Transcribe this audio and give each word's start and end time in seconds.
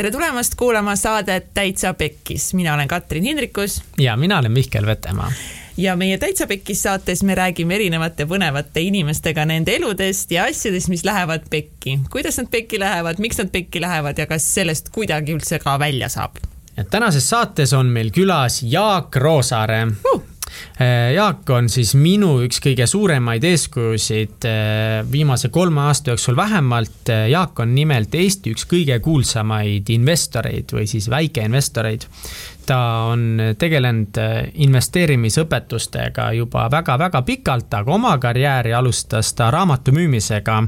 tere 0.00 0.10
tulemast 0.10 0.54
kuulama 0.56 0.94
saadet 0.96 1.50
Täitsa 1.54 1.94
Pekkis, 1.94 2.54
mina 2.54 2.74
olen 2.74 2.88
Katrin 2.88 3.24
Hindrikus. 3.24 3.82
ja 3.98 4.16
mina 4.16 4.38
olen 4.38 4.52
Mihkel 4.52 4.86
Vetemaa 4.86 5.32
ja 5.76 5.96
meie 5.96 6.18
Täitsa 6.18 6.46
Pekkis 6.46 6.82
saates 6.82 7.22
me 7.22 7.34
räägime 7.34 7.74
erinevate 7.74 8.24
põnevate 8.24 8.80
inimestega 8.80 9.44
nende 9.44 9.74
eludest 9.76 10.30
ja 10.30 10.46
asjadest, 10.48 10.88
mis 10.88 11.04
lähevad 11.04 11.44
pekki. 11.50 11.98
kuidas 12.10 12.38
nad 12.38 12.48
pekki 12.50 12.80
lähevad, 12.80 13.20
miks 13.20 13.38
nad 13.38 13.52
pekki 13.52 13.80
lähevad 13.80 14.18
ja 14.18 14.26
kas 14.26 14.54
sellest 14.54 14.88
kuidagi 14.88 15.36
üldse 15.36 15.58
ka 15.58 15.78
välja 15.78 16.08
saab? 16.08 16.40
tänases 16.90 17.28
saates 17.30 17.72
on 17.72 17.92
meil 17.92 18.08
külas 18.10 18.62
Jaak 18.62 19.16
Roosaare 19.16 19.86
uh 20.14 20.29
Jaak 21.14 21.50
on 21.50 21.68
siis 21.68 21.92
minu 21.98 22.38
üks 22.44 22.60
kõige 22.64 22.86
suuremaid 22.88 23.44
eeskujusid 23.44 24.46
äh, 24.48 25.00
viimase 25.12 25.50
kolme 25.52 25.82
aasta 25.90 26.14
jooksul 26.14 26.36
vähemalt. 26.36 27.10
Äh, 27.12 27.26
Jaak 27.34 27.60
on 27.60 27.74
nimelt 27.76 28.14
Eesti 28.16 28.54
üks 28.54 28.64
kõige 28.70 28.96
kuulsamaid 29.04 29.90
investoreid 29.92 30.72
või 30.72 30.86
siis 30.90 31.10
väikeinvestoreid. 31.10 32.08
ta 32.70 32.76
on 33.10 33.40
tegelenud 33.58 34.14
investeerimisõpetustega 34.62 36.28
juba 36.36 36.68
väga-väga 36.70 37.22
pikalt, 37.26 37.74
aga 37.74 37.92
oma 37.92 38.12
karjääri 38.22 38.72
alustas 38.72 39.32
ta 39.34 39.48
raamatu 39.50 39.90
müümisega, 39.92 40.60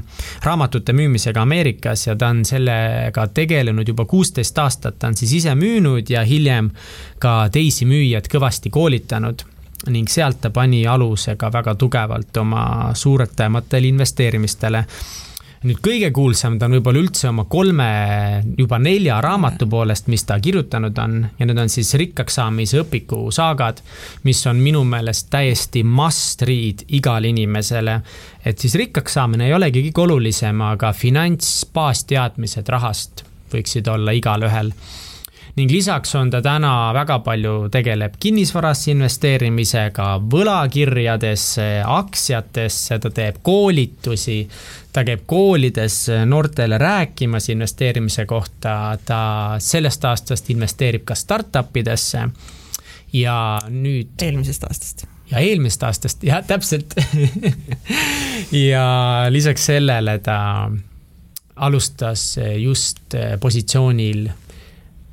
raamatute 0.43 0.93
müümisega 0.93 1.41
Ameerikas 1.41 2.07
ja 2.07 2.15
ta 2.15 2.33
on 2.33 2.43
sellega 2.45 3.27
tegelenud 3.27 3.87
juba 3.87 4.05
kuusteist 4.05 4.59
aastat, 4.59 4.99
ta 4.99 5.07
on 5.13 5.15
siis 5.15 5.37
ise 5.39 5.55
müünud 5.55 6.09
ja 6.09 6.25
hiljem 6.27 6.73
ka 7.19 7.47
teisi 7.53 7.87
müüjaid 7.87 8.27
kõvasti 8.27 8.73
koolitanud 8.73 9.52
ning 9.91 10.07
sealt 10.09 10.39
ta 10.41 10.49
pani 10.49 10.85
aluse 10.87 11.35
ka 11.35 11.51
väga 11.51 11.75
tugevalt 11.75 12.37
oma 12.37 12.63
suuretamatele 12.95 13.87
investeerimistele 13.87 14.85
nüüd 15.63 15.79
kõige 15.83 16.09
kuulsam 16.15 16.57
ta 16.59 16.67
on 16.67 16.75
võib-olla 16.75 17.01
üldse 17.03 17.29
oma 17.29 17.45
kolme, 17.49 17.87
juba 18.59 18.79
nelja 18.83 19.19
raamatu 19.23 19.67
poolest, 19.71 20.09
mis 20.11 20.25
ta 20.27 20.37
kirjutanud 20.43 20.97
on 20.99 21.15
ja 21.39 21.47
need 21.47 21.59
on 21.59 21.71
siis 21.71 21.93
rikkaks 21.99 22.39
saamise 22.39 22.81
õpiku 22.83 23.21
saagad, 23.33 23.79
mis 24.27 24.43
on 24.49 24.59
minu 24.63 24.83
meelest 24.87 25.29
täiesti 25.33 25.85
must 25.87 26.43
read 26.47 26.83
igale 26.97 27.31
inimesele. 27.31 28.01
et 28.45 28.59
siis 28.59 28.75
rikkaks 28.75 29.13
saamine 29.19 29.47
ei 29.47 29.53
olegi 29.53 29.85
kõige 29.87 30.03
olulisem, 30.07 30.61
aga 30.61 30.91
finants, 30.93 31.63
baasteadmised 31.73 32.69
rahast 32.69 33.23
võiksid 33.53 33.87
olla 33.87 34.11
igalühel 34.11 34.73
ning 35.55 35.69
lisaks 35.71 36.15
on 36.17 36.31
ta 36.33 36.41
täna 36.41 36.93
väga 36.95 37.19
palju 37.25 37.67
tegeleb 37.73 38.15
kinnisvarasse 38.19 38.91
investeerimisega, 38.93 40.07
võlakirjadesse, 40.31 41.67
aktsiatesse, 41.85 42.99
ta 42.99 43.11
teeb 43.13 43.37
koolitusi. 43.45 44.47
ta 44.93 45.03
käib 45.03 45.23
koolides 45.25 46.07
noortele 46.25 46.77
rääkimas 46.77 47.49
investeerimise 47.49 48.25
kohta, 48.25 48.97
ta 49.05 49.55
sellest 49.59 50.05
aastast 50.05 50.49
investeerib 50.49 51.05
ka 51.05 51.15
startup 51.15 51.77
idesse. 51.77 52.27
ja 53.13 53.59
nüüd. 53.69 54.17
eelmisest 54.21 54.63
aastast 54.63 55.05
ja 55.31 55.39
eelmisest 55.39 55.83
aastast, 55.83 56.23
jah, 56.23 56.41
täpselt 56.45 56.95
ja 58.69 58.85
lisaks 59.29 59.65
sellele 59.65 60.17
ta 60.19 60.71
alustas 61.55 62.39
just 62.57 63.13
positsioonil 63.39 64.29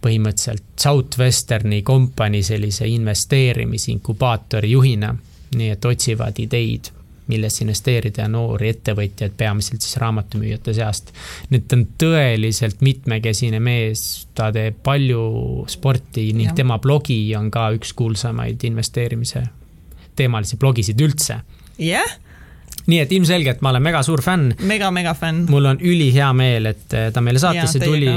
põhimõtteliselt 0.03 0.65
Southwesterni 0.81 1.83
kompanii 1.83 2.43
sellise 2.43 2.89
investeerimisinkubaatori 2.89 4.71
juhina. 4.71 5.15
nii 5.51 5.73
et 5.75 5.85
otsivad 5.85 6.37
ideid, 6.39 6.93
millesse 7.27 7.65
investeerida 7.65 8.23
ja 8.23 8.29
noori 8.31 8.69
ettevõtjaid, 8.71 9.33
peamiselt 9.37 9.83
siis 9.83 9.97
raamatumüüjate 9.99 10.75
seast. 10.75 11.13
nüüd 11.51 11.67
ta 11.67 11.77
on 11.77 11.87
tõeliselt 11.99 12.81
mitmekesine 12.81 13.61
mees, 13.61 14.27
ta 14.35 14.53
teeb 14.55 14.79
palju 14.83 15.65
sporti 15.69 16.33
ning 16.33 16.53
ja. 16.53 16.55
tema 16.55 16.79
blogi 16.79 17.35
on 17.37 17.51
ka 17.51 17.71
üks 17.75 17.93
kuulsamaid 17.99 18.65
investeerimise 18.65 19.43
teemalisi 20.17 20.57
blogisid 20.57 21.01
üldse. 21.01 21.41
jah 21.79 22.07
yeah 22.07 22.19
nii 22.87 23.01
et 23.03 23.13
ilmselgelt 23.13 23.61
ma 23.65 23.73
olen 23.73 23.83
mega 23.83 24.03
suur 24.07 24.23
fänn. 24.25 24.55
mega-mega 24.67 25.15
fänn. 25.15 25.45
mul 25.51 25.69
on 25.73 25.81
ülihea 25.81 26.31
meel, 26.37 26.71
et 26.73 26.95
eh, 26.97 27.09
ta 27.13 27.23
meile 27.25 27.41
saatesse 27.43 27.81
tuli, 27.83 28.13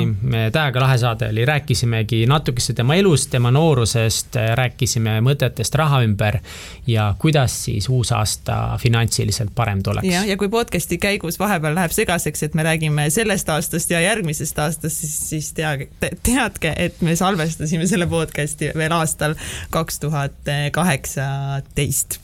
täiega 0.54 0.84
lahe 0.84 0.98
saade 1.02 1.30
oli, 1.34 1.46
rääkisimegi 1.46 2.24
natukese 2.30 2.76
tema 2.78 2.96
elust, 3.00 3.30
tema 3.34 3.52
noorusest, 3.52 4.38
eh, 4.40 4.52
rääkisime 4.60 5.18
mõtetest 5.26 5.76
raha 5.80 6.04
ümber 6.06 6.40
ja 6.88 7.10
kuidas 7.20 7.58
siis 7.66 7.90
uus 7.90 8.14
aasta 8.16 8.78
finantsiliselt 8.82 9.54
parem 9.56 9.84
tuleks. 9.84 10.08
jah, 10.08 10.28
ja 10.28 10.38
kui 10.38 10.50
podcast'i 10.54 10.98
käigus 11.02 11.40
vahepeal 11.40 11.76
läheb 11.76 11.92
segaseks, 11.96 12.48
et 12.48 12.58
me 12.58 12.64
räägime 12.64 13.10
sellest 13.14 13.50
aastast 13.50 13.92
ja 13.92 14.02
järgmisest 14.02 14.60
aastast, 14.60 15.04
siis, 15.04 15.18
siis 15.30 15.52
teage, 15.58 15.90
teadke, 16.24 16.74
et 16.78 17.02
me 17.02 17.16
salvestasime 17.20 17.88
selle 17.88 18.08
podcast'i 18.08 18.72
veel 18.78 18.96
aastal 18.96 19.36
kaks 19.74 20.00
tuhat 20.00 20.54
kaheksateist. 20.72 22.20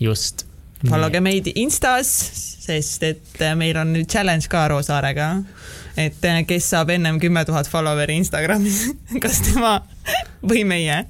just 0.00 0.47
followge 0.86 1.20
meid 1.24 1.50
Instas, 1.58 2.10
sest 2.62 3.02
et 3.06 3.42
äh, 3.42 3.54
meil 3.58 3.78
on 3.80 3.92
nüüd 3.96 4.08
challenge 4.10 4.48
ka 4.50 4.66
Roosaarega. 4.70 5.28
et 5.98 6.24
äh, 6.24 6.42
kes 6.46 6.70
saab 6.70 6.92
ennem 6.94 7.18
kümme 7.20 7.44
tuhat 7.44 7.68
follower'i 7.70 8.18
Instagramis, 8.20 8.84
kas 9.24 9.42
tema 9.48 9.80
või 10.42 10.64
meie. 10.68 11.04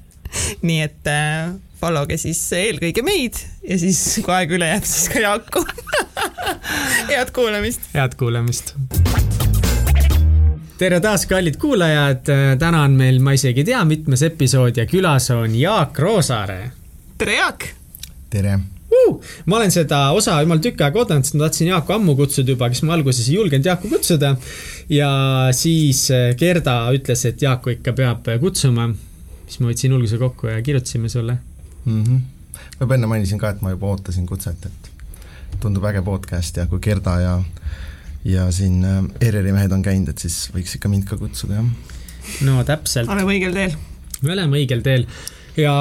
nii 0.62 0.81
et 0.84 1.11
äh, 1.12 1.53
follow 1.81 2.09
ge 2.09 2.19
siis 2.21 2.41
eelkõige 2.57 3.05
meid 3.05 3.39
ja 3.65 3.78
siis, 3.81 4.01
kui 4.25 4.34
aeg 4.34 4.57
üle 4.57 4.71
jääb, 4.73 4.89
siis 4.89 5.12
ka 5.12 5.23
Jaaku 5.25 5.65
head 7.12 7.33
kuulamist. 7.37 7.93
head 7.95 8.17
kuulamist 8.21 8.75
tere 10.78 11.01
taas, 11.03 11.25
kallid 11.27 11.57
kuulajad, 11.59 12.28
täna 12.61 12.84
on 12.87 12.95
meil, 12.97 13.19
ma 13.21 13.34
isegi 13.34 13.65
ei 13.65 13.73
tea, 13.73 13.83
mitmes 13.89 14.23
episood 14.23 14.78
ja 14.78 14.87
külas 14.87 15.28
on 15.34 15.57
Jaak 15.59 15.99
Roosaare. 15.99 16.61
tere, 17.19 17.41
Jaak! 17.41 17.71
tere 18.31 18.59
uh,. 18.91 19.21
ma 19.47 19.56
olen 19.56 19.72
seda 19.72 20.00
osa 20.16 20.38
jumal 20.43 20.60
tükk 20.65 20.82
aega 20.84 21.03
oodanud, 21.03 21.26
sest 21.26 21.37
ma 21.37 21.47
tahtsin 21.47 21.71
Jaaku 21.72 21.94
ammu 21.97 22.15
kutsuda 22.19 22.54
juba, 22.54 22.71
kes 22.72 22.82
ma 22.87 22.97
alguses 22.97 23.28
ei 23.28 23.37
julgenud 23.37 23.69
Jaaku 23.69 23.91
kutsuda. 23.93 24.34
ja 24.93 25.10
siis 25.56 26.09
eh, 26.15 26.32
Gerda 26.38 26.78
ütles, 26.97 27.25
et 27.28 27.43
Jaaku 27.43 27.77
ikka 27.77 27.94
peab 27.98 28.31
kutsuma. 28.41 28.88
siis 29.47 29.60
ma 29.60 29.71
võtsin 29.71 29.94
julguse 29.94 30.21
kokku 30.21 30.50
ja 30.53 30.62
kirjutasime 30.62 31.09
sulle 31.09 31.38
mm. 31.84 32.04
-hmm. 32.04 32.21
ma 32.78 32.87
juba 32.87 32.98
enne 32.98 33.12
mainisin 33.15 33.38
ka, 33.38 33.50
et 33.50 33.62
ma 33.62 33.75
juba 33.77 33.93
ootasin 33.94 34.27
kutset, 34.27 34.66
et 34.66 34.91
tundub 35.60 35.84
äge 35.84 36.03
podcast 36.03 36.56
ja 36.56 36.66
kui 36.66 36.81
Gerda 36.81 37.21
ja 37.21 37.38
ja 38.25 38.50
siin 38.53 38.84
eh, 38.84 39.28
ERR-i 39.28 39.53
mehed 39.53 39.72
on 39.72 39.82
käinud, 39.82 40.09
et 40.09 40.19
siis 40.19 40.48
võiks 40.54 40.77
ikka 40.77 40.88
mind 40.88 41.09
ka 41.09 41.16
kutsuda, 41.16 41.60
jah. 41.60 41.66
no 42.48 42.65
täpselt. 42.65 43.09
oleme 43.09 43.37
õigel 43.37 43.53
teel. 43.53 43.77
me 44.22 44.32
oleme 44.32 44.62
õigel 44.62 44.82
teel 44.82 45.06
ja 45.59 45.75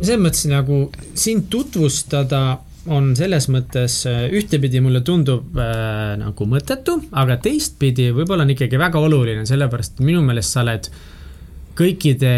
selles 0.00 0.22
mõttes 0.22 0.46
nagu 0.50 0.86
sind 1.14 1.50
tutvustada 1.50 2.44
on 2.92 3.10
selles 3.18 3.48
mõttes 3.50 3.98
äh, 4.06 4.26
ühtepidi 4.34 4.80
mulle 4.84 5.02
tundub 5.06 5.56
äh, 5.58 6.14
nagu 6.20 6.46
mõttetu, 6.48 7.00
aga 7.18 7.38
teistpidi 7.42 8.12
võib-olla 8.14 8.46
on 8.46 8.54
ikkagi 8.54 8.78
väga 8.80 9.02
oluline, 9.02 9.46
sellepärast 9.48 10.02
minu 10.06 10.22
meelest 10.26 10.54
sa 10.54 10.62
oled 10.62 10.88
kõikide, 11.76 12.30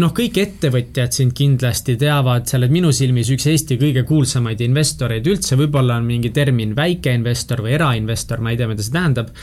noh, 0.00 0.12
kõik 0.16 0.38
ettevõtjad 0.40 1.12
sind 1.12 1.34
kindlasti 1.36 1.98
teavad, 2.00 2.46
sa 2.48 2.56
oled 2.56 2.72
minu 2.72 2.92
silmis 2.96 3.28
üks 3.34 3.48
Eesti 3.50 3.76
kõige 3.80 4.06
kuulsamaid 4.08 4.62
investoreid 4.64 5.26
üldse, 5.28 5.58
võib-olla 5.60 5.98
on 6.00 6.06
mingi 6.08 6.30
termin 6.32 6.72
väikeinvestor 6.78 7.60
või 7.66 7.74
erainvestor, 7.76 8.40
ma 8.40 8.54
ei 8.54 8.60
tea, 8.60 8.70
mida 8.70 8.86
see 8.86 8.96
tähendab. 8.96 9.34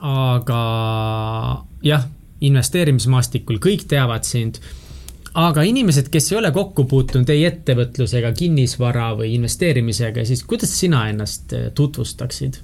aga 0.00 0.60
jah, 1.84 2.06
investeerimismaastikul 2.40 3.60
kõik 3.60 3.84
teavad 3.90 4.24
sind 4.24 4.62
aga 5.34 5.62
inimesed, 5.62 6.08
kes 6.10 6.32
ei 6.32 6.38
ole 6.40 6.50
kokku 6.54 6.84
puutunud 6.90 7.28
ei 7.30 7.44
ettevõtlusega, 7.46 8.32
kinnisvara 8.36 9.12
või 9.18 9.34
investeerimisega, 9.36 10.24
siis 10.26 10.42
kuidas 10.48 10.72
sina 10.78 11.04
ennast 11.10 11.54
äh, 11.54 11.68
tutvustaksid 11.74 12.60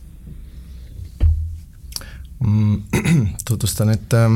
mm,? 2.41 2.83
tutvustan, 3.48 3.92
et 3.95 4.16
äh, 4.18 4.30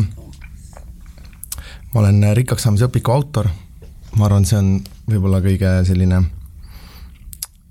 ma 1.95 2.05
olen 2.05 2.23
rikkaks 2.39 2.69
saamise 2.69 2.87
õpiku 2.87 3.15
autor. 3.15 3.51
ma 4.17 4.27
arvan, 4.27 4.47
see 4.47 4.59
on 4.59 4.71
võib-olla 5.11 5.43
kõige 5.43 5.73
selline 5.89 6.23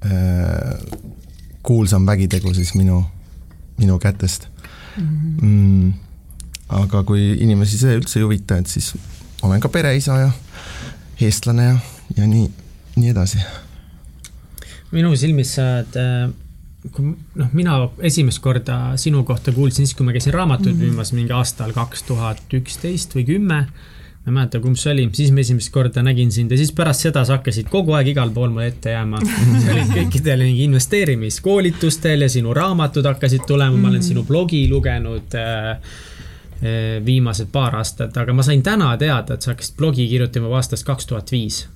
äh, 0.03 0.75
kuulsam 1.63 2.05
vägitegu 2.07 2.53
siis 2.53 2.73
minu, 2.75 3.03
minu 3.77 3.99
kätest 3.99 4.47
mm. 4.97 5.07
-hmm. 5.07 5.41
Mm, 5.41 5.93
aga 6.83 7.03
kui 7.03 7.31
inimesi 7.39 7.77
see 7.77 7.95
üldse 7.95 8.19
ei 8.19 8.27
huvita, 8.27 8.57
et 8.57 8.67
siis 8.67 8.93
olen 9.41 9.59
ka 9.59 9.69
pereisa 9.69 10.17
ja 10.17 10.31
eestlane 11.21 11.63
ja, 11.63 11.79
ja 12.17 12.27
nii, 12.27 12.51
nii 12.95 13.09
edasi. 13.09 13.39
minu 14.91 15.15
silmis 15.15 15.55
sa 15.55 15.67
oled 15.79 15.99
äh, 15.99 16.29
kui 16.87 17.11
noh, 17.11 17.51
mina 17.53 17.77
esimest 18.07 18.39
korda 18.43 18.79
sinu 18.99 19.23
kohta 19.27 19.51
kuulsin 19.55 19.85
siis, 19.85 19.95
kui 19.97 20.07
ma 20.07 20.15
käisin 20.15 20.33
raamatuid 20.33 20.75
mm 20.75 20.81
-hmm. 20.81 20.91
müümas 20.91 21.13
mingi 21.13 21.33
aastal 21.35 21.73
kaks 21.75 22.03
tuhat 22.03 22.53
üksteist 22.53 23.15
või 23.15 23.25
kümme. 23.25 23.65
ma 24.19 24.31
ei 24.31 24.33
mäleta, 24.35 24.59
kumb 24.59 24.75
see 24.75 24.91
oli, 24.93 25.09
siis 25.13 25.31
ma 25.31 25.39
esimest 25.39 25.71
korda 25.71 26.03
nägin 26.03 26.31
sind 26.31 26.51
ja 26.51 26.57
siis 26.57 26.71
pärast 26.71 27.01
seda 27.01 27.25
sa 27.25 27.37
hakkasid 27.37 27.69
kogu 27.69 27.93
aeg 27.93 28.07
igal 28.07 28.31
pool 28.31 28.49
mulle 28.49 28.67
ette 28.67 28.91
jääma. 28.91 29.19
sa 29.63 29.71
olid 29.71 29.93
kõikidel 29.95 30.43
mingi 30.43 30.63
investeerimiskoolitustel 30.63 32.21
ja 32.21 32.29
sinu 32.29 32.53
raamatud 32.53 33.05
hakkasid 33.05 33.47
tulema 33.47 33.77
ma 33.77 33.87
olen 33.87 33.99
mhm. 33.99 34.07
sinu 34.07 34.23
blogi 34.23 34.67
lugenud 34.69 35.35
äh, 35.35 35.77
viimased 37.05 37.47
paar 37.51 37.75
aastat, 37.79 38.17
aga 38.17 38.33
ma 38.35 38.43
sain 38.43 38.63
täna 38.63 38.91
teada, 38.99 39.33
et 39.33 39.41
sa 39.45 39.53
hakkasid 39.53 39.77
blogi 39.79 40.07
kirjutama 40.11 40.51
aastast 40.55 40.83
kaks 40.87 41.05
tuhat 41.07 41.31
viis. 41.31 41.67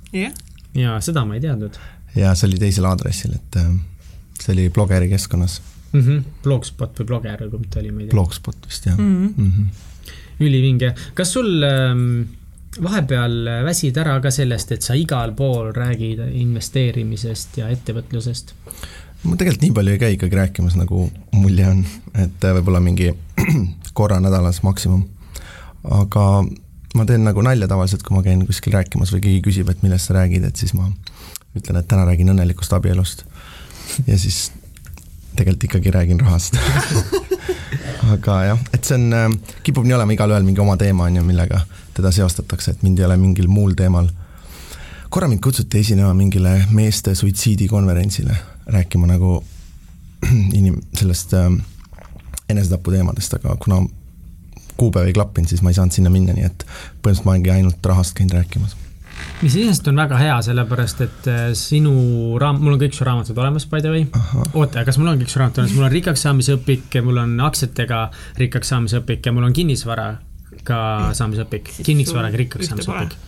ja 0.75 1.00
seda 1.01 1.25
ma 1.25 1.38
ei 1.38 1.41
teadnud. 1.41 1.80
ja 2.15 2.35
see 2.35 2.50
oli 2.50 2.59
teisel 2.59 2.85
aadressil, 2.89 3.38
et 3.39 3.59
äh, 3.62 3.71
see 4.41 4.53
oli 4.53 4.69
blogeri 4.69 5.09
keskkonnas 5.09 5.62
mm. 5.94 6.01
-hmm. 6.01 6.21
Blogspot 6.44 7.00
või 7.00 7.06
Blogger 7.06 7.44
või 7.45 7.51
kumb 7.56 7.65
ta 7.69 7.80
oli, 7.80 7.91
ma 7.91 8.01
ei 8.01 8.07
tea. 8.07 8.15
Blogspot 8.15 8.68
vist 8.68 8.85
jah 8.85 8.97
mm. 8.97 9.27
-hmm. 9.27 9.33
Mm 9.38 9.51
-hmm. 9.51 9.68
ülivinge, 10.39 10.94
kas 11.13 11.33
sul 11.33 11.63
ähm, 11.63 12.21
vahepeal 12.81 13.65
väsid 13.65 13.97
ära 13.97 14.19
ka 14.19 14.31
sellest, 14.31 14.71
et 14.71 14.81
sa 14.81 14.94
igal 14.97 15.33
pool 15.38 15.71
räägid 15.75 16.19
investeerimisest 16.31 17.57
ja 17.57 17.69
ettevõtlusest? 17.69 18.56
Ma 19.23 19.37
tegelikult 19.39 19.63
nii 19.63 19.75
palju 19.77 19.93
ei 19.93 20.01
käi 20.01 20.17
ikkagi 20.17 20.39
rääkimas, 20.39 20.75
nagu 20.79 21.07
mulje 21.35 21.67
on, 21.69 21.83
et 22.19 22.47
võib-olla 22.57 22.81
mingi 22.83 23.11
korra 23.97 24.19
nädalas 24.23 24.63
maksimum. 24.63 25.05
aga 25.83 26.25
ma 26.95 27.05
teen 27.09 27.23
nagu 27.25 27.41
nalja 27.45 27.67
tavaliselt, 27.67 28.03
kui 28.05 28.15
ma 28.15 28.23
käin 28.25 28.45
kuskil 28.47 28.75
rääkimas 28.75 29.13
või 29.13 29.23
keegi 29.25 29.45
küsib, 29.47 29.69
et 29.71 29.81
millest 29.85 30.09
sa 30.09 30.17
räägid, 30.19 30.45
et 30.47 30.59
siis 30.59 30.75
ma 30.77 30.89
ütlen, 31.57 31.79
et 31.79 31.87
täna 31.87 32.05
räägin 32.09 32.33
õnnelikust 32.33 32.73
abielust. 32.75 33.25
ja 34.07 34.17
siis 34.17 34.51
tegelikult 35.35 35.69
ikkagi 35.69 35.91
räägin 35.91 36.19
rahast 36.19 36.57
aga 38.13 38.39
jah, 38.49 38.59
et 38.73 38.83
see 38.85 38.97
on, 38.97 39.07
äh, 39.13 39.29
kipub 39.63 39.87
nii 39.87 39.95
olema, 39.97 40.13
igalühel 40.13 40.45
mingi 40.45 40.61
oma 40.61 40.75
teema 40.77 41.07
on 41.09 41.21
ju, 41.21 41.23
millega 41.25 41.63
teda 41.93 42.11
seostatakse, 42.13 42.73
et 42.73 42.83
mind 42.83 42.99
ei 42.99 43.05
ole 43.07 43.17
mingil 43.21 43.47
muul 43.47 43.75
teemal. 43.77 44.09
korra 45.09 45.27
mind 45.27 45.41
kutsuti 45.45 45.79
esinema 45.79 46.13
mingile 46.17 46.65
meeste 46.71 47.15
suitsiidikonverentsile, 47.15 48.37
rääkima 48.65 49.07
nagu 49.10 49.44
inim-, 50.60 50.81
sellest 50.95 51.33
äh, 51.33 51.50
enesetapu 52.50 52.92
teemadest, 52.92 53.33
aga 53.39 53.57
kuna 53.60 53.81
kuupäev 54.77 55.10
ei 55.10 55.13
klappinud, 55.13 55.50
siis 55.50 55.62
ma 55.62 55.71
ei 55.71 55.77
saanud 55.77 55.95
sinna 55.95 56.12
minna, 56.13 56.33
nii 56.36 56.48
et 56.48 56.63
põhimõtteliselt 56.65 57.27
ma 57.27 57.36
olengi 57.36 57.54
ainult 57.54 57.92
rahast 57.92 58.15
käinud 58.18 58.36
rääkimas. 58.38 58.75
mis 59.42 59.54
iseenesest 59.54 59.88
on 59.88 60.00
väga 60.01 60.18
hea, 60.18 60.38
sellepärast 60.48 61.01
et 61.06 61.27
äh, 61.31 61.44
sinu 61.57 61.94
raam-, 62.42 62.62
mul 62.63 62.75
on 62.75 62.81
kõik 62.81 62.98
su 62.98 63.06
raamatud 63.07 63.38
olemas, 63.38 63.68
by 63.69 63.83
the 63.86 63.92
way. 63.94 64.07
oota, 64.54 64.86
kas 64.86 64.98
mul 64.98 65.12
on 65.13 65.21
kõik 65.21 65.33
su 65.33 65.42
raamatud 65.42 65.63
olemas, 65.63 65.75
mul 65.77 65.89
on 65.89 65.94
rikkaks 65.98 66.25
saamise 66.27 66.57
õpik, 66.57 67.01
mul 67.06 67.21
on 67.24 67.36
aktsiatega 67.50 68.06
rikkaks 68.42 68.74
saamise 68.74 69.04
õpik 69.04 69.30
ja 69.30 69.36
mul 69.36 69.50
on 69.50 69.54
kinnisvaraga 69.60 70.81
saamise 71.19 71.45
õpik, 71.45 71.75
kinnisvaraga 71.83 72.44
rikkaks 72.45 72.71
saamise 72.71 72.92
õpik. 72.95 73.21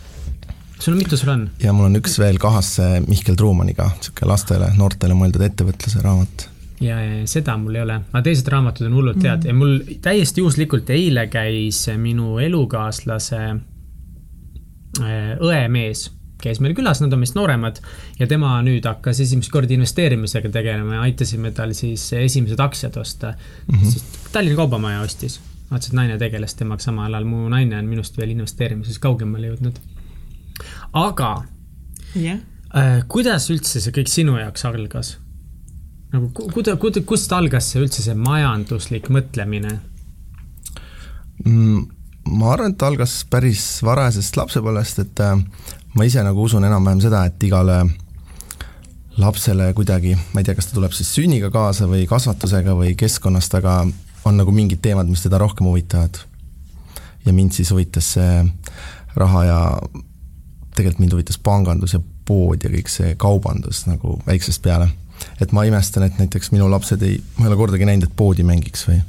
Sul 0.79 0.93
on, 0.93 0.97
mitu 0.97 1.17
sul 1.17 1.33
on? 1.35 1.45
ja 1.63 1.73
mul 1.73 1.89
on 1.89 2.01
üks 2.01 2.19
veel 2.19 2.41
kahasse 2.41 2.89
Mihkel 3.07 3.35
Truumaniga, 3.39 3.91
sihuke 4.01 4.27
lastele, 4.29 4.73
noortele 4.77 5.17
mõeldud 5.17 5.45
ettevõtluse 5.47 6.01
raamat 6.03 6.49
ja, 6.81 6.99
ja 6.99 7.21
seda 7.29 7.57
mul 7.61 7.77
ei 7.77 7.85
ole, 7.85 8.01
aga 8.11 8.25
teised 8.25 8.49
raamatud 8.51 8.89
on 8.89 8.99
hullult 8.99 9.23
head 9.23 9.45
mm. 9.45 9.47
ja 9.47 9.53
mul 9.53 10.01
täiesti 10.03 10.43
juhuslikult 10.43 10.89
eile 10.95 11.27
käis 11.31 11.85
minu 12.01 12.37
elukaaslase 12.43 13.45
Äh, 15.03 15.33
õemees 15.43 16.09
käis 16.39 16.59
meil 16.63 16.75
külas, 16.77 17.01
nad 17.01 17.13
on 17.15 17.19
meist 17.19 17.35
nooremad 17.35 17.79
ja 18.19 18.27
tema 18.29 18.53
nüüd 18.63 18.85
hakkas 18.85 19.19
esimest 19.23 19.51
korda 19.51 19.73
investeerimisega 19.75 20.51
tegelema 20.53 20.97
ja 20.97 21.05
aitasime 21.07 21.51
tal 21.55 21.73
siis 21.75 22.03
esimesed 22.15 22.61
aktsiad 22.63 22.95
osta 23.01 23.33
mm. 23.33 23.75
-hmm. 23.75 23.91
siis 23.91 24.29
Tallinna 24.31 24.55
Kaubamaja 24.55 25.01
ostis, 25.01 25.39
vaatasin, 25.71 25.91
et 25.91 25.97
naine 25.99 26.17
tegeles 26.21 26.55
temaga 26.55 26.83
samal 26.83 27.13
ajal, 27.13 27.27
mu 27.27 27.49
naine 27.49 27.79
on 27.79 27.89
minust 27.91 28.17
veel 28.17 28.35
investeerimises 28.35 28.99
kaugemale 28.99 29.51
jõudnud. 29.51 29.79
Aga 30.95 31.31
yeah. 32.15 32.39
äh, 32.73 33.01
kuidas 33.11 33.49
üldse 33.53 33.81
see 33.83 33.95
kõik 33.95 34.11
sinu 34.11 34.37
jaoks 34.39 34.65
algas? 34.67 35.15
nagu 36.13 36.29
kuida-, 36.35 36.77
kuida-, 36.81 37.03
kust 37.07 37.33
algas 37.35 37.71
see 37.71 37.83
üldse 37.83 38.05
see 38.05 38.15
majanduslik 38.17 39.09
mõtlemine 39.13 39.79
mm,? 41.43 41.83
ma 42.25 42.53
arvan, 42.53 42.73
et 42.73 42.85
algas 42.85 43.19
päris 43.29 43.63
varajasest 43.85 44.37
lapsepõlvest, 44.39 45.03
et 45.03 45.21
äh, 45.21 45.35
ma 45.95 46.07
ise 46.07 46.23
nagu 46.25 46.47
usun 46.47 46.65
enam-vähem 46.65 47.03
seda, 47.03 47.25
et 47.29 47.43
igale 47.45 47.83
lapsele 49.21 49.69
kuidagi, 49.75 50.15
ma 50.33 50.41
ei 50.41 50.47
tea, 50.47 50.55
kas 50.57 50.69
ta 50.69 50.75
tuleb 50.75 50.95
siis 50.95 51.13
sünniga 51.15 51.51
kaasa 51.53 51.87
või 51.87 52.03
kasvatusega 52.09 52.73
või 52.75 52.95
keskkonnast, 52.99 53.53
aga 53.59 53.83
on 54.25 54.39
nagu 54.41 54.51
mingid 54.55 54.81
teemad, 54.83 55.07
mis 55.07 55.23
teda 55.23 55.39
rohkem 55.39 55.69
huvitavad. 55.69 56.17
ja 57.25 57.33
mind 57.33 57.55
siis 57.55 57.71
huvitas 57.71 58.11
see 58.17 58.43
raha 59.15 59.43
ja 59.45 59.59
tegelikult 60.75 61.03
mind 61.03 61.17
huvitas 61.17 61.41
pangandus 61.41 61.95
ja 61.95 62.01
pood 62.25 62.63
ja 62.63 62.71
kõik 62.73 62.91
see 62.91 63.15
kaubandus 63.21 63.85
nagu 63.89 64.19
väiksest 64.27 64.61
peale. 64.61 64.89
et 65.41 65.51
ma 65.51 65.63
imestan, 65.63 66.03
et 66.03 66.17
näiteks 66.19 66.51
minu 66.51 66.69
lapsed 66.71 67.01
ei, 67.03 67.21
ma 67.37 67.45
ei 67.45 67.53
ole 67.53 67.59
kordagi 67.59 67.85
näinud, 67.87 68.09
et 68.09 68.15
poodi 68.15 68.43
mängiks 68.43 68.87
või, 68.89 68.99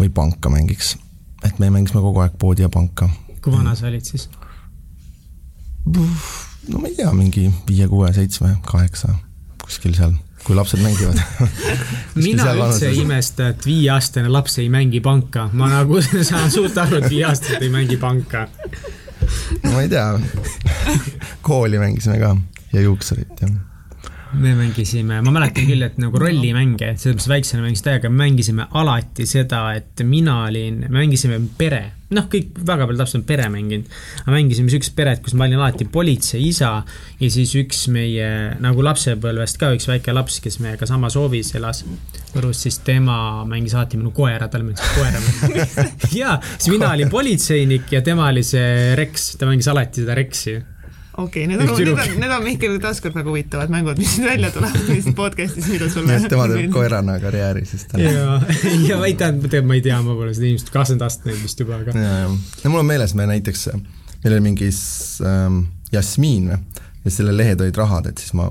või 0.00 0.08
panka 0.08 0.50
mängiks 0.50 0.96
et 1.44 1.58
me 1.58 1.70
mängisime 1.70 2.02
kogu 2.04 2.22
aeg 2.24 2.36
poodi 2.38 2.64
ja 2.64 2.68
panka. 2.72 3.08
kui 3.42 3.52
vana 3.52 3.74
sa 3.78 3.88
olid 3.90 4.04
siis? 4.04 4.28
no 5.86 6.80
ma 6.80 6.88
ei 6.88 6.96
tea, 6.96 7.12
mingi 7.14 7.46
viie, 7.68 7.88
kuue, 7.88 8.10
seitsme, 8.14 8.56
kaheksa, 8.66 9.12
kuskil 9.62 9.94
seal, 9.94 10.16
kui 10.42 10.56
lapsed 10.58 10.82
mängivad 10.82 11.20
mina 12.26 12.48
üldse 12.56 12.90
ei 12.90 13.02
imesta, 13.04 13.52
et 13.54 13.66
viieaastane 13.66 14.32
laps 14.32 14.58
ei 14.62 14.70
mängi 14.72 15.02
panka, 15.04 15.48
ma 15.52 15.70
nagu 15.70 16.02
saan 16.30 16.50
suurt 16.50 16.78
aru, 16.82 17.02
et 17.02 17.10
viieaastased 17.12 17.62
ei 17.62 17.72
mängi 17.72 18.00
panka. 18.02 18.48
ma 19.72 19.82
ei 19.82 19.88
tea. 19.88 20.20
Kooli 21.42 21.78
mängisime 21.78 22.18
ka 22.18 22.36
ja 22.72 22.80
juuksurit 22.80 23.40
ja 23.40 23.48
me 24.32 24.54
mängisime, 24.54 25.20
ma 25.22 25.30
mäletan 25.30 25.68
küll, 25.68 25.84
et 25.86 25.98
nagu 26.02 26.18
rollimänge, 26.20 26.94
selles 26.98 27.14
mõttes 27.14 27.28
väiksena 27.30 27.62
mängisin 27.62 27.86
täiega, 27.86 28.10
mängisime 28.10 28.66
alati 28.76 29.26
seda, 29.28 29.60
et 29.78 30.02
mina 30.06 30.42
olin, 30.48 30.82
mängisime 30.92 31.38
pere. 31.58 31.84
noh, 32.14 32.28
kõik 32.30 32.60
väga 32.62 32.86
palju 32.86 33.00
lapsed 33.00 33.18
on 33.18 33.24
pere 33.26 33.48
mänginud. 33.50 33.88
aga 34.24 34.34
mängisime 34.34 34.70
siukest 34.70 34.94
peret, 34.98 35.22
kus 35.22 35.34
ma 35.34 35.46
olin 35.46 35.58
alati 35.58 35.86
politsei 35.90 36.42
isa 36.48 36.70
ja 37.20 37.30
siis 37.30 37.54
üks 37.58 37.86
meie 37.90 38.28
nagu 38.62 38.84
lapsepõlvest 38.86 39.58
ka 39.62 39.72
üks 39.74 39.88
väike 39.90 40.14
laps, 40.14 40.38
kes 40.42 40.60
meiega 40.62 40.86
samas 40.86 41.18
hoovis 41.18 41.54
elas. 41.58 41.84
Võrus, 42.34 42.60
siis 42.66 42.78
tema 42.84 43.46
mängis 43.48 43.74
alati 43.74 43.98
minu 43.98 44.12
koera, 44.14 44.50
talle 44.50 44.66
meeldis 44.66 44.94
koera 44.94 45.22
ja, 46.20 46.38
siis 46.58 46.72
mina 46.74 46.92
olin 46.92 47.10
politseinik 47.10 47.94
ja 47.94 48.02
tema 48.06 48.30
oli 48.30 48.44
see 48.46 48.94
Rex, 48.98 49.34
ta 49.38 49.50
mängis 49.50 49.70
alati 49.70 50.02
seda 50.02 50.18
Rexi 50.18 50.58
okei 51.16 51.44
okay,, 51.44 51.56
need 51.56 51.68
on, 51.68 51.76
need 51.76 51.88
on, 51.92 52.20
need 52.20 52.32
on 52.32 52.44
Mihkel 52.44 52.76
taaskord 52.82 53.16
väga 53.16 53.30
huvitavad 53.30 53.72
mängud, 53.72 54.00
mis 54.00 54.16
nüüd 54.20 54.28
välja 54.28 54.50
tulevad 54.54 54.90
siin 54.90 55.16
podcast'is, 55.16 55.68
mida 55.72 55.88
sulle. 55.92 56.10
nii 56.10 56.26
et 56.26 56.32
tema 56.32 56.48
teeb 56.50 56.68
koerana 56.74 57.16
karjääri 57.22 57.64
siis 57.68 57.86
täna. 57.90 58.10
ja, 58.10 58.36
ja 58.90 58.98
ma 59.00 59.08
ei 59.08 59.16
tea, 59.18 59.62
ma 59.62 59.78
ei 59.78 59.84
tea, 59.84 60.00
ma 60.04 60.16
pole 60.18 60.34
seda 60.36 60.50
inimest 60.50 60.70
kakskümmend 60.74 61.06
aastat 61.06 61.30
näinud 61.30 61.48
vist 61.48 61.64
juba, 61.64 61.80
aga. 61.80 61.96
ja, 61.96 62.20
ja, 62.24 62.28
ja 62.64 62.72
mul 62.72 62.84
on 62.84 62.90
meeles, 62.90 63.16
me 63.18 63.28
näiteks, 63.30 63.66
meil 64.24 64.36
oli 64.36 64.44
mingi 64.50 64.70
ähm, 65.30 65.58
Jasmiin 65.92 66.52
ja 66.52 67.16
selle 67.18 67.36
lehed 67.36 67.64
olid 67.64 67.80
rahad, 67.80 68.10
et 68.12 68.22
siis 68.22 68.36
ma 68.36 68.50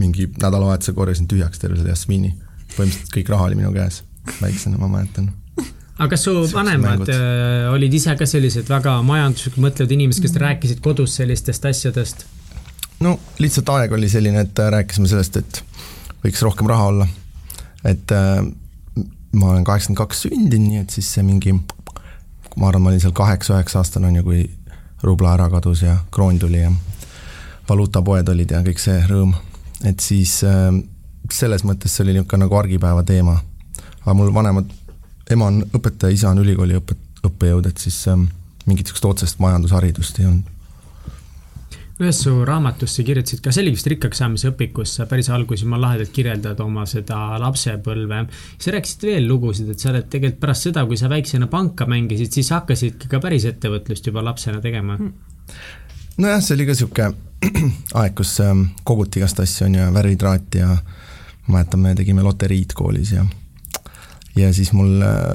mingi 0.00 0.28
nädalavahetuse 0.36 0.96
korjasin 0.96 1.28
tühjaks 1.30 1.60
terve 1.62 1.80
selle 1.80 1.94
Jasmiini. 1.94 2.34
põhimõtteliselt 2.76 3.16
kõik 3.16 3.32
raha 3.32 3.50
oli 3.50 3.60
minu 3.62 3.72
käes, 3.74 4.02
väiksena, 4.42 4.78
ma 4.80 4.88
mäletan 4.92 5.32
aga 6.00 6.08
kas 6.14 6.24
su 6.24 6.34
vanemad 6.54 7.08
äh, 7.12 7.68
olid 7.72 7.94
ise 7.94 8.14
ka 8.16 8.28
sellised 8.28 8.70
väga 8.72 8.96
majanduslikult 9.04 9.64
mõtlevad 9.66 9.92
inimesed, 9.96 10.24
kes 10.24 10.32
mm. 10.32 10.44
rääkisid 10.46 10.84
kodus 10.84 11.18
sellistest 11.20 11.66
asjadest? 11.68 12.24
no 13.04 13.16
lihtsalt 13.40 13.68
aeg 13.76 13.92
oli 13.96 14.08
selline, 14.12 14.46
et 14.46 14.62
äh, 14.62 14.70
rääkisime 14.72 15.10
sellest, 15.10 15.36
et 15.40 15.60
võiks 16.24 16.40
rohkem 16.44 16.70
raha 16.70 16.86
olla. 16.92 17.08
et 17.84 18.16
äh, 18.16 18.40
ma 19.32 19.52
olen 19.52 19.64
kaheksakümmend 19.64 20.00
kaks 20.00 20.24
sündinud, 20.26 20.70
nii 20.70 20.80
et 20.84 20.96
siis 20.96 21.12
see 21.14 21.26
mingi, 21.26 21.52
ma 22.56 22.70
arvan, 22.70 22.86
ma 22.86 22.94
olin 22.94 23.04
seal 23.04 23.14
kaheksa-üheksa 23.16 23.82
aastane 23.82 24.08
on 24.08 24.16
ju, 24.20 24.24
kui 24.26 24.42
rubla 25.04 25.34
ära 25.36 25.50
kadus 25.52 25.84
ja 25.84 25.98
kroon 26.12 26.40
tuli 26.40 26.64
ja 26.64 26.72
valuutapoed 27.68 28.32
olid 28.32 28.56
ja 28.56 28.64
kõik 28.64 28.80
see 28.82 28.98
rõõm. 29.08 29.36
et 29.84 30.00
siis 30.00 30.40
äh, 30.48 30.72
selles 31.30 31.64
mõttes 31.64 31.92
see 31.92 32.08
oli 32.08 32.16
niisugune 32.16 32.46
nagu 32.46 32.56
argipäeva 32.56 33.04
teema. 33.04 33.36
aga 34.00 34.16
mul 34.16 34.32
vanemad 34.34 34.79
ema 35.34 35.50
on 35.50 35.62
õpetaja, 35.76 36.14
isa 36.14 36.30
on 36.30 36.42
ülikooli 36.42 36.78
õpet-, 36.78 37.26
õppejõud, 37.26 37.68
et 37.70 37.82
siis 37.82 37.98
ähm, 38.10 38.28
mingit 38.66 38.88
niisugust 38.88 39.08
otsest 39.08 39.42
majandusharidust 39.42 40.20
ei 40.20 40.28
olnud. 40.30 40.56
ühes 42.00 42.16
su 42.24 42.32
raamatus 42.48 42.94
sa 42.96 43.02
kirjutasid 43.04 43.42
ka, 43.44 43.52
vist 43.66 43.88
rikkaks 43.92 44.22
saamise 44.22 44.48
õpikus, 44.48 44.94
sa 44.96 45.04
päris 45.06 45.28
alguses 45.28 45.66
jumala 45.66 45.90
lahedalt 45.90 46.14
kirjeldad 46.16 46.60
oma 46.64 46.86
seda 46.88 47.38
lapsepõlve. 47.42 48.22
sa 48.58 48.72
rääkisid 48.72 49.04
veel 49.04 49.28
lugusid, 49.28 49.68
et 49.68 49.78
sa 49.78 49.90
oled 49.90 50.08
tegelikult 50.08 50.40
pärast 50.40 50.68
seda, 50.68 50.86
kui 50.86 50.96
sa 50.96 51.10
väiksena 51.12 51.46
panka 51.52 51.86
mängisid, 51.86 52.32
siis 52.32 52.50
hakkasidki 52.56 53.08
ka 53.08 53.20
päris 53.20 53.44
ettevõtlust 53.44 54.06
juba 54.06 54.24
lapsena 54.24 54.60
tegema. 54.60 54.96
nojah, 56.16 56.40
see 56.40 56.56
oli 56.56 56.66
ka 56.66 56.78
niisugune 56.78 57.12
aeg, 58.00 58.16
kus 58.16 58.38
ähm, 58.44 58.70
koguti 58.84 59.20
igast 59.20 59.40
asju, 59.40 59.66
on 59.66 59.76
ju, 59.76 59.92
värvitraati 59.92 60.64
ja 60.64 60.72
ma 61.46 61.58
mäletan, 61.58 61.80
me 61.80 61.94
tegime 61.94 62.24
loteriid 62.24 62.72
koolis 62.76 63.12
ja 63.12 63.24
ja 64.36 64.52
siis 64.54 64.72
mul 64.76 65.00
äh, 65.02 65.34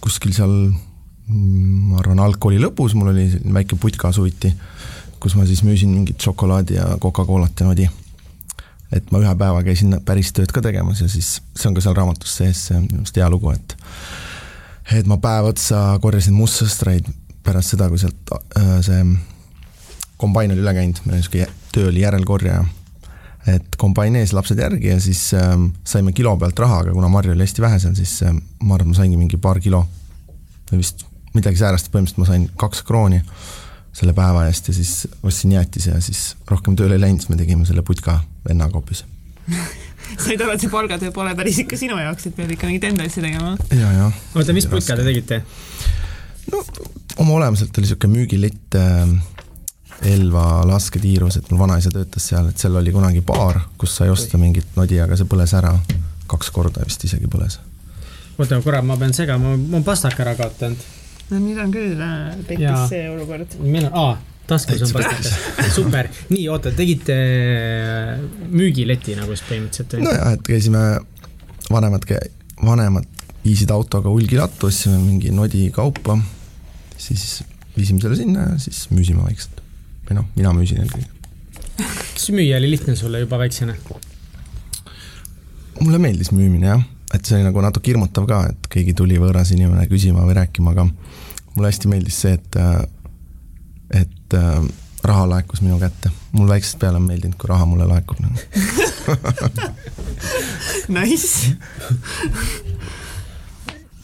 kuskil 0.00 0.34
seal 0.36 0.52
mm, 0.70 1.90
ma 1.90 2.00
arvan, 2.02 2.22
algkooli 2.22 2.60
lõpus 2.62 2.94
mul 2.98 3.12
oli 3.14 3.28
väike 3.58 3.78
putka 3.80 4.12
suviti, 4.14 4.52
kus 5.20 5.36
ma 5.38 5.46
siis 5.48 5.64
müüsin 5.66 5.92
mingit 5.94 6.22
šokolaadi 6.22 6.78
ja 6.78 6.90
Coca-Colat 7.02 7.54
ja 7.60 7.66
niimoodi. 7.66 7.90
et 8.92 9.10
ma 9.10 9.18
ühe 9.18 9.34
päeva 9.34 9.62
käisin 9.66 9.98
päris 10.06 10.32
tööd 10.32 10.52
ka 10.54 10.62
tegemas 10.62 11.00
ja 11.02 11.08
siis 11.10 11.40
see 11.54 11.68
on 11.68 11.74
ka 11.74 11.82
seal 11.82 11.96
raamatus 11.98 12.36
sees, 12.38 12.66
see 12.68 12.78
on 12.78 12.86
minu 12.86 13.02
arust 13.02 13.16
hea 13.18 13.30
lugu, 13.30 13.50
et 13.50 13.76
et 14.94 15.06
ma 15.10 15.18
päev 15.18 15.50
otsa 15.50 15.98
korjasin 16.02 16.36
mustsõstreid 16.36 17.08
pärast 17.46 17.74
seda, 17.74 17.88
kui 17.90 17.98
sealt 17.98 18.36
äh, 18.58 18.76
see 18.86 19.02
kombain 20.16 20.52
oli 20.52 20.62
üle 20.62 20.74
käinud, 20.76 21.02
meil 21.04 21.18
oli 21.18 21.22
niisugune 21.22 21.48
töö 21.74 21.90
oli 21.90 22.00
järelkorjaja. 22.00 22.64
Et 23.46 23.76
kombain 23.78 24.16
ees, 24.18 24.32
lapsed 24.34 24.58
järgi 24.58 24.90
ja 24.90 25.00
siis 25.02 25.28
äh, 25.38 25.52
saime 25.86 26.14
kilo 26.16 26.34
pealt 26.40 26.58
raha, 26.58 26.82
aga 26.84 26.94
kuna 26.96 27.10
marju 27.12 27.34
oli 27.34 27.46
hästi 27.46 27.62
vähe 27.62 27.78
seal, 27.82 27.94
siis 27.98 28.18
äh, 28.26 28.34
ma 28.62 28.74
arvan, 28.78 28.92
ma 28.92 28.98
saingi 28.98 29.18
mingi 29.20 29.38
paar 29.42 29.60
kilo 29.62 29.84
või 30.70 30.80
vist 30.82 31.06
midagi 31.36 31.60
säärast, 31.60 31.92
põhimõtteliselt 31.92 32.22
ma 32.22 32.28
sain 32.30 32.48
kaks 32.58 32.82
krooni 32.86 33.22
selle 33.96 34.12
päeva 34.16 34.46
eest 34.48 34.70
ja 34.70 34.76
siis 34.76 35.06
ostsin 35.24 35.54
jäätise 35.56 35.94
ja 35.94 36.00
siis 36.04 36.34
rohkem 36.50 36.76
tööle 36.76 36.98
ei 36.98 37.04
läinud, 37.06 37.22
siis 37.22 37.32
me 37.32 37.38
tegime 37.40 37.68
selle 37.68 37.84
putka 37.86 38.18
vennaga 38.48 38.80
hoopis 38.80 39.04
said 40.24 40.40
aru, 40.40 40.52
et 40.54 40.64
see 40.64 40.72
palgatöö 40.72 41.12
pole 41.14 41.34
päris 41.38 41.62
ikka 41.62 41.78
sinu 41.80 41.98
jaoks, 42.00 42.28
et 42.28 42.36
pead 42.36 42.52
ikka 42.56 42.68
mingit 42.68 42.90
enda 42.90 43.06
asja 43.06 43.22
tegema? 43.24 43.54
ja, 43.70 43.92
ja. 43.94 44.10
oota, 44.34 44.56
mis 44.56 44.68
putka 44.70 44.98
te 44.98 45.06
tegite? 45.06 45.42
no 46.52 46.62
oma 47.22 47.38
olemuselt 47.40 47.78
oli 47.78 47.86
niisugune 47.86 48.18
müügilitt 48.18 48.78
äh, 48.78 49.16
Elva 50.04 50.60
lasketiirus, 50.68 51.38
et 51.38 51.48
mul 51.50 51.62
vanaisa 51.62 51.90
töötas 51.92 52.26
seal, 52.28 52.50
et 52.50 52.60
seal 52.60 52.76
oli 52.76 52.92
kunagi 52.92 53.22
baar, 53.24 53.62
kus 53.80 53.94
sai 53.96 54.10
osta 54.12 54.36
mingit 54.40 54.76
nodi, 54.76 54.98
aga 55.00 55.16
see 55.16 55.28
põles 55.28 55.54
ära. 55.56 55.72
kaks 56.26 56.50
korda 56.50 56.82
vist 56.84 57.04
isegi 57.06 57.28
põles. 57.30 57.60
oota 58.38 58.60
korra, 58.60 58.82
ma 58.82 58.96
pean 59.00 59.14
segama, 59.14 59.54
ma 59.56 59.78
olen 59.78 59.84
pastaka 59.84 60.24
ära 60.24 60.34
kaotanud. 60.36 60.84
no 61.30 61.40
nüüd 61.40 61.60
on 61.62 61.72
küll 61.72 62.00
äh, 62.02 62.36
pekkis 62.48 62.88
see 62.90 63.08
olukord. 63.10 63.56
meil 63.62 63.88
on, 63.88 63.96
aa, 63.96 64.18
taskus 64.46 64.84
on 64.84 64.92
pastakas, 64.98 65.32
super. 65.78 66.10
nii, 66.28 66.44
oota, 66.52 66.74
tegite 66.76 67.16
äh, 67.16 68.24
müügileti 68.52 69.16
nagu 69.16 69.32
siis 69.32 69.48
põhimõtteliselt? 69.48 69.98
nojah, 70.04 70.36
et 70.36 70.44
käisime, 70.46 70.86
vanemad, 71.72 72.04
vanemad 72.60 73.28
viisid 73.46 73.72
autoga 73.72 74.12
hulgilattu, 74.12 74.68
ostsime 74.68 75.00
mingi 75.00 75.32
nodi 75.32 75.70
kaupa, 75.72 76.18
siis 76.98 77.44
viisime 77.78 78.02
selle 78.02 78.18
sinna 78.18 78.50
ja 78.50 78.58
siis 78.60 78.90
müüsime 78.90 79.24
vaikselt 79.24 79.62
või 80.08 80.14
noh, 80.20 80.26
mina 80.36 80.50
müüsin 80.56 80.78
eelkõige. 80.82 81.08
kas 81.78 82.26
müüa 82.34 82.56
oli 82.60 82.68
lihtne 82.70 82.96
sulle 82.96 83.18
juba 83.24 83.36
väiksena? 83.42 83.74
mulle 85.80 85.98
meeldis 86.00 86.30
müümine 86.32 86.66
jah, 86.72 86.82
et 87.14 87.24
see 87.24 87.36
oli 87.38 87.44
nagu 87.46 87.58
natuke 87.64 87.86
hirmutav 87.92 88.24
ka, 88.28 88.38
et 88.52 88.62
keegi 88.72 88.92
tuli 88.96 89.16
võõras 89.20 89.50
inimene 89.54 89.84
küsima 89.90 90.20
või 90.26 90.34
rääkima, 90.40 90.68
aga 90.72 90.82
mulle 91.54 91.68
hästi 91.70 91.86
meeldis 91.92 92.16
see, 92.24 92.34
et, 92.36 92.52
et 94.00 94.28
äh, 94.36 94.56
raha 95.06 95.24
laekus 95.30 95.60
minu 95.62 95.78
kätte. 95.80 96.10
mul 96.32 96.48
väiksest 96.48 96.78
peale 96.80 96.96
on 97.00 97.06
meeldinud, 97.08 97.36
kui 97.38 97.48
raha 97.48 97.66
mulle 97.68 97.86
laekub 97.88 98.18
nagu 98.20 98.36
Nice 100.96 101.56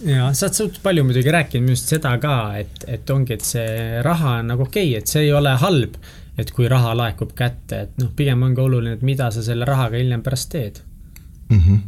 ja 0.06 0.30
sa 0.34 0.46
oled 0.46 0.56
suht 0.56 0.80
palju 0.82 1.04
muidugi 1.06 1.32
rääkinud 1.34 1.66
minu 1.66 1.76
arust 1.76 1.92
seda 1.94 2.16
ka, 2.22 2.36
et, 2.58 2.84
et 2.90 3.10
ongi, 3.14 3.36
et 3.36 3.46
see 3.46 4.02
raha 4.04 4.38
on 4.40 4.52
nagu 4.52 4.66
okei 4.66 4.90
okay,, 4.90 5.02
et 5.02 5.10
see 5.10 5.26
ei 5.26 5.32
ole 5.36 5.54
halb, 5.62 5.96
et 6.40 6.52
kui 6.54 6.68
raha 6.70 6.94
laekub 6.98 7.34
kätte, 7.38 7.82
et 7.86 7.98
noh, 8.00 8.12
pigem 8.16 8.42
ongi 8.46 8.62
oluline, 8.62 8.96
et 8.98 9.04
mida 9.06 9.30
sa 9.34 9.44
selle 9.44 9.68
rahaga 9.68 10.00
hiljem 10.00 10.22
pärast 10.24 10.50
teed 10.54 10.80
mm. 11.48 11.58
-hmm. 11.58 11.78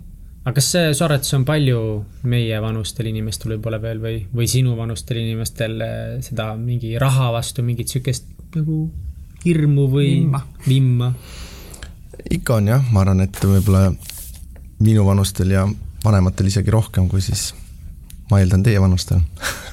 aga 0.44 0.54
kas 0.58 0.70
see 0.76 0.92
soretus 0.94 1.34
on 1.34 1.44
palju 1.44 1.80
meievanustel 2.22 3.10
inimestel 3.10 3.56
võib-olla 3.56 3.80
veel 3.82 4.02
või, 4.02 4.20
või 4.34 4.48
sinuvanustel 4.50 5.22
inimestel 5.22 5.80
eh, 5.80 6.20
seda 6.22 6.52
mingi 6.56 6.98
raha 6.98 7.32
vastu 7.32 7.62
mingit 7.62 7.88
sihukest 7.88 8.30
nagu 8.54 8.90
hirmu 9.44 9.88
või 9.90 10.10
vimma, 10.10 10.46
vimma.? 10.68 11.12
ikka 12.30 12.60
on 12.60 12.68
jah, 12.68 12.92
ma 12.92 13.00
arvan, 13.00 13.20
et 13.20 13.44
võib-olla 13.44 13.92
minuvanustel 14.78 15.50
ja 15.50 15.66
vanematel 16.04 16.46
isegi 16.46 16.70
rohkem 16.70 17.08
kui 17.08 17.20
siis 17.24 17.54
ma 18.30 18.40
eeldan 18.40 18.64
teie 18.66 18.80
vanustel 18.82 19.22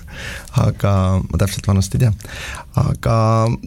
aga 0.65 0.93
ma 1.23 1.41
täpselt 1.41 1.67
vanust 1.67 1.95
ei 1.95 2.05
tea. 2.05 2.11
aga 2.81 3.15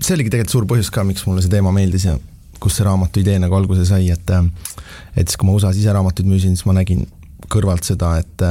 see 0.00 0.16
oligi 0.16 0.32
tegelikult 0.34 0.54
suur 0.54 0.68
põhjus 0.70 0.92
ka, 0.94 1.04
miks 1.06 1.26
mulle 1.28 1.44
see 1.44 1.52
teema 1.52 1.72
meeldis 1.74 2.08
ja 2.08 2.18
kust 2.62 2.80
see 2.80 2.86
raamatu 2.86 3.20
idee 3.20 3.38
nagu 3.42 3.56
alguse 3.56 3.86
sai, 3.88 4.08
et 4.12 4.30
et 4.34 5.26
siis, 5.26 5.36
kui 5.36 5.48
ma 5.48 5.56
USA-s 5.56 5.80
ise 5.80 5.92
raamatuid 5.94 6.28
müüsin, 6.28 6.56
siis 6.56 6.66
ma 6.68 6.76
nägin 6.76 7.04
kõrvalt 7.52 7.86
seda, 7.86 8.16
et 8.22 8.44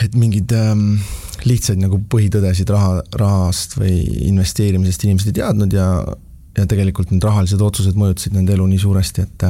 et 0.00 0.16
mingeid 0.16 0.52
ähm, 0.56 1.00
lihtsaid 1.44 1.80
nagu 1.80 2.00
põhitõdesid 2.12 2.70
raha, 2.72 3.00
rahast 3.20 3.76
või 3.78 4.00
investeerimisest 4.30 5.06
inimesed 5.06 5.32
ei 5.32 5.40
teadnud 5.42 5.76
ja 5.76 5.88
ja 6.58 6.64
tegelikult 6.66 7.12
need 7.12 7.22
rahalised 7.24 7.60
otsused 7.62 7.94
mõjutasid 7.96 8.34
nende 8.34 8.56
elu 8.56 8.64
nii 8.72 8.80
suuresti, 8.82 9.22
et 9.22 9.44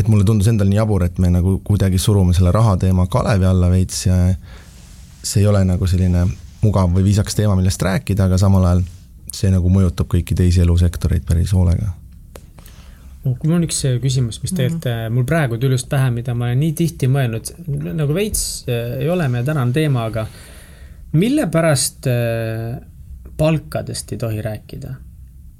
et 0.00 0.08
mulle 0.08 0.24
tundus 0.24 0.48
endal 0.50 0.68
nii 0.70 0.80
jabur, 0.80 1.04
et 1.06 1.18
me 1.22 1.30
nagu 1.32 1.58
kuidagi 1.64 1.98
surume 1.98 2.34
selle 2.36 2.52
raha 2.54 2.76
teema 2.80 3.06
kalevi 3.10 3.48
alla 3.48 3.70
veits 3.72 4.06
ja 4.06 4.18
see 5.22 5.42
ei 5.42 5.48
ole 5.50 5.62
nagu 5.68 5.86
selline 5.86 6.26
mugav 6.64 6.92
või 6.94 7.06
viisakas 7.06 7.36
teema, 7.36 7.56
millest 7.56 7.82
rääkida, 7.82 8.28
aga 8.28 8.38
samal 8.40 8.66
ajal 8.68 8.84
see 9.32 9.50
nagu 9.52 9.70
mõjutab 9.72 10.10
kõiki 10.10 10.36
teisi 10.36 10.62
elusektoreid 10.64 11.26
päris 11.28 11.52
hoolega 11.56 11.92
mul 13.24 13.58
on 13.58 13.66
üks 13.66 13.82
küsimus, 14.00 14.40
mis 14.42 14.54
tegelikult 14.54 14.86
mm 14.86 14.90
-hmm. 14.90 15.14
mul 15.14 15.26
praegu 15.28 15.58
tuli 15.58 15.76
just 15.76 15.88
pähe, 15.88 16.10
mida 16.10 16.34
ma 16.34 16.44
olen 16.48 16.60
nii 16.60 16.72
tihti 16.72 17.08
mõelnud, 17.08 17.52
nagu 17.92 18.14
veits 18.14 18.64
äh, 18.68 19.00
ei 19.02 19.08
ole 19.08 19.28
meie 19.28 19.44
tänane 19.44 19.72
teema, 19.72 20.04
aga 20.04 20.26
mille 21.12 21.46
pärast 21.46 22.06
äh, 22.06 22.80
palkadest 23.36 24.12
ei 24.12 24.18
tohi 24.18 24.42
rääkida? 24.42 24.94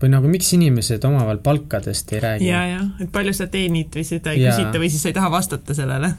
Või 0.00 0.10
nagu 0.14 0.30
miks 0.32 0.52
inimesed 0.56 1.04
omavahel 1.04 1.40
palkadest 1.44 2.12
ei 2.14 2.20
räägi? 2.20 2.48
ja, 2.48 2.62
ja, 2.68 2.80
et 3.00 3.12
palju 3.12 3.34
sa 3.36 3.46
teenid 3.52 3.92
või 3.94 4.06
seda 4.08 4.34
ei 4.34 4.44
ja. 4.44 4.54
küsita 4.54 4.80
või 4.80 4.90
siis 4.92 5.04
sa 5.04 5.12
ei 5.12 5.16
taha 5.16 5.30
vastata 5.32 5.76
sellele 5.76 6.12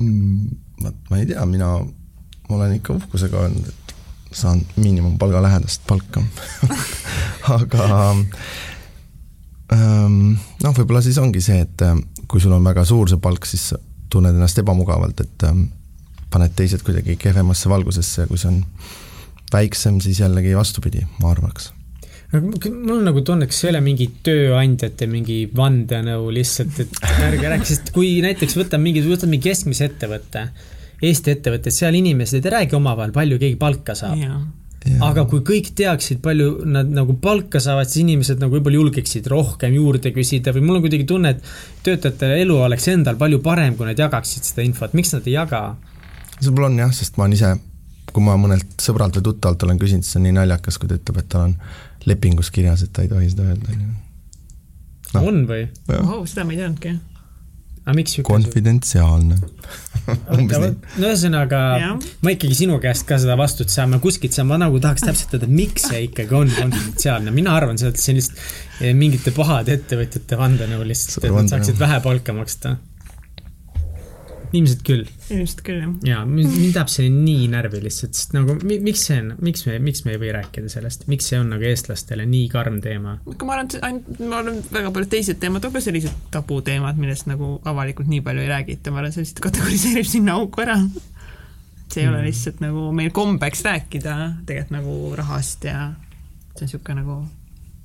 mm,? 0.00 0.48
vot 0.84 1.10
ma 1.10 1.20
ei 1.20 1.28
tea, 1.30 1.44
mina 1.48 1.70
olen 2.52 2.74
ikka 2.76 2.96
uhkusega 2.98 3.46
öelnud, 3.46 3.68
et 3.70 3.94
saan 4.36 4.60
miinimumpalga 4.76 5.42
lähedast 5.42 5.86
palka 5.88 6.22
aga 7.56 7.86
ähm, 9.72 10.18
noh, 10.62 10.76
võib-olla 10.76 11.02
siis 11.04 11.20
ongi 11.22 11.40
see, 11.44 11.62
et 11.64 11.86
ähm, 11.86 12.04
kui 12.28 12.42
sul 12.42 12.52
on 12.56 12.66
väga 12.66 12.84
suur 12.88 13.08
see 13.08 13.22
palk, 13.22 13.48
siis 13.48 13.70
sa 13.72 13.80
tunned 14.12 14.36
ennast 14.36 14.60
ebamugavalt, 14.60 15.24
et 15.24 15.46
ähm, 15.48 15.68
paned 16.30 16.52
teised 16.58 16.84
kuidagi 16.84 17.16
kehvemasse 17.20 17.70
valgusesse 17.70 18.24
ja 18.24 18.28
kui 18.28 18.40
see 18.40 18.50
on 18.50 18.60
väiksem, 19.54 20.00
siis 20.02 20.20
jällegi 20.20 20.56
vastupidi, 20.58 21.06
ma 21.22 21.30
arvaks 21.30 21.70
mul 22.42 22.96
on 22.96 23.04
nagu 23.06 23.22
tunne, 23.26 23.46
kas 23.50 23.60
see 23.60 23.68
ei 23.68 23.74
ole 23.74 23.82
mingi 23.84 24.08
tööandjate 24.26 25.08
mingi 25.10 25.38
vandenõu 25.56 26.30
lihtsalt, 26.34 26.80
et 26.84 26.98
ärge 27.26 27.50
räägi, 27.50 27.70
sest 27.70 27.92
kui 27.94 28.16
näiteks 28.24 28.56
võtame 28.58 28.88
mingi, 28.88 29.04
võtame 29.06 29.36
mingi 29.36 29.50
keskmise 29.50 29.90
ettevõtte, 29.90 30.48
Eesti 31.04 31.34
ettevõte, 31.34 31.72
seal 31.74 31.96
inimesed 31.98 32.44
ei 32.46 32.52
räägi 32.54 32.76
omavahel, 32.78 33.12
palju 33.12 33.36
keegi 33.40 33.58
palka 33.60 33.96
saab. 33.98 34.20
aga 35.04 35.24
kui 35.28 35.40
kõik 35.44 35.70
teaksid, 35.76 36.20
palju 36.24 36.64
nad 36.68 36.90
nagu 36.92 37.16
palka 37.20 37.60
saavad, 37.60 37.88
siis 37.88 38.04
inimesed 38.04 38.40
nagu 38.40 38.52
võib-olla 38.56 38.82
julgeksid 38.82 39.26
rohkem 39.32 39.74
juurde 39.76 40.12
küsida 40.12 40.52
või 40.52 40.64
mul 40.64 40.78
on 40.78 40.84
kuidagi 40.84 41.06
tunne, 41.08 41.34
et 41.34 41.84
töötajate 41.86 42.34
elu 42.40 42.58
oleks 42.66 42.88
endal 42.92 43.16
palju 43.20 43.40
parem, 43.44 43.76
kui 43.76 43.88
nad 43.88 44.00
jagaksid 44.00 44.44
seda 44.44 44.64
infot, 44.64 44.92
miks 44.96 45.14
nad 45.16 45.28
ei 45.28 45.38
jaga? 45.38 45.62
see 46.38 46.50
võib-olla 46.50 46.72
on 46.72 46.82
jah, 46.84 46.92
sest 46.92 47.16
ma 47.16 47.24
olen 47.24 47.36
ise, 47.38 47.54
kui 48.12 48.24
ma 48.24 48.36
mõnelt 48.40 48.76
sõbralt 48.82 49.16
või 49.18 49.26
tuttavalt 49.30 49.66
olen 49.66 49.80
küsinud, 49.80 50.04
siis 50.04 50.14
see 50.14 50.20
on 50.20 50.28
nii 50.28 50.38
naljakas, 50.38 50.78
kui 50.78 50.90
ta 50.90 50.98
ütleb, 51.00 51.20
et 51.22 51.30
tal 51.32 51.48
on 51.48 51.56
lepingus 52.08 52.52
kirjas, 52.54 52.84
et 52.86 52.92
ta 52.94 53.04
ei 53.04 53.10
tohi 53.10 53.30
seda 53.32 53.48
öelda 53.48 53.74
no.. 53.80 55.24
on 55.24 55.42
või? 55.48 55.66
oh, 55.98 56.22
seda 56.28 56.46
ma 56.46 56.54
ei 56.54 56.60
teadnudki. 56.60 56.94
aga 57.84 57.96
miks 57.98 58.16
siuke? 58.18 58.28
konfidentsiaalne. 58.30 59.40
No 60.04 61.06
ühesõnaga, 61.08 61.58
ma 61.96 62.32
ikkagi 62.34 62.52
sinu 62.58 62.74
käest 62.82 63.06
ka 63.08 63.16
seda 63.22 63.38
vastust 63.40 63.72
saan, 63.72 63.94
ma 63.94 64.00
kuskilt 64.04 64.34
saan, 64.36 64.50
ma 64.50 64.58
nagu 64.60 64.76
tahaks 64.82 65.00
täpselt 65.06 65.30
teada, 65.32 65.48
miks 65.48 65.86
see 65.88 66.02
ikkagi 66.10 66.36
on 66.36 66.50
konfidentsiaalne, 66.52 67.32
mina 67.32 67.54
arvan 67.56 67.80
see 67.80 67.88
on 67.88 68.18
lihtsalt 68.18 68.42
eh, 68.84 68.92
mingite 68.92 69.32
pahade 69.32 69.78
ettevõtjate 69.78 70.36
vandenõu 70.36 70.84
lihtsalt, 70.90 71.24
et 71.24 71.32
nad 71.32 71.48
saaksid 71.54 71.80
vähe 71.80 72.02
palka 72.04 72.36
maksta 72.36 72.74
ilmselt 74.54 74.82
küll. 74.86 75.04
ilmselt 75.32 75.62
küll, 75.66 75.80
jah. 75.82 75.92
jaa, 76.08 76.22
mind 76.28 76.76
ajab 76.76 76.90
see 76.92 77.08
nii 77.12 77.48
närvi 77.52 77.80
lihtsalt, 77.84 78.14
sest 78.16 78.34
nagu 78.36 78.56
miks 78.62 79.06
see 79.08 79.18
on, 79.22 79.32
miks 79.44 79.64
me, 79.68 79.78
miks 79.82 80.04
me 80.06 80.14
ei 80.14 80.20
või 80.22 80.32
rääkida 80.36 80.70
sellest, 80.72 81.06
miks 81.10 81.28
see 81.30 81.40
on 81.40 81.50
nagu 81.54 81.66
eestlastele 81.68 82.26
nii 82.30 82.48
karm 82.52 82.80
teema? 82.84 83.16
aga 83.34 83.48
ma 83.48 83.56
arvan, 83.56 83.70
et 83.70 83.88
ainult, 83.88 84.22
ma 84.22 84.40
arvan, 84.40 84.60
väga 84.74 84.94
paljud 84.94 85.12
teised 85.16 85.40
teemad 85.42 85.68
on 85.68 85.74
ka 85.74 85.84
sellised 85.84 86.24
tabuteemad, 86.34 87.00
millest 87.00 87.28
nagu 87.30 87.56
avalikult 87.70 88.10
nii 88.10 88.22
palju 88.26 88.44
ei 88.44 88.50
räägita, 88.52 88.94
ma 88.94 89.02
arvan, 89.02 89.14
see 89.14 89.26
lihtsalt 89.26 89.44
kategoriseerib 89.48 90.10
sinna 90.10 90.38
auku 90.40 90.64
ära. 90.64 90.78
see 91.90 92.02
ei 92.02 92.08
mm. 92.08 92.12
ole 92.14 92.26
lihtsalt 92.28 92.60
nagu 92.64 92.90
meil 92.96 93.14
kombeks 93.14 93.64
rääkida 93.66 94.18
tegelikult 94.46 94.76
nagu 94.78 94.98
rahast 95.18 95.66
ja 95.68 95.90
see 96.54 96.64
on 96.64 96.68
niisugune 96.68 97.02
nagu 97.02 97.22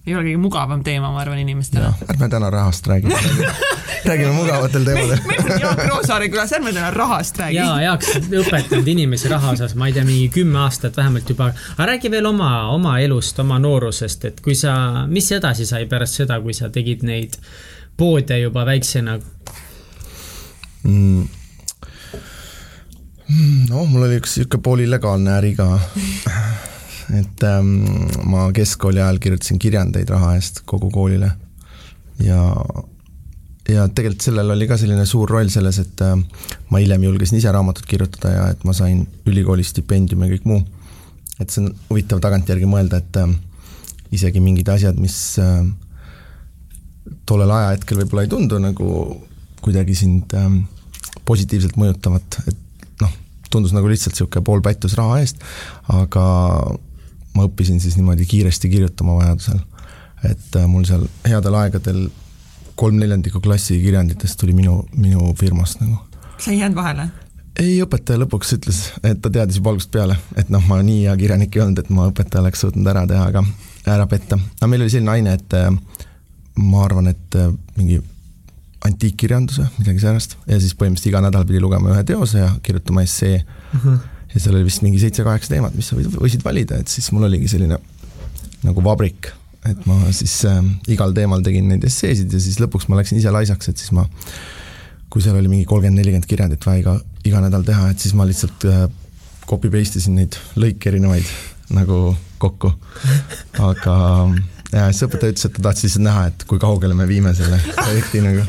ei 0.07 0.15
ole 0.15 0.23
kõige 0.29 0.41
mugavam 0.41 0.83
teema, 0.85 1.11
ma 1.13 1.21
arvan, 1.21 1.41
inimestele. 1.43 1.91
ärme 2.09 2.29
täna 2.31 2.49
rahast 2.53 2.88
räägime 2.88 3.19
räägime 4.05 4.31
mugavatel 4.34 4.86
teemadel. 4.86 5.24
meil 5.27 5.51
on 5.51 5.62
Jaak 5.62 5.84
Roosaare 5.88 6.29
külas, 6.29 6.53
ärme 6.58 6.74
täna 6.74 6.91
rahast 6.91 7.39
räägi. 7.39 7.55
ja, 7.55 7.81
Jaak 7.81 8.03
õpetanud 8.43 8.88
inimesi 8.88 9.31
raha 9.31 9.55
osas, 9.58 9.75
ma 9.75 9.88
ei 9.89 9.96
tea, 9.96 10.05
mingi 10.08 10.29
kümme 10.34 10.60
aastat 10.65 10.98
vähemalt 10.98 11.29
juba. 11.29 11.51
aga 11.77 11.89
räägi 11.93 12.12
veel 12.12 12.25
oma, 12.25 12.51
oma 12.74 13.00
elust, 13.00 13.39
oma 13.39 13.60
noorusest, 13.60 14.25
et 14.25 14.41
kui 14.46 14.55
sa, 14.55 14.75
mis 15.08 15.31
edasi 15.31 15.65
sai 15.65 15.86
pärast 15.89 16.22
seda, 16.22 16.41
kui 16.41 16.53
sa 16.53 16.69
tegid 16.69 17.03
neid 17.08 17.38
poode 17.98 18.39
juba 18.39 18.65
väiksena 18.65 19.19
mm.? 20.84 21.27
oh, 23.74 23.86
mul 23.86 24.05
oli 24.08 24.19
üks 24.19 24.38
niisugune 24.38 24.63
poolillegaalne 24.65 25.36
äri 25.38 25.51
ka. 25.58 25.67
et 27.19 27.43
ähm, 27.48 27.75
ma 28.29 28.50
keskkooli 28.55 29.01
ajal 29.01 29.19
kirjutasin 29.22 29.60
kirjandeid 29.60 30.10
raha 30.13 30.36
eest 30.38 30.63
kogu 30.69 30.91
koolile 30.93 31.31
ja, 32.24 32.39
ja 33.73 33.85
tegelikult 33.91 34.25
sellel 34.25 34.53
oli 34.53 34.67
ka 34.69 34.77
selline 34.79 35.05
suur 35.09 35.29
roll 35.29 35.49
selles, 35.53 35.79
et 35.81 36.01
äh, 36.05 36.15
ma 36.71 36.81
hiljem 36.81 37.05
julgesin 37.07 37.39
ise 37.39 37.51
raamatut 37.53 37.88
kirjutada 37.89 38.33
ja 38.33 38.47
et 38.53 38.63
ma 38.67 38.73
sain 38.77 39.03
ülikooli 39.29 39.65
stipendiumi 39.65 40.27
ja 40.27 40.35
kõik 40.35 40.47
muu. 40.49 40.63
et 41.39 41.53
see 41.53 41.63
on 41.63 41.69
huvitav 41.88 42.19
tagantjärgi 42.23 42.67
mõelda, 42.69 42.99
et 42.99 43.21
äh, 43.21 43.31
isegi 44.15 44.41
mingid 44.43 44.69
asjad, 44.71 44.99
mis 44.99 45.15
äh, 45.41 45.63
tollel 47.29 47.51
ajahetkel 47.55 48.01
võib-olla 48.01 48.25
ei 48.25 48.31
tundu 48.31 48.59
nagu 48.61 48.89
kuidagi 49.63 49.95
sind 49.97 50.33
positiivselt 51.27 51.75
mõjutavat, 51.77 52.38
et 52.47 53.01
noh, 53.01 53.11
tundus 53.51 53.73
nagu 53.75 53.89
lihtsalt 53.91 54.15
niisugune 54.15 54.45
pool 54.45 54.61
pättus 54.65 54.95
raha 54.97 55.17
eest, 55.19 55.41
aga 55.91 56.23
ma 57.35 57.45
õppisin 57.45 57.81
siis 57.83 57.97
niimoodi 57.99 58.25
kiiresti 58.29 58.71
kirjutama 58.71 59.17
vajadusel. 59.19 59.59
et 60.29 60.57
mul 60.67 60.85
seal 60.88 61.05
headel 61.27 61.55
aegadel 61.55 62.07
kolm 62.79 63.00
neljandikku 63.00 63.41
klassi 63.43 63.79
kirjanditest 63.83 64.39
tuli 64.39 64.53
minu, 64.55 64.83
minu 64.95 65.33
firmast 65.39 65.81
nagu. 65.83 65.98
sa 66.38 66.51
ei 66.51 66.59
jäänud 66.59 66.77
vahele? 66.79 67.09
ei, 67.59 67.79
õpetaja 67.83 68.21
lõpuks 68.21 68.53
ütles, 68.55 68.83
et 69.03 69.19
ta 69.21 69.31
teadis 69.33 69.59
juba 69.59 69.74
algusest 69.74 69.91
peale, 69.91 70.15
et 70.39 70.51
noh, 70.53 70.63
ma 70.69 70.79
nii 70.86 71.01
hea 71.07 71.15
kirjanik 71.19 71.57
ei 71.57 71.65
olnud, 71.65 71.81
et 71.81 71.89
ma 71.91 72.07
õpetaja 72.12 72.43
oleks 72.43 72.63
suutnud 72.63 72.88
ära 72.88 73.03
teha, 73.09 73.25
aga 73.33 73.43
ära 73.89 74.05
petta. 74.07 74.39
aga 74.59 74.69
meil 74.71 74.86
oli 74.86 74.93
selline 74.93 75.12
aine, 75.17 75.36
et 75.36 75.57
äh, 75.57 75.67
ma 76.59 76.86
arvan, 76.86 77.09
et 77.12 77.39
äh, 77.39 77.51
mingi 77.79 78.00
antiikkirjanduse, 78.88 79.65
midagi 79.79 80.05
säärast, 80.05 80.38
ja 80.48 80.59
siis 80.62 80.77
põhimõtteliselt 80.79 81.12
iga 81.12 81.24
nädal 81.25 81.48
pidi 81.50 81.59
lugema 81.59 81.91
ühe 81.91 82.03
teose 82.07 82.45
ja 82.45 82.53
kirjutama 82.63 83.03
essee 83.03 83.41
mm. 83.41 83.79
-hmm. 83.79 83.98
ja 84.33 84.39
seal 84.39 84.55
oli 84.55 84.69
vist 84.69 84.86
mingi 84.86 85.01
seitse-kaheksa 85.03 85.51
teemat, 85.55 85.75
mis 85.75 85.91
sa 85.91 86.00
võisid 86.00 86.45
valida, 86.45 86.79
et 86.79 86.88
siis 86.88 87.12
mul 87.12 87.27
oligi 87.27 87.51
selline 87.51 87.81
nagu 88.63 88.83
vabrik, 88.83 89.33
et 89.67 89.85
ma 89.89 89.97
siis 90.15 90.37
äh, 90.47 90.61
igal 90.91 91.13
teemal 91.15 91.43
tegin 91.43 91.67
neid 91.71 91.83
esseesid 91.87 92.31
ja 92.31 92.39
siis 92.41 92.59
lõpuks 92.61 92.87
ma 92.89 92.99
läksin 92.99 93.19
ise 93.19 93.33
laisaks, 93.33 93.71
et 93.71 93.81
siis 93.81 93.91
ma, 93.95 94.05
kui 95.11 95.23
seal 95.25 95.37
oli 95.39 95.51
mingi 95.51 95.67
kolmkümmend, 95.67 95.99
nelikümmend 95.99 96.29
kirjandit 96.29 96.65
vaja 96.65 96.83
iga, 96.83 96.95
iga 97.27 97.43
nädal 97.43 97.65
teha, 97.67 97.89
et 97.91 97.99
siis 97.99 98.15
ma 98.15 98.27
lihtsalt 98.29 98.67
äh, 98.69 98.85
copy 99.49 99.71
paste 99.73 99.99
isin 99.99 100.19
neid 100.19 100.37
lõike 100.59 100.91
erinevaid 100.91 101.27
nagu 101.75 102.15
kokku. 102.39 102.71
aga 103.59 103.95
ja 104.71 104.87
siis 104.93 105.05
õpetaja 105.07 105.33
ütles, 105.33 105.45
et 105.49 105.55
ta 105.57 105.65
tahtis 105.67 105.87
lihtsalt 105.87 106.05
näha, 106.05 106.25
et 106.31 106.45
kui 106.49 106.61
kaugele 106.61 106.97
me 106.97 107.07
viime 107.09 107.33
selle 107.37 107.59
projekti 107.73 108.23
nagu. 108.25 108.45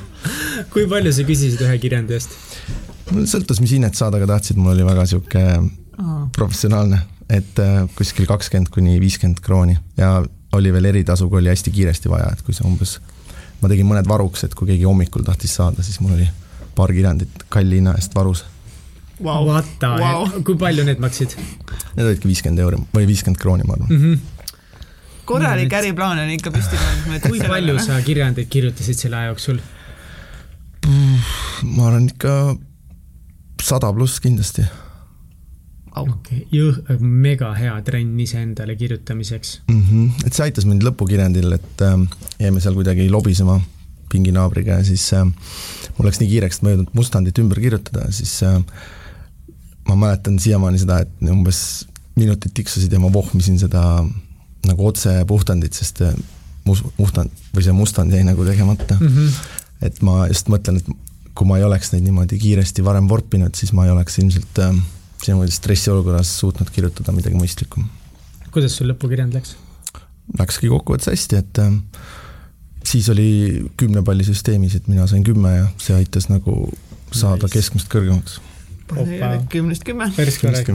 kui 0.72 0.86
palju 0.90 1.12
sa 1.16 1.26
küsisid 1.26 1.62
ühe 1.66 1.78
kirjandi 1.82 2.16
eest? 2.16 2.36
mul 3.10 3.26
sõltus, 3.26 3.58
mis 3.62 3.72
hinnet 3.74 3.98
saada, 3.98 4.20
aga 4.20 4.36
tahtsid, 4.36 4.60
mul 4.60 4.76
oli 4.76 4.86
väga 4.86 5.06
sihuke 5.10 5.46
professionaalne, 6.36 7.00
et 7.28 7.58
äh, 7.62 7.82
kuskil 7.96 8.28
kakskümmend 8.28 8.70
kuni 8.72 9.00
viiskümmend 9.02 9.42
krooni 9.44 9.76
ja 9.98 10.20
oli 10.52 10.72
veel 10.72 10.84
eritasu, 10.84 11.28
kui 11.28 11.38
oli 11.38 11.48
hästi 11.52 11.70
kiiresti 11.70 12.10
vaja, 12.10 12.30
et 12.32 12.42
kui 12.42 12.54
sa 12.54 12.66
umbes, 12.68 12.98
ma 13.60 13.68
tegin 13.68 13.86
mõned 13.86 14.08
varuks, 14.08 14.44
et 14.44 14.54
kui 14.54 14.70
keegi 14.72 14.88
hommikul 14.88 15.26
tahtis 15.26 15.54
saada, 15.60 15.82
siis 15.86 16.00
mul 16.00 16.16
oli 16.16 16.28
paar 16.74 16.92
kirjandit 16.94 17.44
kalli 17.48 17.80
hinna 17.80 17.94
eest 17.98 18.14
varus 18.14 18.44
wow.. 19.20 19.62
The 19.78 19.88
wow., 20.00 20.28
kui 20.44 20.56
palju 20.60 20.84
need 20.86 21.00
maksid? 21.02 21.36
Need 21.96 22.06
olidki 22.06 22.30
viiskümmend 22.30 22.62
euri 22.64 22.80
või 22.94 23.08
viiskümmend 23.10 23.40
krooni, 23.40 23.66
ma 23.68 23.76
arvan 23.76 23.90
mm. 23.90 24.02
-hmm. 24.04 24.46
korralik 25.28 25.72
äriplaan 25.80 26.22
on 26.24 26.30
ikka 26.36 26.52
püsti 26.54 26.80
pandud. 26.80 27.28
kui 27.28 27.42
palju 27.48 27.78
sa 27.84 28.00
kirjandeid 28.06 28.48
kirjutasid 28.48 29.04
selle 29.04 29.20
aja 29.20 29.34
jooksul? 29.34 29.60
ma 31.62 31.88
arvan 31.88 32.08
ikka 32.08 32.56
sada 33.62 33.92
pluss 33.92 34.20
kindlasti. 34.20 34.64
Okei 36.02 36.46
okay., 36.50 36.96
mega 37.00 37.52
hea 37.56 37.74
trenn 37.86 38.20
iseendale 38.20 38.76
kirjutamiseks 38.76 39.60
mm. 39.68 39.82
-hmm. 39.82 40.26
et 40.26 40.32
see 40.36 40.46
aitas 40.46 40.66
mind 40.68 40.86
lõpukirjandil, 40.86 41.52
et 41.58 41.84
äh, 41.86 41.98
jäime 42.38 42.60
seal 42.60 42.74
kuidagi 42.78 43.08
lobisema 43.10 43.60
pinginaabriga 44.10 44.80
ja 44.80 44.84
siis 44.84 45.12
äh, 45.14 45.26
mul 45.98 46.08
läks 46.08 46.20
nii 46.22 46.30
kiireks, 46.32 46.58
et 46.58 46.62
ma 46.62 46.70
ei 46.72 46.76
jõudnud 46.76 46.96
mustandit 46.98 47.38
ümber 47.42 47.60
kirjutada, 47.62 48.08
siis 48.14 48.34
äh, 48.46 48.58
ma 49.88 49.96
mäletan 49.96 50.38
siiamaani 50.42 50.82
seda, 50.82 51.00
et 51.04 51.30
umbes 51.30 51.86
minutid 52.18 52.52
tiksusid 52.54 52.92
ja 52.92 53.00
ma 53.00 53.12
vohmisin 53.12 53.58
seda 53.58 53.82
nagu 54.66 54.86
otse 54.86 55.12
puhtandit, 55.28 55.76
sest 55.76 56.02
mus-, 56.66 56.84
mustand 56.98 57.32
või 57.54 57.64
see 57.64 57.76
mustand 57.76 58.14
jäi 58.14 58.24
nagu 58.26 58.44
tegemata 58.44 58.98
mm. 58.98 59.06
-hmm. 59.06 59.38
et 59.88 60.02
ma 60.06 60.26
just 60.28 60.50
mõtlen, 60.52 60.80
et 60.80 60.90
kui 61.34 61.48
ma 61.48 61.58
ei 61.58 61.64
oleks 61.64 61.92
neid 61.94 62.04
niimoodi 62.04 62.38
kiiresti 62.38 62.84
varem 62.84 63.08
vorpinud, 63.08 63.54
siis 63.56 63.72
ma 63.76 63.86
ei 63.86 63.94
oleks 63.94 64.18
ilmselt 64.20 64.58
äh, 64.64 64.74
niimoodi 65.28 65.52
stressiolukorras 65.54 66.32
suutnud 66.40 66.70
kirjutada 66.72 67.12
midagi 67.16 67.38
mõistlikku. 67.38 67.84
kuidas 68.50 68.76
sul 68.78 68.90
lõpukirjand 68.92 69.36
läks? 69.36 69.56
Läkski 70.38 70.70
kokkuvõttes 70.70 71.10
hästi, 71.10 71.40
et 71.40 71.58
äh, 71.58 71.74
siis 72.86 73.08
oli 73.10 73.30
kümne 73.76 74.04
palli 74.06 74.24
süsteemis, 74.24 74.76
et 74.78 74.88
mina 74.88 75.06
sain 75.10 75.26
kümme 75.26 75.56
ja 75.56 75.66
see 75.82 75.96
aitas 75.98 76.30
nagu 76.30 76.62
saada 77.10 77.48
nice. 77.48 77.58
keskmist 77.58 77.90
kõrgemaks 77.90 78.40
kümnest 79.50 79.84
kümme. 79.84 80.10
päris 80.16 80.38
korralik. 80.38 80.70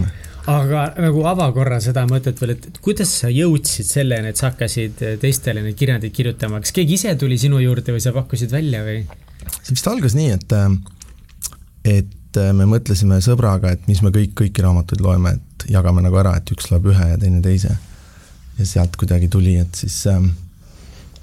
aga 0.48 0.86
nagu 1.02 1.24
ava 1.28 1.48
korra 1.56 1.80
seda 1.84 2.06
mõtet 2.10 2.40
veel, 2.42 2.56
et 2.56 2.80
kuidas 2.84 3.12
sa 3.22 3.32
jõudsid 3.34 3.88
selleni, 3.90 4.32
et 4.32 4.40
sa 4.40 4.52
hakkasid 4.52 5.02
teistele 5.22 5.64
neid 5.66 5.78
kirjandeid 5.80 6.14
kirjutama, 6.16 6.62
kas 6.64 6.76
keegi 6.76 7.00
ise 7.00 7.16
tuli 7.20 7.38
sinu 7.42 7.60
juurde 7.64 7.96
või 7.96 8.04
sa 8.04 8.14
pakkusid 8.16 8.54
välja 8.54 8.84
või? 8.86 9.02
see 9.62 9.76
vist 9.76 9.90
algas 9.90 10.16
nii, 10.18 10.36
et, 10.38 10.56
et 11.86 12.14
me 12.58 12.68
mõtlesime 12.70 13.20
sõbraga, 13.24 13.74
et 13.76 13.88
mis 13.90 14.02
me 14.06 14.12
kõik, 14.16 14.34
kõiki 14.42 14.64
raamatuid 14.66 15.04
loeme, 15.04 15.36
et 15.38 15.68
jagame 15.72 16.04
nagu 16.06 16.18
ära, 16.22 16.36
et 16.40 16.52
üks 16.56 16.70
loeb 16.72 16.90
ühe 16.92 17.12
ja 17.12 17.20
teine 17.22 17.42
teise. 17.46 17.76
ja 18.58 18.66
sealt 18.66 18.96
kuidagi 18.96 19.28
tuli, 19.28 19.58
et 19.60 19.76
siis 19.76 19.98
ähm, 20.08 20.30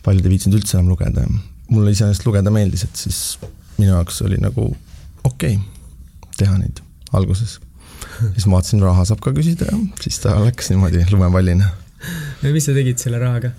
paljud 0.04 0.26
ei 0.26 0.34
viitsinud 0.34 0.58
üldse 0.58 0.76
enam 0.76 0.92
lugeda 0.92 1.24
ja 1.24 1.30
mulle 1.72 1.94
iseenesest 1.94 2.26
lugeda 2.26 2.52
meeldis, 2.52 2.84
et 2.84 2.96
siis 2.96 3.38
minu 3.78 3.94
jaoks 3.94 4.20
oli 4.26 4.40
nagu 4.42 4.66
okei 5.24 5.56
okay 5.56 5.72
teha 6.36 6.58
neid 6.58 6.82
alguses. 7.16 7.58
siis 8.34 8.46
ma 8.46 8.58
vaatasin, 8.58 8.82
raha 8.84 9.06
saab 9.08 9.22
ka 9.24 9.32
küsida 9.36 9.68
ja 9.70 9.78
siis 10.02 10.18
ta 10.22 10.36
läks 10.42 10.70
niimoodi 10.72 11.04
lumepallina. 11.10 11.70
no 12.42 12.52
mis 12.54 12.68
sa 12.68 12.76
tegid 12.76 13.00
selle 13.02 13.20
rahaga 13.22 13.52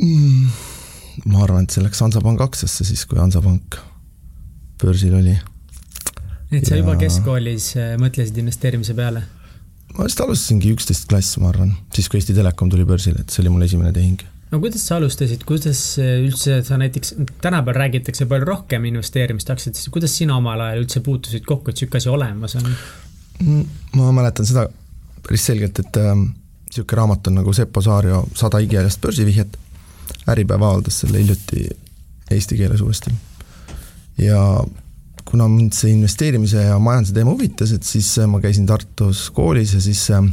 mm,? 0.00 0.50
ma 1.28 1.42
arvan, 1.44 1.66
et 1.66 1.74
see 1.74 1.84
läks 1.84 2.00
Hansapanga 2.02 2.48
aktsiasse 2.48 2.88
siis, 2.88 3.04
kui 3.06 3.20
Hansapank 3.20 3.78
börsil 4.82 5.14
oli. 5.18 5.36
et 6.50 6.66
sa 6.66 6.74
ja... 6.74 6.82
juba 6.82 6.98
keskkoolis 7.00 7.72
äh, 7.78 7.94
mõtlesid 8.02 8.42
investeerimise 8.42 8.96
peale? 8.98 9.24
ma 9.96 10.08
vist 10.08 10.20
alustasingi 10.24 10.74
üksteist 10.74 11.08
klass, 11.10 11.38
ma 11.40 11.50
arvan, 11.52 11.74
siis 11.94 12.10
kui 12.10 12.20
Eesti 12.20 12.36
Telekom 12.36 12.70
tuli 12.72 12.86
börsile, 12.88 13.24
et 13.24 13.32
see 13.32 13.44
oli 13.44 13.54
mul 13.54 13.68
esimene 13.68 13.94
tehing 13.96 14.22
no 14.52 14.60
kuidas 14.60 14.84
sa 14.86 14.98
alustasid, 15.00 15.46
kuidas 15.48 15.80
üldse 16.02 16.60
sa 16.66 16.76
näiteks, 16.80 17.14
tänapäeval 17.44 17.80
räägitakse 17.86 18.26
palju 18.28 18.48
rohkem 18.48 18.84
investeerimist 18.90 19.50
aktsiatesse, 19.50 19.90
kuidas 19.94 20.14
sina 20.18 20.36
omal 20.36 20.60
ajal 20.60 20.84
üldse 20.84 21.00
puutusid 21.04 21.46
kokku, 21.48 21.72
et 21.72 21.80
sihuke 21.80 22.00
asi 22.00 22.12
olemas 22.12 22.56
on? 22.60 22.68
Mm, 23.40 23.64
ma 23.96 24.12
mäletan 24.12 24.46
seda 24.48 24.66
päris 25.22 25.46
selgelt, 25.48 25.78
et 25.78 25.98
niisugune 26.02 26.92
äh, 26.92 26.98
raamat 27.00 27.30
on 27.30 27.38
nagu 27.40 27.52
Seppo 27.56 27.82
Saario 27.82 28.24
Sada 28.38 28.60
igihalast 28.62 29.00
börsivihjet. 29.00 29.58
Äripäev 30.28 30.62
avaldas 30.62 31.00
selle 31.02 31.22
hiljuti 31.22 31.68
eesti 32.30 32.56
keeles 32.58 32.80
uuesti. 32.84 33.10
Ja 34.18 34.64
kuna 35.24 35.48
mind 35.48 35.72
see 35.76 35.92
investeerimise 35.94 36.64
ja 36.66 36.78
majanduse 36.82 37.14
teema 37.16 37.32
huvitas, 37.32 37.72
et 37.72 37.86
siis 37.86 38.10
äh, 38.20 38.28
ma 38.28 38.40
käisin 38.42 38.66
Tartus 38.68 39.28
koolis 39.34 39.74
ja 39.76 39.80
siis 39.80 40.02
äh, 40.10 40.24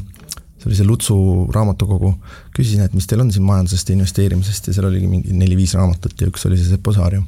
see 0.60 0.68
oli 0.70 0.80
see 0.80 0.88
Lutsu 0.88 1.16
raamatukogu, 1.56 2.14
küsisin, 2.56 2.84
et 2.84 2.96
mis 2.98 3.08
teil 3.08 3.24
on 3.24 3.32
siin 3.32 3.46
majandusest 3.48 3.90
ja 3.90 3.96
investeerimisest 3.96 4.68
ja 4.70 4.76
seal 4.76 4.90
oligi 4.90 5.08
mingi 5.08 5.36
neli-viis 5.36 5.76
raamatut 5.80 6.20
ja 6.20 6.28
üks 6.32 6.44
oli 6.50 6.60
see 6.60 6.74
Seppo 6.74 6.94
Saarju. 6.96 7.24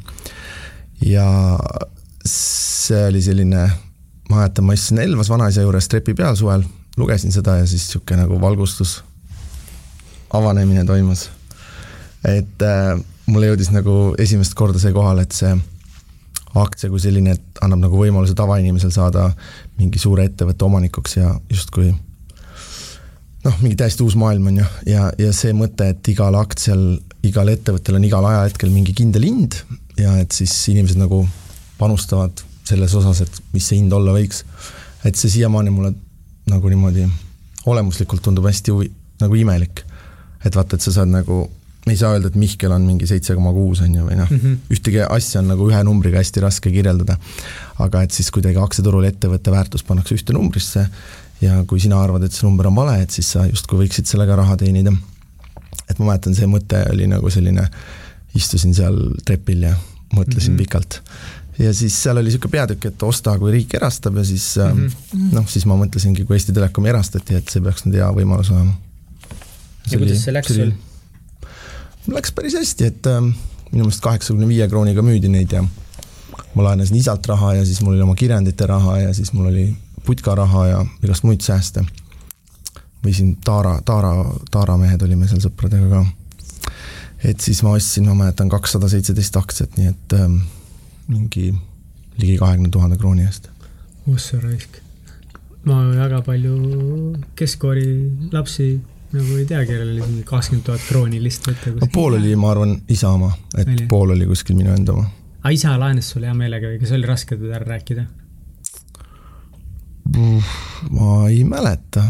ja 1.07 1.27
see 2.27 3.05
oli 3.07 3.21
selline, 3.23 3.69
ma 4.29 4.41
mäletan, 4.41 4.67
ma 4.67 4.75
istusin 4.75 4.99
Elvas 5.05 5.31
vanaisa 5.31 5.63
juures 5.63 5.87
trepi 5.91 6.15
peal 6.17 6.35
suvel, 6.39 6.65
lugesin 6.99 7.31
seda 7.31 7.61
ja 7.61 7.69
siis 7.69 7.87
niisugune 7.87 8.25
nagu 8.25 8.41
valgustus, 8.41 8.99
avanemine 10.33 10.83
toimus. 10.85 11.29
et 12.27 12.67
äh, 12.67 12.97
mulle 13.31 13.53
jõudis 13.53 13.71
nagu 13.71 14.15
esimest 14.19 14.57
korda 14.59 14.81
see 14.81 14.91
kohale, 14.91 15.23
et 15.23 15.37
see 15.37 15.55
aktsia 16.59 16.89
kui 16.91 16.99
selline, 16.99 17.35
et 17.37 17.61
annab 17.63 17.85
nagu 17.85 17.99
võimaluse 17.99 18.35
tavainimesel 18.37 18.91
saada 18.91 19.29
mingi 19.79 19.99
suure 20.01 20.25
ettevõtte 20.27 20.67
omanikuks 20.67 21.17
ja 21.17 21.33
justkui 21.49 21.91
noh, 23.45 23.57
mingi 23.63 23.77
täiesti 23.79 24.03
uus 24.05 24.17
maailm 24.19 24.51
on 24.51 24.61
ju, 24.61 24.67
ja, 24.91 25.07
ja 25.17 25.31
see 25.35 25.53
mõte, 25.57 25.91
et 25.93 26.11
igal 26.11 26.35
aktsial, 26.39 26.83
igal 27.27 27.51
ettevõttel 27.53 27.97
on 27.97 28.07
igal 28.07 28.27
ajahetkel 28.27 28.73
mingi 28.73 28.95
kindel 28.97 29.25
hind 29.27 29.61
ja 29.99 30.17
et 30.21 30.35
siis 30.35 30.53
inimesed 30.73 30.99
nagu 31.01 31.23
panustavad 31.79 32.43
selles 32.67 32.93
osas, 32.97 33.23
et 33.23 33.41
mis 33.55 33.65
see 33.65 33.79
hind 33.79 33.93
olla 33.93 34.13
võiks. 34.15 34.43
et 35.03 35.15
see 35.17 35.31
siiamaani 35.33 35.73
mulle 35.73 35.93
nagu 36.51 36.69
niimoodi 36.69 37.07
olemuslikult 37.65 38.21
tundub 38.21 38.45
hästi 38.45 38.73
huvi-, 38.73 38.91
nagu 39.21 39.35
imelik. 39.35 39.83
et 40.45 40.55
vaata, 40.55 40.75
et 40.75 40.81
sa 40.81 40.91
saad 40.99 41.09
nagu 41.09 41.43
ei 41.91 41.99
saa 41.99 42.13
öelda, 42.15 42.31
et 42.31 42.37
Mihkel 42.39 42.71
on 42.73 42.85
mingi 42.87 43.07
seitse 43.09 43.35
koma 43.37 43.53
kuus, 43.55 43.81
on 43.85 43.95
ju, 43.95 44.05
või 44.07 44.17
noh 44.19 44.29
mm 44.29 44.39
-hmm., 44.43 44.75
ühtegi 44.75 45.01
asja 45.07 45.41
on 45.41 45.51
nagu 45.53 45.67
ühe 45.69 45.81
numbriga 45.87 46.21
hästi 46.21 46.43
raske 46.43 46.71
kirjeldada. 46.71 47.17
aga 47.79 48.01
et 48.05 48.11
siis 48.11 48.31
kuidagi 48.31 48.57
aktsiaturul 48.61 49.07
ettevõtte 49.09 49.51
väärtus 49.51 49.83
pannakse 49.83 50.15
ühte 50.15 50.33
numbrisse 50.33 50.87
ja 51.41 51.63
kui 51.67 51.79
sina 51.79 52.01
arvad, 52.01 52.23
et 52.23 52.31
see 52.31 52.47
number 52.47 52.67
on 52.67 52.75
vale, 52.75 53.01
et 53.01 53.11
siis 53.11 53.31
sa 53.31 53.45
justkui 53.45 53.85
võiksid 53.85 54.05
sellega 54.05 54.35
raha 54.35 54.57
teenida. 54.57 54.93
et 55.89 55.99
ma 55.99 56.05
mäletan, 56.05 56.35
see 56.35 56.47
mõte 56.47 56.85
oli 56.91 57.07
nagu 57.07 57.29
selline, 57.29 57.67
istusin 58.35 58.73
seal 58.73 58.97
trepil 59.25 59.63
ja 59.63 59.75
mõtlesin 60.13 60.51
mm 60.51 60.55
-hmm. 60.55 60.57
pikalt 60.57 61.01
ja 61.59 61.73
siis 61.73 62.03
seal 62.03 62.17
oli 62.17 62.29
niisugune 62.29 62.51
peatükk, 62.51 62.85
et 62.85 63.03
osta, 63.03 63.33
kui 63.39 63.51
riik 63.51 63.73
erastab 63.73 64.17
ja 64.17 64.23
siis 64.25 64.55
mm 64.57 64.87
-hmm. 64.87 65.33
noh, 65.33 65.49
siis 65.49 65.65
ma 65.65 65.75
mõtlesingi, 65.75 66.25
kui 66.25 66.35
Eesti 66.35 66.53
Telekom 66.53 66.85
erastati, 66.85 67.35
et 67.35 67.49
see 67.49 67.61
peaks 67.61 67.85
nüüd 67.85 67.99
hea 67.99 68.07
võimalus 68.15 68.51
olema. 68.51 68.73
ja 69.91 69.97
kuidas 69.97 70.23
see 70.23 70.33
läks 70.33 70.53
sul? 70.53 70.71
Läks 72.07 72.31
päris 72.33 72.55
hästi, 72.57 72.85
et 72.85 73.07
äh, 73.07 73.21
minu 73.71 73.85
meelest 73.85 74.01
kaheksakümne 74.01 74.47
viie 74.49 74.65
krooniga 74.67 75.03
müüdi 75.05 75.29
neid 75.29 75.53
ja 75.53 75.61
ma 76.55 76.65
laenasin 76.65 76.97
isalt 76.97 77.27
raha 77.29 77.53
ja 77.59 77.65
siis 77.65 77.81
mul 77.81 77.93
oli 77.93 78.01
oma 78.01 78.15
kirjandite 78.15 78.65
raha 78.67 78.97
ja 78.99 79.13
siis 79.13 79.33
mul 79.33 79.51
oli 79.51 79.67
putkaraha 80.05 80.67
ja 80.67 80.85
igast 81.03 81.23
muid 81.23 81.41
sääste. 81.45 81.85
või 83.05 83.13
siin 83.17 83.37
Taara, 83.45 83.79
Taara, 83.85 84.25
Taara 84.51 84.77
mehed 84.77 85.01
olime 85.01 85.27
seal 85.27 85.41
sõpradega 85.41 85.89
ka. 85.89 86.05
et 87.23 87.39
siis 87.39 87.63
ma 87.63 87.75
ostsin, 87.77 88.05
ma 88.05 88.15
mäletan, 88.15 88.49
kakssada 88.49 88.89
seitseteist 88.89 89.37
aktsiat, 89.37 89.77
nii 89.77 89.87
et 89.87 90.13
ähm, 90.13 90.37
mingi 91.07 91.53
ligi 92.17 92.37
kahekümne 92.37 92.69
tuhande 92.69 92.97
krooni 92.97 93.25
eest. 93.25 93.49
ossa 94.13 94.39
raisk. 94.41 94.81
ma 95.65 95.83
väga 95.95 96.21
palju 96.21 96.57
keskkooli 97.35 97.87
lapsi 98.31 98.79
nagu 99.11 99.37
ei 99.37 99.45
tea, 99.45 99.65
kellel 99.67 99.93
oli 99.93 100.05
mingi 100.05 100.23
kakskümmend 100.27 100.65
tuhat 100.67 100.83
krooni 100.87 101.21
lihtsalt 101.23 101.59
võtta. 101.65 101.85
no 101.85 101.91
pool 101.93 102.17
oli, 102.19 102.31
ma 102.39 102.51
arvan, 102.53 102.77
isa 102.91 103.11
oma, 103.11 103.31
et 103.57 103.67
oli. 103.67 103.87
pool 103.91 104.15
oli 104.15 104.27
kuskil 104.29 104.57
minu 104.59 104.73
enda 104.75 104.95
oma. 104.95 105.07
aga 105.41 105.53
isa 105.55 105.75
laenas 105.79 106.11
sulle 106.13 106.29
hea 106.29 106.37
meelega 106.37 106.71
või 106.71 106.81
kas 106.81 106.95
oli 106.97 107.09
raske 107.09 107.37
teda 107.37 107.59
ära 107.59 107.69
rääkida? 107.75 108.07
ma 110.11 111.11
ei 111.29 111.43
mäleta, 111.47 112.05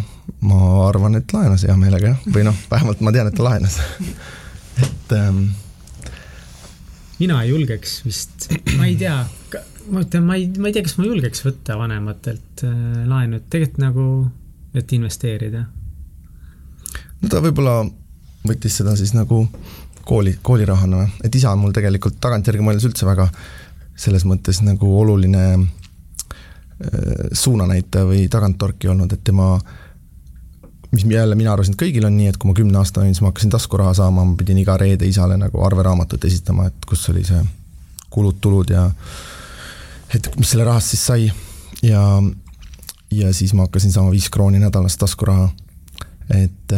ma 0.48 0.62
arvan, 0.88 1.18
et 1.20 1.34
laenas 1.34 1.66
hea 1.68 1.76
meelega 1.78 2.14
jah, 2.14 2.30
või 2.34 2.46
noh, 2.48 2.62
vähemalt 2.72 3.04
ma 3.06 3.14
tean, 3.14 3.30
et 3.30 3.38
ta 3.38 3.46
laenas 3.46 3.78
et 4.86 5.18
ähm, 5.18 5.44
mina 7.20 7.42
ei 7.44 7.52
julgeks 7.52 8.00
vist, 8.06 8.48
ma 8.78 8.88
ei 8.90 8.96
tea, 9.00 9.20
ma 9.92 10.06
ütlen, 10.06 10.26
ma 10.26 10.38
ei, 10.40 10.48
ma 10.58 10.70
ei 10.70 10.78
tea, 10.78 10.86
kas 10.88 10.98
ma 10.98 11.06
julgeks 11.06 11.46
võtta 11.46 11.78
vanematelt 11.80 12.66
äh, 12.68 12.80
laenu, 13.10 13.42
et 13.42 13.50
tegelikult 13.54 13.84
nagu, 13.84 14.08
et 14.78 14.98
investeerida. 14.98 15.66
Ta 17.30 17.42
võib-olla 17.44 17.82
võttis 18.48 18.80
seda 18.82 18.96
siis 18.98 19.14
nagu 19.14 19.44
kooli, 20.06 20.38
koolirahana, 20.42 21.06
et 21.24 21.36
isa 21.36 21.52
on 21.52 21.62
mul 21.62 21.76
tegelikult 21.76 22.18
tagantjärgi 22.22 22.66
mõeldes 22.66 22.88
üldse 22.90 23.06
väga 23.06 23.30
selles 24.02 24.26
mõttes 24.26 24.64
nagu 24.66 24.90
oluline 25.02 25.46
äh, 25.54 27.30
suunanäitaja 27.34 28.08
või 28.10 28.26
taganttorki 28.32 28.90
olnud, 28.90 29.14
et 29.14 29.24
tema 29.24 29.54
mis 30.92 31.06
jälle 31.06 31.36
mina 31.36 31.54
arvasin, 31.54 31.74
et 31.74 31.82
kõigil 31.82 32.06
on 32.06 32.18
nii, 32.18 32.28
et 32.32 32.38
kui 32.38 32.50
ma 32.50 32.56
kümne 32.56 32.80
aastane 32.82 33.06
olin, 33.06 33.16
siis 33.16 33.24
ma 33.24 33.32
hakkasin 33.32 33.54
taskuraha 33.54 33.94
saama, 33.96 34.26
ma 34.28 34.36
pidin 34.38 34.60
iga 34.60 34.76
reede 34.78 35.08
isale 35.08 35.38
nagu 35.40 35.64
arveraamatut 35.64 36.26
esitama, 36.28 36.68
et 36.68 36.88
kus 36.88 37.08
oli 37.14 37.24
see 37.28 37.40
kulud-tulud 38.12 38.74
ja 38.74 38.90
et 40.12 40.28
mis 40.36 40.52
selle 40.52 40.68
rahast 40.68 40.92
siis 40.92 41.06
sai. 41.06 41.32
ja, 41.84 42.02
ja 43.12 43.34
siis 43.34 43.54
ma 43.54 43.68
hakkasin 43.68 43.92
saama 43.92 44.12
viis 44.12 44.30
krooni 44.30 44.60
nädalas 44.60 44.98
taskuraha. 44.98 45.50
Et, 46.36 46.76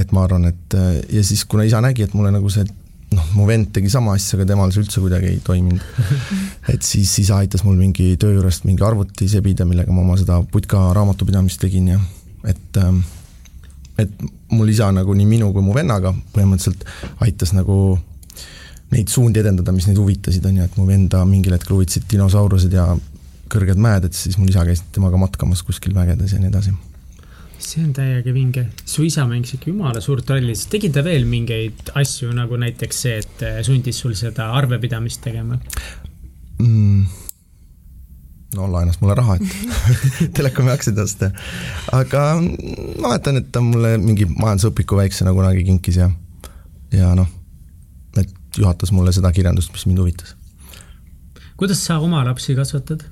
et 0.00 0.12
ma 0.12 0.24
arvan, 0.24 0.46
et 0.48 0.76
ja 1.12 1.24
siis, 1.24 1.44
kuna 1.44 1.66
isa 1.68 1.82
nägi, 1.84 2.06
et 2.06 2.14
mulle 2.16 2.32
nagu 2.34 2.50
see 2.52 2.64
noh, 3.12 3.26
mu 3.36 3.46
vend 3.48 3.72
tegi 3.76 3.90
sama 3.92 4.14
asja, 4.16 4.38
aga 4.38 4.48
temal 4.52 4.72
see 4.72 4.84
üldse 4.84 5.02
kuidagi 5.02 5.30
ei 5.32 5.40
toiminud. 5.44 5.82
et 6.72 6.84
siis 6.86 7.12
isa 7.22 7.40
aitas 7.42 7.64
mul 7.66 7.76
mingi 7.80 8.14
töö 8.20 8.36
juurest 8.36 8.66
mingi 8.68 8.84
arvuti 8.86 9.28
sebida, 9.30 9.66
millega 9.68 9.92
ma 9.94 10.04
oma 10.04 10.16
seda 10.20 10.40
putka 10.52 10.88
raamatupidamist 10.96 11.60
tegin 11.62 11.92
ja 11.94 12.00
et 12.48 12.80
ähm, 12.80 13.02
et 14.00 14.24
mul 14.50 14.70
isa 14.72 14.88
nagu 14.94 15.14
nii 15.14 15.28
minu 15.28 15.52
kui 15.54 15.64
mu 15.64 15.74
vennaga 15.76 16.14
põhimõtteliselt 16.34 16.86
aitas 17.24 17.52
nagu 17.54 17.76
neid 18.92 19.08
suundi 19.08 19.40
edendada, 19.40 19.72
mis 19.72 19.86
neid 19.88 20.00
huvitasid, 20.00 20.44
on 20.48 20.58
ju, 20.58 20.68
et 20.68 20.74
mu 20.76 20.86
venda 20.88 21.22
mingil 21.28 21.54
hetkel 21.56 21.76
huvitasid 21.78 22.04
dinosaurused 22.10 22.74
ja 22.76 22.90
kõrged 23.52 23.80
mäed, 23.80 24.08
et 24.08 24.16
siis 24.16 24.36
mul 24.40 24.50
isa 24.52 24.64
käis 24.68 24.84
temaga 24.92 25.20
matkamas 25.20 25.62
kuskil 25.64 25.94
mägedes 25.96 26.34
ja 26.34 26.40
nii 26.40 26.50
edasi. 26.52 26.74
See 27.66 27.82
on 27.84 27.92
täiega 27.96 28.34
vinge, 28.34 28.66
su 28.84 29.06
isa 29.06 29.24
mängis 29.28 29.56
ikka 29.56 29.70
jumala 29.70 30.02
suurt 30.04 30.30
rolli, 30.30 30.54
siis 30.56 30.70
tegi 30.72 30.92
ta 30.94 31.04
veel 31.06 31.26
mingeid 31.28 31.92
asju, 31.98 32.32
nagu 32.36 32.58
näiteks 32.60 33.02
see, 33.06 33.18
et 33.22 33.44
sundis 33.66 34.00
sul 34.02 34.14
seda 34.18 34.50
arvepidamist 34.58 35.22
tegema 35.24 35.58
mm.? 36.58 37.22
no 38.56 38.68
laenas 38.72 39.00
mulle 39.00 39.14
raha, 39.14 39.36
et 39.36 39.46
telekomi 40.36 40.72
aktsiaid 40.72 40.98
osta. 41.02 41.30
aga 41.92 42.24
ma 42.42 43.08
mäletan, 43.08 43.40
et 43.40 43.48
ta 43.52 43.62
mulle 43.64 43.96
mingi 44.02 44.26
majandusõpiku 44.28 44.98
väiksena 45.00 45.32
kunagi 45.36 45.64
kinkis 45.68 45.98
ja, 46.02 46.10
ja 46.92 47.14
noh, 47.18 47.30
et 48.20 48.32
juhatas 48.58 48.92
mulle 48.92 49.14
seda 49.14 49.32
kirjandust, 49.32 49.72
mis 49.72 49.86
mind 49.88 50.04
huvitas. 50.04 50.36
kuidas 51.56 51.84
sa 51.86 51.98
oma 52.04 52.24
lapsi 52.28 52.56
kasvatad? 52.58 53.06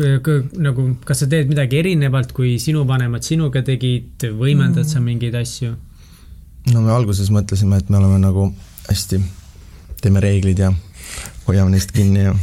Nagu, 0.00 0.86
kas 1.04 1.24
sa 1.24 1.28
teed 1.30 1.50
midagi 1.50 1.78
erinevalt, 1.82 2.32
kui 2.36 2.56
sinu 2.62 2.86
vanemad 2.88 3.24
sinuga 3.26 3.62
tegid, 3.66 4.24
võimendad 4.38 4.86
mm. 4.86 4.92
sa 4.92 5.02
mingeid 5.04 5.36
asju? 5.38 5.74
no 6.72 6.80
me 6.84 6.92
alguses 6.94 7.30
mõtlesime, 7.34 7.80
et 7.80 7.90
me 7.90 7.98
oleme 7.98 8.20
nagu 8.22 8.46
hästi, 8.88 9.18
teeme 10.02 10.22
reeglid 10.22 10.62
ja 10.62 10.70
hoiame 11.48 11.74
neist 11.74 11.90
kinni 11.94 12.22
ja 12.28 12.34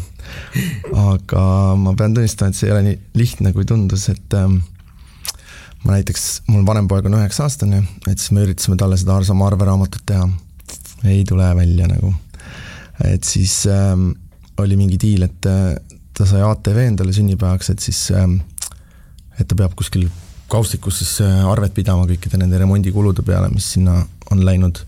aga 1.00 1.44
ma 1.80 1.94
pean 1.98 2.14
tunnistama, 2.16 2.52
et 2.52 2.60
see 2.60 2.68
ei 2.70 2.76
ole 2.76 2.84
nii 2.86 2.98
lihtne, 3.18 3.54
kui 3.56 3.66
tundus, 3.68 4.10
et 4.12 4.36
ähm, 4.38 4.60
ma 5.86 5.96
näiteks, 5.96 6.26
mul 6.52 6.66
vanem 6.68 6.90
poeg 6.92 7.08
on 7.10 7.18
üheksa 7.20 7.46
aastane, 7.48 7.82
et 8.06 8.18
siis 8.18 8.34
me 8.36 8.44
üritasime 8.46 8.78
talle 8.80 9.00
seda 9.00 9.16
Arsamaa 9.18 9.50
arveraamatut 9.54 10.06
teha. 10.06 10.28
ei 11.08 11.24
tule 11.24 11.48
välja 11.56 11.88
nagu. 11.88 12.14
et 13.08 13.24
siis 13.24 13.66
ähm, 13.72 14.12
oli 14.58 14.76
mingi 14.76 15.00
diil, 15.00 15.24
et 15.24 15.46
äh, 15.48 15.76
ta 16.20 16.28
sai 16.28 16.42
ATV 16.44 16.82
endale 16.84 17.14
sünnipäevaks, 17.16 17.70
et 17.72 17.80
siis 17.80 18.10
ähm,, 18.12 18.42
et 19.40 19.48
ta 19.48 19.56
peab 19.56 19.76
kuskil 19.80 20.10
kaustikus 20.52 21.00
siis 21.00 21.14
äh, 21.24 21.46
arvet 21.48 21.74
pidama 21.78 22.08
kõikide 22.10 22.42
nende 22.42 22.60
remondikulude 22.60 23.24
peale, 23.24 23.48
mis 23.54 23.70
sinna 23.76 24.02
on 24.34 24.44
läinud, 24.46 24.82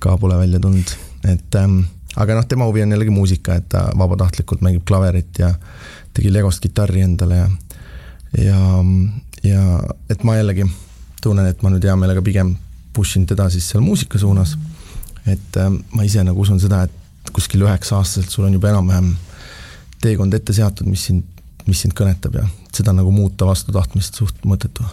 ka 0.00 0.16
pole 0.20 0.38
välja 0.40 0.60
tulnud, 0.62 0.94
et 1.28 1.58
ähm, 1.60 1.82
aga 2.16 2.38
noh, 2.38 2.46
tema 2.48 2.68
huvi 2.70 2.84
on 2.84 2.94
jällegi 2.94 3.12
muusika, 3.12 3.58
et 3.60 3.68
ta 3.74 3.88
vabatahtlikult 3.98 4.64
mängib 4.64 4.86
klaverit 4.88 5.42
ja 5.42 5.52
tegi 6.16 6.32
Legost 6.32 6.62
kitarri 6.64 7.04
endale 7.04 7.42
ja, 7.42 7.48
ja, 8.40 8.60
ja 9.44 9.64
et 10.08 10.24
ma 10.24 10.38
jällegi 10.38 10.64
tunnen, 11.20 11.50
et 11.50 11.60
ma 11.64 11.74
nüüd 11.74 11.84
hea 11.84 11.96
meelega 11.98 12.24
pigem 12.24 12.54
push 12.94 13.18
in 13.18 13.26
teda 13.26 13.50
siis 13.50 13.66
seal 13.68 13.84
muusika 13.84 14.18
suunas. 14.22 14.56
et 15.26 15.60
äh, 15.60 15.70
ma 15.92 16.08
ise 16.08 16.24
nagu 16.24 16.40
usun 16.40 16.60
seda, 16.62 16.84
et 16.86 17.32
kuskil 17.34 17.66
üheksa-aastaselt 17.66 18.30
sul 18.30 18.48
on 18.48 18.56
juba 18.56 18.72
enam-vähem 18.72 19.14
teekond 20.04 20.36
ette 20.36 20.56
seatud, 20.56 20.88
mis 20.90 21.06
sind, 21.10 21.24
mis 21.68 21.80
sind 21.84 21.96
kõnetab 21.96 22.36
ja 22.40 22.48
seda 22.74 22.94
nagu 22.96 23.12
muuta 23.14 23.48
vastu 23.48 23.72
tahtmist 23.74 24.20
suht 24.20 24.44
mõttetu 24.48 24.84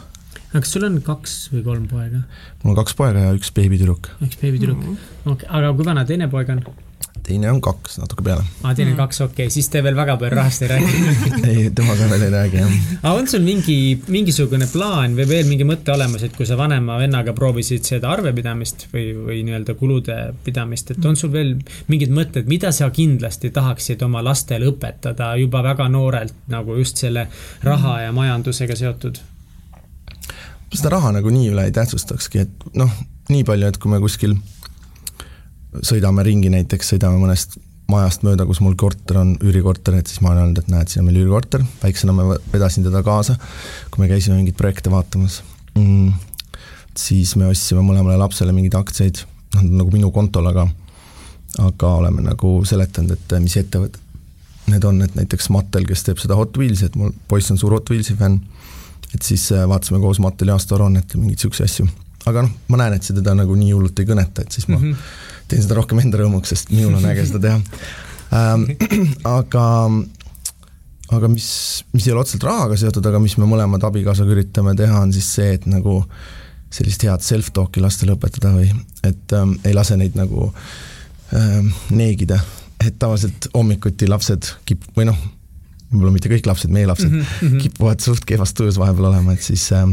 aga 0.51 0.61
kas 0.65 0.73
sul 0.75 0.85
on 0.87 0.99
kaks 1.05 1.35
või 1.53 1.65
kolm 1.65 1.89
poega? 1.91 2.23
mul 2.61 2.73
on 2.73 2.79
kaks 2.81 2.95
poega 2.99 3.27
ja 3.27 3.35
üks 3.35 3.51
beebitüdruk. 3.55 4.11
üks 4.19 4.39
beebitüdruk 4.41 4.79
mm, 4.79 4.95
-hmm. 4.95 5.33
okei 5.33 5.47
okay., 5.47 5.51
aga 5.59 5.75
kui 5.77 5.87
vana 5.87 6.05
teine 6.07 6.27
poeg 6.31 6.51
on? 6.55 6.63
Teine 7.25 7.51
on 7.51 7.61
kaks, 7.63 7.97
natuke 8.01 8.23
peale. 8.25 8.43
aa, 8.63 8.73
teine 8.75 8.93
on 8.93 8.99
kaks, 8.99 9.21
okei 9.25 9.45
okay., 9.45 9.53
siis 9.53 9.69
te 9.71 9.81
veel 9.83 9.95
väga 9.97 10.15
palju 10.21 10.35
rahast 10.37 10.65
ei 10.65 10.69
räägi 10.71 11.01
ei, 11.51 11.65
temaga 11.75 12.07
veel 12.11 12.25
ei 12.27 12.33
räägi, 12.33 12.61
jah. 12.61 12.75
aga 13.01 13.13
on 13.17 13.27
sul 13.31 13.43
mingi, 13.45 13.77
mingisugune 14.11 14.67
plaan 14.71 15.15
või 15.17 15.27
veel 15.29 15.49
mingi 15.49 15.67
mõte 15.67 15.93
olemas, 15.95 16.25
et 16.27 16.35
kui 16.37 16.47
sa 16.49 16.57
vanema 16.59 16.97
vennaga 17.01 17.35
proovisid 17.37 17.87
seda 17.87 18.11
arvepidamist 18.15 18.87
või, 18.93 19.07
või 19.17 19.41
nii-öelda 19.47 19.75
kulude 19.79 20.19
pidamist, 20.45 20.93
et 20.95 21.09
on 21.09 21.19
sul 21.19 21.33
veel 21.33 21.55
mingid 21.91 22.13
mõtted, 22.15 22.49
mida 22.51 22.73
sa 22.75 22.89
kindlasti 22.93 23.53
tahaksid 23.53 24.01
oma 24.07 24.23
lastele 24.25 24.71
õpetada 24.71 25.33
juba 25.41 25.63
väga 25.65 25.89
noorelt 25.91 26.47
nagu 26.51 26.77
just 26.79 27.01
selle 27.01 27.27
raha 27.67 28.01
ja 28.07 28.15
majandusega 28.15 28.77
seotud? 28.79 29.21
seda 30.71 30.93
raha 30.93 31.11
nagu 31.17 31.31
nii 31.33 31.51
üle 31.51 31.67
ei 31.67 31.73
tähtsustakski, 31.75 32.45
et 32.45 32.67
noh, 32.79 32.91
nii 33.31 33.43
palju, 33.47 33.67
et 33.67 33.79
kui 33.81 33.91
me 33.91 33.99
kuskil 34.03 34.37
sõidame 35.79 36.23
ringi 36.27 36.51
näiteks, 36.51 36.93
sõidame 36.93 37.19
mõnest 37.21 37.57
majast 37.91 38.23
mööda, 38.23 38.45
kus 38.47 38.61
mul 38.63 38.75
korter 38.79 39.19
on, 39.21 39.33
üürikorter, 39.43 39.97
et 39.99 40.09
siis 40.09 40.21
ma 40.23 40.31
olen 40.31 40.45
öelnud, 40.45 40.61
et 40.61 40.69
näed, 40.71 40.91
siin 40.91 41.03
on 41.03 41.09
meil 41.09 41.21
üürikorter, 41.21 41.63
väiksena 41.81 42.15
ma 42.15 42.37
vedasin 42.53 42.85
teda 42.87 43.01
kaasa, 43.03 43.35
kui 43.91 44.03
me 44.03 44.11
käisime 44.11 44.37
mingeid 44.37 44.57
projekte 44.59 44.91
vaatamas 44.93 45.41
mm,. 45.75 46.13
siis 46.97 47.35
me 47.39 47.49
ostsime 47.51 47.83
mõlemale 47.87 48.19
lapsele 48.21 48.55
mingeid 48.55 48.77
aktsiaid, 48.79 49.23
noh, 49.57 49.65
nagu 49.81 49.91
minu 49.95 50.11
kontol, 50.15 50.47
aga 50.51 50.69
aga 51.59 51.89
oleme 51.99 52.23
nagu 52.23 52.53
seletanud, 52.67 53.17
et 53.17 53.33
mis 53.43 53.57
ettevõtted 53.59 53.99
need 54.71 54.85
on, 54.87 55.01
et 55.03 55.17
näiteks 55.17 55.49
Mattel, 55.51 55.83
kes 55.89 56.05
teeb 56.05 56.21
seda 56.21 56.37
Hot 56.39 56.55
Wheelsi, 56.55 56.87
et 56.87 56.95
mul 56.95 57.11
poiss 57.27 57.51
on 57.51 57.59
suur 57.59 57.73
Hot 57.75 57.89
Wheelsi 57.91 58.15
fänn, 58.15 58.39
et 59.11 59.25
siis 59.25 59.49
äh, 59.51 59.65
vaatasime 59.67 59.99
koos 59.99 60.21
Matteli 60.23 60.53
aastaaruannet 60.53 61.11
ja 61.11 61.19
mingeid 61.19 61.41
niisuguseid 61.41 61.67
asju 61.67 61.89
aga 62.29 62.45
noh, 62.45 62.53
ma 62.71 62.79
näen, 62.81 62.95
et 62.97 63.05
see 63.05 63.17
teda 63.17 63.33
nagu 63.37 63.55
nii 63.57 63.73
hullult 63.73 63.99
ei 64.01 64.07
kõneta, 64.09 64.45
et 64.45 64.55
siis 64.55 64.67
ma 64.69 64.77
mm 64.77 64.83
-hmm. 64.83 65.29
Teen 65.51 65.63
seda 65.63 65.77
rohkem 65.77 66.01
enda 66.03 66.21
rõõmuks, 66.21 66.53
sest 66.53 66.71
minul 66.73 66.97
on 66.99 67.07
äge 67.11 67.27
seda 67.29 67.43
teha 67.43 67.59
ähm,. 68.37 68.67
aga, 69.37 69.65
aga 71.17 71.31
mis, 71.31 71.49
mis 71.95 72.07
ei 72.07 72.15
ole 72.15 72.23
otseselt 72.23 72.47
rahaga 72.47 72.79
seotud, 72.79 73.09
aga 73.11 73.19
mis 73.23 73.37
me 73.41 73.49
mõlemad 73.49 73.83
abikaasaga 73.87 74.35
üritame 74.37 74.75
teha, 74.79 75.03
on 75.03 75.11
siis 75.15 75.27
see, 75.35 75.57
et 75.59 75.67
nagu 75.69 76.01
sellist 76.71 77.03
head 77.03 77.25
self-talk'i 77.25 77.83
lastele 77.83 78.15
õpetada 78.15 78.53
või 78.55 78.71
et 79.07 79.35
ähm, 79.35 79.57
ei 79.67 79.75
lase 79.75 79.97
neid 79.99 80.15
nagu 80.15 80.47
ähm, 81.35 81.73
neegida, 81.91 82.39
et 82.79 82.95
tavaliselt 83.01 83.49
hommikuti 83.53 84.07
lapsed 84.07 84.53
kip- 84.67 84.87
või 84.95 85.09
noh, 85.09 85.19
võib-olla 85.91 86.13
mitte 86.15 86.31
kõik 86.31 86.47
lapsed, 86.47 86.71
meie 86.71 86.87
lapsed 86.87 87.11
mm 87.11 87.25
-hmm. 87.25 87.59
kipuvad 87.65 87.99
suht 88.03 88.23
kehvas 88.27 88.55
tujus 88.55 88.79
vahepeal 88.79 89.11
olema, 89.11 89.35
et 89.35 89.43
siis 89.43 89.67
äh, 89.75 89.89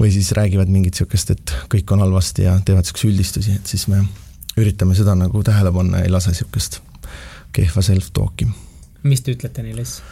või 0.00 0.12
siis 0.12 0.32
räägivad 0.36 0.68
mingit 0.68 0.96
niisugust, 0.96 1.30
et 1.30 1.54
kõik 1.72 1.92
on 1.92 2.02
halvasti 2.04 2.46
ja 2.46 2.58
teevad 2.64 2.84
niisuguseid 2.84 3.12
üldistusi, 3.12 3.56
et 3.56 3.66
siis 3.66 3.86
me 3.88 4.02
üritame 4.56 4.96
seda 4.98 5.14
nagu 5.18 5.42
tähele 5.44 5.72
panna 5.72 6.04
ei 6.04 6.12
lase 6.12 6.32
niisugust 6.32 6.80
kehva 7.56 7.82
self-talk'i. 7.84 8.48
mis 9.02 9.22
te 9.24 9.36
ütlete 9.36 9.64
neile 9.64 9.84
siis? 9.84 10.02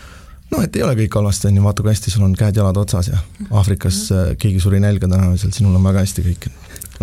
noh, 0.53 0.63
et 0.65 0.77
ei 0.77 0.85
ole 0.87 0.95
kõik 0.99 1.17
halvasti, 1.19 1.49
on 1.49 1.59
ju, 1.59 1.65
vaata 1.65 1.85
kui 1.85 1.93
hästi 1.93 2.13
sul 2.13 2.27
on 2.27 2.37
käed-jalad 2.39 2.79
otsas 2.81 3.11
ja 3.11 3.21
Aafrikas 3.51 4.01
äh, 4.15 4.35
keegi 4.39 4.61
suri 4.63 4.81
nälga 4.83 5.09
täna 5.11 5.33
öösel, 5.33 5.53
sinul 5.57 5.75
on 5.79 5.87
väga 5.89 6.05
hästi 6.05 6.27
kõik, 6.29 6.49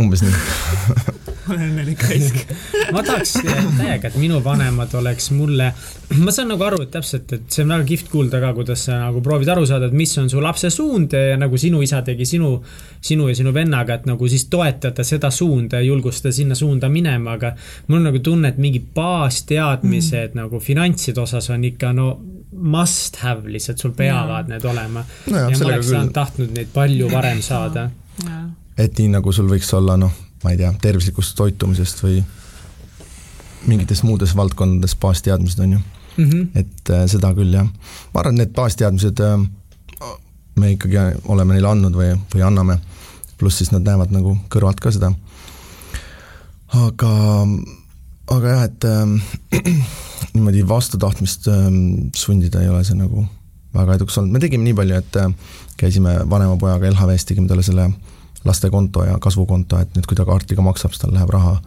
umbes 0.02 0.24
nii 0.26 0.36
olen 1.52 1.68
õnnelik 1.70 2.08
raisk 2.10 2.42
ma 2.92 3.04
tahaks 3.06 3.34
täiega, 3.78 4.10
et 4.10 4.18
minu 4.20 4.40
vanemad 4.44 4.94
oleks 5.00 5.30
mulle, 5.36 5.72
ma 6.26 6.34
saan 6.34 6.52
nagu 6.52 6.66
aru, 6.66 6.82
et 6.86 6.92
täpselt, 6.94 7.32
et 7.36 7.48
see 7.52 7.66
on 7.66 7.74
väga 7.76 7.88
kihvt 7.92 8.12
kuulda 8.12 8.42
ka, 8.44 8.52
kuidas 8.58 8.86
sa 8.88 9.00
nagu 9.06 9.22
proovid 9.26 9.52
aru 9.54 9.66
saada, 9.70 9.90
et 9.90 9.98
mis 9.98 10.14
on 10.22 10.30
su 10.32 10.42
lapse 10.44 10.72
suund 10.74 11.16
ja 11.16 11.38
nagu 11.40 11.60
sinu 11.62 11.82
isa 11.86 12.02
tegi 12.08 12.28
sinu, 12.28 12.54
sinu 13.04 13.30
ja 13.32 13.38
sinu 13.38 13.54
vennaga, 13.56 14.00
et 14.00 14.08
nagu 14.10 14.30
siis 14.32 14.48
toetada 14.52 15.06
seda 15.08 15.32
suunda 15.34 15.82
ja 15.82 15.88
julgustada 15.88 16.34
sinna 16.36 16.58
suunda 16.58 16.90
minema, 16.92 17.38
aga 17.38 17.54
mul 17.88 18.02
on 18.02 18.10
nagu 18.12 18.24
tunne, 18.24 18.52
et 18.52 18.62
mingi 18.62 18.82
baasteadmised 18.96 20.34
mm. 20.36 20.42
nagu 20.44 20.62
finantside 20.64 21.24
osas 21.24 21.52
on 21.54 21.68
ikka 21.72 21.94
no 21.98 22.10
must 22.52 23.22
have 23.24 23.48
lihtsalt, 23.48 23.80
sul 23.80 23.94
peavad 23.96 24.50
ja. 24.50 24.56
need 24.56 24.66
olema 24.68 25.04
no. 25.04 25.38
ja 25.38 25.48
ma 25.48 25.70
oleks 25.70 25.88
küll... 25.94 26.12
tahtnud 26.16 26.52
neid 26.58 26.74
palju 26.74 27.08
varem 27.12 27.40
saada. 27.46 27.88
et 28.78 29.00
nii 29.00 29.16
nagu 29.16 29.32
sul 29.34 29.48
võiks 29.50 29.72
olla 29.78 29.98
noh 30.00 30.31
ma 30.44 30.54
ei 30.54 30.58
tea, 30.58 30.72
tervislikust 30.82 31.36
toitumisest 31.38 32.04
või 32.04 32.22
mingites 33.70 34.04
muudes 34.04 34.36
valdkondades 34.38 34.96
baasteadmised, 35.02 35.60
on 35.60 35.74
ju 35.78 35.80
mm. 35.80 36.30
-hmm. 36.30 36.48
et 36.56 36.90
äh, 36.90 37.06
seda 37.08 37.34
küll, 37.38 37.54
jah. 37.54 37.68
ma 38.14 38.20
arvan, 38.20 38.36
et 38.36 38.46
need 38.46 38.56
baasteadmised 38.56 39.22
äh, 39.22 39.48
me 40.56 40.72
ikkagi 40.76 40.98
oleme 41.28 41.56
neile 41.56 41.70
andnud 41.70 41.96
või, 41.96 42.14
või 42.34 42.46
anname, 42.46 42.80
pluss 43.38 43.62
siis 43.62 43.72
nad 43.72 43.86
näevad 43.86 44.12
nagu 44.12 44.38
kõrvalt 44.50 44.82
ka 44.82 44.92
seda. 44.92 45.14
aga, 46.74 47.12
aga 48.28 48.56
jah, 48.56 48.64
et 48.64 48.86
äh, 48.86 49.76
niimoodi 50.34 50.68
vastutahtmist 50.68 51.48
äh, 51.48 51.68
sundida 52.16 52.62
ei 52.62 52.70
ole 52.70 52.84
see 52.84 52.98
nagu 52.98 53.28
väga 53.74 53.96
edukas 53.96 54.18
olnud, 54.18 54.34
me 54.34 54.40
tegime 54.40 54.64
nii 54.64 54.74
palju, 54.74 54.96
et 54.96 55.22
äh, 55.22 55.60
käisime 55.78 56.18
vanema 56.30 56.58
pojaga 56.58 56.92
LHV-s, 56.92 57.26
tegime 57.30 57.48
talle 57.48 57.64
selle 57.64 57.92
äh, 57.92 58.11
lastekonto 58.46 59.06
ja 59.06 59.20
kasvukonto, 59.22 59.80
et 59.82 59.94
nüüd, 59.96 60.08
kui 60.10 60.18
ta 60.18 60.26
kaardiga 60.26 60.64
maksab, 60.66 60.96
siis 60.96 61.04
tal 61.04 61.14
läheb 61.16 61.30
raha 61.34 61.60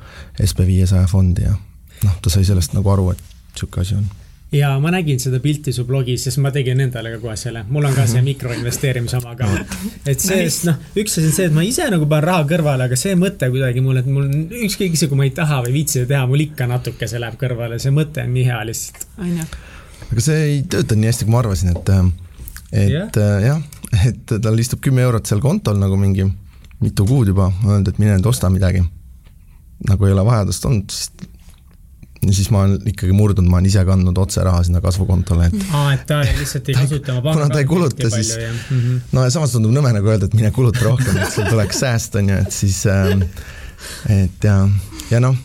SB 0.42 0.66
viiesaja 0.66 1.06
fondi 1.10 1.46
ja 1.46 1.54
noh, 1.54 2.20
ta 2.22 2.32
sai 2.32 2.44
sellest 2.46 2.74
nagu 2.74 2.90
aru, 2.90 3.10
et 3.14 3.24
niisugune 3.54 3.86
asi 3.86 3.98
on. 4.00 4.12
Ja 4.54 4.68
ma 4.78 4.90
nägin 4.94 5.18
seda 5.18 5.40
pilti 5.42 5.72
su 5.74 5.82
blogis, 5.84 6.28
sest 6.28 6.38
ma 6.42 6.52
tegin 6.54 6.78
endale 6.84 7.10
ka 7.16 7.18
kohe 7.22 7.34
selle, 7.38 7.64
mul 7.74 7.88
on 7.88 7.94
ka 7.96 8.04
see 8.10 8.22
mikroinvesteerimise 8.30 9.18
oma 9.18 9.34
ka. 9.38 9.48
et 10.06 10.22
see, 10.22 10.46
noh, 10.68 10.78
üks 11.00 11.18
asi 11.18 11.30
on 11.30 11.36
see, 11.38 11.48
et 11.50 11.56
ma 11.56 11.64
ise 11.66 11.88
nagu 11.90 12.06
panen 12.10 12.28
raha 12.28 12.44
kõrvale, 12.52 12.86
aga 12.86 12.98
see 12.98 13.16
mõte 13.18 13.50
kuidagi 13.50 13.82
mul, 13.82 13.98
et 14.02 14.10
mul 14.10 14.28
ükskõik 14.66 14.94
isegi 14.94 15.10
kui 15.10 15.18
ma 15.18 15.26
ei 15.26 15.34
taha 15.34 15.62
või 15.66 15.74
viitsi 15.80 16.00
seda 16.00 16.12
teha, 16.14 16.28
mul 16.30 16.46
ikka 16.46 16.68
natuke 16.70 17.10
see 17.10 17.22
läheb 17.22 17.38
kõrvale, 17.40 17.80
see 17.82 17.94
mõte 17.94 18.22
on 18.26 18.34
nii 18.36 18.46
hea 18.50 18.60
lihtsalt. 18.70 19.08
aga 20.10 20.26
see 20.28 20.46
ei 20.52 20.62
tööta 20.70 20.98
nii 20.98 21.10
hästi, 21.10 21.26
kui 21.26 21.34
ma 21.34 21.42
arvasin, 21.42 21.74
et, 21.74 21.92
et 22.84 22.94
jah. 22.94 23.36
ja,, 23.42 23.58
et 24.06 24.38
tal 24.38 24.62
istub 24.62 24.82
kümme 24.84 25.02
eurot 25.02 25.26
seal 25.26 25.42
kontol 25.42 25.82
nagu 25.82 25.98
mingi 25.98 26.28
mitu 26.84 27.06
kuud 27.08 27.30
juba 27.32 27.50
öelnud, 27.64 27.88
et 27.88 28.00
mine 28.02 28.18
nüüd 28.18 28.28
osta 28.28 28.50
midagi. 28.52 28.84
nagu 29.88 30.06
ei 30.06 30.12
ole 30.14 30.24
vajadust 30.24 30.64
olnud, 30.64 30.92
siis 30.92 31.10
ja 32.26 32.32
siis 32.32 32.50
ma 32.50 32.62
olen 32.64 32.88
ikkagi 32.88 33.12
murdunud, 33.12 33.50
ma 33.50 33.58
olen 33.58 33.68
ise 33.68 33.82
kandnud 33.84 34.18
otse 34.18 34.44
raha 34.46 34.62
sinna 34.64 34.80
kasvukontole, 34.84 35.48
et 35.50 35.66
aa, 35.76 35.92
et 35.96 36.04
ta 36.08 36.20
lihtsalt 36.40 36.70
ei 36.70 36.76
kasuta 36.78 37.12
oma 37.12 37.24
panka 37.26 37.40
kuna 37.40 37.48
ta 37.52 37.60
ei 37.60 37.68
kuluta, 37.68 38.10
siis 38.10 38.34
mm 38.38 38.78
-hmm. 38.80 39.00
no 39.12 39.24
ja 39.24 39.32
samas 39.34 39.52
tundub 39.52 39.74
nõme 39.76 39.92
nagu 39.92 40.08
öelda, 40.08 40.30
et 40.30 40.34
mine 40.34 40.50
kuluta 40.50 40.84
rohkem, 40.84 41.16
et 41.16 41.32
sul 41.34 41.48
tuleks 41.50 41.80
sääst, 41.84 42.16
on 42.20 42.28
ju, 42.28 42.38
et 42.46 42.52
siis 42.52 42.84
äh, 42.86 43.18
et 44.08 44.44
ja, 44.44 44.68
ja 45.10 45.20
noh, 45.20 45.36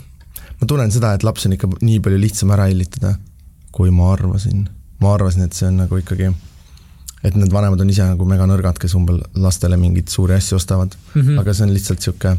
ma 0.61 0.67
tunnen 0.67 0.91
seda, 0.91 1.13
et 1.13 1.23
lapsi 1.23 1.49
on 1.49 1.57
ikka 1.57 1.71
nii 1.81 1.99
palju 1.99 2.19
lihtsam 2.21 2.51
ära 2.55 2.69
hellitada, 2.71 3.15
kui 3.71 3.91
ma 3.91 4.13
arvasin. 4.13 4.69
ma 4.99 5.13
arvasin, 5.13 5.43
et 5.43 5.53
see 5.53 5.67
on 5.67 5.77
nagu 5.83 5.97
ikkagi 5.97 6.31
et 7.23 7.35
need 7.35 7.51
vanemad 7.51 7.81
on 7.83 7.89
ise 7.91 8.05
nagu 8.07 8.27
meganõrgad, 8.27 8.79
kes 8.79 8.95
umbes 8.95 9.19
lastele 9.35 9.77
mingeid 9.79 10.11
suuri 10.11 10.37
asju 10.37 10.59
ostavad 10.59 10.95
mm, 10.95 11.21
-hmm. 11.21 11.39
aga 11.41 11.53
see 11.53 11.67
on 11.67 11.73
lihtsalt 11.73 11.99
niisugune 11.99 12.37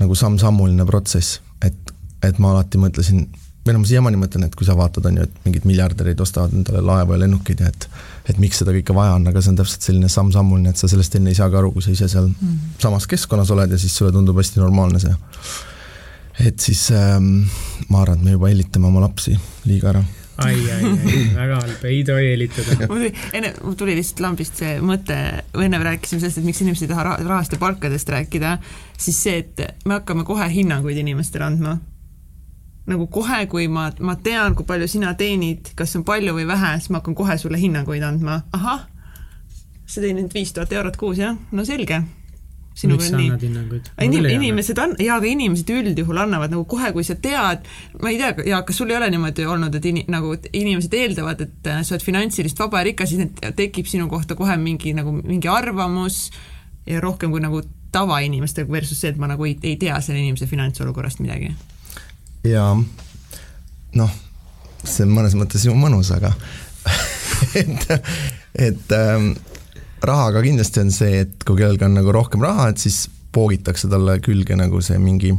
nagu 0.00 0.16
samm-sammuline 0.16 0.86
protsess, 0.88 1.40
et, 1.62 1.94
et 2.24 2.38
ma 2.38 2.54
alati 2.54 2.78
mõtlesin, 2.80 3.26
või 3.66 3.74
noh, 3.74 3.82
ma 3.82 3.88
siiamaani 3.90 4.20
mõtlen, 4.20 4.46
et 4.46 4.54
kui 4.56 4.66
sa 4.66 4.76
vaatad, 4.76 5.06
on 5.10 5.18
ju, 5.20 5.26
et 5.28 5.42
mingid 5.44 5.66
miljardärid 5.68 6.20
ostavad 6.24 6.54
endale 6.56 6.80
laevu 6.80 7.12
ja 7.12 7.20
lennukeid 7.24 7.60
ja 7.60 7.68
et 7.68 7.88
et 8.30 8.38
miks 8.38 8.60
seda 8.60 8.72
kõike 8.72 8.94
vaja 8.94 9.16
on, 9.18 9.26
aga 9.26 9.40
see 9.42 9.50
on 9.50 9.58
täpselt 9.58 9.82
selline 9.82 10.08
samm-sammuline, 10.08 10.70
et 10.70 10.80
sa 10.80 10.88
sellest 10.88 11.16
enne 11.18 11.32
ei 11.32 11.38
saagi 11.38 11.56
aru, 11.58 11.72
kui 11.74 11.82
sa 11.82 11.90
ise 11.90 12.08
seal 12.08 12.28
mm 12.28 12.34
-hmm. 12.40 12.78
samas 12.78 13.06
keskkonnas 13.06 13.50
oled 13.50 13.70
ja 13.70 13.78
siis 13.78 13.96
sulle 13.96 14.12
tundub 14.12 14.36
hästi 14.36 14.60
normaalne 14.60 15.00
see. 15.00 15.14
et 16.46 16.60
siis 16.60 16.90
ähm, 16.90 17.44
ma 17.88 18.02
arvan, 18.02 18.18
et 18.18 18.24
me 18.24 18.30
juba 18.30 18.48
hellitame 18.48 18.86
oma 18.86 19.00
lapsi 19.00 19.38
liiga 19.64 19.88
ära 19.88 20.04
ai, 20.46 20.56
ai, 20.72 20.84
ai, 20.84 21.22
väga 21.34 21.58
halb, 21.60 21.84
ei 21.88 22.00
tohi 22.06 22.30
helitada. 22.32 22.88
mul 22.88 23.02
tuli, 23.02 23.10
enne, 23.36 23.52
mul 23.64 23.76
tuli 23.78 23.96
lihtsalt 23.98 24.22
lambist 24.24 24.60
see 24.60 24.76
mõte, 24.84 25.16
enne 25.66 25.80
rääkisime 25.84 26.22
sellest, 26.22 26.40
et 26.40 26.48
miks 26.48 26.62
inimesed 26.64 26.86
ei 26.86 26.92
taha 26.92 27.16
rahast 27.20 27.56
ja 27.56 27.60
palkadest 27.60 28.12
rääkida, 28.12 28.56
siis 28.98 29.20
see, 29.22 29.40
et 29.44 29.86
me 29.88 29.98
hakkame 29.98 30.24
kohe 30.28 30.48
hinnanguid 30.52 31.00
inimestele 31.02 31.48
andma. 31.48 31.78
nagu 32.90 33.06
kohe, 33.06 33.44
kui 33.46 33.68
ma, 33.70 33.90
ma 34.00 34.16
tean, 34.18 34.56
kui 34.58 34.66
palju 34.66 34.88
sina 34.90 35.12
teenid, 35.14 35.74
kas 35.78 35.92
on 35.98 36.04
palju 36.04 36.34
või 36.34 36.48
vähe, 36.48 36.72
siis 36.80 36.90
ma 36.90 37.02
hakkan 37.02 37.14
kohe 37.18 37.36
sulle 37.38 37.60
hinnanguid 37.60 38.02
andma. 38.06 38.40
ahah, 38.56 38.88
sa 39.86 40.00
teenid 40.00 40.32
viis 40.34 40.54
tuhat 40.56 40.72
eurot 40.72 40.96
kuus, 40.96 41.20
jah? 41.20 41.36
no 41.52 41.66
selge 41.68 42.02
sinuga 42.80 43.06
on 43.10 43.16
nii. 43.20 43.80
Inim, 44.06 44.28
inimesed 44.34 44.78
on, 44.80 44.94
jaa, 45.00 45.18
aga 45.20 45.28
inimesed 45.28 45.72
üldjuhul 45.74 46.20
annavad 46.22 46.52
nagu 46.54 46.64
kohe, 46.70 46.92
kui 46.96 47.04
sa 47.06 47.16
tead, 47.20 47.66
ma 48.00 48.12
ei 48.12 48.20
tea, 48.20 48.32
Jaak, 48.50 48.68
kas 48.70 48.80
sul 48.80 48.92
ei 48.92 48.98
ole 48.98 49.10
niimoodi 49.12 49.46
olnud, 49.48 49.74
et 49.76 49.90
ini, 49.90 50.04
nagu 50.12 50.32
et 50.36 50.48
inimesed 50.52 50.94
eeldavad, 50.96 51.44
et 51.46 51.70
äh, 51.70 51.82
sa 51.86 51.96
oled 51.96 52.06
finantsilist 52.06 52.60
vaba 52.60 52.80
ja 52.80 52.90
rikas, 52.90 53.12
siis 53.12 53.52
tekib 53.58 53.90
sinu 53.90 54.08
kohta 54.12 54.38
kohe 54.38 54.56
mingi 54.60 54.94
nagu 54.96 55.12
mingi 55.20 55.50
arvamus 55.50 56.28
ja 56.88 57.02
rohkem 57.04 57.34
kui 57.34 57.42
nagu 57.44 57.62
tavainimestega 57.92 58.72
versus 58.72 59.00
see, 59.02 59.12
et 59.12 59.20
ma 59.20 59.28
nagu 59.30 59.46
ei, 59.46 59.56
ei 59.66 59.76
tea 59.80 59.98
selle 60.04 60.22
inimese 60.22 60.48
finantsolukorrast 60.50 61.22
midagi. 61.24 61.52
jaa, 62.46 62.72
noh, 64.00 64.18
see 64.84 65.04
on 65.06 65.14
mõnes 65.14 65.36
mõttes 65.38 65.66
ju 65.66 65.74
mõnus, 65.76 66.12
aga 66.14 66.32
et, 67.60 67.86
et 68.70 68.94
ähm, 68.96 69.32
rahaga 70.06 70.42
kindlasti 70.44 70.80
on 70.84 70.92
see, 70.94 71.24
et 71.24 71.44
kui 71.46 71.58
kellelgi 71.58 71.84
on 71.86 71.96
nagu 71.98 72.12
rohkem 72.14 72.42
raha, 72.44 72.70
et 72.72 72.82
siis 72.82 73.04
poogitakse 73.34 73.88
talle 73.90 74.18
külge 74.24 74.56
nagu 74.58 74.80
see 74.84 74.98
mingi 74.98 75.34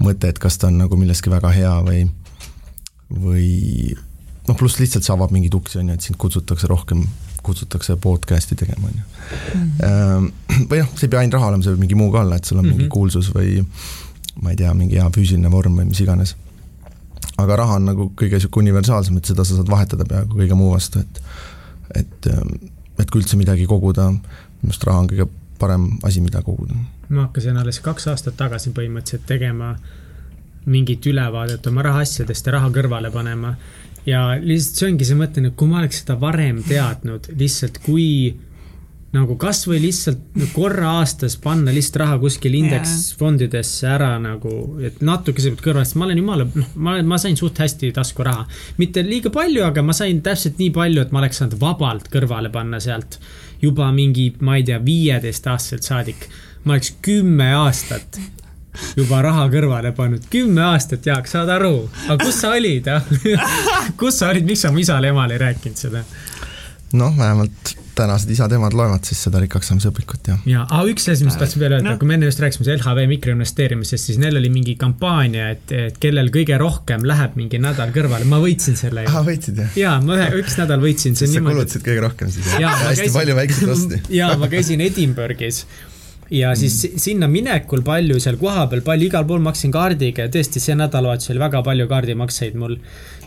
mõte, 0.00 0.30
et 0.30 0.38
kas 0.40 0.58
ta 0.60 0.70
on 0.70 0.78
nagu 0.80 0.96
milleski 0.96 1.32
väga 1.32 1.50
hea 1.54 1.72
või, 1.84 2.04
või 3.12 3.48
noh, 4.48 4.56
pluss 4.56 4.80
lihtsalt 4.80 5.06
see 5.06 5.14
avab 5.14 5.34
mingeid 5.34 5.56
uksi, 5.56 5.80
on 5.82 5.92
ju, 5.92 5.98
et 5.98 6.06
sind 6.06 6.20
kutsutakse 6.20 6.70
rohkem, 6.70 7.04
kutsutakse 7.44 7.96
podcast'i 8.00 8.56
tegema, 8.58 8.88
on 8.88 9.00
ju. 9.00 9.08
Mhm. 9.58 10.30
või 10.70 10.82
noh, 10.82 10.92
see 10.94 11.08
ei 11.08 11.12
pea 11.12 11.24
ainult 11.24 11.38
raha 11.38 11.50
olema, 11.52 11.66
see 11.66 11.74
võib 11.74 11.84
mingi 11.86 11.98
muu 11.98 12.12
ka 12.14 12.24
olla, 12.24 12.40
et 12.40 12.48
sul 12.48 12.58
on 12.58 12.64
mm 12.64 12.70
-hmm. 12.70 12.76
mingi 12.76 12.88
mhm. 12.88 12.94
kuulsus 12.94 13.32
või 13.34 13.64
ma 14.42 14.54
ei 14.54 14.56
tea, 14.56 14.72
mingi 14.74 14.96
hea 14.96 15.10
füüsiline 15.12 15.50
vorm 15.52 15.76
või 15.76 15.90
mis 15.90 16.00
iganes. 16.00 16.36
aga 17.36 17.56
raha 17.56 17.76
on 17.80 17.84
nagu 17.84 18.12
kõige 18.16 18.36
niisugune 18.36 18.68
universaalsem, 18.68 19.16
et 19.16 19.24
seda 19.24 19.44
sa 19.44 19.56
saad 19.56 19.70
vahetada 19.70 20.04
peaaegu 20.04 20.36
kõige 20.36 20.54
muu 20.54 20.72
vastu, 20.74 21.00
et 21.00 21.22
et 21.94 22.26
et 23.00 23.10
kui 23.10 23.22
üldse 23.22 23.38
midagi 23.40 23.66
koguda, 23.70 24.10
minu 24.10 24.72
arust 24.72 24.86
raha 24.86 25.04
on 25.04 25.10
kõige 25.10 25.26
parem 25.60 25.86
asi, 26.06 26.22
mida 26.24 26.42
koguda. 26.42 26.76
ma 27.08 27.26
hakkasin 27.26 27.56
alles 27.58 27.80
kaks 27.84 28.06
aastat 28.12 28.36
tagasi 28.38 28.70
põhimõtteliselt 28.76 29.26
tegema 29.26 29.74
mingit 30.70 31.06
ülevaadet 31.06 31.66
oma 31.66 31.82
rahaasjadest 31.82 32.46
ja 32.46 32.52
raha 32.58 32.70
kõrvale 32.74 33.10
panema. 33.12 33.54
ja 34.06 34.36
lihtsalt 34.40 34.76
see 34.76 34.92
ongi 34.92 35.08
see 35.08 35.18
mõte, 35.18 35.44
et 35.44 35.56
kui 35.56 35.68
ma 35.68 35.80
oleks 35.80 36.02
seda 36.02 36.16
varem 36.20 36.62
teadnud, 36.64 37.32
lihtsalt 37.36 37.80
kui 37.84 38.36
nagu 39.14 39.34
kasvõi 39.40 39.80
lihtsalt 39.82 40.52
korra 40.54 40.92
aastas 41.00 41.34
panna 41.42 41.72
lihtsalt 41.74 41.98
raha 42.04 42.18
kuskil 42.22 42.54
indeksfondidesse 42.60 43.88
ära 43.90 44.12
nagu, 44.22 44.52
et 44.86 45.00
natuke 45.02 45.42
sa 45.42 45.50
pead 45.50 45.64
kõrval, 45.64 45.86
sest 45.88 45.98
ma 45.98 46.06
olen 46.06 46.20
jumala, 46.22 46.46
noh, 46.54 46.68
ma, 46.78 46.94
ma 47.02 47.18
sain 47.18 47.38
suht 47.38 47.58
hästi 47.58 47.90
taskuraha. 47.96 48.46
mitte 48.78 49.02
liiga 49.06 49.32
palju, 49.34 49.64
aga 49.66 49.82
ma 49.82 49.96
sain 49.96 50.22
täpselt 50.22 50.62
nii 50.62 50.70
palju, 50.76 51.02
et 51.02 51.14
ma 51.14 51.24
oleks 51.24 51.42
saanud 51.42 51.58
vabalt 51.62 52.06
kõrvale 52.12 52.52
panna 52.54 52.78
sealt 52.82 53.18
juba 53.60 53.90
mingi, 53.92 54.30
ma 54.46 54.60
ei 54.60 54.68
tea, 54.68 54.78
viieteistaastaselt 54.84 55.90
saadik 55.90 56.30
ma 56.64 56.76
oleks 56.76 56.92
kümme 57.02 57.48
aastat 57.56 58.20
juba 58.96 59.20
raha 59.24 59.48
kõrvale 59.50 59.90
pannud, 59.96 60.24
kümme 60.30 60.62
aastat, 60.70 61.06
Jaak, 61.06 61.26
saad 61.30 61.50
aru, 61.50 61.88
aga 62.06 62.18
kus 62.22 62.38
sa 62.44 62.52
olid, 62.54 62.86
ah? 62.92 63.02
kus 64.00 64.20
sa 64.20 64.30
olid, 64.30 64.46
miks 64.46 64.62
sa 64.64 64.70
mu 64.70 64.82
isale-emale 64.82 65.36
ei 65.36 65.44
rääkinud 65.48 65.80
seda? 65.80 66.04
noh, 66.94 67.14
vähemalt 67.18 67.74
tänased 67.96 68.30
isad-emad 68.34 68.74
loevad 68.76 69.04
siis 69.06 69.22
seda 69.26 69.40
rikkaks 69.42 69.70
saamise 69.70 69.90
õpikut 69.90 70.30
ja. 70.30 70.36
ja, 70.48 70.62
aga 70.66 70.92
üks 70.92 71.08
asi, 71.12 71.26
mis 71.26 71.36
tahtsin 71.40 71.62
veel 71.62 71.76
öelda 71.76 71.92
no., 71.92 71.96
kui 72.00 72.08
me 72.08 72.16
enne 72.18 72.30
just 72.30 72.42
rääkisime 72.42 72.76
LHV 72.76 73.06
mikroinvesteerimisest, 73.10 74.10
siis 74.10 74.20
neil 74.22 74.38
oli 74.40 74.50
mingi 74.52 74.76
kampaania, 74.80 75.50
et, 75.56 75.74
et 75.74 76.00
kellel 76.02 76.32
kõige 76.34 76.58
rohkem 76.60 77.04
läheb 77.08 77.36
mingi 77.40 77.60
nädal 77.62 77.94
kõrvale, 77.94 78.28
ma 78.30 78.40
võitsin 78.42 78.78
selle 78.80 79.06
ju. 79.06 79.12
aa, 79.12 79.22
võitsid 79.26 79.62
jah? 79.64 79.78
jaa, 79.84 79.98
ma 80.04 80.18
ühe, 80.18 80.30
üks 80.42 80.58
nädal 80.60 80.82
võitsin. 80.82 81.18
siis 81.18 81.32
sa 81.32 81.38
niimoodi... 81.38 81.60
kulutasid 81.60 81.86
kõige 81.86 82.06
rohkem 82.06 82.34
siis 82.34 82.50
jah? 82.56 82.82
hästi 82.86 83.06
käisin... 83.06 83.16
palju 83.18 83.38
väikseid 83.42 83.76
osti. 83.76 84.02
jaa, 84.20 84.34
ma 84.40 84.50
käisin 84.52 84.84
Edinburgh'is 84.86 85.64
ja 86.30 86.54
siis 86.54 86.76
mm. 86.84 86.98
sinna 87.02 87.28
minekul 87.28 87.82
palju 87.86 88.20
seal 88.22 88.38
kohapeal, 88.40 88.84
palju 88.86 89.08
igal 89.10 89.26
pool 89.26 89.42
maksin 89.42 89.72
kaardiga 89.74 90.26
ja 90.26 90.32
tõesti 90.32 90.62
see 90.62 90.76
nädalavahetus 90.78 91.32
oli 91.32 91.42
väga 91.42 91.62
palju 91.66 91.88
kaardimakseid 91.90 92.58
mul 92.60 92.76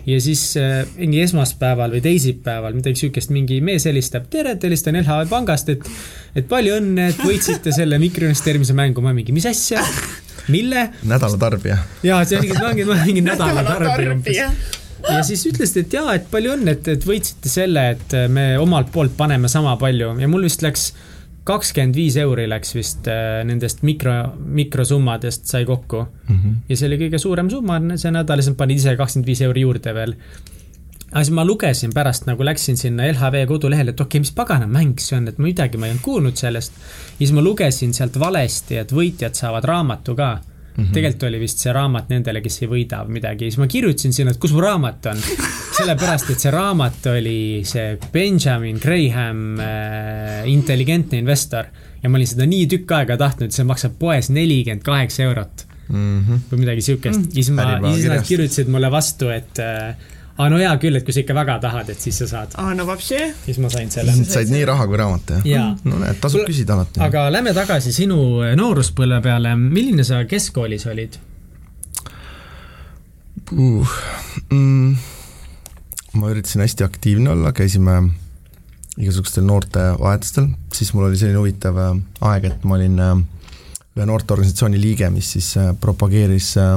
ja 0.05 0.19
siis 0.21 0.41
äh, 0.59 0.83
mingi 0.97 1.21
esmaspäeval 1.23 1.93
või 1.95 2.01
teisipäeval 2.03 2.75
midagi 2.75 3.05
siukest, 3.05 3.31
mingi 3.35 3.59
mees 3.63 3.87
helistab, 3.87 4.27
tere, 4.31 4.57
et 4.57 4.67
helistan 4.67 4.97
LHV 4.99 5.29
pangast, 5.31 5.71
et, 5.71 5.87
et 6.35 6.47
palju 6.49 6.77
õnne, 6.81 7.09
et 7.13 7.23
võitsite 7.23 7.73
selle 7.75 7.99
mikroinvesteerimise 8.03 8.75
mängu, 8.77 9.03
ma 9.05 9.15
mingi, 9.15 9.35
mis 9.35 9.47
asja, 9.49 9.83
mille? 10.53 10.89
nädala 11.07 11.39
tarbija. 11.39 11.79
ja 12.03 12.21
see 12.27 12.41
oligi, 12.41 12.57
ma 12.59 12.71
olin, 12.71 12.91
ma 12.91 12.99
mingi 13.07 13.25
nädala 13.31 13.65
tarbija 13.69 14.17
umbes. 14.17 14.43
ja 15.07 15.23
siis 15.27 15.45
ütlesid, 15.49 15.85
et 15.85 15.97
jaa, 15.99 16.19
et 16.19 16.27
palju 16.31 16.57
õnne, 16.57 16.75
et, 16.75 16.93
et 16.97 17.07
võitsite 17.07 17.51
selle, 17.51 17.89
et 17.95 18.19
me 18.31 18.53
omalt 18.59 18.91
poolt 18.91 19.15
paneme 19.17 19.51
sama 19.51 19.77
palju. 19.79 20.13
Ja 20.19 20.29
mul 20.31 20.47
vist 20.47 20.63
läks 20.63 20.91
kakskümmend 21.47 21.97
viis 21.97 22.15
euri 22.21 22.45
läks 22.47 22.73
vist 22.75 23.07
äh, 23.11 23.41
nendest 23.47 23.83
mikro, 23.83 24.13
mikrosummadest 24.59 25.49
sai 25.51 25.65
kokku 25.67 26.05
mm. 26.05 26.35
-hmm. 26.35 26.55
ja 26.69 26.77
see 26.77 26.87
oli 26.87 26.99
kõige 27.05 27.19
suurem 27.19 27.49
summa 27.51 27.79
see 27.95 28.11
nädal 28.11 28.39
ja 28.39 28.43
siis 28.43 28.53
nad 28.53 28.59
panid 28.61 28.81
ise 28.81 28.95
kakskümmend 28.99 29.27
viis 29.27 29.41
euri 29.41 29.65
juurde 29.65 29.93
veel. 29.93 30.15
aga 31.11 31.23
siis 31.23 31.35
ma 31.35 31.45
lugesin 31.45 31.93
pärast 31.93 32.25
nagu 32.25 32.45
läksin 32.45 32.77
sinna 32.77 33.09
LHV 33.11 33.45
kodulehele, 33.47 33.91
et 33.91 33.99
okei 33.99 34.07
okay,, 34.07 34.19
mis 34.19 34.31
pagana 34.31 34.67
mäng 34.67 34.99
see 34.99 35.17
on, 35.17 35.27
et 35.27 35.37
ma 35.37 35.49
midagi 35.49 35.77
ma 35.77 35.85
ei 35.85 35.91
olnud 35.91 36.03
kuulnud 36.03 36.35
sellest. 36.35 36.73
ja 36.73 37.17
siis 37.17 37.31
ma 37.31 37.41
lugesin 37.41 37.93
sealt 37.93 38.19
valesti, 38.19 38.77
et 38.77 38.91
võitjad 38.91 39.33
saavad 39.33 39.63
raamatu 39.63 40.15
ka 40.15 40.39
Mm 40.73 40.83
-hmm. 40.83 40.93
tegelikult 40.93 41.23
oli 41.23 41.39
vist 41.39 41.59
see 41.61 41.73
raamat 41.73 42.09
nendele, 42.09 42.41
kes 42.41 42.61
ei 42.61 42.67
võida 42.67 43.03
midagi, 43.07 43.51
siis 43.51 43.59
ma 43.61 43.67
kirjutasin 43.67 44.13
sinna, 44.13 44.31
et 44.31 44.39
kus 44.41 44.53
mu 44.53 44.61
raamat 44.61 45.05
on. 45.11 45.17
sellepärast, 45.77 46.29
et 46.29 46.39
see 46.39 46.51
raamat 46.53 47.05
oli 47.11 47.61
see 47.65 47.97
Benjamin 48.13 48.79
Graham 48.81 49.59
äh, 49.59 50.47
intelligentne 50.49 51.17
investor 51.17 51.69
ja 52.03 52.09
ma 52.09 52.19
olin 52.19 52.27
seda 52.29 52.47
nii 52.49 52.67
tükk 52.73 52.91
aega 52.97 53.17
tahtnud, 53.17 53.53
see 53.55 53.65
maksab 53.67 53.95
poes 53.99 54.29
nelikümmend 54.33 54.83
kaheksa 54.85 55.23
eurot 55.23 55.65
mm. 55.89 56.19
-hmm. 56.19 56.41
või 56.51 56.63
midagi 56.65 56.81
siukest 56.81 57.19
mm. 57.19 57.23
-hmm. 57.23 57.37
ja 57.37 57.43
siis 57.43 57.55
ma, 57.57 57.93
siis 57.93 58.09
nad 58.11 58.27
kirjutasid 58.27 58.67
mulle 58.67 58.91
vastu, 58.91 59.29
et 59.29 59.59
äh, 59.59 59.95
aa, 60.37 60.49
no 60.49 60.59
hea 60.61 60.71
küll, 60.81 60.97
et 60.97 61.05
kui 61.05 61.15
sa 61.15 61.23
ikka 61.23 61.35
väga 61.37 61.59
tahad, 61.63 61.89
et 61.93 62.01
siis 62.01 62.17
sa 62.23 62.29
saad. 62.29 62.55
aa, 62.61 62.73
no 62.77 62.87
vapsi. 62.89 63.19
siis 63.45 63.59
ma 63.63 63.69
sain 63.73 63.91
selle. 63.93 64.15
said 64.23 64.51
nii 64.53 64.65
raha 64.69 64.87
kui 64.89 64.99
raamat, 65.01 65.35
jah? 65.49 65.73
no 65.85 66.01
näed, 66.01 66.19
tasub 66.23 66.47
küsida 66.49 66.77
alati. 66.77 67.01
aga 67.03 67.27
lähme 67.33 67.53
tagasi 67.57 67.93
sinu 67.95 68.17
nooruspõlve 68.57 69.21
peale, 69.25 69.55
milline 69.59 70.05
sa 70.07 70.23
keskkoolis 70.29 70.87
olid 70.91 71.19
uh,? 73.53 73.97
Mm, 74.49 74.97
ma 76.17 76.29
üritasin 76.33 76.63
hästi 76.63 76.85
aktiivne 76.85 77.33
olla, 77.33 77.53
käisime 77.55 78.01
igasugustel 78.97 79.45
noortevahetustel, 79.47 80.51
siis 80.73 80.93
mul 80.93 81.07
oli 81.07 81.17
selline 81.17 81.39
huvitav 81.41 81.77
äh, 81.81 81.93
aeg, 82.29 82.49
et 82.51 82.65
ma 82.67 82.77
olin 82.77 82.99
äh, 83.01 83.13
ühe 83.97 84.07
noorteorganisatsiooni 84.09 84.81
liige, 84.81 85.09
mis 85.13 85.31
siis 85.35 85.53
propageeris 85.81 86.53
äh, 86.61 86.75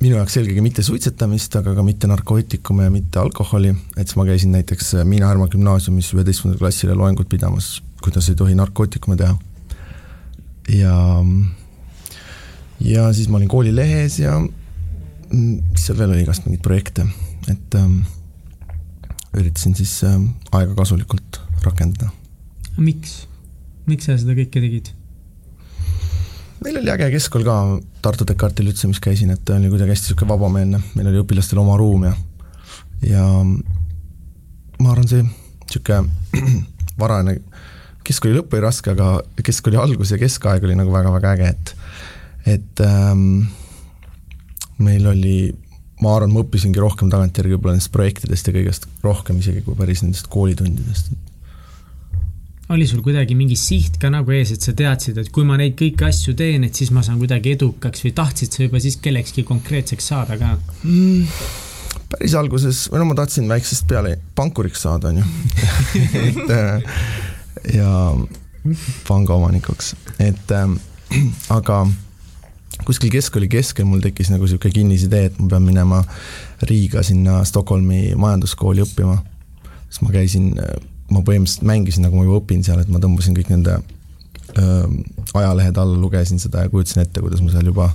minu 0.00 0.16
jaoks 0.16 0.38
eelkõige 0.40 0.62
mitte 0.64 0.82
suitsetamist, 0.84 1.54
aga 1.60 1.74
ka 1.76 1.84
mitte 1.84 2.08
narkootikume 2.08 2.86
ja 2.86 2.92
mitte 2.92 3.20
alkoholi, 3.20 3.74
et 3.96 4.06
siis 4.06 4.16
ma 4.16 4.24
käisin 4.28 4.54
näiteks 4.56 4.94
Miina 5.04 5.28
Härma 5.28 5.48
gümnaasiumis 5.52 6.12
üheteistkümnendale 6.14 6.62
klassile 6.62 6.96
loengut 6.96 7.28
pidamas, 7.28 7.74
kuidas 8.00 8.30
ei 8.32 8.38
tohi 8.38 8.56
narkootikume 8.56 9.18
teha. 9.20 9.36
ja, 10.72 10.94
ja 12.80 13.10
siis 13.12 13.28
ma 13.28 13.40
olin 13.40 13.50
koolilehes 13.52 14.18
ja 14.22 14.38
mis 14.40 15.84
seal 15.84 15.98
veel 15.98 16.14
oli, 16.14 16.24
igast 16.24 16.46
mingeid 16.46 16.64
projekte, 16.64 17.04
et 17.52 17.76
ähm, 17.76 18.00
üritasin 19.36 19.76
siis 19.78 19.98
äh, 20.08 20.16
aega 20.56 20.74
kasulikult 20.78 21.42
rakendada. 21.66 22.08
miks, 22.78 23.26
miks 23.86 24.08
sa 24.08 24.16
seda 24.16 24.38
kõike 24.38 24.64
tegid? 24.64 24.94
Meil 26.64 26.80
oli 26.80 26.92
äge 26.92 27.10
keskkool 27.14 27.44
ka, 27.46 27.56
Tartu 28.04 28.26
Descartesi 28.28 28.68
lütseumis 28.68 29.00
käisin, 29.02 29.32
et 29.34 29.44
ta 29.44 29.56
oli 29.56 29.70
kuidagi 29.72 29.94
hästi 29.94 30.10
niisugune 30.10 30.32
vabameelne, 30.34 30.80
meil 30.96 31.10
oli 31.12 31.22
õpilastel 31.22 31.60
oma 31.62 31.76
ruum 31.80 32.08
ja 32.08 32.14
ja 33.06 33.26
ma 33.44 34.92
arvan, 34.92 35.08
see 35.08 35.24
niisugune 35.24 36.58
varane 37.02 37.38
keskkooli 38.06 38.38
lõpp 38.38 38.56
oli 38.56 38.64
raske, 38.64 38.92
aga 38.92 39.20
keskkooli 39.44 39.80
algus 39.80 40.12
ja 40.14 40.20
keskaeg 40.20 40.64
oli 40.66 40.76
nagu 40.78 40.92
väga-väga 40.92 41.34
äge, 41.36 41.50
et 41.54 41.74
et 42.56 42.84
ähm, 42.84 43.48
meil 44.80 45.04
oli, 45.06 45.38
ma 46.00 46.14
arvan, 46.16 46.32
ma 46.32 46.44
õppisingi 46.44 46.80
rohkem 46.80 47.10
tagantjärgi 47.12 47.56
võib-olla 47.56 47.76
nendest 47.76 47.92
projektidest 47.94 48.48
ja 48.48 48.56
kõigest 48.56 48.88
rohkem 49.04 49.40
isegi 49.42 49.64
kui 49.66 49.76
päris 49.78 50.04
nendest 50.04 50.30
koolitundidest 50.32 51.12
oli 52.70 52.86
sul 52.86 53.02
kuidagi 53.02 53.34
mingi 53.34 53.56
siht 53.58 53.98
ka 54.00 54.10
nagu 54.12 54.34
ees, 54.34 54.52
et 54.54 54.62
sa 54.62 54.74
teadsid, 54.76 55.18
et 55.18 55.30
kui 55.34 55.46
ma 55.46 55.56
neid 55.58 55.74
kõiki 55.78 56.06
asju 56.06 56.36
teen, 56.38 56.66
et 56.66 56.76
siis 56.76 56.92
ma 56.94 57.02
saan 57.06 57.18
kuidagi 57.18 57.56
edukaks 57.56 58.04
või 58.06 58.12
tahtsid 58.16 58.54
sa 58.54 58.62
juba 58.66 58.82
siis 58.82 59.00
kellekski 59.02 59.44
konkreetseks 59.48 60.12
saada 60.12 60.38
ka 60.40 60.54
mm,? 60.84 61.24
päris 62.10 62.34
alguses, 62.38 62.84
või 62.90 63.02
no 63.02 63.08
ma 63.10 63.16
tahtsin 63.18 63.48
väiksest 63.50 63.86
peale 63.90 64.16
pankuriks 64.38 64.84
saada, 64.86 65.10
on 65.10 65.22
ju 65.22 65.26
et 66.20 67.74
ja 67.80 67.90
pangaomanikuks, 69.08 69.94
et 70.30 70.54
äh, 70.54 70.70
aga 71.50 71.80
kuskil 72.86 73.10
keskkooli 73.12 73.50
keskel 73.50 73.88
mul 73.88 74.02
tekkis 74.04 74.30
nagu 74.32 74.46
niisugune 74.46 74.74
kinnisidee, 74.74 75.26
et 75.30 75.42
ma 75.42 75.50
pean 75.54 75.66
minema 75.66 76.04
Riiga 76.70 77.02
sinna 77.06 77.42
Stockholmi 77.48 78.14
majanduskooli 78.20 78.84
õppima. 78.86 79.18
siis 79.88 80.02
ma 80.06 80.14
käisin 80.14 80.52
äh, 80.58 80.78
ma 81.10 81.22
põhimõtteliselt 81.26 81.66
mängisin, 81.66 82.06
nagu 82.06 82.18
ma 82.18 82.26
juba 82.26 82.40
õpin 82.40 82.62
seal, 82.66 82.80
et 82.82 82.90
ma 82.92 83.00
tõmbasin 83.02 83.36
kõik 83.36 83.50
nende 83.52 83.76
öö, 84.58 84.86
ajalehed 85.34 85.78
alla, 85.80 85.98
lugesin 85.98 86.42
seda 86.42 86.64
ja 86.64 86.72
kujutasin 86.72 87.02
ette, 87.04 87.22
kuidas 87.22 87.42
ma 87.44 87.52
seal 87.54 87.70
juba 87.70 87.90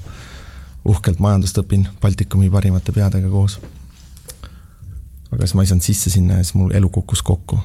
uhkelt 0.85 1.21
majandust 1.23 1.57
õpin 1.61 1.87
Baltikumi 2.01 2.51
parimate 2.53 2.93
peadega 2.95 3.31
koos. 3.31 3.57
aga 5.31 5.41
siis 5.43 5.55
ma 5.57 5.65
ei 5.65 5.71
saanud 5.71 5.87
sisse 5.87 6.13
sinna 6.13 6.39
ja 6.39 6.45
siis 6.45 6.57
mul 6.59 6.75
elu 6.75 6.89
kukkus 6.89 7.23
kokku. 7.25 7.59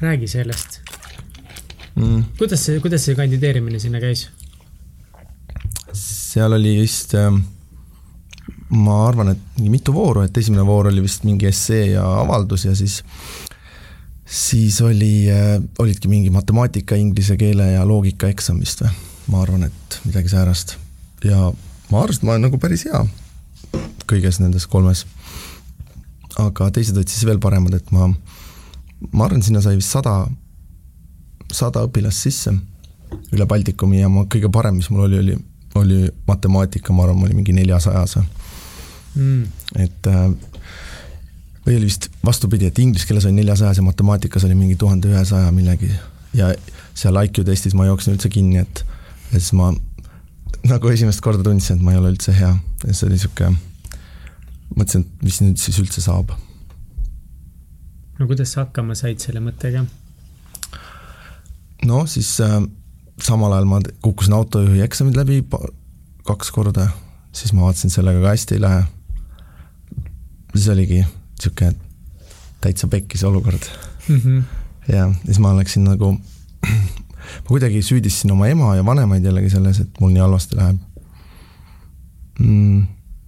räägi 0.00 0.28
sellest 0.28 0.80
mm.. 1.94 2.24
kuidas 2.38 2.64
see, 2.66 2.80
kuidas 2.80 3.04
see 3.04 3.16
kandideerimine 3.16 3.78
sinna 3.78 4.00
käis? 4.00 4.28
seal 5.92 6.52
oli 6.52 6.76
vist 6.80 7.14
äh, 7.16 7.32
ma 8.68 8.96
arvan, 9.06 9.32
et 9.34 9.42
mingi 9.56 9.70
mitu 9.70 9.94
vooru, 9.94 10.24
et 10.26 10.36
esimene 10.36 10.64
voor 10.66 10.90
oli 10.90 11.02
vist 11.04 11.24
mingi 11.24 11.48
essee 11.48 11.92
ja 11.92 12.04
avaldus 12.20 12.66
ja 12.66 12.74
siis 12.76 13.02
siis 14.26 14.80
oli, 14.82 15.30
äh, 15.30 15.62
olidki 15.78 16.08
mingi 16.08 16.30
matemaatika, 16.30 16.96
inglise 16.98 17.36
keele 17.36 17.70
ja 17.72 17.86
loogika 17.86 18.28
eksam 18.28 18.60
vist 18.60 18.82
või, 18.82 18.90
ma 19.32 19.42
arvan, 19.42 19.68
et 19.68 20.00
midagi 20.04 20.28
säärast. 20.28 20.76
ja 21.24 21.52
ma 21.90 22.02
arvasin, 22.02 22.20
et 22.20 22.26
ma 22.26 22.34
olen 22.34 22.46
nagu 22.48 22.58
päris 22.58 22.84
hea 22.88 23.04
kõiges 24.06 24.40
nendes 24.42 24.66
kolmes. 24.70 25.06
aga 26.38 26.70
teised 26.70 26.96
olid 26.96 27.08
siis 27.08 27.24
veel 27.26 27.38
paremad, 27.40 27.74
et 27.74 27.92
ma, 27.94 28.10
ma 29.12 29.24
arvan, 29.24 29.42
sinna 29.42 29.62
sai 29.64 29.78
vist 29.78 29.94
sada, 29.94 30.26
sada 31.52 31.86
õpilast 31.86 32.26
sisse 32.26 32.52
üle 33.32 33.46
Baltikumi 33.46 34.00
ja 34.00 34.10
ma 34.12 34.26
kõige 34.30 34.50
parem, 34.52 34.76
mis 34.80 34.90
mul 34.90 35.06
oli, 35.06 35.18
oli, 35.22 35.36
oli 35.78 36.00
matemaatika, 36.26 36.92
ma 36.92 37.06
arvan, 37.06 37.20
ma 37.20 37.28
olin 37.28 37.40
mingi 37.40 37.54
neljasajas 37.56 38.18
mm.. 39.14 39.42
et 39.86 40.10
äh, 40.10 40.28
või 41.66 41.76
oli 41.80 41.88
vist 41.88 42.08
vastupidi, 42.24 42.68
et 42.70 42.78
inglise 42.78 43.08
keeles 43.08 43.26
oli 43.26 43.40
neljasajas 43.40 43.80
ja 43.80 43.82
matemaatikas 43.82 44.44
oli 44.46 44.54
mingi 44.54 44.76
tuhande 44.78 45.10
ühesaja 45.10 45.50
millegi 45.52 45.90
ja 46.36 46.52
seal 46.94 47.18
IQ 47.24 47.42
testis 47.46 47.74
ma 47.74 47.88
jooksin 47.88 48.14
üldse 48.14 48.30
kinni, 48.32 48.62
et 48.62 48.84
ja 49.32 49.40
siis 49.40 49.52
ma 49.56 49.72
nagu 50.66 50.90
esimest 50.92 51.22
korda 51.24 51.44
tundsin, 51.46 51.78
et 51.78 51.84
ma 51.84 51.94
ei 51.94 52.00
ole 52.00 52.12
üldse 52.14 52.34
hea 52.36 52.52
ja 52.84 52.94
see 52.94 53.08
oli 53.08 53.18
sihuke, 53.20 53.50
mõtlesin, 54.76 55.04
et 55.06 55.26
mis 55.26 55.40
nüüd 55.42 55.60
siis 55.62 55.78
üldse 55.82 56.04
saab. 56.04 56.32
no 58.18 58.26
kuidas 58.30 58.54
sa 58.54 58.64
hakkama 58.64 58.94
said 58.98 59.22
selle 59.22 59.42
mõttega? 59.42 59.84
no 61.86 62.04
siis 62.10 62.30
äh, 62.44 62.60
samal 63.22 63.52
ajal 63.56 63.70
ma 63.70 63.82
kukkusin 64.04 64.38
autojuhi 64.38 64.86
eksamid 64.86 65.18
läbi 65.18 65.42
kaks 66.26 66.50
korda, 66.50 66.88
siis 67.34 67.52
ma 67.54 67.66
vaatasin, 67.66 67.90
sellega 67.90 68.22
ka 68.22 68.34
hästi 68.34 68.58
ei 68.58 68.66
lähe. 68.66 68.82
siis 70.54 70.68
oligi 70.68 71.04
sihuke 71.40 71.72
täitsa 72.60 72.88
pekkis 72.88 73.24
olukord 73.24 73.62
mm. 74.08 74.20
-hmm. 74.20 74.42
ja 74.92 75.12
siis 75.24 75.38
ma 75.38 75.56
läksin 75.56 75.84
nagu 75.84 76.16
ma 76.66 77.48
kuidagi 77.48 77.82
süüdistasin 77.82 78.32
oma 78.32 78.48
ema 78.48 78.74
ja 78.76 78.84
vanemaid 78.86 79.24
jällegi 79.24 79.50
selles, 79.50 79.80
et 79.80 80.00
mul 80.00 80.12
nii 80.14 80.24
halvasti 80.24 80.56
läheb 80.56 80.76
mm,. 82.38 82.80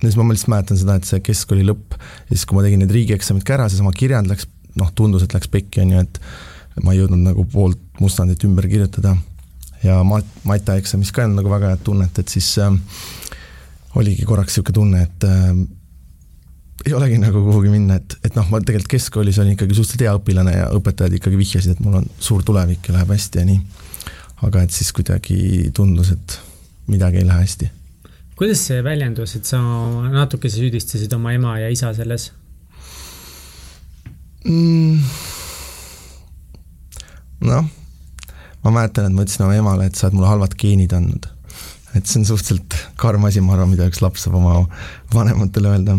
ja 0.02 0.10
siis 0.10 0.16
ma 0.16 0.28
lihtsalt 0.32 0.54
mäletan 0.54 0.78
seda, 0.80 0.98
et 0.98 1.08
see 1.08 1.20
keskkooli 1.20 1.66
lõpp 1.66 1.96
ja 1.98 2.34
siis, 2.34 2.46
kui 2.46 2.58
ma 2.58 2.64
tegin 2.66 2.82
need 2.84 2.94
riigieksamid 2.94 3.46
ka 3.46 3.58
ära, 3.58 3.68
seesama 3.68 3.92
kirjand 3.96 4.30
läks, 4.30 4.48
noh, 4.78 4.92
tundus, 4.94 5.24
et 5.26 5.34
läks 5.34 5.50
pekki, 5.52 5.82
on 5.84 5.96
ju, 5.96 6.04
et 6.06 6.20
ma 6.84 6.94
ei 6.94 7.00
jõudnud 7.02 7.24
nagu 7.24 7.44
poolt 7.50 7.80
mustandit 8.00 8.44
ümber 8.46 8.68
kirjutada. 8.70 9.16
ja 9.82 10.02
mat-, 10.06 10.36
matjaeksamis 10.46 11.12
ka 11.12 11.22
ei 11.22 11.28
olnud 11.28 11.42
nagu 11.42 11.50
väga 11.50 11.72
head 11.72 11.82
tunnet, 11.86 12.18
et 12.18 12.28
siis 12.28 12.50
äh, 12.62 12.74
oligi 13.98 14.26
korraks 14.26 14.56
niisugune 14.56 14.74
tunne, 14.74 15.02
et 15.06 15.26
äh, 15.26 15.52
ei 16.86 16.94
olegi 16.94 17.18
nagu 17.18 17.40
kuhugi 17.42 17.70
minna, 17.72 17.98
et, 17.98 18.16
et 18.24 18.36
noh, 18.38 18.46
ma 18.52 18.60
tegelikult 18.62 18.92
keskkoolis 18.94 19.38
olin 19.42 19.56
ikkagi 19.56 19.74
suhteliselt 19.74 20.04
hea 20.06 20.14
õpilane 20.18 20.54
ja 20.54 20.68
õpetajad 20.76 21.16
ikkagi 21.18 21.40
vihjasid, 21.40 21.74
et 21.74 21.80
mul 21.84 21.98
on 22.00 22.10
suur 22.22 22.44
tulevik 22.46 22.86
ja 22.88 22.98
läheb 22.98 23.10
hästi 23.14 23.40
ja 23.42 23.46
nii. 23.48 23.60
aga 24.46 24.62
et 24.62 24.74
siis 24.74 24.92
kuidagi 24.94 25.38
tundus, 25.74 26.12
et 26.14 26.38
midagi 26.86 27.22
ei 27.22 27.26
lähe 27.26 27.42
hästi. 27.42 27.70
kuidas 28.38 28.62
see 28.70 28.84
väljendus, 28.84 29.34
et 29.36 29.48
sa 29.48 29.60
natuke 30.12 30.50
süüdistasid 30.52 31.12
oma 31.16 31.34
ema 31.34 31.58
ja 31.58 31.72
isa 31.74 31.90
selles 31.96 32.30
mm.? 34.44 35.00
noh, 37.48 37.66
ma 38.62 38.70
mäletan, 38.70 39.10
et 39.10 39.16
ma 39.16 39.26
ütlesin 39.26 39.48
oma 39.48 39.58
emale, 39.58 39.90
et 39.90 39.98
sa 39.98 40.06
oled 40.06 40.20
mulle 40.20 40.30
halvad 40.30 40.54
geenid 40.60 40.94
andnud. 40.94 41.26
et 41.98 42.06
see 42.06 42.22
on 42.22 42.30
suhteliselt 42.30 42.78
karm 43.00 43.26
asi, 43.26 43.42
ma 43.42 43.56
arvan, 43.56 43.74
mida 43.74 43.90
üks 43.90 43.98
laps 44.04 44.28
saab 44.28 44.38
oma 44.38 44.62
vanematele 45.14 45.74
öelda 45.74 45.98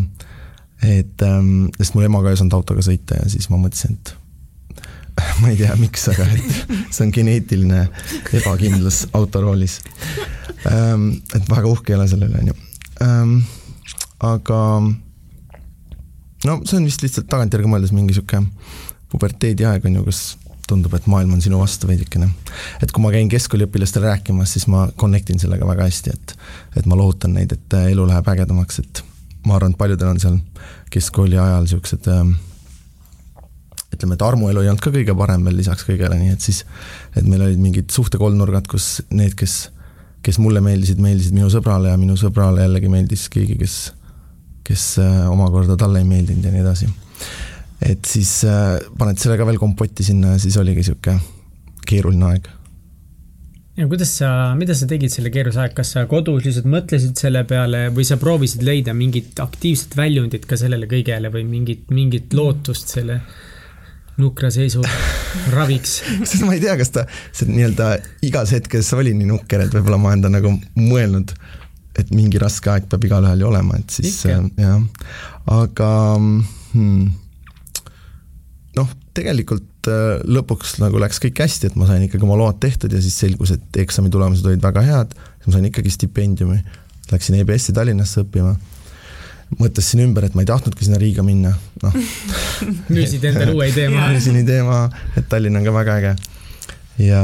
et 0.86 1.25
ähm, 1.27 1.67
sest 1.77 1.95
mul 1.95 2.07
emaga 2.07 2.32
ei 2.32 2.39
saanud 2.39 2.55
autoga 2.59 2.84
sõita 2.86 3.19
ja 3.19 3.27
siis 3.32 3.49
ma 3.51 3.59
mõtlesin, 3.59 3.97
et 3.99 4.15
ma 5.41 5.51
ei 5.51 5.59
tea, 5.59 5.75
miks, 5.80 6.07
aga 6.11 6.27
et 6.32 6.59
see 6.95 7.05
on 7.05 7.13
geneetiline 7.15 7.86
ebakindlus 8.39 9.05
autoroolis 9.17 9.80
ähm,. 10.69 11.11
et 11.36 11.49
väga 11.49 11.67
uhke 11.67 11.93
ei 11.93 11.99
ole 11.99 12.07
selle 12.11 12.30
üle, 12.30 12.43
on 12.43 12.51
ju 12.51 12.57
ähm,. 13.05 13.38
aga 14.19 14.59
no 16.47 16.59
see 16.63 16.80
on 16.80 16.88
vist 16.88 17.03
lihtsalt 17.03 17.30
tagantjärgi 17.32 17.71
mõeldes 17.71 17.95
mingi 17.95 18.15
sihuke 18.15 18.43
puberteediaeg 19.09 19.89
on 19.89 19.99
ju, 19.99 20.05
kus 20.07 20.23
tundub, 20.69 20.93
et 20.93 21.07
maailm 21.09 21.34
on 21.34 21.41
sinu 21.41 21.59
vastu 21.59 21.89
veidikene. 21.89 22.30
et 22.84 22.91
kui 22.93 23.03
ma 23.03 23.11
käin 23.13 23.30
keskkooliõpilastele 23.32 24.11
rääkimas, 24.11 24.53
siis 24.53 24.67
ma 24.69 24.86
connect 25.01 25.32
in 25.34 25.41
sellega 25.41 25.67
väga 25.67 25.88
hästi, 25.89 26.13
et 26.13 26.36
et 26.77 26.89
ma 26.89 26.97
lohutan 26.99 27.34
neid, 27.34 27.55
et 27.55 27.77
elu 27.80 28.05
läheb 28.07 28.30
ägedamaks, 28.36 28.84
et 28.84 29.03
ma 29.48 29.56
arvan, 29.56 29.74
et 29.74 29.80
paljudel 29.80 30.14
on 30.14 30.22
seal 30.22 30.38
keskkooli 30.94 31.38
ajal 31.40 31.66
niisugused 31.66 32.08
ähm, 32.12 32.34
ütleme, 33.94 34.16
et 34.16 34.26
armuelu 34.26 34.64
ei 34.64 34.70
olnud 34.70 34.84
ka 34.84 34.92
kõige 34.94 35.16
parem 35.18 35.46
veel 35.48 35.60
lisaks 35.60 35.86
kõigele, 35.88 36.18
nii 36.20 36.34
et 36.36 36.46
siis, 36.46 36.64
et 37.16 37.26
meil 37.26 37.44
olid 37.46 37.62
mingid 37.62 37.94
suhtekolmnurgad, 37.94 38.68
kus 38.70 39.00
need, 39.10 39.36
kes, 39.40 39.58
kes 40.26 40.40
mulle 40.44 40.62
meeldisid, 40.66 41.02
meeldisid 41.04 41.38
minu 41.38 41.50
sõbrale 41.54 41.94
ja 41.94 42.02
minu 42.02 42.18
sõbrale 42.20 42.66
jällegi 42.68 42.92
meeldis 42.92 43.26
keegi, 43.34 43.58
kes, 43.62 43.80
kes 44.68 44.86
äh, 45.04 45.26
omakorda 45.32 45.80
talle 45.80 46.04
ei 46.04 46.10
meeldinud 46.10 46.46
ja 46.46 46.54
nii 46.54 46.64
edasi. 46.66 46.92
et 47.82 48.06
siis 48.06 48.44
äh, 48.46 48.78
paned 49.00 49.18
selle 49.22 49.40
ka 49.40 49.48
veel 49.48 49.60
kompotti 49.62 50.04
sinna 50.04 50.36
ja 50.36 50.40
siis 50.44 50.58
oligi 50.60 50.84
niisugune 50.84 51.20
keeruline 51.90 52.34
aeg 52.34 52.50
ja 53.80 53.88
kuidas 53.88 54.11
sa, 54.19 54.30
mida 54.59 54.75
sa 54.75 54.88
tegid 54.89 55.11
selle 55.13 55.32
keerulise 55.32 55.61
aeg, 55.63 55.75
kas 55.77 55.93
sa 55.95 56.03
kodus 56.09 56.43
lihtsalt 56.43 56.67
mõtlesid 56.69 57.19
selle 57.19 57.45
peale 57.47 57.86
või 57.95 58.05
sa 58.07 58.17
proovisid 58.19 58.65
leida 58.67 58.95
mingit 58.97 59.39
aktiivset 59.39 59.95
väljundit 59.99 60.47
ka 60.49 60.59
sellele 60.59 60.89
kõigele 60.89 61.32
või 61.32 61.45
mingit, 61.47 61.86
mingit 61.95 62.36
lootust 62.36 62.91
selle 62.95 63.21
nukra 64.19 64.51
seisu 64.51 64.84
raviks? 65.55 66.01
Sest 66.25 66.43
ma 66.43 66.57
ei 66.57 66.63
tea, 66.63 66.75
kas 66.80 66.91
ta, 66.95 67.05
see 67.32 67.47
nii-öelda 67.51 67.93
igas 68.27 68.51
hetkes 68.57 68.91
oli 68.97 69.15
nii 69.15 69.30
nukker, 69.32 69.63
et 69.63 69.77
võib-olla 69.77 70.01
ma 70.01 70.13
enda 70.17 70.32
nagu 70.34 70.51
mõelnud, 70.75 71.32
et 71.99 72.11
mingi 72.15 72.41
raske 72.41 72.71
aeg 72.73 72.91
peab 72.91 73.07
igalühel 73.07 73.45
ju 73.45 73.51
olema, 73.53 73.80
et 73.80 73.95
siis 73.95 74.19
Ikka. 74.27 74.43
jah, 74.59 75.07
aga 75.55 75.91
hmm, 76.19 77.09
noh, 78.75 78.95
tegelikult 79.15 79.78
äh, 79.90 80.22
lõpuks 80.30 80.78
nagu 80.82 81.02
läks 81.02 81.22
kõik 81.24 81.42
hästi, 81.44 81.72
et 81.72 81.78
ma 81.80 81.88
sain 81.90 82.06
ikkagi 82.06 82.26
oma 82.28 82.38
load 82.40 82.60
tehtud 82.64 82.94
ja 82.94 83.02
siis 83.04 83.18
selgus, 83.22 83.54
et 83.56 83.82
eksami 83.84 84.12
tulemused 84.14 84.46
olid 84.48 84.64
väga 84.64 84.84
head, 84.86 85.16
siis 85.40 85.50
ma 85.50 85.58
sain 85.58 85.70
ikkagi 85.70 85.94
stipendiumi. 85.94 86.60
Läksin 87.10 87.40
EBS-i 87.40 87.74
Tallinnasse 87.74 88.24
õppima. 88.26 88.56
mõtlesin 89.58 90.04
ümber, 90.04 90.28
et 90.28 90.36
ma 90.38 90.44
ei 90.44 90.48
tahtnudki 90.50 90.86
sinna 90.86 91.00
Riiga 91.02 91.24
minna, 91.26 91.56
noh. 91.82 91.96
müüsid 92.94 93.24
endale 93.26 93.56
uue 93.58 93.72
idee 93.72 93.88
maha. 93.90 94.12
müüsin 94.14 94.38
idee 94.38 94.62
maha, 94.62 94.92
et 95.18 95.26
Tallinn 95.30 95.58
on 95.58 95.66
ka 95.66 95.74
väga 95.74 95.96
äge. 95.98 96.12
ja 97.02 97.24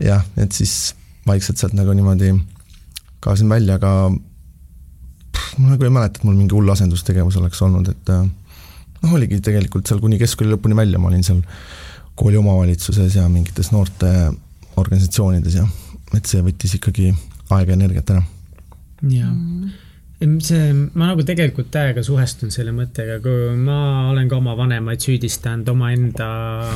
jah, 0.00 0.24
et 0.40 0.56
siis 0.56 0.94
vaikselt 1.28 1.60
sealt 1.60 1.76
nagu 1.76 1.92
niimoodi 1.92 2.32
kaasin 3.20 3.52
välja, 3.52 3.76
aga 3.76 3.92
pff, 5.32 5.58
ma 5.58 5.74
nagu 5.74 5.84
ei 5.84 5.92
mäleta, 5.92 6.20
et 6.20 6.26
mul 6.28 6.38
mingi 6.38 6.56
hull 6.56 6.72
asendustegevus 6.72 7.36
oleks 7.40 7.60
olnud, 7.66 7.90
et 7.92 8.12
äh, 8.14 8.24
noh, 9.02 9.16
oligi 9.18 9.40
tegelikult 9.44 9.88
seal 9.88 10.00
kuni 10.02 10.18
keskkooli 10.20 10.54
lõpuni 10.54 10.78
välja, 10.78 11.00
ma 11.00 11.10
olin 11.10 11.26
seal 11.26 11.42
kooli 12.18 12.38
omavalitsuses 12.40 13.18
ja 13.18 13.26
mingites 13.30 13.70
noorte 13.74 14.10
organisatsioonides 14.78 15.58
ja 15.58 15.66
et 16.16 16.30
see 16.30 16.40
võttis 16.44 16.78
ikkagi 16.78 17.12
aega 17.54 17.72
ja 17.72 17.78
energiat 17.78 18.10
ära. 18.14 18.22
jaa 19.02 19.30
mm. 19.30 20.38
see, 20.44 20.72
ma 20.98 21.12
nagu 21.12 21.24
tegelikult 21.26 21.70
täiega 21.74 22.02
suhestun 22.06 22.50
selle 22.54 22.74
mõttega, 22.76 23.20
kui 23.24 23.54
ma 23.60 24.08
olen 24.10 24.30
ka 24.30 24.40
oma 24.40 24.56
vanemaid 24.58 25.04
süüdistanud 25.04 25.68
omaenda 25.74 26.28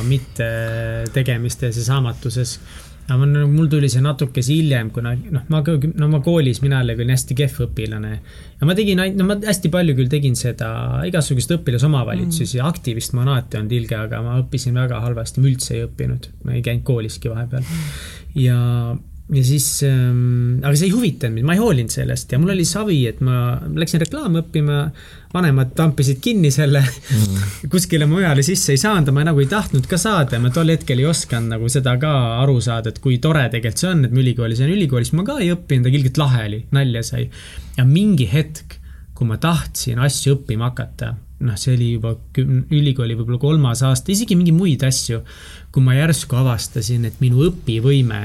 mittetegemistes 0.07 1.81
ja 1.81 1.87
saamatuses 1.91 2.57
aga 3.03 3.17
ma, 3.19 3.45
mul 3.51 3.67
tuli 3.71 3.89
see 3.91 4.01
natukese 4.03 4.53
hiljem, 4.53 4.89
kuna 4.95 5.13
noh, 5.17 5.45
ma 5.51 5.61
ka, 5.65 5.75
no 5.99 6.09
ma 6.11 6.21
koolis, 6.23 6.61
mina 6.63 6.79
olin 6.83 7.11
hästi 7.13 7.37
kehv 7.37 7.65
õpilane. 7.67 8.13
ja 8.59 8.67
ma 8.69 8.75
tegin 8.77 9.01
no 9.17 9.27
ma 9.27 9.37
hästi 9.43 9.71
palju 9.73 9.95
küll 9.97 10.11
tegin 10.11 10.37
seda 10.39 10.69
igasuguseid 11.09 11.57
õpilasomavalitsusi 11.59 12.61
mm., 12.61 12.67
aktivist 12.69 13.15
ma 13.17 13.25
alati 13.27 13.59
olnud 13.59 13.75
ilge, 13.79 13.97
aga 13.99 14.21
ma 14.25 14.37
õppisin 14.41 14.77
väga 14.79 15.01
halvasti, 15.03 15.43
ma 15.43 15.51
üldse 15.51 15.75
ei 15.77 15.87
õppinud, 15.87 16.29
ma 16.47 16.55
ei 16.55 16.63
käinud 16.65 16.85
kooliski 16.87 17.31
vahepeal. 17.33 17.67
ja 18.39 18.59
ja 19.33 19.43
siis 19.45 19.65
ähm,, 19.87 20.59
aga 20.61 20.73
see 20.77 20.89
ei 20.89 20.93
huvitanud 20.93 21.37
mind, 21.37 21.47
ma 21.47 21.55
ei 21.55 21.61
hoolinud 21.61 21.93
sellest 21.93 22.31
ja 22.33 22.39
mul 22.41 22.53
oli 22.53 22.65
savi, 22.67 22.99
et 23.09 23.21
ma 23.25 23.55
läksin 23.73 24.03
reklaami 24.03 24.41
õppima, 24.43 24.77
vanemad 25.33 25.73
tampisid 25.77 26.19
kinni 26.23 26.51
selle 26.53 26.83
mm. 26.83 27.47
kuskile 27.73 28.05
mujale 28.09 28.45
sisse 28.45 28.75
ei 28.75 28.81
saanud, 28.81 29.09
ma 29.15 29.25
nagu 29.25 29.41
ei 29.41 29.49
tahtnud 29.49 29.87
ka 29.89 29.97
saada, 30.01 30.39
ma 30.43 30.53
tol 30.53 30.69
hetkel 30.73 31.01
ei 31.01 31.09
osanud 31.09 31.55
nagu 31.55 31.71
seda 31.71 31.95
ka 32.01 32.13
aru 32.43 32.59
saada, 32.63 32.93
et 32.93 33.01
kui 33.03 33.17
tore 33.23 33.47
tegelikult 33.53 33.81
see 33.81 33.89
on, 33.89 34.05
et 34.07 34.13
ma 34.13 34.23
ülikoolis 34.23 34.61
olen, 34.61 34.75
ülikoolis 34.77 35.13
ma 35.17 35.25
ka 35.27 35.39
ei 35.41 35.49
õppinud, 35.55 35.89
aga 35.89 36.01
ilgelt 36.01 36.21
lahe 36.21 36.45
oli, 36.51 36.63
nalja 36.75 37.03
sai. 37.07 37.27
ja 37.79 37.87
mingi 37.89 38.29
hetk, 38.29 38.77
kui 39.17 39.29
ma 39.29 39.39
tahtsin 39.41 40.01
asju 40.03 40.37
õppima 40.37 40.69
hakata, 40.69 41.13
noh, 41.47 41.57
see 41.59 41.73
oli 41.73 41.89
juba 41.95 42.13
ülikooli 42.37 43.17
võib-olla 43.17 43.41
kolmas 43.41 43.81
aasta, 43.85 44.13
isegi 44.13 44.37
mingeid 44.37 44.57
muid 44.57 44.85
asju, 44.85 45.23
kui 45.73 45.85
ma 45.85 45.97
järsku 45.97 46.37
avastasin, 46.37 47.09
et 47.09 47.19
minu 47.23 47.47
õpivõime 47.49 48.23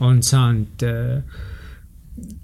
on 0.00 0.22
saanud 0.22 0.84
äh, 0.86 1.22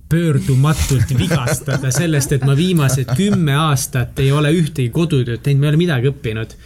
pöördumatult 0.09 1.11
vigastada 1.19 1.91
sellest, 1.95 2.33
et 2.33 2.45
ma 2.47 2.57
viimased 2.57 3.15
kümme 3.17 3.57
aastat 3.59 4.19
ei 4.23 4.31
ole 4.33 4.53
ühtegi 4.55 4.91
kodutööd 4.95 5.43
teinud, 5.43 5.63
ma 5.63 5.71
ei 5.71 5.75
ole 5.75 5.81
midagi 5.81 6.11
õppinud. 6.13 6.57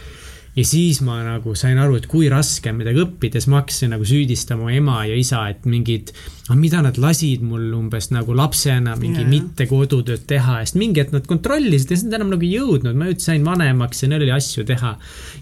Ja 0.59 0.65
siis 0.67 0.99
ma 1.05 1.19
nagu 1.23 1.53
sain 1.57 1.79
aru, 1.79 1.95
et 1.99 2.07
kui 2.09 2.27
raske 2.31 2.71
on 2.71 2.79
midagi 2.81 2.99
õppides, 3.03 3.47
ma 3.51 3.61
hakkasin 3.61 3.93
nagu 3.93 4.05
süüdistama 4.07 4.73
ema 4.75 4.97
ja 5.07 5.15
isa, 5.15 5.45
et 5.53 5.63
mingid, 5.69 6.11
mida 6.59 6.81
nad 6.83 6.99
lasid 6.99 7.45
mul 7.45 7.69
umbes 7.77 8.09
nagu 8.11 8.35
lapsena 8.35 8.97
mingi 8.99 9.23
yeah. 9.23 9.31
mitte 9.31 9.69
kodutööd 9.69 10.25
teha, 10.29 10.59
sest 10.65 10.79
mingi 10.81 11.03
hetk 11.03 11.15
nad 11.15 11.29
kontrollisid 11.29 11.93
ja 11.93 11.99
siis 11.99 12.07
nad 12.09 12.19
enam 12.19 12.33
nagu 12.33 12.47
ei 12.47 12.57
jõudnud, 12.57 12.97
ma 12.97 13.07
nüüd 13.07 13.23
sain 13.23 13.45
vanemaks 13.47 14.03
ja 14.03 14.11
neil 14.11 14.25
oli 14.25 14.35
asju 14.35 14.67
teha. 14.67 14.95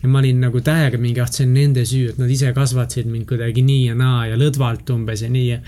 ja 0.03 0.09
ma 0.11 0.21
olin 0.21 0.41
nagu 0.47 0.61
täiega 0.61 1.01
mingi, 1.01 1.23
ah 1.23 1.31
see 1.31 1.47
on 1.47 1.55
nende 1.57 1.85
süü, 1.87 2.13
et 2.13 2.21
nad 2.21 2.31
ise 2.31 2.53
kasvatasid 2.53 3.09
mind 3.09 3.29
kuidagi 3.29 3.65
nii 3.65 3.87
ja 3.89 3.97
naa 3.97 4.27
ja 4.29 4.39
lõdvalt 4.39 4.91
umbes 4.93 5.25
ja 5.25 5.31
nii 5.33 5.47
ja 5.47 5.61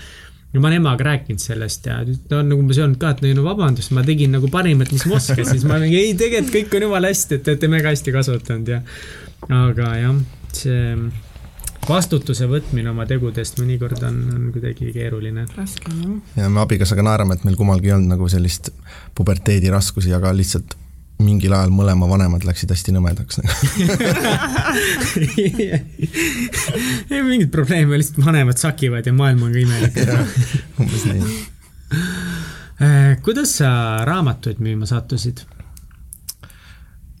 ja 0.50 0.60
ma 0.60 0.66
olen 0.66 0.80
emaga 0.80 1.04
rääkinud 1.06 1.38
sellest 1.38 1.86
ja 1.86 2.00
ta 2.28 2.40
on 2.40 2.48
nagu 2.50 2.62
umbes 2.62 2.78
öelnud 2.80 2.98
ka, 3.00 3.12
et 3.14 3.22
no 3.22 3.44
vabandust, 3.46 3.92
ma 3.94 4.02
tegin 4.06 4.32
nagu 4.34 4.50
parimat, 4.50 4.90
mis 4.90 5.06
ma 5.06 5.18
oskasin, 5.20 5.46
siis 5.46 5.66
ma 5.68 5.78
mingi 5.82 5.98
ei, 6.00 6.14
tegelikult 6.18 6.54
kõik 6.56 6.78
on 6.78 6.86
jumala 6.88 7.12
hästi, 7.12 7.38
et 7.38 7.44
te 7.46 7.54
olete 7.54 7.70
mega 7.70 7.92
hästi 7.94 8.14
kasvatanud 8.16 8.72
ja. 8.74 8.80
Aga 9.48 9.94
jah, 9.96 10.20
see 10.52 10.94
vastutuse 11.88 12.46
võtmine 12.50 12.90
oma 12.92 13.06
tegudest 13.08 13.58
mõnikord 13.60 14.02
on, 14.06 14.18
on 14.34 14.42
kuidagi 14.54 14.92
keeruline. 14.94 15.46
raske 15.56 15.90
jah. 15.90 16.12
ja 16.36 16.50
me 16.52 16.60
abikaasaga 16.64 17.02
naerame, 17.06 17.34
et 17.38 17.44
meil 17.48 17.56
kummalgi 17.58 17.90
ei 17.90 17.96
olnud 17.96 18.14
nagu 18.14 18.28
sellist 18.30 18.70
puberteedi 19.16 19.72
raskusi, 19.72 20.12
aga 20.14 20.32
lihtsalt 20.36 20.76
mingil 21.20 21.52
ajal 21.52 21.72
mõlema 21.74 22.08
vanemad 22.08 22.44
läksid 22.48 22.70
hästi 22.72 22.94
nõmedaks 22.96 23.40
ei 27.10 27.22
mingit 27.26 27.50
probleemi, 27.52 27.98
lihtsalt 28.00 28.24
vanemad 28.24 28.58
sakivad 28.60 29.04
ja 29.06 29.12
maailm 29.16 29.42
on 29.48 29.52
ka 29.52 29.58
imelik 29.60 29.94
umbes 30.80 31.04
nii. 31.10 31.22
Kuidas 33.24 33.50
sa 33.60 33.70
raamatuid 34.08 34.58
müüma 34.64 34.86
sattusid? 34.88 35.38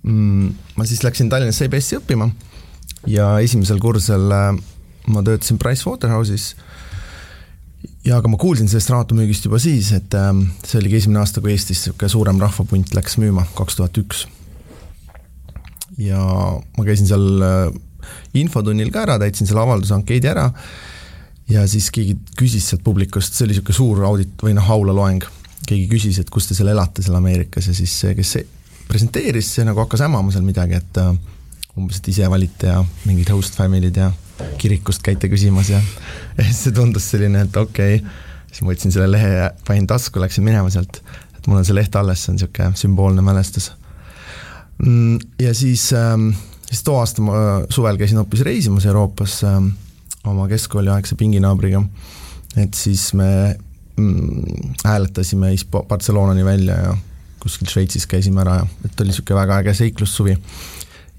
Ma 0.02 0.86
siis 0.88 1.02
läksin 1.04 1.28
Tallinnasse 1.28 1.66
EBS-i 1.68 1.98
õppima 1.98 2.30
ja 3.10 3.34
esimesel 3.44 3.80
kursusel 3.82 4.32
äh, 4.32 4.54
ma 5.08 5.22
töötasin 5.24 5.58
Pricewaterhouse'is. 5.60 6.54
Ja 8.04 8.16
aga 8.20 8.30
ma 8.32 8.38
kuulsin 8.40 8.68
sellest 8.68 8.90
raamatumüügist 8.92 9.44
juba 9.44 9.58
siis, 9.60 9.90
et 9.96 10.14
ähm, 10.16 10.46
see 10.64 10.78
oligi 10.80 11.00
esimene 11.00 11.20
aasta, 11.20 11.42
kui 11.44 11.52
Eestis 11.52 11.82
niisugune 11.82 12.12
suurem 12.12 12.40
rahvapunt 12.40 12.94
läks 12.96 13.18
müüma, 13.20 13.44
kaks 13.56 13.76
tuhat 13.76 14.00
üks. 14.00 14.26
ja 16.00 16.20
ma 16.78 16.84
käisin 16.86 17.08
seal 17.08 17.44
äh, 17.44 17.74
infotunnil 18.40 18.92
ka 18.92 19.04
ära, 19.04 19.18
täitsin 19.20 19.48
selle 19.48 19.64
avalduse 19.64 19.94
ankeedi 19.96 20.30
ära. 20.32 20.46
Ja 21.50 21.66
siis 21.68 21.90
keegi 21.92 22.14
küsis 22.38 22.70
sealt 22.70 22.84
publikust, 22.86 23.34
see 23.34 23.44
oli 23.44 23.56
niisugune 23.56 23.76
suur 23.76 24.04
audit 24.08 24.44
või 24.44 24.54
noh, 24.56 24.70
aulaloeng, 24.70 25.26
keegi 25.66 25.88
küsis, 25.90 26.20
et 26.22 26.30
kus 26.32 26.48
te 26.48 26.56
seal 26.56 26.70
elate 26.72 27.04
seal 27.04 27.18
Ameerikas 27.18 27.68
ja 27.68 27.76
siis 27.76 27.96
see, 28.00 28.14
kes 28.16 28.36
presenteeris, 28.90 29.54
see 29.54 29.66
nagu 29.66 29.82
hakkas 29.84 30.02
hämama 30.04 30.32
seal 30.34 30.46
midagi, 30.46 30.78
et 30.80 31.00
äh, 31.00 31.14
umbes, 31.78 32.00
et 32.00 32.10
ise 32.12 32.28
valite 32.30 32.70
ja 32.72 32.82
mingid 33.06 33.30
host 33.32 33.56
family'd 33.58 33.98
ja 34.00 34.10
kirikust 34.60 35.04
käite 35.04 35.30
küsimas 35.30 35.70
ja, 35.72 35.80
ja 36.36 36.46
siis 36.46 36.64
see 36.66 36.76
tundus 36.76 37.10
selline, 37.12 37.44
et 37.46 37.58
okei 37.60 38.00
okay. 38.00 38.14
siis 38.50 38.62
ma 38.64 38.72
võtsin 38.72 38.94
selle 38.94 39.10
lehe 39.12 39.34
ja 39.36 39.50
panin 39.66 39.88
tasku, 39.90 40.22
läksin 40.22 40.46
minema 40.46 40.72
sealt, 40.72 41.02
et 41.36 41.46
mul 41.46 41.60
on 41.60 41.68
see 41.68 41.76
leht 41.76 41.96
alles, 41.96 42.24
see 42.24 42.32
on 42.32 42.40
niisugune 42.40 42.80
sümboolne 42.80 43.24
mälestus. 43.24 43.70
Mm, 44.80 45.20
ja 45.42 45.52
siis, 45.56 45.90
ähm, 45.96 46.30
siis 46.68 46.82
too 46.86 46.96
aasta 46.98 47.22
ma 47.24 47.34
suvel 47.72 48.00
käisin 48.00 48.20
hoopis 48.20 48.44
reisimas 48.46 48.86
Euroopas 48.88 49.42
ähm, 49.48 49.74
oma 50.28 50.48
keskkooliaegse 50.48 51.18
pinginaabriga, 51.20 51.82
et 52.60 52.74
siis 52.74 53.10
me 53.14 53.30
mm, 53.96 54.74
hääletasime 54.84 55.52
Barcelonani 55.88 56.44
välja 56.44 56.80
ja 56.80 56.96
kuskil 57.42 57.70
Šveitsis 57.70 58.06
käisime 58.10 58.44
ära 58.44 58.60
ja 58.60 58.68
et 58.84 59.00
oli 59.00 59.12
niisugune 59.12 59.40
väga 59.40 59.60
äge 59.62 59.74
seiklussuvi 59.78 60.36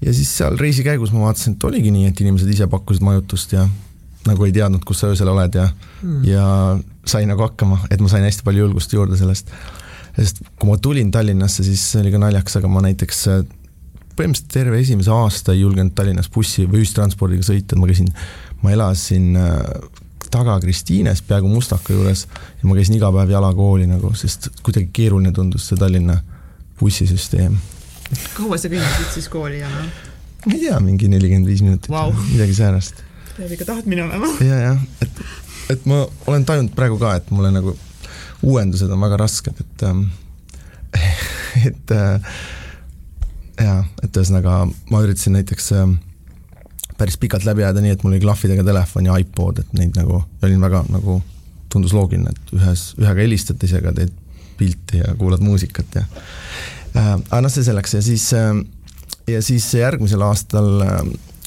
ja 0.02 0.14
siis 0.14 0.32
seal 0.38 0.58
reisi 0.58 0.84
käigus 0.86 1.12
ma 1.14 1.26
vaatasin, 1.26 1.56
et 1.56 1.64
oligi 1.68 1.92
nii, 1.94 2.08
et 2.10 2.20
inimesed 2.24 2.50
ise 2.50 2.68
pakkusid 2.70 3.04
majutust 3.06 3.54
ja 3.54 3.66
nagu 4.26 4.46
ei 4.46 4.54
teadnud, 4.54 4.84
kus 4.86 5.02
sa 5.02 5.10
öösel 5.10 5.30
oled 5.32 5.56
ja 5.58 5.68
mm., 5.68 6.20
ja 6.26 6.44
sai 7.08 7.26
nagu 7.26 7.42
hakkama, 7.42 7.80
et 7.90 8.02
ma 8.02 8.10
sain 8.10 8.26
hästi 8.26 8.46
palju 8.46 8.66
julgust 8.66 8.92
juurde 8.94 9.18
sellest. 9.18 9.50
sest 10.16 10.42
kui 10.60 10.68
ma 10.68 10.76
tulin 10.76 11.10
Tallinnasse, 11.10 11.64
siis 11.64 11.84
oli 11.98 12.12
ka 12.12 12.20
naljakas, 12.20 12.58
aga 12.60 12.70
ma 12.70 12.82
näiteks 12.84 13.22
äh, 13.32 13.42
põhimõtteliselt 14.12 14.52
terve 14.52 14.80
esimese 14.82 15.10
aasta 15.14 15.54
ei 15.54 15.62
julgenud 15.62 15.94
Tallinnas 15.96 16.30
bussi 16.30 16.66
või 16.68 16.82
ühistranspordiga 16.82 17.46
sõita, 17.46 17.74
et 17.74 17.80
ma 17.80 17.88
käisin, 17.90 18.12
ma 18.62 18.74
elasin 18.74 19.38
äh, 19.40 19.60
taga 20.32 20.58
Kristiines, 20.60 21.22
peaaegu 21.28 21.50
Mustaka 21.52 21.92
juures 21.92 22.26
ja 22.26 22.68
ma 22.68 22.78
käisin 22.78 22.96
iga 22.96 23.12
päev 23.12 23.30
jala 23.34 23.52
kooli 23.54 23.86
nagu, 23.90 24.14
sest 24.18 24.48
kuidagi 24.62 24.90
keeruline 24.92 25.32
tundus 25.36 25.68
see 25.68 25.80
Tallinna 25.80 26.18
bussisüsteem 26.80 27.60
kaua 28.36 28.58
sa 28.60 28.70
kõndisid 28.72 29.14
siis 29.14 29.28
kooli 29.32 29.60
ja 29.62 29.70
noh? 29.70 29.88
ma 30.46 30.54
ei 30.56 30.60
tea, 30.64 30.78
mingi 30.84 31.08
nelikümmend 31.12 31.48
viis 31.48 31.62
minutit 31.64 31.90
wow., 31.92 32.12
midagi 32.32 32.56
säärast. 32.56 33.02
peab 33.36 33.54
ikka 33.56 33.68
tahad 33.68 33.88
minema. 33.90 34.32
ja, 34.44 34.58
jah, 34.66 34.82
et, 35.04 35.22
et 35.76 35.86
ma 35.90 36.02
olen 36.26 36.46
tajunud 36.48 36.74
praegu 36.76 36.98
ka, 37.00 37.14
et 37.20 37.30
mulle 37.34 37.52
nagu 37.54 37.76
uuendused 38.42 38.90
on 38.90 39.04
väga 39.06 39.20
rasked, 39.22 39.60
et 39.62 39.86
ähm, 39.88 40.06
et 41.68 41.94
äh, 41.94 42.32
jaa, 43.60 43.82
et 44.02 44.16
ühesõnaga 44.16 44.64
ma 44.90 45.04
üritasin 45.04 45.38
näiteks 45.38 45.72
äh, 45.78 45.86
päris 46.98 47.18
pikalt 47.20 47.46
läbi 47.48 47.64
ajada 47.64 47.82
nii, 47.82 47.94
et 47.96 48.02
mul 48.04 48.14
oli 48.14 48.22
klahvidega 48.22 48.64
telefon 48.66 49.08
ja 49.08 49.16
iPod, 49.20 49.62
et 49.62 49.72
neid 49.78 49.96
nagu, 49.98 50.22
olin 50.42 50.60
väga 50.60 50.84
nagu, 50.92 51.20
tundus 51.72 51.94
loogiline, 51.96 52.32
et 52.32 52.54
ühes, 52.58 52.92
ühega 53.00 53.24
helistad, 53.24 53.58
teisega 53.60 53.94
teed 53.96 54.12
pilti 54.58 55.00
ja 55.00 55.14
kuulad 55.18 55.42
muusikat 55.44 55.98
ja 56.00 56.04
äh,. 56.96 57.14
aga 57.16 57.40
noh, 57.40 57.52
see 57.52 57.64
selleks 57.66 57.96
ja 57.96 58.02
siis 58.04 58.28
äh, 58.36 58.52
ja 59.30 59.42
siis 59.42 59.68
järgmisel 59.74 60.22
aastal 60.26 60.84
äh, 60.84 61.02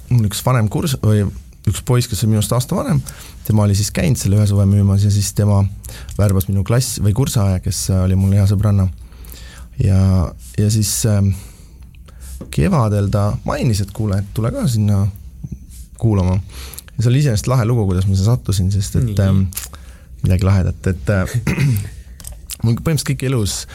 mul 0.09 0.29
üks 0.29 0.41
vanem 0.45 0.69
kurs- 0.71 0.97
või 1.01 1.25
üks 1.65 1.81
poiss, 1.85 2.09
kes 2.09 2.23
on 2.25 2.33
minust 2.33 2.53
aasta 2.53 2.77
vanem, 2.77 2.99
tema 3.47 3.63
oli 3.65 3.75
siis 3.77 3.89
käinud 3.93 4.19
selle 4.21 4.37
ühe 4.37 4.45
suve 4.49 4.67
müümas 4.69 5.05
ja 5.05 5.11
siis 5.13 5.31
tema 5.37 5.63
värbas 6.17 6.49
minu 6.49 6.63
klass 6.65 6.99
või 7.01 7.15
kursaja, 7.17 7.61
kes 7.63 7.87
oli 8.03 8.17
mul 8.19 8.35
hea 8.37 8.45
sõbranna. 8.49 8.87
ja, 9.81 9.99
ja 10.57 10.69
siis 10.73 10.91
äh, 11.09 11.21
kevadel 12.53 13.09
ta 13.13 13.31
mainis, 13.45 13.81
et 13.81 13.93
kuule, 13.95 14.19
et 14.21 14.33
tule 14.33 14.51
ka 14.53 14.67
sinna 14.69 15.05
kuulama. 16.01 16.39
see 16.99 17.09
oli 17.11 17.19
iseenesest 17.23 17.47
lahe 17.51 17.65
lugu, 17.67 17.85
kuidas 17.89 18.07
ma 18.07 18.15
siia 18.15 18.29
sattusin, 18.31 18.71
sest 18.71 18.95
et 19.01 19.19
äh, 19.19 19.33
midagi 20.23 20.47
lahedat, 20.47 20.87
et 20.87 21.11
äh, 21.11 21.35
mul 22.63 22.77
põhimõtteliselt 22.79 23.11
kõik 23.11 23.25
elus 23.27 23.65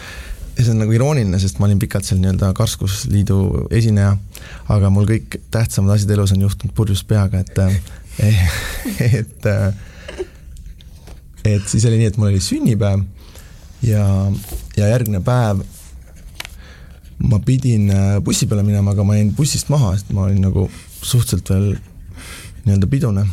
ja 0.56 0.64
see 0.64 0.72
on 0.74 0.82
nagu 0.82 0.94
irooniline, 0.96 1.38
sest 1.40 1.60
ma 1.60 1.68
olin 1.68 1.80
pikalt 1.80 2.08
seal 2.08 2.20
nii-öelda 2.22 2.52
Karskusliidu 2.56 3.68
esineja, 3.76 4.16
aga 4.72 4.90
mul 4.92 5.08
kõik 5.08 5.38
tähtsamad 5.52 5.94
asjad 5.94 6.14
elus 6.16 6.34
on 6.34 6.44
juhtunud 6.46 6.74
purjus 6.76 7.04
peaga, 7.06 7.44
et 7.44 7.60
eh, 8.24 8.42
et 9.20 9.50
et 11.44 11.68
siis 11.68 11.84
oli 11.88 12.00
nii, 12.00 12.10
et 12.10 12.18
mul 12.20 12.32
oli 12.32 12.40
sünnipäev 12.44 13.04
ja, 13.86 14.04
ja 14.76 14.90
järgmine 14.90 15.22
päev 15.24 15.62
ma 17.20 17.40
pidin 17.44 17.90
äh, 17.92 18.18
bussi 18.24 18.48
peale 18.48 18.64
minema, 18.64 18.94
aga 18.94 19.04
ma 19.04 19.16
jäin 19.16 19.32
bussist 19.36 19.68
maha, 19.72 19.94
sest 19.96 20.12
ma 20.16 20.26
olin 20.28 20.40
nagu 20.44 20.66
suhteliselt 21.00 21.52
veel 21.52 21.70
nii-öelda 22.66 22.86
pidune. 22.90 23.26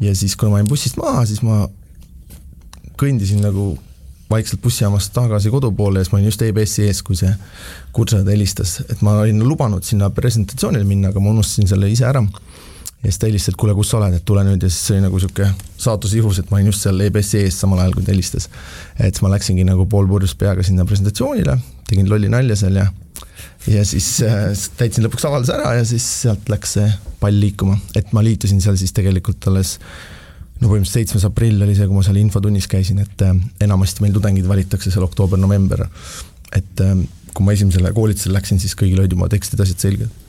ja 0.00 0.14
siis, 0.14 0.36
kuna 0.36 0.50
ma 0.50 0.62
jäin 0.62 0.68
bussist 0.68 0.96
maha, 0.96 1.26
siis 1.26 1.42
ma 1.42 1.66
kõndisin 2.98 3.42
nagu 3.42 3.76
vaikselt 4.30 4.62
bussijaamast 4.62 5.12
tagasi 5.12 5.50
kodu 5.50 5.70
poole 5.72 5.98
ja 5.98 6.04
siis 6.04 6.12
ma 6.12 6.18
olin 6.18 6.28
just 6.28 6.42
EBS-i 6.42 6.86
ees, 6.86 7.02
kui 7.02 7.16
see 7.16 7.30
kursaõde 7.96 8.34
helistas, 8.34 8.78
et 8.88 9.00
ma 9.02 9.16
olin 9.22 9.40
lubanud 9.46 9.84
sinna 9.84 10.10
presentatsioonile 10.14 10.84
minna, 10.84 11.12
aga 11.12 11.22
ma 11.22 11.32
unustasin 11.32 11.70
selle 11.70 11.90
ise 11.90 12.06
ära. 12.08 12.22
Ja 13.02 13.10
siis 13.10 13.18
ta 13.18 13.28
helistas, 13.28 13.54
et 13.54 13.58
kuule, 13.60 13.74
kus 13.78 13.92
sa 13.92 14.00
oled, 14.00 14.16
et 14.18 14.24
tule 14.26 14.42
nüüd 14.46 14.64
ja 14.64 14.70
siis 14.70 14.88
see 14.88 14.96
oli 14.96 15.04
nagu 15.06 15.20
sihuke 15.22 15.48
saatuse 15.78 16.18
juhus, 16.18 16.40
et 16.42 16.50
ma 16.50 16.58
olin 16.58 16.72
just 16.72 16.82
seal 16.82 17.00
EBS-i 17.06 17.44
ees 17.44 17.58
samal 17.62 17.82
ajal, 17.82 17.94
kui 17.94 18.06
ta 18.06 18.12
helistas. 18.14 18.48
et 18.98 19.14
siis 19.14 19.22
ma 19.22 19.30
läksingi 19.34 19.66
nagu 19.68 19.86
poolpurjus 19.90 20.34
peaga 20.38 20.66
sinna 20.66 20.86
presentatsioonile, 20.88 21.58
tegin 21.88 22.10
lolli 22.10 22.30
nalja 22.32 22.58
seal 22.58 22.80
ja 22.82 22.88
ja 23.68 23.84
siis 23.86 24.06
äh, 24.26 24.50
täitsin 24.78 25.06
lõpuks 25.06 25.26
avalduse 25.28 25.54
ära 25.54 25.74
ja 25.78 25.84
siis 25.86 26.06
sealt 26.22 26.48
läks 26.50 26.78
see 26.78 26.88
pall 27.20 27.38
liikuma, 27.38 27.78
et 27.98 28.12
ma 28.16 28.22
liitusin 28.24 28.62
seal 28.64 28.78
siis 28.80 28.94
tegelikult 28.96 29.46
alles 29.50 29.76
no 30.58 30.66
põhimõtteliselt 30.66 30.96
seitsmes 30.96 31.26
aprill 31.28 31.62
oli 31.62 31.76
see, 31.78 31.86
kui 31.86 31.98
ma 31.98 32.04
seal 32.06 32.18
infotunnis 32.20 32.66
käisin, 32.70 33.02
et 33.04 33.26
äh, 33.26 33.36
enamasti 33.66 34.04
meil 34.04 34.16
tudengid 34.16 34.48
valitakse 34.48 34.90
seal 34.94 35.06
oktoober-november. 35.06 35.86
et 36.56 36.82
äh, 36.82 36.96
kui 37.34 37.46
ma 37.46 37.54
esimesele 37.54 37.92
koolitusele 37.94 38.34
läksin, 38.34 38.58
siis 38.58 38.74
kõigil 38.78 38.98
olid 38.98 39.14
juba 39.14 39.28
tekstid, 39.30 39.60
asjad 39.62 39.84
selged. 39.86 40.27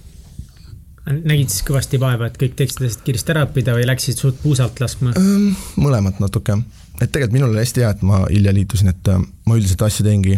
Nägid 1.09 1.49
siis 1.51 1.63
kõvasti 1.67 1.99
vaeva, 2.01 2.29
et 2.29 2.37
kõik 2.39 2.55
tekstid 2.59 2.87
asjad 2.87 3.05
kiiresti 3.05 3.33
ära 3.33 3.45
õppida 3.47 3.75
või 3.77 3.87
läksid 3.89 4.19
suht 4.19 4.37
puusalt 4.43 4.79
laskma? 4.81 5.15
Ähm, 5.19 5.55
mõlemat 5.79 6.21
natuke, 6.21 6.59
et 6.99 7.09
tegelikult 7.09 7.35
minul 7.37 7.53
oli 7.53 7.63
hästi 7.63 7.85
hea, 7.85 7.95
et 7.95 8.05
ma 8.05 8.21
hilja 8.27 8.53
liitusin, 8.55 8.91
et 8.93 9.11
äh, 9.11 9.23
ma 9.49 9.57
üldiselt 9.57 9.83
asju 9.87 10.05
teengi 10.05 10.37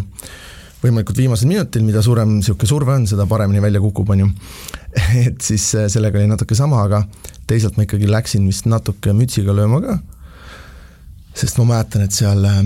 võimalikult 0.82 1.20
viimasel 1.20 1.50
minutil, 1.50 1.84
mida 1.86 2.02
suurem 2.02 2.38
niisugune 2.38 2.70
surve 2.70 2.96
on, 2.96 3.04
seda 3.06 3.26
paremini 3.30 3.62
välja 3.62 3.82
kukub, 3.82 4.08
on 4.10 4.24
ju. 4.24 4.30
et 5.28 5.44
siis 5.44 5.68
sellega 5.92 6.18
oli 6.18 6.30
natuke 6.30 6.58
sama, 6.58 6.82
aga 6.86 7.04
teisalt 7.50 7.78
ma 7.78 7.86
ikkagi 7.86 8.10
läksin 8.10 8.48
vist 8.48 8.66
natuke 8.70 9.14
mütsiga 9.16 9.54
lööma 9.56 9.82
ka, 9.84 9.98
sest 11.38 11.60
ma 11.60 11.68
mäletan, 11.74 12.06
et 12.08 12.16
seal 12.16 12.42
äh, 12.48 12.60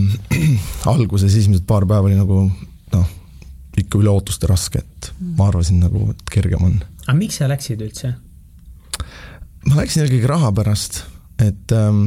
alguses 0.94 1.34
esimesed 1.34 1.66
paar 1.68 1.88
päeva 1.88 2.08
oli 2.08 2.18
nagu 2.18 2.46
noh, 2.94 3.14
ikka 3.80 4.00
üle 4.00 4.12
ootuste 4.12 4.48
raske, 4.50 4.82
et 4.82 5.10
ma 5.36 5.50
arvasin 5.50 5.82
nagu, 5.84 6.08
et 6.12 6.22
kergem 6.32 6.64
on. 6.64 6.78
aga 7.06 7.16
miks 7.18 7.40
sa 7.40 7.50
läksid 7.50 7.82
üldse? 7.84 8.14
ma 9.66 9.80
läksin 9.80 10.04
eelkõige 10.04 10.30
raha 10.30 10.52
pärast, 10.56 11.02
et 11.42 11.74
ähm, 11.76 12.06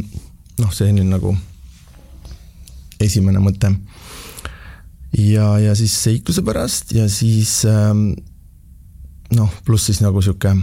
noh, 0.60 0.74
see 0.74 0.90
oli 0.90 1.06
nagu 1.06 1.36
esimene 3.00 3.42
mõte. 3.44 3.72
ja, 5.18 5.52
ja 5.62 5.76
siis 5.78 5.96
seikluse 6.04 6.44
pärast 6.46 6.94
ja 6.96 7.08
siis 7.12 7.62
ähm, 7.70 8.12
noh, 9.36 9.54
pluss 9.66 9.90
siis 9.90 10.02
nagu 10.04 10.22
sihuke, 10.26 10.54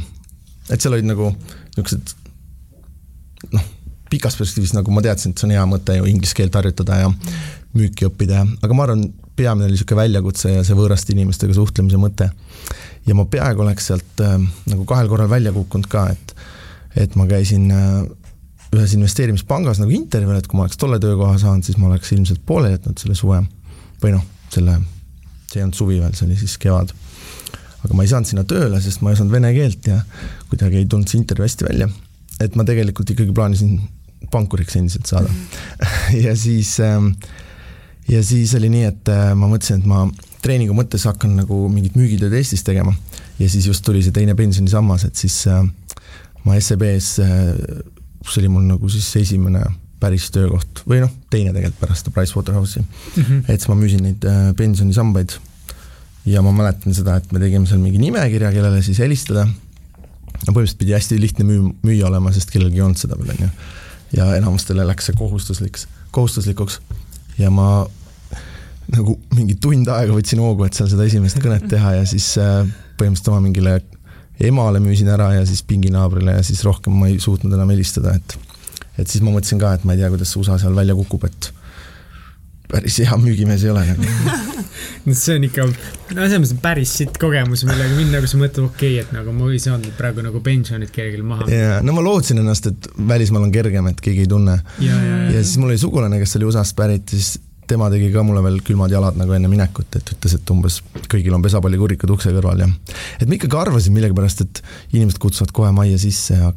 et 0.71 0.81
seal 0.81 0.97
olid 0.97 1.09
nagu 1.09 1.33
niisugused 1.77 2.15
noh, 3.53 3.67
pikas 4.11 4.37
perspektiivis 4.39 4.75
nagu 4.77 4.95
ma 4.95 5.03
teadsin, 5.05 5.33
et 5.33 5.41
see 5.41 5.49
on 5.49 5.55
hea 5.57 5.69
mõte 5.69 5.99
ju 5.99 6.09
inglise 6.11 6.37
keelt 6.39 6.55
harjutada 6.57 7.03
ja 7.05 7.13
müüki 7.77 8.09
õppida 8.09 8.41
ja, 8.41 8.47
aga 8.63 8.77
ma 8.77 8.87
arvan, 8.87 9.09
peamine 9.37 9.69
oli 9.69 9.77
niisugune 9.77 10.01
väljakutse 10.03 10.53
ja 10.55 10.65
see 10.67 10.77
võõraste 10.79 11.13
inimestega 11.15 11.55
suhtlemise 11.57 12.01
mõte. 12.01 12.31
ja 13.07 13.15
ma 13.15 13.27
peaaegu 13.31 13.63
oleks 13.63 13.91
sealt 13.93 14.23
äh, 14.25 14.37
nagu 14.67 14.85
kahel 14.89 15.09
korral 15.09 15.31
välja 15.31 15.53
kukkunud 15.55 15.89
ka, 15.91 16.09
et, 16.13 16.37
et 16.97 17.17
ma 17.17 17.29
käisin 17.31 17.71
äh, 17.71 18.03
ühes 18.77 18.95
investeerimispangas 18.97 19.81
nagu 19.83 19.95
intervjuul, 19.95 20.39
et 20.41 20.47
kui 20.51 20.59
ma 20.59 20.67
oleks 20.67 20.81
tolle 20.81 20.99
töökoha 21.03 21.39
saanud, 21.41 21.65
siis 21.65 21.79
ma 21.79 21.91
oleks 21.91 22.13
ilmselt 22.17 22.43
pooleli 22.47 22.77
jätnud 22.77 23.01
selle 23.01 23.17
suve 23.19 23.43
või 24.03 24.17
noh, 24.17 24.25
selle, 24.53 24.81
see 25.51 25.61
ei 25.61 25.67
olnud 25.67 25.79
suvi 25.79 26.01
veel, 26.01 26.17
see 26.17 26.27
oli 26.29 26.39
siis 26.41 26.57
kevad 26.61 26.93
aga 27.87 27.95
ma 27.95 28.05
ei 28.05 28.11
saanud 28.11 28.31
sinna 28.31 28.45
tööle, 28.49 28.81
sest 28.83 29.03
ma 29.03 29.13
ei 29.13 29.19
osanud 29.19 29.35
vene 29.35 29.53
keelt 29.55 29.87
ja 29.91 30.01
kuidagi 30.51 30.83
ei 30.83 30.89
tulnud 30.91 31.11
see 31.11 31.21
intervjuu 31.21 31.47
hästi 31.47 31.69
välja. 31.69 31.89
et 32.43 32.57
ma 32.59 32.67
tegelikult 32.69 33.11
ikkagi 33.15 33.35
plaanisin 33.37 33.79
pankuriks 34.33 34.77
endiselt 34.81 35.09
saada 35.09 35.31
ja 36.25 36.35
siis, 36.37 36.77
ähm, 36.85 37.13
ja 38.09 38.23
siis 38.25 38.55
oli 38.55 38.71
nii, 38.73 38.85
et 38.91 39.13
äh, 39.13 39.33
ma 39.39 39.49
mõtlesin, 39.51 39.83
et 39.83 39.89
ma 39.91 40.05
treeningu 40.43 40.77
mõttes 40.77 41.07
hakkan 41.09 41.35
nagu 41.41 41.67
mingit 41.73 41.97
müügitööd 41.99 42.35
Eestis 42.39 42.63
tegema 42.67 42.95
ja 43.39 43.49
siis 43.51 43.67
just 43.67 43.85
tuli 43.85 44.03
see 44.05 44.15
teine 44.15 44.37
pensionisammas, 44.39 45.07
et 45.09 45.19
siis 45.19 45.41
äh, 45.51 45.65
ma 46.45 46.61
SEB-s 46.61 47.19
äh, 47.25 47.83
see 48.27 48.43
oli 48.43 48.53
mul 48.53 48.67
nagu 48.69 48.89
siis 48.93 49.09
esimene 49.23 49.65
päris 50.01 50.29
töökoht 50.35 50.83
või 50.89 51.01
noh, 51.05 51.13
teine 51.33 51.55
tegelikult 51.55 51.81
pärast 51.81 52.11
Pricewaterhouse'i 52.15 52.83
mm. 52.83 53.23
-hmm. 53.23 53.45
et 53.49 53.61
siis 53.61 53.71
ma 53.73 53.79
müüsin 53.79 54.05
neid 54.05 54.27
äh, 54.29 54.51
pensionisambaid 54.57 55.39
ja 56.27 56.43
ma 56.43 56.53
mäletan 56.53 56.95
seda, 56.95 57.17
et 57.17 57.33
me 57.33 57.41
tegime 57.43 57.67
seal 57.67 57.81
mingi 57.81 58.01
nimekirja, 58.03 58.53
kellele 58.53 58.83
siis 58.83 58.99
helistada. 58.99 59.47
no 59.47 60.53
põhimõtteliselt 60.53 60.79
pidi 60.79 60.95
hästi 60.95 61.21
lihtne 61.21 61.47
müü-, 61.49 61.75
müüa 61.87 62.07
olema, 62.11 62.33
sest 62.33 62.51
kellelgi 62.51 62.81
ei 62.81 62.87
olnud 62.87 63.01
seda 63.01 63.19
veel, 63.19 63.31
on 63.31 63.47
ju. 63.47 63.51
ja 64.19 64.35
enamustele 64.37 64.87
läks 64.87 65.09
see 65.09 65.17
kohustuslik, 65.19 65.79
kohustuslikuks 66.11 66.81
ja 67.39 67.51
ma 67.53 67.87
nagu 68.93 69.17
mingi 69.35 69.57
tund 69.61 69.89
aega 69.91 70.15
võtsin 70.15 70.41
hoogu, 70.43 70.67
et 70.67 70.77
seal 70.79 70.89
seda 70.91 71.07
esimest 71.09 71.41
kõnet 71.43 71.67
teha 71.71 71.97
ja 71.99 72.07
siis 72.09 72.33
äh, 72.39 72.63
põhimõtteliselt 72.97 73.33
oma 73.33 73.43
mingile 73.45 73.81
emale 74.47 74.81
müüsin 74.85 75.09
ära 75.11 75.33
ja 75.35 75.45
siis 75.49 75.63
pinginaabrile 75.67 76.39
ja 76.39 76.45
siis 76.47 76.63
rohkem 76.67 76.95
ma 76.97 77.09
ei 77.11 77.19
suutnud 77.23 77.53
enam 77.57 77.73
helistada, 77.73 78.15
et 78.17 78.37
et 78.97 79.11
siis 79.11 79.21
ma 79.25 79.33
mõtlesin 79.35 79.61
ka, 79.61 79.75
et 79.77 79.85
ma 79.85 79.93
ei 79.93 80.01
tea, 80.01 80.09
kuidas 80.13 80.31
see 80.33 80.41
USA 80.41 80.57
seal 80.61 80.77
välja 80.77 80.97
kukub, 80.97 81.27
et 81.29 81.51
päris 82.71 83.01
hea 83.03 83.19
müügimees 83.21 83.65
ei 83.67 83.73
ole 83.73 83.85
nagu 83.89 84.55
no 85.07 85.15
see 85.15 85.37
on 85.39 85.47
ikka, 85.47 85.67
no 85.67 86.27
selles 86.27 86.37
mõttes 86.43 86.61
päris 86.63 86.93
sitt 87.01 87.19
kogemus, 87.21 87.65
millega 87.69 87.97
minna, 87.97 88.21
kui 88.23 88.31
sa 88.31 88.41
mõtled, 88.41 88.69
okei 88.71 88.97
okay,, 88.97 89.05
et 89.05 89.15
nagu 89.15 89.35
ma 89.37 89.51
ei 89.53 89.61
saanud 89.63 89.95
praegu 89.99 90.25
nagu 90.25 90.43
pensionit 90.45 90.93
kellelgi 90.95 91.27
maha. 91.27 91.49
jaa, 91.53 91.81
no 91.87 91.95
ma 91.97 92.05
lootsin 92.05 92.43
ennast, 92.43 92.71
et 92.73 92.89
välismaal 93.09 93.47
on 93.47 93.55
kergem, 93.55 93.91
et 93.93 94.03
keegi 94.03 94.27
ei 94.27 94.31
tunne. 94.31 94.59
ja, 94.83 94.93
ja, 94.93 95.19
ja. 95.27 95.35
ja 95.37 95.43
siis 95.43 95.61
mul 95.63 95.73
oli 95.73 95.81
sugulane, 95.81 96.21
kes 96.23 96.39
oli 96.41 96.49
USA-st 96.51 96.79
pärit, 96.79 97.15
siis 97.15 97.37
tema 97.67 97.89
tegi 97.91 98.13
ka 98.15 98.23
mulle 98.27 98.43
veel 98.45 98.61
külmad 98.67 98.93
jalad 98.95 99.19
nagu 99.19 99.35
enne 99.37 99.51
minekut, 99.51 99.99
et 99.99 100.15
ütles, 100.15 100.37
et 100.39 100.55
umbes 100.55 100.81
kõigil 101.11 101.35
on 101.35 101.43
pesapallikurikad 101.45 102.13
ukse 102.15 102.35
kõrval 102.35 102.63
ja 102.63 102.71
et 103.19 103.27
ma 103.27 103.39
ikkagi 103.39 103.59
arvasin 103.59 103.97
millegipärast, 103.97 104.45
et 104.47 104.63
inimesed 104.95 105.21
kutsuvad 105.23 105.55
kohe 105.57 105.73
majja 105.75 105.99
sisse 106.03 106.39
ja 106.39 106.53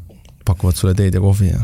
pakuvad 0.45 0.77
sulle 0.77 0.95
teed 0.97 1.17
ja 1.17 1.23
kohvi 1.23 1.49
ja. 1.53 1.63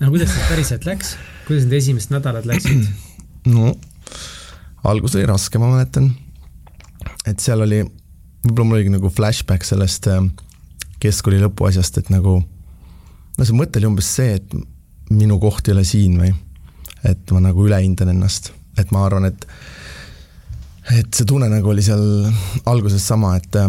no 0.00 0.10
kuidas 0.10 0.34
see 0.34 0.50
päriselt 0.50 0.88
läks, 0.88 1.14
kuidas 1.46 1.68
need 1.68 1.78
esimesed 1.78 2.14
nädalad 2.16 2.50
läksid? 2.50 2.90
no 3.48 3.74
algus 4.84 5.14
oli 5.16 5.26
raske, 5.28 5.58
ma 5.60 5.70
mäletan. 5.72 6.10
et 7.26 7.40
seal 7.40 7.60
oli, 7.64 7.82
võib-olla 8.44 8.68
mul 8.68 8.80
oligi 8.80 8.94
nagu 8.94 9.10
flashback 9.12 9.66
sellest 9.66 10.08
äh, 10.10 10.22
keskkooli 11.00 11.40
lõpuasjast, 11.42 12.00
et 12.00 12.10
nagu 12.12 12.40
no 12.40 13.46
see 13.46 13.56
mõte 13.56 13.80
oli 13.80 13.90
umbes 13.90 14.08
see, 14.16 14.36
et 14.40 14.56
minu 15.10 15.40
koht 15.42 15.68
ei 15.68 15.74
ole 15.76 15.84
siin 15.88 16.16
või 16.20 16.32
et 17.06 17.32
ma 17.32 17.42
nagu 17.44 17.64
ülehindan 17.64 18.12
ennast, 18.12 18.52
et 18.78 18.90
ma 18.92 19.04
arvan, 19.06 19.30
et 19.30 19.46
et 20.90 21.08
see 21.14 21.28
tunne 21.28 21.46
nagu 21.48 21.70
oli 21.70 21.84
seal 21.84 22.02
alguses 22.68 23.04
sama, 23.06 23.36
et 23.38 23.56
äh, 23.56 23.68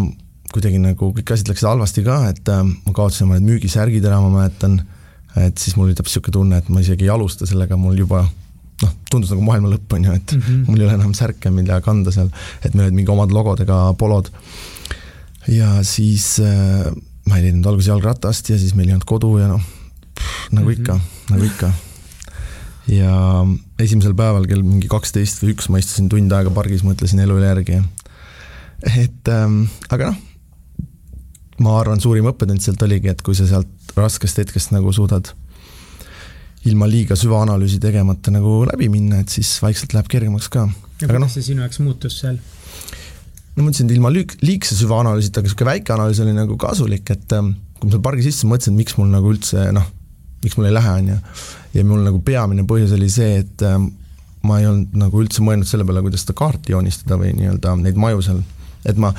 kuidagi 0.51 0.80
nagu 0.82 1.11
kõik 1.15 1.36
asjad 1.36 1.51
läksid 1.51 1.69
halvasti 1.69 2.03
ka, 2.07 2.24
et 2.32 2.51
äh, 2.51 2.63
ma 2.63 2.95
kaotasin 2.95 3.28
oma 3.28 3.38
need 3.38 3.47
müügisärgid 3.51 4.07
ära, 4.07 4.19
ma 4.24 4.32
mäletan, 4.41 4.82
et 5.39 5.59
siis 5.61 5.78
mul 5.78 5.89
oli 5.89 5.97
täpselt 5.97 6.22
niisugune 6.22 6.38
tunne, 6.39 6.61
et 6.61 6.72
ma 6.72 6.84
isegi 6.84 7.07
ei 7.07 7.13
alusta 7.13 7.47
sellega, 7.47 7.78
mul 7.80 7.99
juba 7.99 8.26
noh, 8.82 8.94
tundus 9.12 9.32
nagu 9.34 9.44
maailma 9.46 9.72
lõpp, 9.74 9.96
on 9.98 10.08
ju, 10.08 10.16
et 10.18 10.34
mm 10.36 10.42
-hmm. 10.42 10.66
mul 10.70 10.82
ei 10.82 10.88
ole 10.88 10.98
enam 10.98 11.14
särke, 11.18 11.52
mida 11.54 11.82
kanda 11.86 12.12
seal, 12.12 12.32
et 12.64 12.74
meil 12.74 12.88
olid 12.88 12.98
mingi 12.98 13.12
omad 13.12 13.32
logodega 13.32 13.94
polod. 13.98 14.32
ja 15.48 15.84
siis 15.84 16.40
äh, 16.40 16.92
ma 17.26 17.38
ei 17.38 17.48
leidnud 17.48 17.66
alguses 17.66 17.90
jalgratast 17.90 18.50
ja 18.50 18.58
siis 18.60 18.76
meil 18.76 18.90
ei 18.90 18.94
olnud 18.94 19.08
kodu 19.10 19.38
ja 19.38 19.48
noh, 19.48 19.62
nagu 20.52 20.70
mm 20.70 20.74
-hmm. 20.74 20.80
ikka, 20.80 21.00
nagu 21.30 21.44
ikka. 21.44 21.72
ja 22.88 23.46
esimesel 23.80 24.14
päeval 24.14 24.48
kell 24.48 24.64
mingi 24.64 24.88
kaksteist 24.88 25.44
või 25.44 25.56
üks 25.56 25.70
ma 25.70 25.80
istusin 25.80 26.10
tund 26.10 26.32
aega 26.32 26.50
pargis, 26.50 26.84
mõtlesin 26.84 27.20
elu 27.20 27.38
üle 27.38 27.48
järgi. 27.48 27.84
et 28.98 29.28
ähm, 29.28 29.64
aga 29.90 30.12
noh, 30.12 30.18
ma 31.60 31.80
arvan, 31.80 32.00
suurim 32.02 32.26
õppetund 32.26 32.62
sealt 32.62 32.82
oligi, 32.82 33.08
et 33.08 33.22
kui 33.22 33.36
sa 33.36 33.48
sealt 33.48 33.68
raskest 33.96 34.38
hetkest 34.38 34.72
nagu 34.72 34.94
suudad 34.94 35.34
ilma 36.70 36.88
liiga 36.89 37.18
süvaanalüüsi 37.18 37.80
tegemata 37.82 38.34
nagu 38.34 38.62
läbi 38.70 38.89
minna, 38.93 39.22
et 39.24 39.34
siis 39.34 39.55
vaikselt 39.64 39.95
läheb 39.95 40.09
kergemaks 40.12 40.49
ka. 40.53 40.68
ja 41.01 41.07
kuidas 41.07 41.24
no, 41.24 41.30
see 41.34 41.45
sinu 41.51 41.66
jaoks 41.66 41.82
muutus 41.82 42.20
seal? 42.22 42.38
no 43.55 43.64
ma 43.64 43.72
ütlesin, 43.72 43.89
et 43.89 43.95
ilma 43.95 44.12
liigse 44.14 44.78
süvaanalüüsita, 44.78 45.41
aga 45.41 45.49
niisugune 45.49 45.72
väike 45.72 45.95
analüüs 45.95 46.22
oli 46.24 46.36
nagu 46.38 46.57
kasulik, 46.62 47.09
et 47.14 47.34
ähm, 47.38 47.55
kui 47.80 47.89
ma 47.89 47.95
seal 47.95 48.05
pargi 48.05 48.28
sisse 48.28 48.49
mõtlesin, 48.49 48.78
et 48.78 48.84
miks 48.84 48.97
mul 48.99 49.09
nagu 49.12 49.34
üldse 49.34 49.66
noh, 49.76 49.89
miks 50.45 50.57
mul 50.57 50.70
ei 50.70 50.78
lähe, 50.78 50.93
on 51.01 51.09
ju. 51.14 51.18
ja 51.76 51.88
mul 51.88 52.05
nagu 52.05 52.22
peamine 52.26 52.66
põhjus 52.70 52.93
oli 52.97 53.09
see, 53.12 53.41
et 53.41 53.66
ähm, 53.68 53.89
ma 54.47 54.62
ei 54.62 54.70
olnud 54.70 54.95
nagu 54.97 55.22
üldse 55.22 55.43
mõelnud 55.45 55.70
selle 55.70 55.86
peale, 55.88 56.03
kuidas 56.05 56.26
seda 56.26 56.38
kaarti 56.38 56.76
joonistada 56.76 57.18
või 57.22 57.34
nii-öelda 57.38 57.76
neid 57.82 57.99
maju 58.01 58.24
seal 58.26 58.41
et 58.86 58.98
ma, 59.02 59.12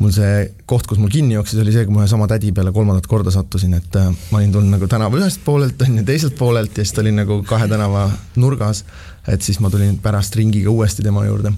mul 0.00 0.12
see 0.14 0.44
koht, 0.68 0.88
kus 0.90 0.98
mul 0.98 1.12
kinni 1.12 1.36
jooksis, 1.36 1.60
oli 1.62 1.74
see, 1.74 1.86
kui 1.86 1.94
ma 1.94 2.02
ühe 2.02 2.10
sama 2.10 2.26
tädi 2.30 2.50
peale 2.54 2.72
kolmandat 2.74 3.06
korda 3.10 3.32
sattusin, 3.34 3.76
et 3.78 3.98
äh, 4.00 4.10
ma 4.32 4.40
olin 4.40 4.54
tulnud 4.54 4.74
nagu 4.74 4.88
tänava 4.90 5.20
ühest 5.20 5.44
poolelt, 5.46 5.80
on 5.86 6.00
ju, 6.00 6.06
teiselt 6.08 6.36
poolelt 6.38 6.74
ja 6.74 6.86
siis 6.86 6.96
ta 6.96 7.04
oli 7.04 7.14
nagu 7.14 7.40
kahe 7.46 7.68
tänava 7.70 8.08
nurgas. 8.40 8.84
et 9.28 9.42
siis 9.42 9.60
ma 9.60 9.70
tulin 9.70 9.96
pärast 10.02 10.36
ringiga 10.36 10.70
uuesti 10.70 11.02
tema 11.02 11.24
juurde. 11.26 11.54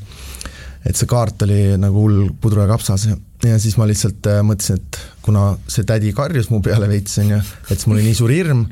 et 0.84 0.96
see 0.96 1.08
kaart 1.10 1.42
oli 1.42 1.76
nagu 1.80 2.04
hull 2.04 2.30
pudru 2.40 2.60
ja 2.60 2.68
kapsas 2.70 3.08
ja, 3.08 3.58
siis 3.58 3.76
ma 3.80 3.88
lihtsalt 3.88 4.28
äh, 4.30 4.42
mõtlesin, 4.46 4.76
et 4.80 5.00
kuna 5.24 5.56
see 5.68 5.84
tädi 5.88 6.12
karjus 6.14 6.50
mu 6.52 6.60
peale 6.62 6.88
veits, 6.88 7.18
on 7.22 7.36
ju, 7.36 7.42
et 7.70 7.74
siis 7.74 7.86
mul 7.88 7.98
oli 7.98 8.08
nii 8.10 8.20
suur 8.20 8.32
hirm, 8.32 8.66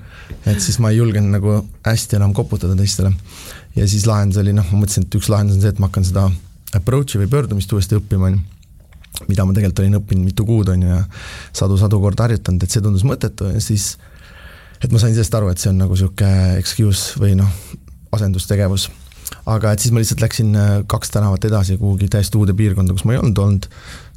et 0.45 0.61
siis 0.61 0.79
ma 0.79 0.93
ei 0.93 1.01
julgenud 1.01 1.39
nagu 1.39 1.61
hästi 1.87 2.21
enam 2.21 2.37
koputada 2.37 2.77
teistele. 2.77 3.13
ja 3.77 3.89
siis 3.89 4.07
lahendus 4.07 4.45
oli 4.45 4.53
noh, 4.53 4.67
ma 4.73 4.85
mõtlesin, 4.85 5.09
et 5.09 5.21
üks 5.21 5.33
lahendus 5.33 5.57
on 5.57 5.65
see, 5.65 5.73
et 5.73 5.81
ma 5.81 5.89
hakkan 5.89 6.05
seda 6.05 6.29
approach'i 6.75 7.23
või 7.23 7.31
pöördumist 7.31 7.73
uuesti 7.73 7.97
õppima, 7.97 8.29
on 8.29 8.37
ju 8.39 8.54
mida 9.29 9.47
ma 9.47 9.55
tegelikult 9.55 9.85
olin 9.85 10.01
õppinud 10.01 10.27
mitu 10.27 10.47
kuud, 10.49 10.73
on 10.73 10.83
ju, 10.83 10.91
ja 10.91 11.05
sadu-sadu 11.55 12.01
korda 12.03 12.27
harjutanud, 12.27 12.65
et 12.65 12.75
see 12.75 12.83
tundus 12.85 13.07
mõttetu 13.07 13.53
ja 13.53 13.63
siis 13.63 13.95
et 14.83 14.93
ma 14.93 15.01
sain 15.01 15.15
sellest 15.15 15.35
aru, 15.39 15.51
et 15.53 15.63
see 15.63 15.71
on 15.71 15.81
nagu 15.81 15.95
niisugune 15.95 16.59
excuse 16.61 17.21
või 17.21 17.37
noh, 17.39 17.51
asendustegevus. 18.15 18.91
aga 19.49 19.73
et 19.75 19.83
siis 19.83 19.93
ma 19.95 20.03
lihtsalt 20.03 20.25
läksin 20.25 20.57
äh, 20.57 20.73
kaks 20.91 21.15
tänavat 21.15 21.45
edasi 21.49 21.79
kuhugi 21.81 22.09
täiesti 22.13 22.39
uude 22.39 22.55
piirkonda, 22.57 22.97
kus 22.97 23.07
ma 23.09 23.15
ei 23.15 23.23
olnud 23.23 23.41
olnud, 23.41 23.69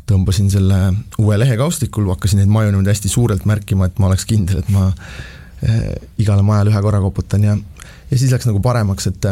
tõmbasin 0.08 0.50
selle 0.52 0.80
uue 1.20 1.38
lehe 1.40 1.58
kaustikul, 1.60 2.08
hakkasin 2.14 2.42
neid 2.42 2.52
maju 2.52 2.72
niimoodi 2.72 2.94
hästi 2.94 3.12
suurelt 3.12 3.48
märkima, 3.48 3.88
et 3.88 4.00
ma 4.00 4.10
oleks 4.10 4.26
kindel, 4.28 4.62
et 4.64 4.70
ma 4.74 4.90
äh, 4.90 5.94
igale 6.20 6.46
majale 6.48 6.74
ühe 6.74 6.84
korra 6.84 7.02
koputan 7.04 7.48
ja 7.48 7.58
ja 8.12 8.18
siis 8.18 8.32
läks 8.32 8.48
nagu 8.50 8.62
paremaks, 8.64 9.08
et 9.12 9.32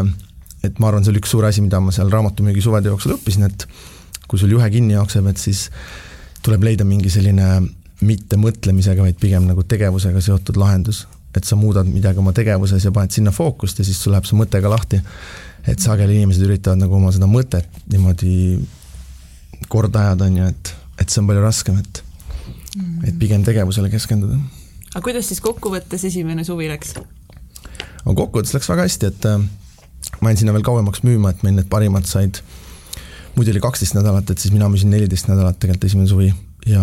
et 0.66 0.80
ma 0.82 0.90
arvan, 0.90 1.04
see 1.06 1.14
oli 1.14 1.22
üks 1.22 1.32
suur 1.36 1.46
asi, 1.46 1.62
mida 1.62 1.80
ma 1.84 1.94
seal 1.96 2.10
raamatumüügi 2.12 2.64
suvede 2.64 2.90
jooksul 2.90 3.16
õppisin, 3.20 3.46
et 3.46 3.68
kui 4.28 4.40
sul 4.42 4.54
juhe 4.56 4.70
kinni 4.74 4.96
jookseb, 4.96 5.28
et 5.30 5.42
siis 5.42 5.68
tuleb 6.46 6.64
leida 6.66 6.86
mingi 6.88 7.10
selline 7.14 7.50
mitte 8.06 8.38
mõtlemisega, 8.40 9.04
vaid 9.06 9.20
pigem 9.22 9.48
nagu 9.50 9.64
tegevusega 9.64 10.22
seotud 10.22 10.58
lahendus. 10.62 11.08
et 11.36 11.44
sa 11.44 11.58
muudad 11.60 11.84
midagi 11.84 12.22
oma 12.22 12.32
tegevuses 12.32 12.86
ja 12.86 12.94
paned 12.96 13.12
sinna 13.12 13.32
fookust 13.36 13.80
ja 13.80 13.84
siis 13.84 13.98
sul 14.00 14.14
läheb 14.16 14.24
see 14.24 14.38
mõte 14.40 14.62
ka 14.62 14.70
lahti. 14.72 15.02
et 15.68 15.80
sageli 15.80 16.16
inimesed 16.16 16.44
üritavad 16.48 16.80
nagu 16.80 16.96
oma 16.96 17.12
seda 17.12 17.28
mõtet 17.28 17.68
niimoodi 17.92 18.60
korda 19.68 20.00
ajada, 20.00 20.26
on 20.26 20.38
ju, 20.38 20.48
et, 20.54 20.76
et 21.02 21.10
see 21.10 21.22
on 21.22 21.28
palju 21.28 21.42
raskem, 21.42 21.78
et 21.82 22.04
mm., 22.76 23.04
et 23.10 23.20
pigem 23.20 23.44
tegevusele 23.44 23.90
keskenduda. 23.90 24.40
aga 24.94 25.04
kuidas 25.04 25.28
siis 25.32 25.42
kokkuvõttes 25.42 26.06
esimene 26.12 26.44
suvi 26.44 26.70
läks? 26.72 26.96
kokkuvõttes 28.06 28.54
läks 28.54 28.70
väga 28.70 28.88
hästi, 28.88 29.12
et 29.12 29.30
äh, 29.32 29.42
ma 30.22 30.32
jäin 30.32 30.44
sinna 30.44 30.54
veel 30.56 30.68
kauemaks 30.68 31.04
müüma, 31.04 31.32
et 31.34 31.44
meil 31.44 31.58
need 31.58 31.72
parimad 31.72 32.08
said 32.10 32.44
muidu 33.36 33.54
oli 33.54 33.62
kaksteist 33.64 33.98
nädalat, 33.98 34.30
et 34.32 34.42
siis 34.42 34.54
mina 34.56 34.70
müüsin 34.72 34.92
neliteist 34.94 35.30
nädalat 35.30 35.60
tegelikult 35.60 35.90
esimene 35.90 36.10
suvi 36.10 36.32
ja 36.70 36.82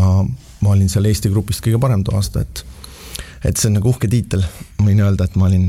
ma 0.63 0.75
olin 0.75 0.91
seal 0.93 1.09
Eesti 1.11 1.33
grupist 1.33 1.65
kõige 1.65 1.81
parem 1.83 2.05
too 2.07 2.17
aasta, 2.19 2.45
et 2.45 2.65
et 3.43 3.59
see 3.59 3.71
on 3.71 3.81
nagu 3.81 3.91
uhke 3.91 4.07
tiitel, 4.11 4.45
ma 4.79 4.87
võin 4.87 5.03
öelda, 5.03 5.27
et 5.27 5.37
ma 5.41 5.49
olin 5.49 5.67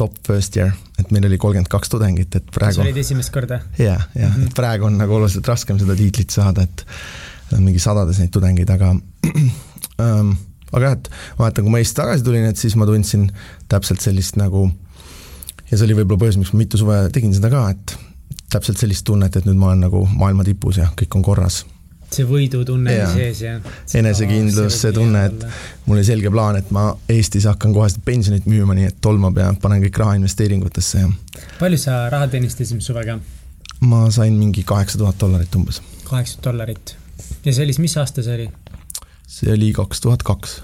top 0.00 0.16
first 0.26 0.56
year, 0.58 0.74
et 0.98 1.12
meil 1.14 1.28
oli 1.28 1.38
kolmkümmend 1.40 1.70
kaks 1.70 1.92
tudengit, 1.92 2.34
et 2.36 2.52
praegu. 2.52 2.80
sa 2.80 2.84
olid 2.84 2.98
esimest 3.00 3.32
korda? 3.32 3.60
jah, 3.78 4.08
jah 4.14 4.28
mm, 4.30 4.44
-hmm. 4.44 4.54
praegu 4.56 4.88
on 4.90 4.98
nagu 4.98 5.14
oluliselt 5.14 5.48
raskem 5.48 5.78
seda 5.78 5.96
tiitlit 5.96 6.30
saada, 6.30 6.66
et 6.66 6.84
mingi 7.58 7.78
sadades 7.78 8.18
neid 8.18 8.30
tudengeid, 8.34 8.70
aga 8.70 8.94
ähm, 10.04 10.34
aga 10.72 10.84
jah, 10.84 10.92
et 10.98 11.10
ma 11.38 11.44
mäletan, 11.44 11.64
kui 11.64 11.72
ma 11.72 11.82
Eestist 11.82 12.00
tagasi 12.02 12.26
tulin, 12.26 12.44
et 12.50 12.56
siis 12.56 12.76
ma 12.76 12.86
tundsin 12.86 13.30
täpselt 13.68 14.00
sellist 14.00 14.36
nagu 14.40 14.68
ja 15.70 15.78
see 15.78 15.86
oli 15.86 15.96
võib-olla 16.00 16.24
põhjus, 16.24 16.38
miks 16.40 16.52
ma 16.54 16.62
mitu 16.64 16.80
suve 16.80 17.00
tegin 17.14 17.34
seda 17.34 17.50
ka, 17.52 17.68
et 17.70 17.96
täpselt 18.50 18.80
sellist 18.80 19.04
tunnet, 19.06 19.36
et 19.36 19.46
nüüd 19.46 19.58
ma 19.58 19.70
olen 19.70 19.84
nagu 19.86 20.02
maailma 20.10 20.46
tipus 20.46 20.80
ja 20.80 20.88
kõik 20.98 21.18
on 21.18 21.26
korras. 21.26 21.64
see 22.10 22.26
võidutunne 22.26 22.90
oli 22.90 23.10
sees 23.12 23.40
ja? 23.44 23.52
enesekindlus, 23.94 24.80
see 24.82 24.94
tunne, 24.94 25.26
et 25.28 25.44
mul 25.86 26.00
oli 26.00 26.06
selge 26.06 26.32
plaan, 26.34 26.58
et 26.58 26.72
ma 26.74 26.88
Eestis 27.08 27.46
hakkan 27.46 27.74
kohe 27.76 27.86
seda 27.92 28.02
pensionit 28.04 28.48
müüma, 28.50 28.74
nii 28.74 28.88
et 28.90 28.96
tolmab 29.00 29.38
ja 29.38 29.52
panen 29.62 29.84
kõik 29.84 30.00
raha 30.02 30.16
investeeringutesse 30.18 31.04
ja. 31.04 31.12
palju 31.60 31.78
sa 31.78 32.00
raha 32.10 32.26
teenisid 32.32 32.64
esimese 32.66 32.90
suvega? 32.90 33.20
ma 33.80 34.02
sain 34.10 34.34
mingi 34.34 34.66
kaheksa 34.66 34.98
tuhat 34.98 35.20
dollarit 35.20 35.54
umbes. 35.54 35.78
kaheksa 36.08 36.42
dollarit. 36.44 36.96
ja 37.44 37.52
see 37.52 37.62
oli 37.62 37.76
siis, 37.76 37.84
mis 37.86 37.96
aasta 38.02 38.26
see 38.26 38.40
oli? 38.40 38.50
see 39.30 39.54
oli 39.54 39.70
kaks 39.78 40.02
tuhat 40.02 40.26
kaks. 40.26 40.58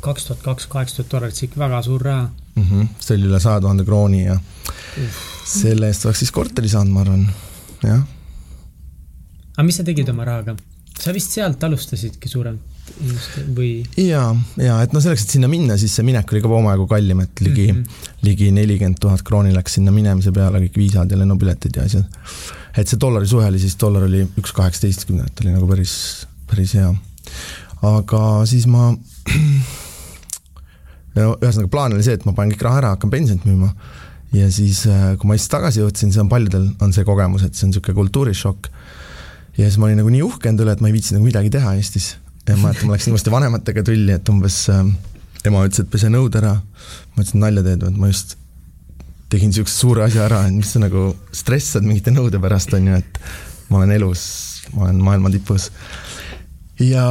kaks 0.00 0.26
tuhat 0.26 0.42
kaks, 0.42 0.66
kaheksa 0.66 0.96
tuhat 0.96 1.14
dollarit, 1.14 1.38
see 1.38 1.46
ikka 1.46 1.62
väga 1.62 1.82
suur 1.86 2.02
raha 2.10 2.28
mm. 2.58 2.70
-hmm. 2.70 2.88
see 3.00 3.16
oli 3.18 3.30
üle 3.30 3.40
saja 3.40 3.60
tuhande 3.64 3.84
krooni 3.88 4.24
ja 4.24 4.38
selle 5.48 5.88
eest 5.88 6.06
oleks 6.06 6.24
siis 6.24 6.32
korteri 6.34 6.68
saanud, 6.68 6.92
ma 6.92 7.04
arvan, 7.06 7.28
jah. 7.82 8.02
aga 9.54 9.66
mis 9.66 9.78
sa 9.80 9.86
tegid 9.86 10.08
oma 10.14 10.26
rahaga? 10.28 10.56
sa 10.98 11.14
vist 11.14 11.34
sealt 11.36 11.64
alustasidki 11.64 12.28
suurem? 12.28 12.58
või? 13.56 13.70
ja, 14.00 14.22
ja 14.60 14.78
et 14.84 14.94
noh, 14.94 15.02
selleks, 15.04 15.26
et 15.26 15.34
sinna 15.36 15.50
minna, 15.50 15.76
siis 15.80 15.94
see 15.98 16.06
minek 16.06 16.32
oli 16.32 16.42
ka 16.44 16.52
omajagu 16.58 16.86
kallim, 16.90 17.22
et 17.24 17.42
ligi 17.44 17.66
mm, 17.72 17.82
-hmm. 17.82 18.14
ligi 18.28 18.50
nelikümmend 18.54 19.00
tuhat 19.00 19.22
krooni 19.26 19.54
läks 19.54 19.78
sinna 19.78 19.94
minemise 19.94 20.32
peale, 20.32 20.62
kõik 20.66 20.78
viisad 20.82 21.10
ja 21.10 21.18
lennupiletid 21.20 21.76
ja 21.76 21.84
asjad. 21.88 22.06
et 22.76 22.88
see 22.88 23.00
dollari 23.00 23.26
suhe 23.26 23.46
oli 23.46 23.58
siis, 23.58 23.76
dollar 23.80 24.08
oli 24.08 24.24
üks 24.40 24.52
kaheksateistkümne, 24.56 25.26
et 25.26 25.44
oli 25.44 25.54
nagu 25.54 25.68
päris, 25.68 26.26
päris 26.50 26.74
hea. 26.74 26.94
aga 27.82 28.22
siis 28.46 28.66
ma 28.66 28.92
no 31.18 31.32
ühesõnaga 31.36 31.72
plaan 31.72 31.96
oli 31.96 32.06
see, 32.06 32.16
et 32.18 32.24
ma 32.28 32.34
panen 32.36 32.54
kõik 32.54 32.64
raha 32.68 32.82
ära, 32.82 32.94
hakkan 32.96 33.12
pensionit 33.12 33.46
müüma 33.48 33.72
ja 34.36 34.48
siis, 34.52 34.84
äh, 34.86 35.14
kui 35.18 35.28
ma 35.28 35.36
Eestist 35.36 35.52
tagasi 35.54 35.82
jõudsin, 35.82 36.12
see 36.12 36.22
on 36.22 36.30
paljudel, 36.30 36.70
on 36.84 36.92
see 36.94 37.06
kogemus, 37.08 37.44
et 37.46 37.56
see 37.56 37.66
on 37.66 37.72
niisugune 37.72 37.96
kultuurishokk. 37.96 38.68
ja 39.58 39.66
siis 39.66 39.78
ma 39.80 39.88
olin 39.88 40.02
nagu 40.02 40.10
nii 40.12 40.24
uhke 40.26 40.50
enda 40.50 40.64
üle, 40.64 40.74
et 40.76 40.82
ma 40.84 40.90
ei 40.90 40.96
viitsi 40.96 41.16
nagu 41.16 41.24
midagi 41.24 41.50
teha 41.54 41.74
Eestis. 41.78 42.16
ja 42.46 42.56
ma 42.56 42.68
mäletan, 42.68 42.90
ma 42.90 42.96
läksin 42.96 43.16
uuesti 43.16 43.32
vanematega 43.32 43.84
tülli, 43.86 44.12
et 44.12 44.28
umbes 44.28 44.66
äh, 44.72 44.84
ema 45.48 45.64
ütles, 45.66 45.80
et 45.84 45.90
pese 45.90 46.12
nõud 46.12 46.36
ära. 46.36 46.58
ma 47.14 47.22
ütlesin, 47.22 47.40
nalja 47.44 47.64
teed 47.64 47.84
või, 47.86 47.94
et 47.94 48.02
ma 48.04 48.12
just 48.12 48.36
tegin 49.28 49.52
niisuguse 49.52 49.76
suure 49.76 50.04
asja 50.04 50.24
ära, 50.24 50.46
et 50.48 50.56
mis 50.56 50.70
sa 50.72 50.80
nagu 50.80 51.10
stressad 51.36 51.84
mingite 51.84 52.12
nõude 52.12 52.40
pärast, 52.40 52.72
on 52.76 52.88
ju, 52.88 53.00
et 53.00 53.20
ma 53.68 53.82
olen 53.82 53.92
elus, 53.96 54.22
ma 54.74 54.86
olen 54.88 55.00
maailma 55.04 55.32
tipus. 55.32 55.70
ja, 56.80 57.08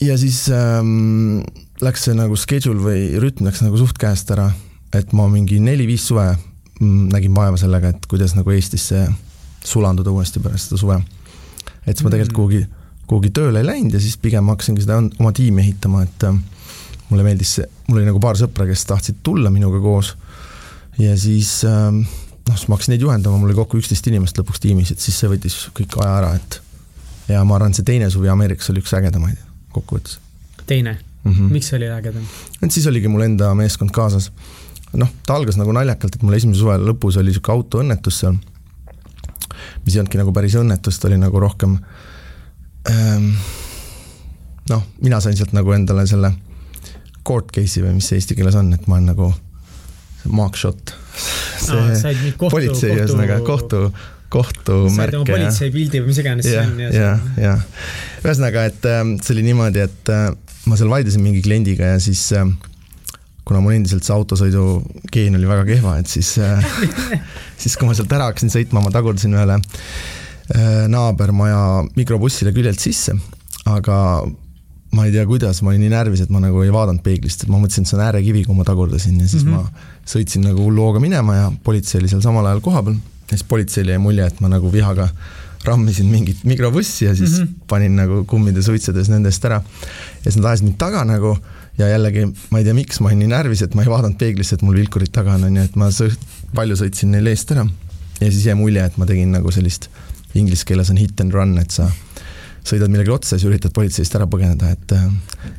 ja 0.00 0.16
siis 0.18 0.46
ähm, 0.54 1.40
läks 1.80 2.08
see 2.08 2.16
nagu 2.16 2.36
schedule 2.36 2.80
või 2.82 3.06
rütm 3.20 3.48
läks 3.48 3.62
nagu 3.64 3.78
suht 3.80 3.98
käest 4.00 4.30
ära 4.34 4.50
et 4.96 5.12
ma 5.14 5.26
mingi 5.30 5.60
neli-viis 5.62 6.04
suve 6.10 6.26
mm, 6.34 7.10
nägin 7.14 7.34
vaeva 7.34 7.58
sellega, 7.60 7.92
et 7.94 8.06
kuidas 8.10 8.34
nagu 8.36 8.50
Eestisse 8.54 9.06
sulanduda 9.66 10.12
uuesti 10.12 10.42
pärast 10.42 10.70
seda 10.70 10.80
suve. 10.80 11.00
et 11.86 11.96
siis 11.96 12.04
ma 12.04 12.12
tegelikult 12.12 12.32
mm. 12.32 12.38
kuhugi, 12.38 12.62
kuhugi 13.10 13.32
tööle 13.34 13.62
ei 13.62 13.68
läinud 13.68 13.94
ja 13.94 14.00
siis 14.02 14.16
pigem 14.20 14.50
hakkasingi 14.50 14.84
seda 14.84 14.98
oma 15.02 15.32
tiimi 15.36 15.62
ehitama, 15.62 16.02
et 16.06 16.26
äh, 16.26 16.40
mulle 17.10 17.26
meeldis 17.26 17.58
see, 17.58 17.68
mul 17.88 18.00
oli 18.00 18.08
nagu 18.08 18.22
paar 18.22 18.38
sõpra, 18.38 18.66
kes 18.70 18.86
tahtsid 18.88 19.20
tulla 19.26 19.52
minuga 19.54 19.82
koos 19.82 20.14
ja 20.98 21.14
siis 21.18 21.60
äh, 21.68 21.92
noh, 21.94 22.56
siis 22.56 22.66
ma 22.66 22.78
hakkasin 22.78 22.96
neid 22.96 23.06
juhendama, 23.06 23.38
mul 23.38 23.52
oli 23.52 23.60
kokku 23.60 23.78
üksteist 23.82 24.10
inimest 24.10 24.40
lõpuks 24.40 24.62
tiimis, 24.64 24.94
et 24.94 25.04
siis 25.04 25.22
see 25.22 25.30
võttis 25.30 25.60
kõik 25.76 26.00
aja 26.02 26.16
ära, 26.22 26.34
et 26.40 26.60
ja 27.30 27.44
ma 27.46 27.60
arvan, 27.60 27.70
et 27.70 27.78
see 27.78 27.86
teine 27.86 28.10
suvi 28.10 28.32
Ameerikas 28.32 28.72
oli 28.72 28.82
üks 28.82 28.96
ägedamaid 28.98 29.49
kokkuvõttes. 29.72 30.18
teine 30.66 30.98
mm? 30.98 31.32
-hmm. 31.32 31.52
miks 31.52 31.70
see 31.70 31.78
oli 31.80 31.90
ägedam? 31.90 32.26
et 32.62 32.70
siis 32.72 32.86
oligi 32.86 33.08
mul 33.08 33.26
enda 33.26 33.54
meeskond 33.54 33.90
kaasas 33.90 34.30
noh, 34.92 35.08
ta 35.26 35.34
algas 35.34 35.58
nagu 35.60 35.72
naljakalt, 35.72 36.16
et 36.16 36.22
mul 36.22 36.36
esimese 36.38 36.60
suve 36.60 36.76
lõpus 36.82 37.18
oli 37.20 37.30
niisugune 37.30 37.56
autoõnnetus 37.56 38.20
seal, 38.22 38.38
mis 39.84 39.94
ei 39.94 40.00
olnudki 40.02 40.20
nagu 40.20 40.32
päris 40.34 40.56
õnnetus, 40.58 40.98
ta 40.98 41.08
oli 41.10 41.18
nagu 41.20 41.40
rohkem 41.40 41.76
ähm, 42.90 43.32
noh, 44.70 44.86
mina 45.02 45.20
sain 45.20 45.36
sealt 45.38 45.54
nagu 45.56 45.72
endale 45.76 46.06
selle 46.10 46.32
court 47.26 47.52
case'i 47.54 47.84
või 47.84 47.98
mis 47.98 48.10
see 48.10 48.18
eesti 48.20 48.36
keeles 48.38 48.56
on, 48.58 48.72
et 48.74 48.86
ma 48.88 48.98
olen 48.98 49.12
nagu 49.12 49.30
mugshot. 50.30 50.94
see 51.60 51.76
no, 51.76 52.48
politsei 52.50 52.96
ühesõnaga 52.96 53.40
kohtu, 53.46 53.88
kohtumärke. 54.30 55.24
politseipildi 55.28 56.02
või 56.02 56.12
mis 56.12 56.20
iganes 56.22 56.48
see 56.48 56.58
on. 56.62 56.74
ja, 56.80 56.90
ja, 56.94 57.12
ja 57.40 57.54
ühesõnaga, 58.22 58.66
et 58.70 58.88
äh, 58.88 59.02
see 59.20 59.34
oli 59.36 59.46
niimoodi, 59.50 59.84
et 59.86 60.12
äh, 60.14 60.28
ma 60.70 60.78
seal 60.78 60.92
vaidlesin 60.92 61.24
mingi 61.24 61.42
kliendiga 61.44 61.94
ja 61.94 62.02
siis 62.02 62.26
äh, 62.36 62.46
kuna 63.48 63.62
mul 63.64 63.74
endiselt 63.78 64.06
see 64.06 64.14
autosõidu 64.14 64.66
geen 65.12 65.38
oli 65.38 65.50
väga 65.50 65.66
kehva, 65.68 65.96
et 66.02 66.10
siis 66.10 66.36
äh, 66.42 66.70
siis 67.62 67.76
kui 67.78 67.90
ma 67.90 67.96
sealt 67.98 68.12
ära 68.16 68.30
hakkasin 68.30 68.52
sõitma, 68.54 68.84
ma 68.84 68.94
tagurdasin 68.94 69.36
ühele 69.36 69.60
naabermaja 70.90 71.84
mikrobussile 71.94 72.50
küljelt 72.50 72.82
sisse, 72.82 73.12
aga 73.70 73.98
ma 74.96 75.04
ei 75.06 75.12
tea, 75.14 75.22
kuidas, 75.28 75.60
ma 75.62 75.70
olin 75.70 75.84
nii 75.84 75.92
närvis, 75.92 76.24
et 76.24 76.32
ma 76.34 76.40
nagu 76.42 76.64
ei 76.64 76.72
vaadanud 76.74 77.04
peeglist, 77.04 77.44
et 77.44 77.52
ma 77.52 77.60
mõtlesin, 77.60 77.86
et 77.86 77.90
see 77.92 77.98
on 77.98 78.02
äärekivi, 78.08 78.42
kui 78.48 78.56
ma 78.58 78.66
tagurdasin 78.66 79.20
ja 79.20 79.28
siis 79.30 79.44
mm 79.44 79.54
-hmm. 79.54 79.70
ma 79.70 80.10
sõitsin 80.10 80.42
nagu 80.48 80.64
hullu 80.66 80.88
hooga 80.88 81.02
minema 81.02 81.36
ja 81.36 81.52
politsei 81.62 82.00
oli 82.00 82.10
seal 82.10 82.24
samal 82.24 82.46
ajal 82.50 82.62
kohapeal 82.66 82.98
siis 83.38 83.46
politseile 83.48 83.94
jäi 83.94 84.02
mulje, 84.02 84.26
et 84.26 84.40
ma 84.40 84.50
nagu 84.52 84.72
vihaga 84.72 85.08
rammisin 85.64 86.08
mingit 86.08 86.44
mikrobussi 86.48 87.04
ja 87.04 87.14
siis 87.16 87.38
mm 87.38 87.44
-hmm. 87.44 87.66
panin 87.68 87.96
nagu 87.96 88.24
kummide 88.24 88.62
suitsedes 88.62 89.08
nendest 89.08 89.44
ära. 89.44 89.62
ja 90.24 90.30
siis 90.30 90.36
nad 90.36 90.44
ajasid 90.44 90.64
mind 90.64 90.78
taga 90.78 91.04
nagu 91.04 91.36
ja 91.78 91.88
jällegi 91.88 92.26
ma 92.50 92.58
ei 92.58 92.64
tea, 92.64 92.74
miks 92.74 93.00
ma 93.00 93.08
olin 93.08 93.18
nii 93.18 93.28
närvis, 93.28 93.62
et 93.62 93.74
ma 93.74 93.82
ei 93.82 93.88
vaadanud 93.88 94.18
peeglisse, 94.18 94.54
et 94.54 94.62
mul 94.62 94.76
vilkurid 94.76 95.12
taga 95.12 95.34
on, 95.34 95.44
on 95.44 95.56
ju, 95.56 95.62
et 95.62 95.76
ma 95.76 95.90
sõht, 95.94 96.20
palju 96.54 96.76
sõitsin 96.76 97.12
neil 97.14 97.26
eest 97.26 97.52
ära. 97.52 97.66
ja 98.20 98.30
siis 98.30 98.46
jäi 98.46 98.54
mulje, 98.54 98.84
et 98.84 98.96
ma 98.96 99.06
tegin 99.06 99.32
nagu 99.32 99.52
sellist, 99.52 99.88
inglise 100.34 100.64
keeles 100.64 100.90
on 100.90 100.96
hit 100.96 101.20
and 101.20 101.32
run, 101.32 101.58
et 101.58 101.70
sa 101.70 101.90
sõidad 102.64 102.92
millegi 102.92 103.10
otsa 103.10 103.34
ja 103.34 103.38
siis 103.38 103.48
üritad 103.48 103.72
politseist 103.72 104.14
ära 104.14 104.26
põgeneda, 104.26 104.70
et, 104.70 104.92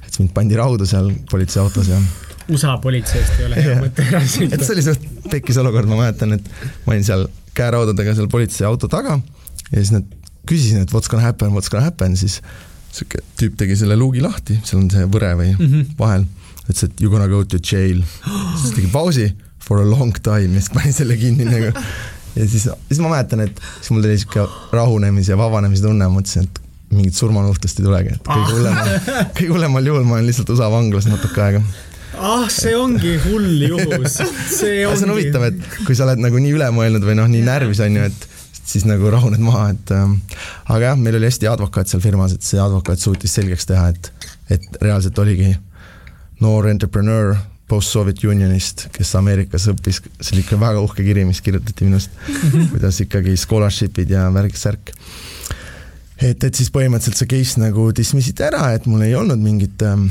et 0.07 0.19
mind 0.19 0.33
pandi 0.33 0.59
raudu 0.59 0.85
seal 0.85 1.11
politseiautos 1.31 1.89
ja 1.89 2.01
USA 2.51 2.77
politseist 2.83 3.39
ei 3.39 3.47
ole 3.47 3.61
hea 3.63 3.77
mõte 3.81 4.05
ära 4.07 4.21
sõita. 4.27 4.57
et 4.57 4.65
see 4.65 4.75
oli 4.75 4.85
suht 4.85 5.05
tekkis 5.31 5.59
olukord, 5.61 5.89
ma 5.89 6.01
mäletan, 6.03 6.35
et 6.37 6.49
ma 6.85 6.95
olin 6.95 7.05
seal 7.07 7.27
käeraudadega 7.57 8.15
seal 8.17 8.29
politseiauto 8.31 8.89
taga 8.91 9.17
ja 9.71 9.77
siis 9.77 9.93
nad 9.95 10.07
küsisin, 10.49 10.83
et 10.83 10.93
what's 10.93 11.11
gonna 11.11 11.25
happen, 11.25 11.53
what's 11.55 11.71
gonna 11.71 11.85
happen, 11.85 12.17
siis 12.19 12.39
sihuke 12.91 13.21
tüüp 13.39 13.57
tegi 13.59 13.77
selle 13.79 13.95
luugi 13.99 14.23
lahti, 14.23 14.57
seal 14.67 14.81
on 14.81 14.89
see 14.91 15.07
võre 15.11 15.33
või 15.39 15.51
mm 15.53 15.67
-hmm. 15.67 15.91
vahel, 15.99 16.25
ütles, 16.65 16.83
et 16.87 17.03
you 17.03 17.11
gonna 17.11 17.29
go 17.31 17.43
to 17.43 17.59
jail. 17.59 18.01
siis 18.61 18.75
tegi 18.75 18.89
pausi 18.91 19.29
for 19.61 19.81
a 19.81 19.85
long 19.87 20.15
time 20.23 20.55
ja 20.57 20.63
siis 20.63 20.73
pani 20.73 20.91
selle 20.95 21.17
kinni 21.17 21.45
nagu. 21.45 21.71
ja 22.35 22.47
siis, 22.47 22.67
siis 22.87 22.99
ma 22.99 23.13
mäletan, 23.13 23.45
et 23.47 23.61
siis 23.79 23.91
mul 23.91 24.01
tuli 24.01 24.17
sihuke 24.17 24.47
rahunemise 24.71 25.31
ja 25.31 25.37
vabanemise 25.37 25.87
tunne, 25.87 26.07
ma 26.07 26.19
mõtlesin, 26.19 26.49
et 26.49 26.61
mingit 26.91 27.15
surmanuhtlust 27.15 27.79
ei 27.79 27.85
tulegi, 27.85 28.17
et 28.17 28.27
kõige 28.27 28.57
hullemal, 28.57 28.89
kõige 29.37 29.53
hullemal 29.53 29.85
juhul 29.85 30.03
ma 30.03 30.17
olen 30.17 30.27
lihtsalt 30.27 30.49
USA 30.51 30.67
vanglas 30.71 31.07
natuke 31.07 31.43
aega 31.43 31.63
ah, 32.17 32.47
see 32.51 32.75
ongi 32.77 33.15
hull 33.27 33.63
juhus. 33.67 34.17
see 34.17 34.83
ongi. 34.85 34.97
see 34.99 35.07
on 35.07 35.15
huvitav, 35.15 35.47
et 35.51 35.79
kui 35.85 35.97
sa 35.97 36.07
oled 36.07 36.23
nagu 36.23 36.41
nii 36.41 36.55
üle 36.57 36.69
mõelnud 36.75 37.05
või 37.07 37.17
noh, 37.19 37.29
nii 37.31 37.43
närvis 37.47 37.83
on 37.85 37.99
ju, 37.99 38.09
et 38.11 38.27
siis 38.71 38.85
nagu 38.87 39.09
rahuned 39.11 39.41
maha, 39.43 39.71
et 39.75 39.93
äh, 39.95 40.37
aga 40.71 40.91
jah, 40.91 40.99
meil 40.99 41.17
oli 41.19 41.29
hästi 41.29 41.49
advokaat 41.51 41.91
seal 41.91 42.03
firmas, 42.03 42.35
et 42.35 42.45
see 42.45 42.61
advokaat 42.61 43.01
suutis 43.01 43.33
selgeks 43.37 43.67
teha, 43.69 43.89
et, 43.91 44.11
et 44.57 44.81
reaalselt 44.83 45.17
oligi 45.23 45.53
noor 46.41 46.69
entrepreneur 46.71 47.35
post-Soviet 47.71 48.23
Unionist, 48.27 48.89
kes 48.91 49.13
Ameerikas 49.15 49.69
õppis, 49.71 50.01
see 50.19 50.35
oli 50.35 50.43
ikka 50.43 50.59
väga 50.59 50.81
uhke 50.83 51.05
kiri, 51.05 51.23
mis 51.27 51.39
kirjutati 51.43 51.87
minust 51.87 52.15
kuidas 52.73 52.99
ikkagi 53.05 53.37
scholarship'id 53.39 54.11
ja 54.11 54.25
värk-särk. 54.33 54.91
et, 56.19 56.43
et 56.43 56.51
siis 56.51 56.71
põhimõtteliselt 56.73 57.21
see 57.21 57.31
case 57.31 57.61
nagu 57.61 57.87
dismiss 57.95 58.33
iti 58.33 58.43
ära, 58.47 58.73
et 58.75 58.87
mul 58.91 59.05
ei 59.07 59.15
olnud 59.15 59.39
mingit 59.41 59.85
ähm, 59.87 60.09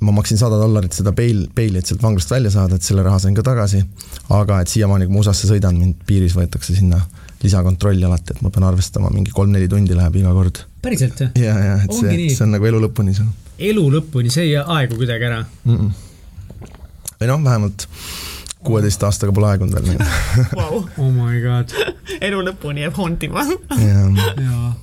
ma 0.00 0.14
maksin 0.16 0.38
sada 0.40 0.58
dollarit 0.60 0.92
seda 0.96 1.12
bail, 1.16 1.44
baili, 1.56 1.78
et 1.78 1.88
sealt 1.88 2.02
vanglast 2.02 2.30
välja 2.30 2.50
saada, 2.54 2.78
et 2.78 2.86
selle 2.86 3.04
raha 3.06 3.18
sain 3.22 3.34
ka 3.34 3.44
tagasi. 3.46 3.82
aga 4.30 4.60
et 4.62 4.72
siiamaani, 4.72 5.06
kui 5.06 5.16
ma 5.16 5.22
USA-sse 5.22 5.50
sõidan, 5.50 5.78
mind 5.78 6.02
piiris 6.06 6.36
võetakse 6.38 6.76
sinna 6.76 7.00
lisakontrolli 7.42 8.04
alati, 8.06 8.36
et 8.36 8.42
ma 8.42 8.50
pean 8.54 8.66
arvestama, 8.68 9.10
mingi 9.14 9.34
kolm-neli 9.34 9.68
tundi 9.68 9.96
läheb 9.98 10.18
iga 10.22 10.34
kord. 10.36 10.64
päriselt 10.82 11.20
või? 11.20 11.44
ja, 11.44 11.56
ja, 11.58 11.78
et 11.84 11.90
Ongi 11.90 12.06
see, 12.06 12.18
nii. 12.18 12.34
see 12.36 12.46
on 12.46 12.54
nagu 12.56 12.68
elu 12.70 12.82
lõpuni 12.86 13.14
sul. 13.16 13.30
elu 13.70 13.86
lõpuni, 13.96 14.32
see 14.34 14.50
ei 14.50 14.58
aegu 14.60 14.98
kuidagi 15.00 15.28
ära 15.30 15.40
mm? 15.42 15.78
-mm. 15.78 16.68
või 17.20 17.30
noh, 17.30 17.42
vähemalt 17.44 17.86
kuueteist 18.62 19.02
aastaga 19.06 19.34
pole 19.34 19.50
aegunud 19.50 19.74
veel 19.74 19.98
wow. 20.56 20.82
oh 21.02 21.10
my 21.10 21.40
god. 21.42 21.74
elu 22.20 22.42
lõpuni 22.50 22.86
jääb 22.86 22.98
hauntima 22.98 23.46
jaa. 23.46 24.74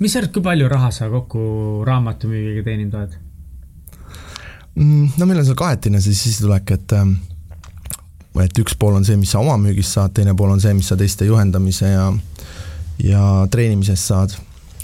mis 0.00 0.12
sa 0.12 0.22
arvad, 0.22 0.32
kui 0.34 0.42
palju 0.42 0.70
raha 0.70 0.90
sa 0.94 1.10
kokku 1.12 1.44
raamatumüügiga 1.86 2.66
teeninud 2.66 2.98
oled? 2.98 3.18
Mm, 4.74 5.14
no 5.18 5.26
meil 5.26 5.38
on 5.38 5.46
seal 5.46 5.58
kahetine 5.58 6.00
see 6.02 6.16
sissetulek, 6.18 6.74
et 6.74 6.94
ähm, 6.98 7.16
et 8.42 8.58
üks 8.58 8.74
pool 8.78 8.96
on 8.98 9.04
see, 9.06 9.16
mis 9.20 9.30
sa 9.30 9.42
oma 9.42 9.54
müügist 9.60 9.94
saad, 9.94 10.14
teine 10.16 10.34
pool 10.34 10.50
on 10.50 10.62
see, 10.62 10.74
mis 10.74 10.88
sa 10.90 10.98
teiste 10.98 11.28
juhendamise 11.28 11.92
ja 11.92 12.08
ja 13.02 13.22
treenimisest 13.50 14.10
saad. 14.10 14.34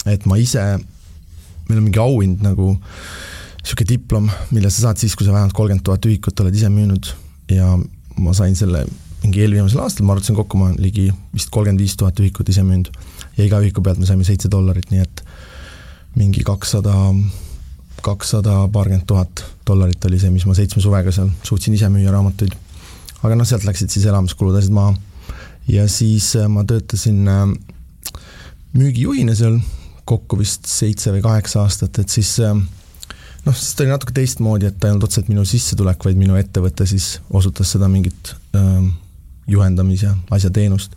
et 0.06 0.24
ma 0.26 0.38
ise, 0.40 0.62
meil 1.68 1.78
on 1.78 1.84
mingi 1.84 2.00
auhind 2.00 2.40
nagu 2.42 2.72
niisugune 3.60 3.88
diplom, 3.90 4.30
mille 4.54 4.70
sa 4.70 4.86
saad 4.86 5.02
siis, 5.02 5.14
kui 5.16 5.26
sa 5.26 5.34
vähemalt 5.34 5.54
kolmkümmend 5.54 5.84
tuhat 5.84 6.06
ühikut 6.08 6.40
oled 6.40 6.54
ise 6.56 6.70
müünud 6.72 7.10
ja 7.52 7.74
ma 8.16 8.32
sain 8.34 8.56
selle 8.56 8.86
mingi 9.20 9.42
eelviimasel 9.44 9.82
aastal, 9.82 10.06
ma 10.08 10.14
arvutasin 10.14 10.38
kokku, 10.38 10.56
ma 10.56 10.70
olen 10.70 10.80
ligi 10.80 11.10
vist 11.34 11.50
kolmkümmend 11.52 11.82
viis 11.82 11.96
tuhat 12.00 12.18
ühikut 12.22 12.48
ise 12.48 12.64
müünud. 12.64 12.88
ja 13.36 13.44
iga 13.44 13.60
ühiku 13.60 13.82
pealt 13.84 14.00
me 14.00 14.08
saime 14.08 14.24
seitse 14.24 14.48
dollarit, 14.50 14.88
nii 14.90 15.04
et 15.04 15.24
mingi 16.16 16.42
kakssada, 16.46 16.94
kakssada 18.02 18.62
paarkümmend 18.72 19.06
tuhat 19.06 19.44
dollarit 19.66 20.04
oli 20.04 20.18
see, 20.18 20.32
mis 20.34 20.46
ma 20.46 20.56
seitsme 20.56 20.82
suvega 20.82 21.12
seal 21.14 21.30
suutsin 21.46 21.76
ise 21.76 21.88
müüa 21.92 22.12
raamatuid 22.14 22.56
aga 23.24 23.36
noh, 23.36 23.48
sealt 23.48 23.66
läksid 23.68 23.92
siis 23.92 24.06
elamiskulud, 24.08 24.56
asjad 24.56 24.74
maha. 24.74 24.94
ja 25.68 25.86
siis 25.90 26.32
äh, 26.40 26.48
ma 26.48 26.64
töötasin 26.64 27.28
äh, 27.28 27.46
müügijuhina 28.76 29.36
seal 29.36 29.60
kokku 30.08 30.38
vist 30.40 30.66
seitse 30.66 31.12
või 31.14 31.22
kaheksa 31.24 31.64
aastat, 31.64 32.00
et 32.02 32.12
siis 32.12 32.32
äh, 32.44 32.54
noh, 32.54 33.56
siis 33.56 33.74
ta 33.74 33.84
oli 33.84 33.92
natuke 33.92 34.16
teistmoodi, 34.16 34.70
et 34.70 34.78
ta 34.80 34.88
ei 34.88 34.94
olnud 34.94 35.06
otseselt 35.08 35.28
minu 35.32 35.44
sissetulek, 35.48 36.04
vaid 36.04 36.18
minu 36.20 36.38
ettevõte 36.40 36.88
siis 36.88 37.18
osutas 37.30 37.76
seda 37.76 37.90
mingit 37.92 38.34
äh, 38.56 38.88
juhendamis- 39.50 40.06
ja 40.06 40.14
asjateenust. 40.30 40.96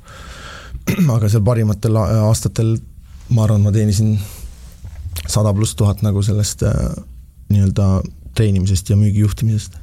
aga 1.16 1.30
seal 1.32 1.44
parimatel 1.46 2.00
aastatel 2.00 2.78
ma 3.34 3.46
arvan, 3.46 3.64
ma 3.64 3.72
teenisin 3.76 4.16
sada 5.28 5.54
pluss 5.54 5.76
tuhat 5.76 6.02
nagu 6.06 6.24
sellest 6.26 6.64
äh, 6.64 6.74
nii-öelda 7.54 8.02
treenimisest 8.36 8.90
ja 8.90 8.98
müügijuhtimisest. 8.98 9.78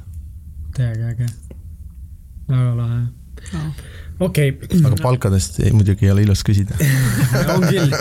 täiega 0.75 1.11
äge, 1.11 1.27
väga 2.49 2.75
lahe 2.77 3.01
no.. 3.53 3.73
okei 4.19 4.49
okay.. 4.49 4.81
aga 4.85 4.97
palkadest 5.01 5.59
ei, 5.63 5.71
muidugi 5.75 6.07
ei 6.07 6.13
ole 6.13 6.25
ilus 6.25 6.43
küsida 6.47 6.77
on 7.55 7.65
küll, 7.67 7.95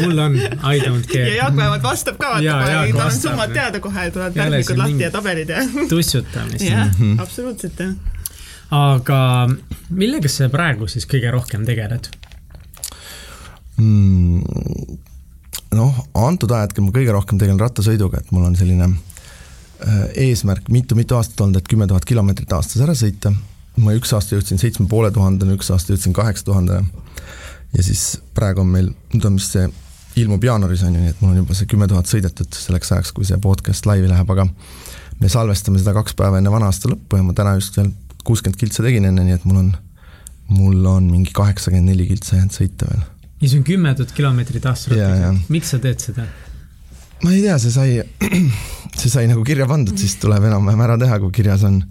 mul 0.00 0.24
on, 0.26 0.36
I 0.40 0.80
don't 0.82 1.08
care. 1.10 1.28
ja 1.28 1.36
Jaak 1.42 1.56
vähemalt 1.56 1.86
vastab 1.86 2.18
ka, 2.20 2.34
vaata 2.36 2.82
tal 2.96 3.06
on 3.06 3.16
summad 3.18 3.54
teada 3.56 3.80
kohe, 3.84 4.08
tulevad 4.14 4.36
graafikud 4.36 4.82
lahti 4.82 5.06
ja 5.06 5.12
tabelid 5.14 5.54
ja. 5.54 5.62
tussutamist. 5.92 6.66
jah 6.68 6.90
-hmm., 6.90 7.16
absoluutselt 7.22 7.80
jah. 7.80 7.94
aga 8.70 9.48
millega 9.88 10.32
sa 10.32 10.48
praegu 10.52 10.88
siis 10.90 11.08
kõige 11.08 11.32
rohkem 11.34 11.66
tegeled 11.68 12.12
mm,? 13.76 15.02
Noh, 15.76 15.96
antud 16.18 16.52
ajahetkel 16.52 16.84
ma 16.84 16.94
kõige 16.94 17.14
rohkem 17.14 17.40
tegelen 17.40 17.60
rattasõiduga, 17.60 18.20
et 18.20 18.32
mul 18.34 18.46
on 18.48 18.56
selline 18.58 18.88
äh, 18.88 20.02
eesmärk 20.26 20.70
mitu-mitu 20.72 21.18
aastat 21.18 21.44
olnud, 21.44 21.60
et 21.60 21.70
kümme 21.70 21.88
tuhat 21.90 22.06
kilomeetrit 22.08 22.52
aastas 22.56 22.82
ära 22.84 22.96
sõita. 22.98 23.34
ma 23.76 23.90
üks 23.96 24.12
aasta 24.14 24.36
jõudsin 24.36 24.60
seitsme 24.60 24.86
poole 24.86 25.10
tuhandene, 25.10 25.56
üks 25.58 25.70
aasta 25.74 25.94
jõudsin 25.94 26.14
kaheksa 26.14 26.44
tuhandene. 26.50 26.84
ja 27.74 27.82
siis 27.82 28.20
praegu 28.34 28.62
on 28.62 28.70
meil, 28.70 28.92
nüüd 29.14 29.24
on 29.26 29.38
vist 29.40 29.56
see, 29.56 29.68
ilmub 30.16 30.44
jaanuaris 30.44 30.84
on 30.86 30.94
ju, 30.94 31.00
nii 31.00 31.14
et 31.14 31.22
mul 31.22 31.32
on 31.32 31.40
juba 31.42 31.56
see 31.58 31.70
kümme 31.70 31.88
tuhat 31.90 32.10
sõidetud 32.10 32.54
selleks 32.54 32.92
ajaks, 32.92 33.12
kui 33.12 33.26
see 33.26 33.38
podcast 33.42 33.86
laivi 33.86 34.10
läheb, 34.10 34.30
aga 34.30 34.46
me 35.20 35.30
salvestame 35.30 35.80
seda 35.82 35.94
kaks 35.96 36.14
päeva 36.18 36.38
enne 36.38 36.52
vana 36.54 36.70
aasta 36.70 36.90
lõppu 36.92 37.18
ja 37.18 37.26
ma 37.26 37.34
täna 37.34 37.56
just 37.58 37.76
veel 37.78 37.90
kuuskümmend 38.24 38.60
kiltsa 38.60 38.86
tegin 38.86 39.08
enne, 39.10 39.26
nii 39.26 39.38
et 39.38 39.48
mul 39.48 39.58
on, 39.64 39.74
mul 40.54 40.86
on 40.86 41.10
mingi 41.10 41.34
kaheksakümmend 41.34 41.90
neli 41.90 42.06
kiltsa 42.08 42.38
jäänud 42.38 42.54
sõita 42.54 42.88
veel 42.90 43.02
ja 43.44 43.52
see 43.52 43.60
on 43.60 43.66
kümme 43.68 43.92
tuhat 43.98 44.12
kilomeetrit 44.16 44.66
aastas. 44.70 44.96
miks 45.52 45.74
sa 45.74 45.80
teed 45.82 46.00
seda? 46.00 46.26
ma 47.24 47.32
ei 47.32 47.44
tea, 47.44 47.56
see 47.62 47.72
sai, 47.72 47.90
see 49.00 49.12
sai 49.12 49.28
nagu 49.30 49.44
kirja 49.46 49.68
pandud, 49.70 49.96
siis 50.00 50.16
tuleb 50.22 50.44
enam-vähem 50.50 50.84
ära 50.86 50.98
teha, 51.00 51.20
kui 51.22 51.32
kirjas 51.42 51.64
on. 51.68 51.82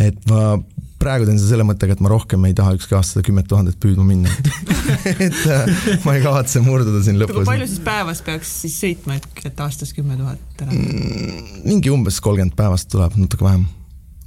et 0.00 0.18
ma 0.30 0.56
praegu 1.00 1.26
teen 1.28 1.38
seda 1.38 1.54
selle 1.54 1.66
mõttega, 1.68 1.96
et 1.96 2.02
ma 2.04 2.10
rohkem 2.12 2.44
ei 2.48 2.54
taha 2.56 2.74
ükski 2.76 2.96
aasta 2.96 3.16
seda 3.16 3.26
kümmet 3.26 3.48
tuhandet 3.50 3.76
püüdma 3.80 4.04
minna 4.06 4.32
et 5.26 5.42
äh, 5.52 5.68
ma 6.06 6.16
ei 6.16 6.24
kavatse 6.24 6.62
murduda 6.64 7.02
siin 7.04 7.20
lõpus. 7.20 7.44
palju 7.48 7.68
siis 7.68 7.82
päevas 7.84 8.22
peaks 8.26 8.54
siis 8.64 8.78
sõitma, 8.80 9.18
et 9.20 9.60
aastas 9.64 9.92
kümme 9.96 10.16
tuhat 10.20 10.64
ära 10.64 10.72
mm,? 10.72 11.60
mingi 11.68 11.92
umbes 11.92 12.20
kolmkümmend 12.24 12.56
päevast 12.58 12.90
tuleb, 12.92 13.16
natuke 13.20 13.44
vähem. 13.44 13.68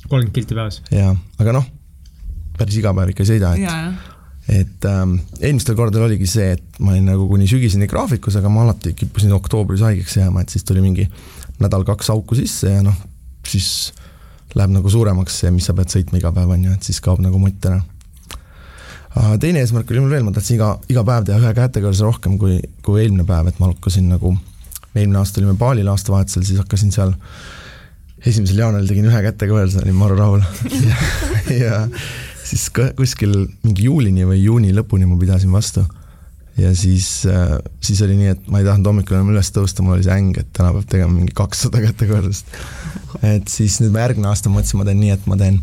kolmkümmend 0.06 0.38
kilti 0.38 0.58
päevas? 0.58 0.82
jaa, 0.94 1.16
aga 1.42 1.58
noh, 1.58 1.68
päris 2.60 2.80
iga 2.82 2.94
päev 2.98 3.16
ikka 3.16 3.26
ei 3.26 3.34
sõida, 3.34 3.56
et 3.58 4.16
et 4.50 4.86
ähm, 4.90 5.20
eelmistel 5.40 5.78
kordadel 5.78 6.08
oligi 6.08 6.28
see, 6.30 6.54
et 6.56 6.80
ma 6.82 6.96
olin 6.96 7.06
nagu 7.12 7.28
kuni 7.30 7.48
sügiseni 7.50 7.88
graafikus, 7.90 8.40
aga 8.40 8.50
ma 8.50 8.64
alati 8.66 8.96
kippusin 8.98 9.34
oktoobris 9.36 9.84
haigeks 9.86 10.18
jääma, 10.18 10.42
et 10.42 10.54
siis 10.54 10.66
tuli 10.66 10.82
mingi 10.82 11.06
nädal-kaks 11.62 12.10
auku 12.14 12.38
sisse 12.40 12.72
ja 12.74 12.84
noh, 12.86 12.96
siis 13.48 13.92
läheb 14.58 14.74
nagu 14.74 14.90
suuremaks 14.90 15.42
see, 15.44 15.54
mis 15.54 15.70
sa 15.70 15.76
pead 15.78 15.94
sõitma 15.94 16.18
iga 16.18 16.32
päev, 16.34 16.50
on 16.56 16.66
ju, 16.66 16.74
et 16.74 16.90
siis 16.90 17.02
kaob 17.06 17.22
nagu 17.22 17.42
mott 17.42 17.70
ära. 17.70 17.82
teine 19.42 19.62
eesmärk 19.62 19.92
oli 19.92 20.02
mul 20.02 20.16
veel, 20.16 20.26
ma 20.26 20.34
tahtsin 20.34 20.58
iga, 20.58 20.72
iga 20.90 21.04
päev 21.06 21.28
teha 21.30 21.42
ühe 21.44 21.54
kätekõrse 21.58 22.08
rohkem 22.08 22.40
kui, 22.42 22.58
kui 22.86 23.04
eelmine 23.04 23.28
päev, 23.30 23.52
et 23.52 23.62
ma 23.62 23.70
hakkasin 23.70 24.10
nagu, 24.10 24.34
eelmine 24.96 25.22
aasta 25.22 25.44
olime 25.44 25.58
Balil 25.60 25.94
aastavahetusel, 25.94 26.48
siis 26.48 26.62
hakkasin 26.64 26.96
seal 26.96 27.14
esimesel 28.26 28.64
jaanuaril 28.64 28.90
tegin 28.90 29.12
ühe 29.12 29.22
kätekõverse, 29.30 29.84
olin 29.84 30.00
maru 30.00 30.18
rahul 30.18 30.42
ja, 30.90 30.98
ja 31.54 31.84
siis 32.50 32.68
kuskil 32.74 33.34
mingi 33.64 33.88
juulini 33.88 34.26
või 34.28 34.42
juuni 34.42 34.74
lõpuni 34.76 35.08
ma 35.10 35.18
pidasin 35.20 35.52
vastu. 35.54 35.86
ja 36.60 36.74
siis, 36.76 37.26
äh, 37.30 37.58
siis 37.82 38.02
oli 38.04 38.18
nii, 38.20 38.32
et 38.34 38.48
ma 38.52 38.60
ei 38.60 38.68
tahtnud 38.68 38.90
hommikul 38.90 39.16
enam 39.16 39.30
üles 39.32 39.52
tõusta, 39.56 39.84
mul 39.86 39.96
oli 39.96 40.08
see 40.08 40.16
äng, 40.16 40.40
et 40.42 40.50
täna 40.56 40.74
peab 40.76 40.90
tegema 40.92 41.14
mingi 41.14 41.36
kakssada 41.36 41.84
kätekordust. 41.86 42.50
et 43.22 43.48
siis 43.48 43.80
nüüd 43.84 43.94
ma 43.96 44.08
järgmine 44.08 44.32
aasta 44.32 44.52
mõtlesin, 44.52 44.82
ma 44.82 44.88
teen 44.90 45.00
nii, 45.04 45.14
et 45.16 45.30
ma 45.30 45.38
teen, 45.40 45.62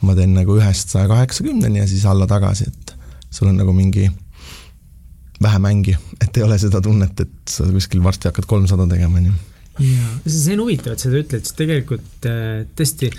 ma 0.00 0.14
teen 0.18 0.32
nagu 0.36 0.56
ühest 0.60 0.94
saja 0.94 1.10
kaheksakümneni 1.10 1.82
ja 1.82 1.90
siis 1.90 2.06
alla 2.08 2.26
tagasi, 2.30 2.70
et 2.70 2.96
sul 3.30 3.50
on 3.50 3.60
nagu 3.60 3.74
mingi 3.76 4.08
vähe 5.42 5.60
mängi, 5.62 5.94
et 6.20 6.36
ei 6.36 6.46
ole 6.46 6.56
seda 6.58 6.80
tunnet, 6.82 7.20
et 7.20 7.50
sa 7.50 7.66
kuskil 7.70 8.02
varsti 8.02 8.30
hakkad 8.30 8.48
kolmsada 8.50 8.88
tegema, 8.90 9.20
on 9.20 9.28
ju. 9.28 9.36
jaa, 9.90 10.14
see 10.26 10.56
on 10.56 10.64
huvitav, 10.64 10.96
et 10.96 11.04
sa 11.04 11.12
ütled, 11.12 11.44
sest 11.44 11.58
tegelikult 11.60 12.30
äh, 12.30 12.64
tõesti 12.78 13.12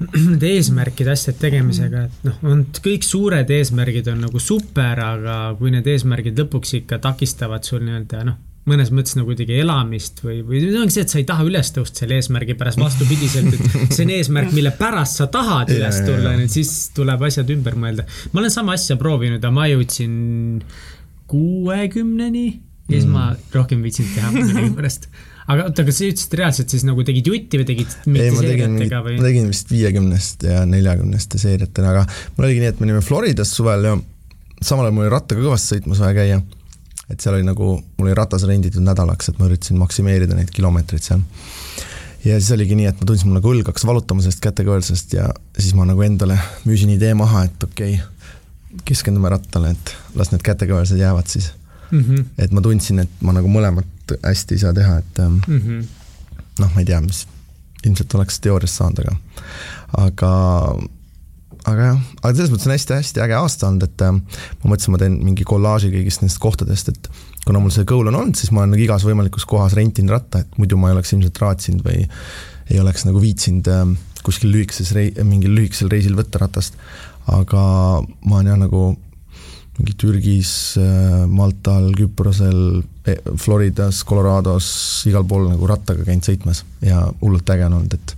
nende 0.00 0.50
eesmärkide 0.56 1.14
asjade 1.14 1.38
tegemisega, 1.40 2.06
et 2.08 2.26
noh, 2.28 2.40
on 2.50 2.66
kõik 2.84 3.06
suured 3.06 3.50
eesmärgid 3.58 4.10
on 4.12 4.26
nagu 4.26 4.42
super, 4.42 5.00
aga 5.00 5.38
kui 5.60 5.72
need 5.74 5.88
eesmärgid 5.88 6.36
lõpuks 6.42 6.76
ikka 6.82 7.00
takistavad 7.04 7.64
sul 7.64 7.84
nii-öelda 7.86 8.24
noh, 8.28 8.36
mõnes 8.66 8.90
mõttes 8.94 9.14
nagu 9.14 9.30
kuidagi 9.30 9.60
elamist 9.62 10.20
või, 10.24 10.40
või 10.46 10.60
see 10.64 10.80
ongi 10.80 10.96
see, 10.96 11.04
et 11.06 11.12
sa 11.14 11.20
ei 11.20 11.26
taha 11.28 11.46
üles 11.46 11.70
tõusta 11.74 12.02
selle 12.02 12.18
eesmärgi 12.18 12.56
pärast, 12.58 12.80
vastupidiselt, 12.82 13.54
et 13.54 13.94
see 13.94 14.04
on 14.04 14.12
eesmärk, 14.16 14.52
mille 14.56 14.72
pärast 14.76 15.22
sa 15.22 15.28
tahad 15.32 15.70
üles 15.74 16.02
tulla, 16.06 16.34
siis 16.50 16.74
tuleb 16.96 17.22
asjad 17.28 17.52
ümber 17.54 17.78
mõelda. 17.78 18.06
ma 18.32 18.42
olen 18.42 18.52
sama 18.52 18.74
asja 18.76 18.98
proovinud, 19.00 19.38
aga 19.38 19.54
ma 19.54 19.68
jõudsin 19.70 20.18
kuuekümneni 21.30 22.46
ja 22.88 22.92
siis 22.92 23.08
ma 23.08 23.30
mm. 23.30 23.48
rohkem 23.54 23.86
viitsinud 23.86 24.12
teha 24.14 24.34
millegipärast 24.34 25.08
aga 25.46 25.68
oota, 25.68 25.84
kas 25.86 26.00
sa 26.00 26.08
ütlesid 26.10 26.36
reaalselt 26.40 26.74
siis 26.74 26.84
nagu 26.86 27.04
tegid 27.06 27.30
jutti 27.30 27.60
või 27.60 27.68
tegid 27.68 27.96
multiseeriatega 28.08 29.00
või? 29.04 29.16
ma 29.20 29.26
tegin 29.28 29.48
vist 29.50 29.70
viiekümnest 29.70 30.46
ja 30.48 30.64
neljakümneste 30.68 31.40
seeriatena, 31.40 31.92
aga 31.94 32.04
mul 32.36 32.48
oligi 32.48 32.62
nii, 32.62 32.70
et 32.74 32.80
me 32.80 32.88
olime 32.88 33.02
Floridas 33.04 33.52
suvel 33.54 33.90
ja 33.90 33.96
samal 34.62 34.88
ajal 34.88 34.96
mul 34.96 35.06
oli 35.06 35.12
rattaga 35.12 35.44
kõvasti 35.44 35.74
sõitmas 35.74 36.00
vaja 36.02 36.16
käia. 36.16 36.40
et 37.10 37.22
seal 37.22 37.36
oli 37.38 37.46
nagu, 37.46 37.76
mul 37.98 38.08
oli 38.08 38.16
ratas 38.18 38.46
renditud 38.48 38.82
nädalaks, 38.82 39.30
et 39.30 39.38
ma 39.38 39.46
üritasin 39.50 39.78
maksimeerida 39.78 40.34
neid 40.34 40.50
kilomeetreid 40.54 41.06
seal. 41.06 41.22
ja 42.24 42.40
siis 42.40 42.50
oligi 42.56 42.78
nii, 42.78 42.90
et 42.90 43.00
ma 43.00 43.06
tundsin, 43.06 43.30
mul 43.30 43.40
nagu 43.40 43.52
õlg 43.54 43.70
hakkas 43.70 43.86
valutama 43.86 44.24
sellest 44.24 44.42
kätekõversest 44.44 45.14
ja 45.18 45.28
siis 45.58 45.76
ma 45.78 45.86
nagu 45.86 46.02
endale 46.02 46.38
müüsin 46.66 46.90
idee 46.96 47.14
maha, 47.14 47.46
et 47.46 47.68
okei 47.68 48.00
okay,, 48.00 48.82
keskendume 48.84 49.30
rattale, 49.32 49.76
et 49.76 49.94
las 50.18 50.32
need 50.32 50.42
kätekõversed 50.44 50.98
jäävad 51.00 51.30
siis 51.30 51.52
mm. 51.90 52.00
-hmm. 52.00 52.24
et 52.38 52.52
ma 52.52 52.60
tundsin, 52.64 52.98
et 53.06 53.22
ma 53.22 53.32
nagu 53.36 53.48
mõlemat 53.48 53.95
hästi 54.22 54.56
ei 54.56 54.62
saa 54.62 54.74
teha, 54.76 54.98
et 54.98 55.18
mm 55.22 55.40
-hmm. 55.46 55.86
noh, 56.58 56.74
ma 56.74 56.82
ei 56.82 56.88
tea, 56.88 57.00
mis 57.00 57.26
ilmselt 57.86 58.14
oleks 58.14 58.40
teoorias 58.40 58.76
saanud, 58.76 58.98
aga, 59.04 59.16
aga, 60.02 60.30
aga 61.64 61.88
jah, 61.90 62.00
aga 62.22 62.34
selles 62.34 62.52
mõttes 62.52 62.68
on 62.68 62.74
hästi-hästi 62.74 63.22
äge 63.24 63.38
aasta 63.38 63.68
olnud, 63.68 63.86
et 63.86 64.06
ähm, 64.06 64.22
ma 64.62 64.72
mõtlesin, 64.72 64.94
ma 64.94 65.02
teen 65.02 65.18
mingi 65.22 65.44
kollaaži 65.44 65.92
kõigist 65.94 66.22
nendest 66.22 66.42
kohtadest, 66.42 66.88
et 66.88 67.10
kuna 67.46 67.62
mul 67.62 67.74
see 67.74 67.86
goal 67.88 68.10
on 68.10 68.18
olnud, 68.18 68.36
siis 68.38 68.50
ma 68.50 68.64
olen 68.64 68.74
nagu 68.74 68.82
igas 68.82 69.06
võimalikus 69.06 69.46
kohas 69.46 69.76
rentinud 69.78 70.16
ratta, 70.16 70.42
et 70.42 70.58
muidu 70.58 70.78
ma 70.80 70.90
ei 70.90 70.98
oleks 70.98 71.12
ilmselt 71.12 71.42
raatsinud 71.42 71.86
või 71.86 72.04
ei 72.70 72.80
oleks 72.82 73.06
nagu 73.06 73.22
viitsinud 73.22 73.70
ähm, 73.70 73.96
kuskil 74.26 74.50
lühikeses 74.50 74.90
rei-, 74.96 75.14
mingil 75.22 75.54
lühikesel 75.54 75.92
reisil 75.92 76.16
võtta 76.18 76.42
ratast. 76.42 76.74
aga 77.26 77.62
ma 78.22 78.38
olen 78.38 78.46
jah 78.52 78.58
nagu 78.58 78.96
mingi 79.78 79.94
Türgis, 80.00 80.50
äh, 80.80 81.26
Maltal, 81.28 81.90
Küprosel, 81.96 82.82
e, 83.04 83.16
Floridas, 83.36 84.02
Colorados, 84.08 84.68
igal 85.08 85.26
pool 85.28 85.50
nagu 85.50 85.68
rattaga 85.68 86.06
käinud 86.06 86.26
sõitmas 86.26 86.64
ja 86.84 87.02
hullult 87.20 87.50
äge 87.52 87.66
on 87.68 87.78
olnud, 87.80 87.96
et 87.98 88.16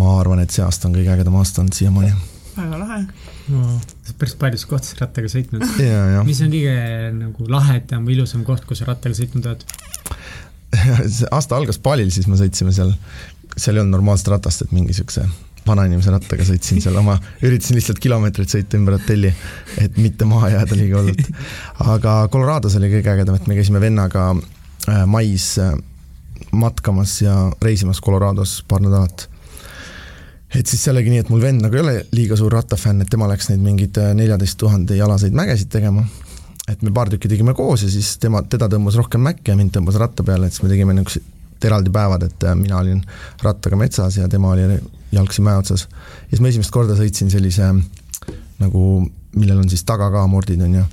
ma 0.00 0.14
arvan, 0.20 0.40
et 0.40 0.54
see 0.54 0.64
aasta 0.64 0.88
on 0.88 0.96
kõige 0.96 1.12
ägedam 1.12 1.36
aasta 1.40 1.62
olnud 1.62 1.76
siiamaani. 1.76 2.14
väga 2.56 2.80
lahe 2.80 3.02
no,. 3.48 3.80
päris 4.18 4.34
paljudes 4.40 4.66
kohtades 4.68 4.96
rattaga 5.00 5.28
sõitnud. 5.32 5.66
mis 6.30 6.40
on 6.44 6.54
kõige 6.54 6.78
nagu 7.18 7.50
lahedam 7.52 8.08
või 8.08 8.16
ilusam 8.18 8.46
koht, 8.48 8.64
kus 8.68 8.80
sa 8.80 8.88
rattaga 8.90 9.16
sõitnud 9.16 9.52
oled? 9.52 9.66
see 11.16 11.28
aasta 11.30 11.58
algas 11.58 11.80
Balil, 11.82 12.12
siis 12.14 12.28
me 12.30 12.40
sõitsime 12.40 12.72
seal, 12.72 12.94
seal 13.56 13.76
ei 13.76 13.84
olnud 13.84 13.98
normaalset 13.98 14.32
ratast, 14.32 14.64
et 14.64 14.76
mingi 14.76 14.96
siukse 14.96 15.26
vanainimese 15.70 16.12
rattaga 16.14 16.46
sõitsin 16.46 16.82
seal 16.82 16.98
oma, 17.00 17.16
üritasin 17.46 17.78
lihtsalt 17.78 18.00
kilomeetreid 18.02 18.52
sõita 18.52 18.78
ümber 18.78 18.98
hotelli, 18.98 19.32
et 19.80 19.98
mitte 20.00 20.28
maha 20.28 20.52
jääda 20.56 20.78
liiga 20.78 21.00
hullult. 21.00 21.30
aga 21.94 22.16
Colorados 22.32 22.76
oli 22.80 22.92
kõige 22.92 23.14
ägedam, 23.14 23.38
et 23.38 23.50
me 23.50 23.58
käisime 23.58 23.82
vennaga 23.82 24.30
äh, 24.34 25.04
mais 25.06 25.52
äh, 25.62 25.74
matkamas 26.52 27.20
ja 27.22 27.36
reisimas 27.62 28.00
Colorados 28.04 28.60
paar 28.68 28.82
nädalat. 28.84 29.28
et 30.54 30.66
siis 30.66 30.82
seal 30.82 30.96
oligi 30.96 31.14
nii, 31.14 31.24
et 31.24 31.30
mul 31.30 31.42
vend 31.42 31.62
nagu 31.62 31.76
ei 31.78 31.84
ole 31.84 31.94
liiga 32.12 32.36
suur 32.36 32.52
rattafänn, 32.52 33.02
et 33.02 33.10
tema 33.10 33.28
läks 33.30 33.50
neid 33.52 33.62
mingeid 33.64 34.02
äh, 34.02 34.14
neljateist 34.18 34.58
tuhande 34.58 34.98
jalaseid 34.98 35.36
mägesid 35.36 35.70
tegema 35.70 36.06
et 36.70 36.82
me 36.86 36.92
paar 36.94 37.10
tükki 37.10 37.30
tegime 37.30 37.54
koos 37.56 37.84
ja 37.84 37.90
siis 37.90 38.16
tema, 38.22 38.42
teda 38.46 38.68
tõmbas 38.70 38.98
rohkem 38.98 39.22
mäkke 39.24 39.52
ja 39.52 39.58
mind 39.58 39.74
tõmbas 39.74 39.98
ratta 40.00 40.26
peale, 40.26 40.46
et 40.46 40.54
siis 40.54 40.64
me 40.66 40.72
tegime 40.72 40.96
niisugused 41.60 41.68
eraldi 41.68 41.90
päevad, 41.92 42.22
et 42.22 42.44
mina 42.56 42.78
olin 42.78 43.02
rattaga 43.42 43.76
metsas 43.76 44.16
ja 44.16 44.28
tema 44.28 44.50
oli 44.50 44.80
jalgsi 45.12 45.42
mäe 45.42 45.56
otsas. 45.56 45.88
ja 45.90 46.30
siis 46.30 46.40
ma 46.40 46.48
esimest 46.48 46.70
korda 46.70 46.96
sõitsin 46.96 47.30
sellise 47.30 47.74
nagu, 48.58 49.10
millel 49.36 49.58
on 49.58 49.68
siis 49.68 49.84
taga 49.84 50.10
ka 50.10 50.26
mordid, 50.26 50.60
on 50.62 50.74
ju, 50.74 50.84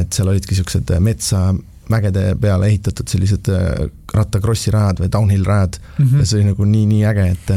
et 0.00 0.12
seal 0.12 0.28
olidki 0.28 0.54
niisugused 0.54 0.90
metsa 1.00 1.52
mägede 1.90 2.36
peale 2.40 2.68
ehitatud 2.70 3.08
sellised 3.08 3.48
äh, 3.52 3.90
rattakrossi 4.14 4.70
rajad 4.70 5.02
või 5.02 5.10
downhill 5.12 5.44
rajad 5.44 5.78
mm 5.98 6.04
-hmm. 6.06 6.18
ja 6.18 6.26
see 6.26 6.38
oli 6.38 6.50
nagu 6.50 6.64
nii-nii 6.64 7.04
äge, 7.06 7.28
et 7.30 7.50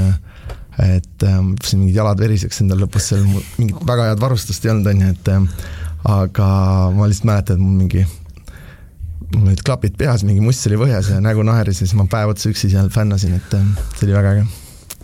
et 0.95 1.23
äh, 1.23 1.37
panin 1.39 1.79
mingid 1.79 1.95
jalad 1.95 2.19
veriseks 2.19 2.61
endal 2.61 2.81
lõpus, 2.83 3.09
seal 3.09 3.23
mingit 3.57 3.87
väga 3.87 4.09
head 4.09 4.19
varustust 4.19 4.65
ei 4.65 4.71
olnud, 4.71 4.87
on 4.91 5.01
ju, 5.01 5.09
et 5.09 5.29
aga 6.03 6.47
ma 6.95 7.07
lihtsalt 7.07 7.29
mäletan, 7.31 7.55
et 7.55 7.61
mul 7.61 7.77
mingi 7.77 8.05
mul 9.33 9.49
olid 9.51 9.63
klapid 9.65 9.97
peas, 9.99 10.25
mingi 10.27 10.43
must 10.43 10.67
oli 10.69 10.77
põhjas 10.81 11.13
ja 11.13 11.23
nägu 11.23 11.45
naeris 11.47 11.81
ja 11.81 11.87
siis 11.87 11.97
ma 11.97 12.07
päev 12.11 12.35
otsa 12.35 12.51
üksi 12.51 12.71
seal 12.73 12.91
fännasin, 12.93 13.39
et 13.39 13.57
äh, 13.57 13.65
see 13.95 14.07
oli 14.09 14.17
väga 14.17 14.35
äge 14.35 14.45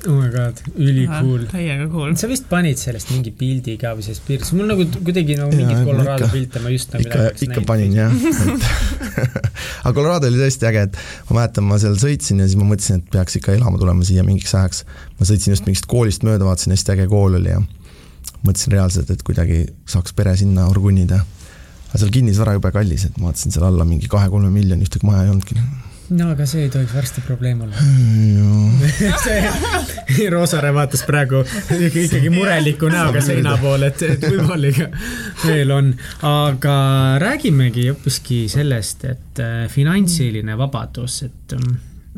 oh 0.08 0.18
my 0.18 0.30
god, 0.34 0.62
ülikool. 0.76 1.44
täiega 1.52 1.86
cool. 1.92 2.14
sa 2.18 2.30
vist 2.30 2.48
panid 2.50 2.80
sellest 2.82 3.12
mingi 3.14 3.34
pildi 3.38 3.76
ka 3.82 3.94
või 3.98 4.06
sellest 4.06 4.24
piirdus, 4.26 4.54
mul 4.58 4.70
nagu 4.72 4.86
kuidagi 4.96 5.38
nagu 5.38 5.54
mingeid 5.54 5.84
Colorado 5.86 6.30
pilte 6.32 6.62
ma 6.64 6.72
just 6.74 6.94
nagu 6.96 7.06
ikka, 7.06 7.28
ikka 7.36 7.50
näinud. 7.52 7.68
panin 7.70 7.98
jah, 7.98 8.16
aga 9.84 9.94
Colorado 9.98 10.32
oli 10.32 10.42
tõesti 10.42 10.70
äge, 10.72 10.88
et 10.90 10.98
ma 11.30 11.42
mäletan, 11.42 11.68
ma 11.70 11.78
seal 11.82 12.00
sõitsin 12.02 12.42
ja 12.42 12.50
siis 12.50 12.58
ma 12.62 12.70
mõtlesin, 12.72 13.04
et 13.04 13.12
peaks 13.14 13.38
ikka 13.42 13.54
elama 13.58 13.82
tulema 13.82 14.08
siia 14.08 14.26
mingiks 14.28 14.56
ajaks. 14.58 14.84
ma 15.20 15.30
sõitsin 15.30 15.56
just 15.56 15.70
mingist 15.70 15.90
koolist 15.92 16.26
mööda, 16.28 16.48
vaatasin, 16.50 16.74
hästi 16.78 16.96
äge 16.96 17.08
kool 17.12 17.38
oli 17.38 17.54
ja 17.54 17.62
mõtlesin 18.42 18.74
reaalselt, 18.74 19.14
et 19.14 19.22
kuidagi 19.28 19.64
saaks 19.90 20.18
pere 20.18 20.34
sinna 20.40 20.66
orgunnida. 20.72 21.22
Aga 21.92 22.00
seal 22.00 22.12
kinnisvara 22.16 22.56
jube 22.56 22.72
kallis, 22.72 23.06
et 23.08 23.18
ma 23.20 23.30
vaatasin 23.30 23.52
seal 23.52 23.68
alla 23.68 23.88
mingi 23.88 24.08
kahe-kolme 24.12 24.52
miljoni, 24.54 24.88
ühtegi 24.88 25.08
maja 25.08 25.26
ei 25.26 25.34
olnudki. 25.34 25.60
No 26.12 26.28
aga 26.34 26.44
see 26.48 26.66
ei 26.66 26.70
tohiks 26.72 26.92
varsti 26.92 27.22
probleem 27.24 27.62
olla. 27.64 27.76
See, 29.24 30.26
Roosare 30.32 30.74
vaatas 30.76 31.06
praegu 31.08 31.39
ikkagi 31.78 32.32
mureliku 32.34 32.89
näoga 32.92 33.22
seina 33.24 33.56
poole, 33.62 33.94
et, 33.94 34.04
et 34.18 34.26
võib-olla 34.28 34.74
ikka 34.74 34.89
veel 35.46 35.72
on. 35.72 35.94
aga 36.28 36.76
räägimegi 37.24 37.88
hoopiski 37.88 38.44
sellest, 38.52 39.08
et 39.08 39.44
äh, 39.44 39.66
finantsiline 39.72 40.58
vabadus, 40.60 41.22
et, 41.30 41.56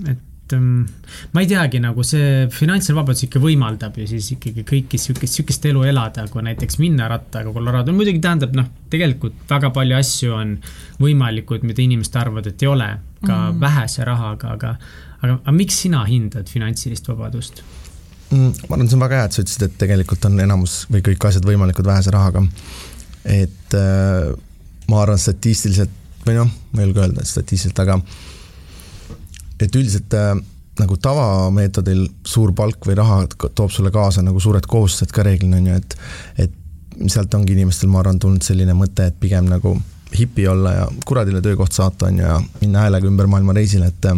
et 0.10 0.30
ähm, 0.56 0.86
ma 1.34 1.44
ei 1.44 1.50
teagi, 1.50 1.82
nagu 1.84 2.04
see 2.08 2.48
finantsiline 2.54 2.98
vabadus 3.00 3.26
ikka 3.28 3.42
võimaldab 3.44 3.98
ju 4.00 4.08
siis 4.10 4.30
ikkagi 4.36 4.66
kõiki 4.68 5.00
sihukest, 5.02 5.40
sihukest 5.40 5.68
elu 5.70 5.84
elada, 5.90 6.26
kui 6.32 6.46
näiteks 6.46 6.80
minna 6.82 7.10
rattaga 7.12 7.54
Colorado, 7.54 7.96
muidugi 7.96 8.22
tähendab 8.24 8.56
noh, 8.58 8.70
tegelikult 8.94 9.44
väga 9.50 9.72
palju 9.76 9.98
asju 10.00 10.36
on 10.38 10.58
võimalikud, 11.04 11.66
mida 11.68 11.84
inimesed 11.84 12.20
arvavad, 12.22 12.52
et 12.52 12.66
ei 12.66 12.72
ole, 12.72 12.90
ka 13.24 13.38
mm. 13.38 13.62
vähese 13.64 14.08
rahaga, 14.08 14.58
aga, 14.58 14.76
aga, 15.22 15.40
aga 15.40 15.56
miks 15.56 15.84
sina 15.86 16.04
hindad 16.08 16.52
finantsilist 16.52 17.10
vabadust? 17.12 17.64
Mm, 18.34 18.54
ma 18.70 18.78
arvan, 18.78 18.88
see 18.90 18.98
on 18.98 19.04
väga 19.06 19.20
hea, 19.20 19.26
et 19.30 19.36
sa 19.36 19.44
ütlesid, 19.44 19.68
et 19.68 19.82
tegelikult 19.82 20.30
on 20.30 20.40
enamus 20.42 20.78
või 20.92 21.04
kõik 21.06 21.28
asjad 21.30 21.46
võimalikud 21.48 21.88
vähese 21.88 22.14
rahaga. 22.14 22.46
et 23.24 23.76
äh, 23.80 24.32
ma 24.90 25.04
arvan 25.04 25.20
statistiliselt 25.22 26.02
või 26.26 26.38
noh, 26.40 26.50
ma 26.72 26.82
ei 26.82 26.88
julge 26.88 27.04
öelda 27.04 27.26
statistiliselt, 27.28 27.80
aga 27.84 28.00
et 29.64 29.76
üldiselt 29.76 30.14
äh, 30.18 30.34
nagu 30.80 30.98
tavameetodil 30.98 32.06
suur 32.26 32.54
palk 32.58 32.88
või 32.88 32.98
raha 32.98 33.24
toob 33.44 33.72
sulle 33.72 33.92
kaasa 33.94 34.24
nagu 34.26 34.42
suured 34.42 34.66
kohustused 34.70 35.14
ka 35.14 35.26
reeglina 35.26 35.60
on 35.62 35.70
ju, 35.70 35.80
et, 35.82 35.98
et 36.48 37.10
sealt 37.10 37.34
ongi 37.38 37.54
inimestel, 37.56 37.92
ma 37.94 38.02
arvan, 38.02 38.20
tulnud 38.22 38.46
selline 38.46 38.74
mõte, 38.78 39.08
et 39.10 39.20
pigem 39.22 39.50
nagu 39.50 39.76
hipi 40.14 40.48
olla 40.48 40.74
ja 40.76 40.88
kuradile 41.06 41.42
töökoht 41.42 41.74
saata 41.74 42.10
on 42.10 42.20
ju 42.20 42.26
ja 42.26 42.38
minna 42.62 42.86
häälega 42.86 43.10
ümber 43.10 43.30
maailma 43.30 43.56
reisile, 43.58 43.90
et 43.90 44.10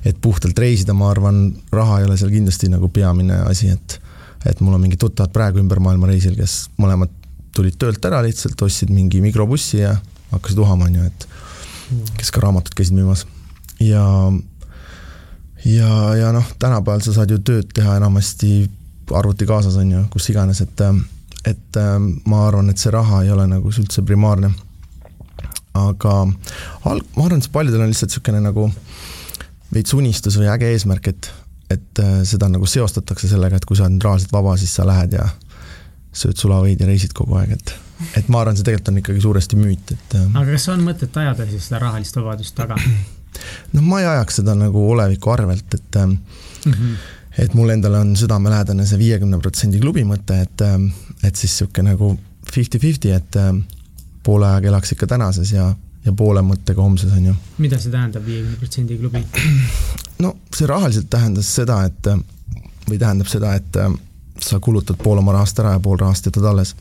et 0.00 0.16
puhtalt 0.22 0.58
reisida, 0.58 0.94
ma 0.96 1.10
arvan, 1.12 1.42
raha 1.72 1.98
ei 2.00 2.06
ole 2.08 2.16
seal 2.16 2.30
kindlasti 2.32 2.70
nagu 2.72 2.88
peamine 2.88 3.42
asi, 3.46 3.68
et 3.74 4.00
et 4.48 4.60
mul 4.64 4.74
on 4.74 4.80
mingid 4.80 5.00
tuttavad 5.02 5.32
praegu 5.34 5.60
ümber 5.60 5.82
maailma 5.84 6.08
reisil, 6.08 6.32
kes 6.38 6.70
mõlemad 6.80 7.12
tulid 7.54 7.76
töölt 7.76 8.04
ära 8.08 8.22
lihtsalt, 8.24 8.62
ostsid 8.64 8.88
mingi 8.94 9.20
mikrobussi 9.20 9.82
ja 9.82 9.92
hakkasid 10.30 10.62
uhama, 10.62 10.88
on 10.88 10.96
ju, 10.96 11.10
et 11.10 11.26
kes 12.16 12.30
ka 12.32 12.40
raamatut 12.40 12.74
käisid 12.78 12.96
müümas. 12.96 13.26
Ja 13.82 14.04
ja, 15.64 16.14
ja 16.16 16.32
noh, 16.32 16.46
tänapäeval 16.58 17.02
sa 17.04 17.14
saad 17.16 17.30
ju 17.30 17.38
tööd 17.44 17.72
teha 17.74 17.96
enamasti 18.00 18.70
arvuti 19.16 19.46
kaasas, 19.46 19.76
on 19.80 19.90
ju, 19.92 20.04
kus 20.12 20.30
iganes, 20.32 20.60
et 20.64 20.84
et 21.48 21.78
ma 22.28 22.42
arvan, 22.46 22.68
et 22.70 22.78
see 22.78 22.92
raha 22.92 23.22
ei 23.24 23.30
ole 23.32 23.46
nagu 23.48 23.72
üldse 23.72 24.04
primaarne. 24.06 24.50
aga 25.74 26.14
alg-, 26.84 27.06
ma 27.16 27.24
arvan, 27.24 27.38
et 27.40 27.52
paljudel 27.52 27.84
on 27.84 27.92
lihtsalt 27.92 28.10
niisugune 28.10 28.40
nagu 28.42 28.66
veits 29.72 29.94
unistus 29.94 30.36
või 30.38 30.50
äge 30.50 30.72
eesmärk, 30.74 31.12
et, 31.12 31.30
et 31.70 32.02
äh, 32.02 32.16
seda 32.26 32.48
nagu 32.50 32.66
seostatakse 32.66 33.28
sellega, 33.30 33.56
et 33.56 33.64
kui 33.68 33.78
sa 33.78 33.86
oled 33.86 34.02
reaalselt 34.02 34.32
vaba, 34.34 34.56
siis 34.58 34.74
sa 34.74 34.86
lähed 34.86 35.14
ja 35.14 35.28
sööd 36.12 36.40
sulavõid 36.42 36.82
ja 36.82 36.88
reisid 36.90 37.14
kogu 37.14 37.38
aeg, 37.38 37.54
et, 37.54 37.74
et 38.18 38.28
ma 38.28 38.42
arvan, 38.42 38.58
see 38.58 38.66
tegelikult 38.66 38.90
on 38.90 39.00
ikkagi 39.04 39.22
suuresti 39.22 39.60
müüt, 39.60 39.94
et. 39.94 40.18
aga 40.26 40.44
kas 40.50 40.68
on 40.74 40.82
mõtet 40.84 41.22
ajada 41.22 41.46
siis 41.46 41.70
seda 41.70 41.84
rahalist 41.86 42.18
vabadust 42.18 42.58
taga? 42.58 42.78
Noh, 43.72 43.82
ma 43.82 44.00
ei 44.00 44.06
ajaks 44.06 44.40
seda 44.40 44.54
nagu 44.58 44.84
oleviku 44.92 45.30
arvelt, 45.34 45.74
et 45.74 46.00
mm 46.04 46.16
-hmm. 46.72 46.96
et 47.38 47.54
mul 47.54 47.68
endale 47.68 47.98
on 47.98 48.16
südamelähedane 48.16 48.86
see 48.86 48.98
viiekümne 48.98 49.38
protsendi 49.38 49.80
klubi 49.80 50.04
mõte, 50.04 50.40
et, 50.42 50.60
ähm, 50.60 50.90
et 51.22 51.36
siis 51.36 51.52
niisugune 51.52 51.90
nagu 51.90 52.18
fifty-fifty, 52.52 53.12
et 53.12 53.36
ähm, 53.36 53.62
poole 54.22 54.46
ajaga 54.46 54.68
elaks 54.68 54.92
ikka 54.92 55.06
tänases 55.06 55.52
ja, 55.52 55.74
ja 56.04 56.12
poole 56.12 56.40
mõttega 56.42 56.82
homses, 56.82 57.12
on 57.12 57.26
ju. 57.26 57.34
mida 57.58 57.78
see 57.78 57.92
tähendab, 57.92 58.26
viiekümne 58.26 58.56
protsendi 58.56 58.98
klubi? 58.98 59.24
no 60.18 60.36
see 60.56 60.66
rahaliselt 60.66 61.10
tähendas 61.10 61.54
seda, 61.54 61.84
et 61.84 62.06
või 62.88 62.98
tähendab 62.98 63.28
seda, 63.28 63.54
et 63.54 63.76
sa 64.40 64.60
kulutad 64.60 64.96
pool 65.02 65.18
oma 65.18 65.32
rahast 65.36 65.58
ära 65.60 65.74
ja 65.76 65.80
pool 65.80 65.98
rahast 66.00 66.26
jätad 66.26 66.44
alles. 66.44 66.74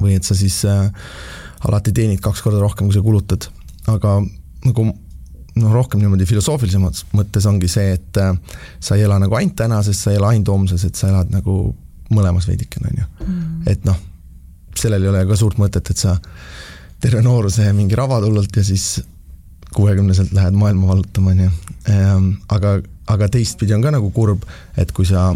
või 0.00 0.14
et 0.16 0.24
sa 0.24 0.34
siis 0.34 0.64
äh, 0.64 0.88
alati 1.68 1.92
teenid 1.92 2.20
kaks 2.24 2.40
korda 2.42 2.60
rohkem, 2.60 2.88
kui 2.88 2.96
sa 2.96 3.02
kulutad, 3.04 3.46
aga 3.90 4.20
nagu 4.64 4.84
noh, 5.60 5.72
rohkem 5.74 6.00
niimoodi 6.02 6.26
filosoofilisemas 6.28 7.06
mõttes 7.16 7.46
ongi 7.48 7.68
see, 7.70 7.94
et 7.98 8.20
äh, 8.20 8.32
sa 8.80 8.96
ei 8.96 9.06
ela 9.06 9.18
nagu 9.22 9.36
ainult 9.38 9.56
tänases, 9.58 10.00
sa 10.02 10.12
ei 10.12 10.20
ela 10.20 10.32
ainult 10.34 10.52
homses, 10.52 10.84
et 10.88 10.98
sa 10.98 11.10
elad 11.12 11.30
nagu 11.34 11.60
mõlemas 12.10 12.48
veidikene, 12.50 12.90
on 12.90 13.02
ju. 13.02 13.08
Mm. 13.26 13.68
et 13.70 13.86
noh, 13.86 13.96
sellel 14.78 15.04
ei 15.04 15.12
ole 15.12 15.22
ka 15.28 15.38
suurt 15.38 15.60
mõtet, 15.60 15.92
et 15.92 16.00
sa 16.00 16.16
terve 17.00 17.22
nooruse 17.24 17.70
mingi 17.76 17.96
ravatulult 17.98 18.56
ja 18.56 18.64
siis 18.66 19.00
kuuekümneselt 19.74 20.32
lähed 20.34 20.56
maailma 20.58 20.90
vallutama, 20.90 21.30
on 21.30 21.44
ju. 21.44 21.50
Ehm, 21.88 22.28
aga, 22.52 22.80
aga 23.06 23.28
teistpidi 23.30 23.74
on 23.76 23.84
ka 23.84 23.94
nagu 23.94 24.10
kurb, 24.14 24.44
et 24.76 24.90
kui 24.92 25.06
sa, 25.06 25.30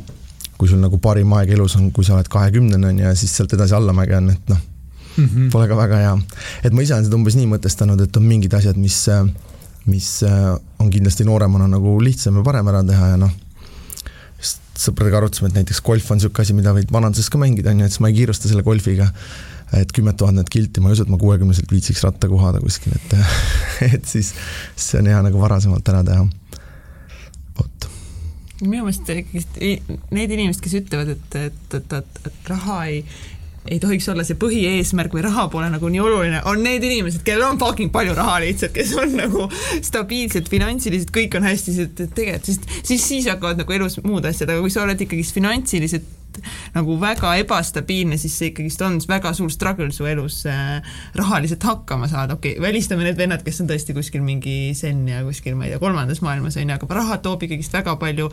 kui 0.59 0.69
sul 0.71 0.83
nagu 0.83 0.99
parim 1.03 1.33
aeg 1.39 1.55
elus 1.55 1.77
on, 1.79 1.91
kui 1.95 2.07
sa 2.07 2.19
oled 2.19 2.31
kahekümnene, 2.31 2.91
on 2.91 3.03
ju, 3.03 3.07
ja 3.07 3.15
siis 3.19 3.35
sealt 3.37 3.55
edasi 3.55 3.77
allamäge 3.79 4.17
on, 4.19 4.31
et 4.35 4.51
noh 4.51 4.63
mm 5.17 5.25
-hmm., 5.25 5.51
pole 5.51 5.69
ka 5.69 5.77
väga 5.77 5.97
hea. 5.97 6.19
et 6.65 6.73
ma 6.73 6.83
ise 6.83 6.95
olen 6.95 7.05
seda 7.05 7.17
umbes 7.17 7.37
nii 7.37 7.47
mõtestanud, 7.47 8.03
et 8.03 8.17
on 8.17 8.23
mingid 8.23 8.55
asjad, 8.55 8.77
mis 8.77 9.09
äh, 9.09 9.27
mis 9.87 10.23
äh, 10.23 10.55
on 10.81 10.91
kindlasti 10.91 11.27
nooremana 11.29 11.69
nagu 11.69 11.97
lihtsam 12.03 12.39
ja 12.41 12.45
parem 12.47 12.69
ära 12.73 12.83
teha 12.87 13.15
ja 13.15 13.19
noh, 13.21 13.33
sõpradega 14.75 15.21
arutasime, 15.21 15.51
et 15.51 15.59
näiteks 15.61 15.81
golf 15.85 16.11
on 16.11 16.19
niisugune 16.19 16.45
asi, 16.45 16.55
mida 16.57 16.73
võid 16.75 16.93
vanaduses 16.93 17.31
ka 17.31 17.41
mängida, 17.41 17.73
on 17.73 17.83
ju, 17.83 17.89
et 17.89 17.95
siis 17.95 18.03
ma 18.03 18.11
ei 18.11 18.17
kiirusta 18.19 18.51
selle 18.51 18.65
golfiga. 18.67 19.11
et 19.75 19.91
kümmet 19.91 20.17
tuhandet 20.17 20.51
kilti, 20.53 20.79
ma 20.81 20.91
ei 20.91 20.95
usu, 20.95 21.03
et 21.03 21.11
ma 21.11 21.17
kuuekümneselt 21.19 21.71
viitsiks 21.73 22.05
ratta 22.05 22.29
kuhada 22.31 22.61
kuskil, 22.63 22.95
et 22.95 23.15
et 23.97 24.05
siis 24.07 24.33
see 24.77 25.01
on 25.01 25.09
hea 25.11 25.23
nagu 25.25 25.41
varasemalt 25.41 25.89
ära 25.91 26.03
teha. 26.07 26.27
vot. 27.59 27.89
minu 28.61 28.85
meelest 28.85 29.11
ikkagi 29.15 29.73
need 30.15 30.37
inimesed, 30.37 30.63
kes 30.63 30.77
ütlevad, 30.83 31.15
et, 31.17 31.39
et, 31.41 31.79
et, 31.81 31.97
et, 31.99 32.21
et 32.31 32.53
raha 32.53 32.79
ei 32.93 33.03
ei 33.71 33.79
tohiks 33.81 34.09
olla 34.13 34.25
see 34.27 34.39
põhieesmärk 34.41 35.15
või 35.17 35.25
raha 35.25 35.47
pole 35.53 35.71
nagu 35.73 35.89
nii 35.93 36.03
oluline, 36.05 36.43
on 36.51 36.61
need 36.65 36.85
inimesed, 36.85 37.23
kellel 37.27 37.55
on 37.55 37.61
fucking 37.61 37.93
palju 37.95 38.17
raha 38.17 38.41
lihtsalt, 38.45 38.75
kes 38.77 38.93
on 39.01 39.17
nagu 39.17 39.47
stabiilsed 39.85 40.51
finantsiliselt, 40.53 41.15
kõik 41.15 41.39
on 41.39 41.49
hästi, 41.49 41.77
tegelikult 42.05 42.51
siis, 42.51 42.61
siis, 42.83 43.09
siis 43.09 43.31
hakkavad 43.31 43.63
nagu 43.63 43.79
elus 43.79 44.01
muud 44.05 44.27
asjad, 44.29 44.53
aga 44.53 44.65
kui 44.65 44.75
sa 44.75 44.85
oled 44.85 45.01
ikkagist 45.07 45.37
finantsiliselt 45.37 46.24
nagu 46.75 46.97
väga 47.01 47.35
ebastabiilne, 47.43 48.19
siis 48.21 48.37
see 48.39 48.51
ikkagist 48.53 48.83
on 48.87 49.01
väga 49.09 49.33
suur 49.37 49.53
struggle 49.53 49.91
su 49.95 50.07
elus 50.11 50.43
äh, 50.51 50.85
rahaliselt 51.19 51.65
hakkama 51.65 52.09
saada, 52.11 52.39
okei 52.39 52.57
okay,, 52.57 52.67
välistame 52.67 53.07
need 53.07 53.19
vennad, 53.19 53.45
kes 53.47 53.63
on 53.65 53.71
tõesti 53.71 53.97
kuskil 53.97 54.25
mingi 54.27 54.75
zen 54.79 55.07
ja 55.09 55.25
kuskil, 55.27 55.59
ma 55.59 55.69
ei 55.69 55.75
tea, 55.75 55.83
kolmandas 55.83 56.23
maailmas 56.25 56.59
on 56.61 56.71
ju, 56.71 56.79
aga 56.79 57.01
raha 57.01 57.19
toob 57.25 57.47
ikkagist 57.47 57.75
väga 57.75 57.97
palju 58.01 58.31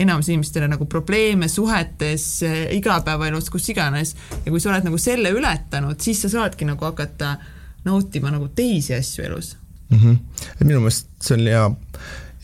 enamus 0.00 0.30
inimestele 0.32 0.68
nagu 0.70 0.86
probleeme 0.88 1.48
suhetes, 1.48 2.26
äh, 2.46 2.60
igapäevaelus, 2.76 3.50
kus 3.52 3.68
iganes. 3.72 4.14
ja 4.44 4.50
kui 4.50 4.60
sa 4.60 4.72
oled 4.72 4.86
nagu 4.88 4.98
selle 4.98 5.32
ületanud, 5.36 6.00
siis 6.00 6.22
sa 6.24 6.32
saadki 6.32 6.68
nagu 6.68 6.84
hakata 6.84 7.36
nautima 7.84 8.32
nagu 8.32 8.48
teisi 8.54 8.94
asju 8.94 9.24
elus 9.24 9.56
mm. 9.90 9.98
-hmm. 9.98 10.18
minu 10.64 10.80
meelest 10.80 11.08
see 11.20 11.34
on 11.34 11.46
hea 11.46 11.70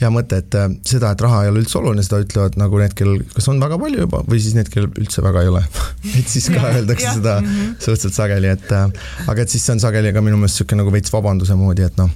hea 0.00 0.10
mõte, 0.12 0.40
et 0.42 0.56
äh, 0.58 0.68
seda, 0.86 1.12
et 1.14 1.22
raha 1.24 1.44
ei 1.44 1.50
ole 1.52 1.62
üldse 1.62 1.78
oluline, 1.80 2.04
seda 2.04 2.20
ütlevad 2.24 2.58
nagu 2.60 2.80
need, 2.80 2.92
kellel 2.98 3.22
kas 3.32 3.48
on 3.52 3.60
väga 3.62 3.78
palju 3.80 4.02
juba 4.04 4.20
või 4.28 4.40
siis 4.44 4.56
need, 4.56 4.68
kellel 4.72 4.90
üldse 5.00 5.24
väga 5.24 5.44
ei 5.44 5.52
ole. 5.52 5.62
Et 6.18 6.28
siis 6.28 6.50
ka 6.52 6.60
öeldakse 6.68 7.14
seda 7.18 7.38
mm 7.40 7.46
-hmm. 7.46 7.72
suhteliselt 7.80 8.18
sageli, 8.18 8.52
et 8.52 8.72
äh, 8.72 8.90
aga 9.26 9.42
et 9.42 9.52
siis 9.52 9.64
see 9.66 9.72
on 9.72 9.80
sageli 9.80 10.12
ka 10.12 10.22
minu 10.24 10.36
meelest 10.36 10.60
niisugune 10.60 10.82
nagu 10.82 10.92
veits 10.92 11.12
vabanduse 11.12 11.54
moodi, 11.56 11.82
et 11.82 11.96
noh, 11.96 12.10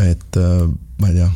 et 0.00 0.36
äh, 0.36 0.66
ma 0.98 1.08
ei 1.08 1.14
tea, 1.20 1.30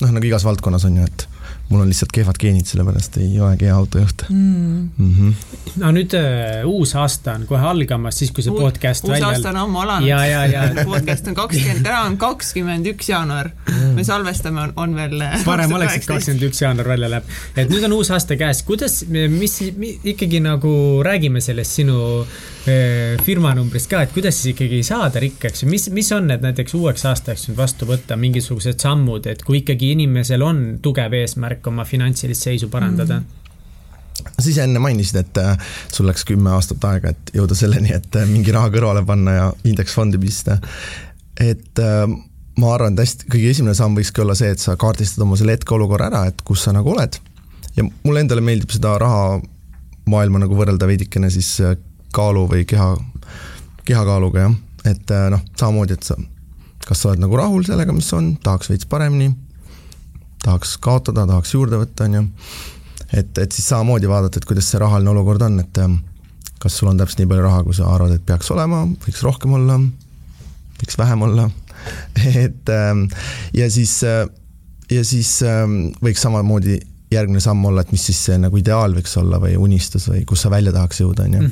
noh, 0.00 0.10
nagu 0.16 0.26
igas 0.26 0.44
valdkonnas 0.44 0.84
on 0.88 0.96
ju, 0.96 1.04
et 1.04 1.28
mul 1.72 1.82
on 1.84 1.90
lihtsalt 1.90 2.12
kehvad 2.14 2.38
geenid, 2.40 2.68
sellepärast 2.68 3.16
ei 3.22 3.40
olegi 3.40 3.66
hea 3.68 3.76
autojuht 3.76 4.24
mm.. 4.28 4.88
Mm 4.98 5.12
-hmm. 5.16 5.56
no 5.82 5.92
nüüd 5.96 6.14
uh, 6.18 6.68
uus 6.68 6.94
aasta 7.00 7.36
on 7.38 7.46
kohe 7.48 7.66
algamas, 7.72 8.18
siis 8.20 8.32
kui 8.34 8.44
see 8.44 8.54
podcast 8.54 9.04
uus 9.04 9.14
välja. 9.14 9.28
uus 9.28 9.36
aasta 9.36 9.50
on 9.50 9.60
ammu 9.64 9.82
alanud. 9.84 10.08
ja, 10.08 10.20
ja, 10.26 10.46
ja 10.46 10.62
podcast 10.92 11.28
on 11.28 11.38
kakskümmend, 11.38 11.82
täna 11.86 12.02
on 12.10 12.16
kakskümmend 12.20 12.86
üks 12.92 13.08
jaanuar 13.08 13.50
mm.. 13.68 13.94
me 13.98 14.04
salvestame, 14.04 14.68
on, 14.68 14.72
on 14.76 14.96
veel. 14.96 15.20
Äh, 15.20 15.44
parem 15.44 15.72
oleks, 15.72 16.00
et 16.00 16.08
kakskümmend 16.10 16.48
üks 16.50 16.62
jaanuar 16.62 16.94
välja 16.94 17.10
läheb. 17.16 17.36
et 17.56 17.70
nüüd 17.72 17.84
on 17.88 17.98
uus 18.00 18.10
aasta 18.10 18.36
käes, 18.36 18.62
kuidas, 18.68 19.02
mis, 19.08 19.60
mis 19.76 20.10
ikkagi 20.14 20.42
nagu 20.44 20.74
räägime 21.04 21.40
sellest 21.40 21.80
sinu 21.80 22.26
firma 22.62 23.50
numbrist 23.58 23.88
ka, 23.90 24.04
et 24.04 24.12
kuidas 24.14 24.36
siis 24.38 24.52
ikkagi 24.52 24.84
saada 24.86 25.18
rikkaks 25.22 25.64
ja 25.64 25.68
mis, 25.70 25.88
mis 25.90 26.12
on 26.14 26.28
need 26.30 26.44
näiteks 26.46 26.76
uueks 26.78 27.02
aastaks 27.10 27.48
nüüd 27.48 27.58
vastu 27.58 27.88
võtta 27.88 28.14
mingisugused 28.20 28.78
sammud, 28.78 29.26
et 29.26 29.42
kui 29.42 29.64
ikkagi 29.64 29.92
inimesel 29.96 30.44
on 30.46 30.64
tugev 30.82 31.16
eesmärk 31.18 31.66
oma 31.72 31.82
finantsilist 31.88 32.46
seisu 32.46 32.70
parandada 32.70 33.18
mm.? 33.18 33.42
sa 34.38 34.48
ise 34.48 34.64
enne 34.64 34.82
mainisid, 34.82 35.18
et 35.22 35.40
äh, 35.40 35.56
sul 35.92 36.08
läks 36.08 36.24
kümme 36.28 36.52
aastat 36.56 36.84
aega, 36.88 37.12
et 37.12 37.32
jõuda 37.36 37.56
selleni, 37.58 37.92
et 37.96 38.18
äh, 38.18 38.28
mingi 38.28 38.54
raha 38.54 38.70
kõrvale 38.74 39.04
panna 39.06 39.36
ja 39.36 39.48
indeksfondi 39.68 40.20
pista. 40.22 40.58
et 41.40 41.82
äh, 41.82 42.04
ma 42.60 42.74
arvan, 42.74 42.94
et 42.94 43.04
hästi, 43.04 43.28
kõige 43.32 43.52
esimene 43.54 43.74
samm 43.78 43.96
võikski 43.98 44.24
olla 44.24 44.36
see, 44.38 44.52
et 44.54 44.62
sa 44.62 44.76
kaardistad 44.80 45.24
oma 45.24 45.38
selle 45.40 45.56
hetkeolukorra 45.56 46.10
ära, 46.12 46.26
et 46.30 46.42
kus 46.46 46.66
sa 46.66 46.74
nagu 46.76 46.94
oled. 46.94 47.18
ja 47.76 47.86
mulle 48.04 48.24
endale 48.24 48.44
meeldib 48.44 48.74
seda 48.74 48.98
rahamaailma 49.00 50.44
nagu 50.44 50.58
võrrelda 50.58 50.88
veidikene 50.90 51.30
siis 51.32 51.56
kaalu 52.14 52.46
või 52.50 52.66
keha, 52.68 52.90
kehakaaluga 53.88 54.46
jah, 54.46 54.58
et 54.92 55.14
noh, 55.32 55.42
samamoodi, 55.58 55.96
et 55.98 56.06
sa, 56.06 56.16
kas 56.86 57.02
sa 57.02 57.12
oled 57.12 57.22
nagu 57.22 57.38
rahul 57.38 57.64
sellega, 57.66 57.94
mis 57.94 58.10
on, 58.16 58.34
tahaks 58.42 58.70
veits 58.72 58.88
paremini, 58.90 59.32
tahaks 60.42 60.76
kaotada, 60.82 61.26
tahaks 61.28 61.54
juurde 61.54 61.80
võtta, 61.82 62.08
on 62.08 62.18
ju. 62.18 62.24
Et, 63.12 63.38
et 63.38 63.52
siis 63.52 63.66
samamoodi 63.68 64.08
vaadata, 64.10 64.40
et 64.40 64.48
kuidas 64.48 64.70
see 64.72 64.80
rahaline 64.80 65.12
olukord 65.12 65.42
on, 65.44 65.60
et 65.62 65.82
ähm, 65.82 65.98
kas 66.62 66.78
sul 66.78 66.90
on 66.92 67.00
täpselt 67.00 67.22
nii 67.22 67.30
palju 67.32 67.44
raha, 67.44 67.64
kui 67.66 67.76
sa 67.76 67.90
arvad, 67.92 68.14
et 68.16 68.24
peaks 68.26 68.50
olema, 68.54 68.84
võiks 69.04 69.24
rohkem 69.26 69.56
olla, 69.58 69.78
võiks 70.80 70.98
vähem 70.98 71.26
olla, 71.28 71.48
et 72.46 72.72
ähm, 72.72 73.04
ja 73.56 73.68
siis, 73.70 73.98
äh, 74.06 74.24
ja 74.90 75.04
siis 75.06 75.34
ähm, 75.46 75.92
võiks 76.02 76.24
samamoodi 76.24 76.80
järgmine 77.12 77.42
samm 77.44 77.64
olla, 77.68 77.84
et 77.84 77.92
mis 77.92 78.04
siis 78.08 78.20
see 78.28 78.38
nagu 78.40 78.56
ideaal 78.56 78.94
võiks 78.96 79.14
olla 79.20 79.40
või 79.42 79.56
unistus 79.60 80.08
või 80.08 80.24
kus 80.28 80.46
sa 80.46 80.52
välja 80.52 80.72
tahaks 80.74 81.02
jõuda, 81.02 81.28
on 81.28 81.36
ju. 81.36 81.48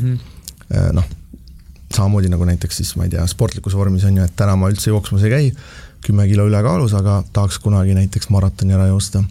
Äh, 0.74 0.90
noh, 0.94 1.04
samamoodi 1.90 2.30
nagu 2.30 2.46
näiteks 2.46 2.76
siis 2.82 2.94
ma 2.96 3.06
ei 3.06 3.10
tea, 3.10 3.26
sportlikus 3.26 3.74
vormis 3.74 4.04
on 4.06 4.20
ju, 4.20 4.24
et 4.26 4.36
täna 4.38 4.54
ma 4.58 4.70
üldse 4.70 4.92
jooksmas 4.92 5.26
ei 5.26 5.32
käi, 5.32 5.52
kümme 6.06 6.26
kilo 6.30 6.46
ülekaalus, 6.48 6.94
aga 6.94 7.20
tahaks 7.34 7.58
kunagi 7.62 7.96
näiteks 7.96 8.30
maratoni 8.30 8.76
ära 8.76 8.86
joosta 8.92 9.24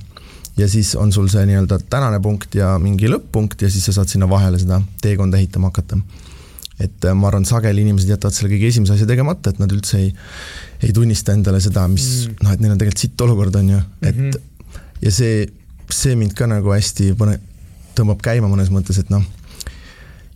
ja 0.59 0.67
siis 0.69 0.95
on 0.99 1.13
sul 1.15 1.29
see 1.31 1.45
nii-öelda 1.47 1.79
tänane 1.89 2.19
punkt 2.23 2.55
ja 2.55 2.73
mingi 2.81 3.07
lõpp-punkt 3.07 3.63
ja 3.63 3.69
siis 3.71 3.85
sa 3.87 3.95
saad 3.95 4.11
sinna 4.11 4.27
vahele 4.29 4.59
seda 4.59 4.81
teekonda 5.01 5.39
ehitama 5.39 5.71
hakata. 5.71 5.99
et 6.79 7.05
äh, 7.05 7.15
ma 7.15 7.27
arvan, 7.27 7.45
sageli 7.45 7.83
inimesed 7.83 8.11
jätavad 8.11 8.35
selle 8.35 8.51
kõige 8.53 8.69
esimese 8.71 8.93
asja 8.95 9.07
tegemata, 9.07 9.51
et 9.51 9.59
nad 9.59 9.71
üldse 9.75 9.97
ei, 9.99 10.13
ei 10.83 10.93
tunnista 10.95 11.33
endale 11.35 11.59
seda, 11.63 11.87
mis 11.91 12.05
mm. 12.27 12.37
noh, 12.43 12.53
et 12.55 12.61
neil 12.63 12.75
on 12.75 12.79
tegelikult 12.79 13.03
sitt 13.03 13.23
olukord, 13.25 13.55
on 13.59 13.73
ju, 13.73 13.79
et 14.01 14.15
mm 14.15 14.29
-hmm. 14.29 14.77
ja 15.01 15.11
see, 15.11 15.47
see 15.91 16.15
mind 16.15 16.35
ka 16.39 16.47
nagu 16.47 16.71
hästi 16.71 17.11
põne-, 17.19 17.39
tõmbab 17.95 18.23
käima 18.23 18.47
mõnes 18.47 18.71
mõttes, 18.71 18.99
et 18.99 19.11
noh, 19.11 19.23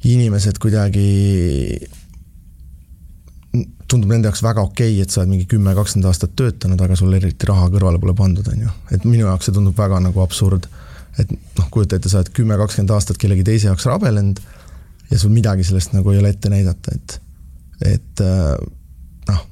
inimesed 0.04 0.60
kuidagi 0.62 1.10
tundub 3.90 4.10
nende 4.10 4.30
jaoks 4.30 4.42
väga 4.44 4.64
okei 4.66 4.96
okay,, 4.96 5.04
et 5.06 5.14
sa 5.14 5.22
oled 5.22 5.34
mingi 5.34 5.46
kümme, 5.50 5.76
kakskümmend 5.78 6.10
aastat 6.10 6.34
töötanud, 6.40 6.82
aga 6.82 6.98
sul 6.98 7.14
eriti 7.14 7.48
raha 7.50 7.70
kõrvale 7.74 8.02
pole 8.02 8.16
pandud, 8.18 8.48
on 8.50 8.66
ju. 8.66 8.74
et 8.96 9.06
minu 9.06 9.28
jaoks 9.28 9.50
see 9.50 9.56
tundub 9.56 9.78
väga 9.78 10.00
nagu 10.04 10.24
absurd. 10.24 10.68
et 11.22 11.30
noh, 11.30 11.68
kujuta 11.70 12.00
ette, 12.00 12.10
sa 12.10 12.22
oled 12.22 12.32
kümme, 12.34 12.58
kakskümmend 12.58 12.94
aastat 12.96 13.20
kellegi 13.22 13.46
teise 13.46 13.70
jaoks 13.70 13.86
rabelenud 13.90 14.42
ja 15.12 15.20
sul 15.22 15.34
midagi 15.34 15.66
sellest 15.68 15.94
nagu 15.94 16.12
ei 16.12 16.22
ole 16.22 16.34
ette 16.34 16.50
näidata, 16.50 16.96
et, 16.96 17.20
et 17.94 18.24
äh, 18.26 18.56
noh 19.30 19.44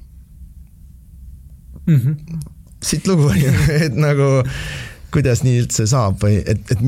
mm 1.85 1.99
-hmm.. 1.99 2.39
siit 2.83 3.07
lugu 3.07 3.29
on 3.29 3.41
ju, 3.41 3.53
et 3.85 3.95
nagu 3.95 4.31
kuidas 5.13 5.43
nii 5.45 5.59
üldse 5.61 5.85
saab 5.87 6.23
või 6.23 6.41
et, 6.41 6.65
et 6.71 6.81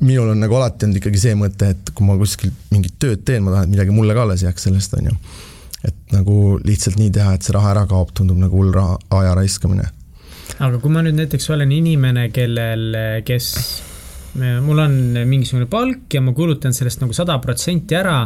minul 0.00 0.32
on 0.32 0.40
nagu 0.40 0.56
alati 0.56 0.86
olnud 0.86 1.00
ikkagi 1.00 1.20
see 1.20 1.36
mõte, 1.38 1.70
et 1.74 1.94
kui 1.94 2.06
ma 2.08 2.16
kuskil 2.20 2.52
mingit 2.72 2.96
tööd 3.02 3.24
teen, 3.24 3.44
ma 3.44 3.54
tahan, 3.54 3.68
et 3.68 3.74
midagi 3.76 3.94
mulle 3.94 4.16
ka 4.16 4.24
alles 4.24 4.44
jääks 4.46 4.68
sellest, 4.68 4.96
on 4.98 5.10
ju 5.12 5.16
et 5.86 6.12
nagu 6.12 6.58
lihtsalt 6.64 6.98
nii 7.00 7.12
teha, 7.14 7.34
et 7.36 7.46
see 7.46 7.54
raha 7.56 7.72
ära 7.74 7.86
kaob, 7.88 8.12
tundub 8.16 8.40
nagu 8.40 8.58
hull 8.60 8.72
raha, 8.74 8.98
aja 9.20 9.34
raiskamine. 9.38 9.86
aga 10.58 10.80
kui 10.82 10.92
ma 10.92 11.04
nüüd 11.04 11.16
näiteks 11.16 11.48
olen 11.54 11.72
inimene, 11.72 12.28
kellel, 12.34 12.98
kes 13.24 13.52
mul 14.38 14.78
on 14.78 14.92
mingisugune 15.26 15.66
palk 15.70 16.14
ja 16.14 16.20
ma 16.22 16.32
kulutan 16.36 16.74
sellest 16.74 17.00
nagu 17.02 17.14
sada 17.16 17.34
protsenti 17.42 17.96
ära, 17.98 18.16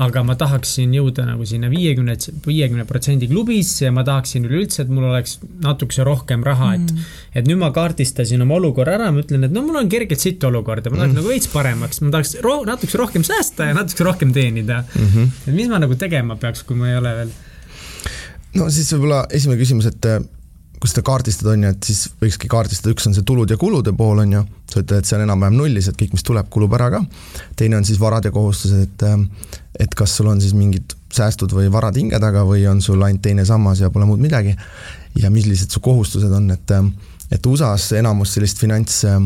aga 0.00 0.22
ma 0.24 0.36
tahaksin 0.40 0.94
jõuda 0.96 1.26
nagu 1.28 1.44
sinna 1.48 1.68
viiekümne, 1.72 2.16
viiekümne 2.46 2.86
protsendi 2.88 3.28
klubisse 3.28 3.86
ja 3.88 3.92
ma 3.92 4.04
tahaksin 4.06 4.48
üleüldse, 4.48 4.86
et 4.86 4.92
mul 4.92 5.10
oleks 5.10 5.36
natukese 5.64 6.06
rohkem 6.06 6.44
raha, 6.46 6.72
et 6.78 6.94
mm. 6.94 7.12
et 7.42 7.50
nüüd 7.50 7.60
ma 7.60 7.70
kaardistasin 7.76 8.40
oma 8.46 8.56
olukorra 8.56 8.96
ära, 8.96 9.12
ma 9.12 9.24
ütlen, 9.24 9.44
et 9.48 9.54
no 9.54 9.64
mul 9.66 9.82
on 9.82 9.92
kergelt 9.92 10.22
sitt 10.22 10.44
olukord 10.48 10.86
ja 10.86 10.94
ma 10.94 11.02
tahaks 11.02 11.12
mm. 11.12 11.20
nagu 11.20 11.34
veits 11.34 11.52
paremaks, 11.52 12.02
ma 12.04 12.16
tahaks 12.16 12.34
ro 12.46 12.56
natukese 12.68 13.02
rohkem 13.02 13.26
säästa 13.26 13.68
ja 13.70 13.76
natukese 13.76 14.08
rohkem 14.08 14.32
teenida 14.36 14.82
mm. 14.82 15.06
-hmm. 15.06 15.30
et 15.46 15.54
mis 15.54 15.68
ma 15.68 15.82
nagu 15.82 15.96
tegema 16.00 16.40
peaks, 16.40 16.64
kui 16.64 16.76
ma 16.80 16.88
ei 16.88 16.98
ole 17.00 17.16
veel? 17.20 17.38
no 18.56 18.70
siis 18.72 18.88
võib-olla 18.94 19.26
esimene 19.28 19.60
küsimus, 19.60 19.92
et 19.92 20.12
kui 20.80 20.88
seda 20.88 21.02
kaardistada, 21.04 21.52
on 21.52 21.66
ju, 21.66 21.72
et 21.74 21.88
siis 21.90 22.06
võikski 22.22 22.48
kaardistada, 22.50 22.94
üks 22.94 23.04
on 23.08 23.16
see 23.16 23.24
tulud 23.28 23.50
ja 23.52 23.58
kulude 23.60 23.92
pool, 23.96 24.22
on 24.22 24.32
ju, 24.32 24.40
sa 24.70 24.80
ütled, 24.80 25.02
et 25.02 25.08
see 25.08 25.18
on 25.18 25.26
enam-vähem 25.26 25.58
nullis, 25.58 25.90
et 25.90 25.98
kõik, 26.00 26.14
mis 26.16 26.24
tuleb, 26.24 26.48
kulub 26.52 26.72
ära 26.78 26.88
ka. 26.94 27.02
teine 27.56 27.76
on 27.76 27.84
siis 27.84 28.00
varad 28.00 28.24
ja 28.24 28.32
kohustused, 28.32 28.86
et 28.88 29.04
ähm, 29.08 29.28
et 29.80 29.92
kas 29.96 30.16
sul 30.16 30.28
on 30.32 30.40
siis 30.40 30.54
mingid 30.56 30.96
säästud 31.12 31.52
või 31.56 31.68
varad 31.72 31.96
hinge 31.96 32.18
taga 32.20 32.42
või 32.48 32.64
on 32.70 32.80
sul 32.84 33.02
ainult 33.02 33.22
teine 33.22 33.44
sammas 33.48 33.80
ja 33.80 33.90
pole 33.90 34.08
muud 34.08 34.20
midagi. 34.20 34.56
ja 35.20 35.30
millised 35.30 35.70
su 35.70 35.80
kohustused 35.80 36.32
on, 36.32 36.50
et 36.50 36.70
ähm, 36.70 36.94
et 37.30 37.46
USA-s 37.46 37.92
enamus 37.98 38.34
sellist 38.34 38.58
finants 38.58 39.04
äh, 39.04 39.20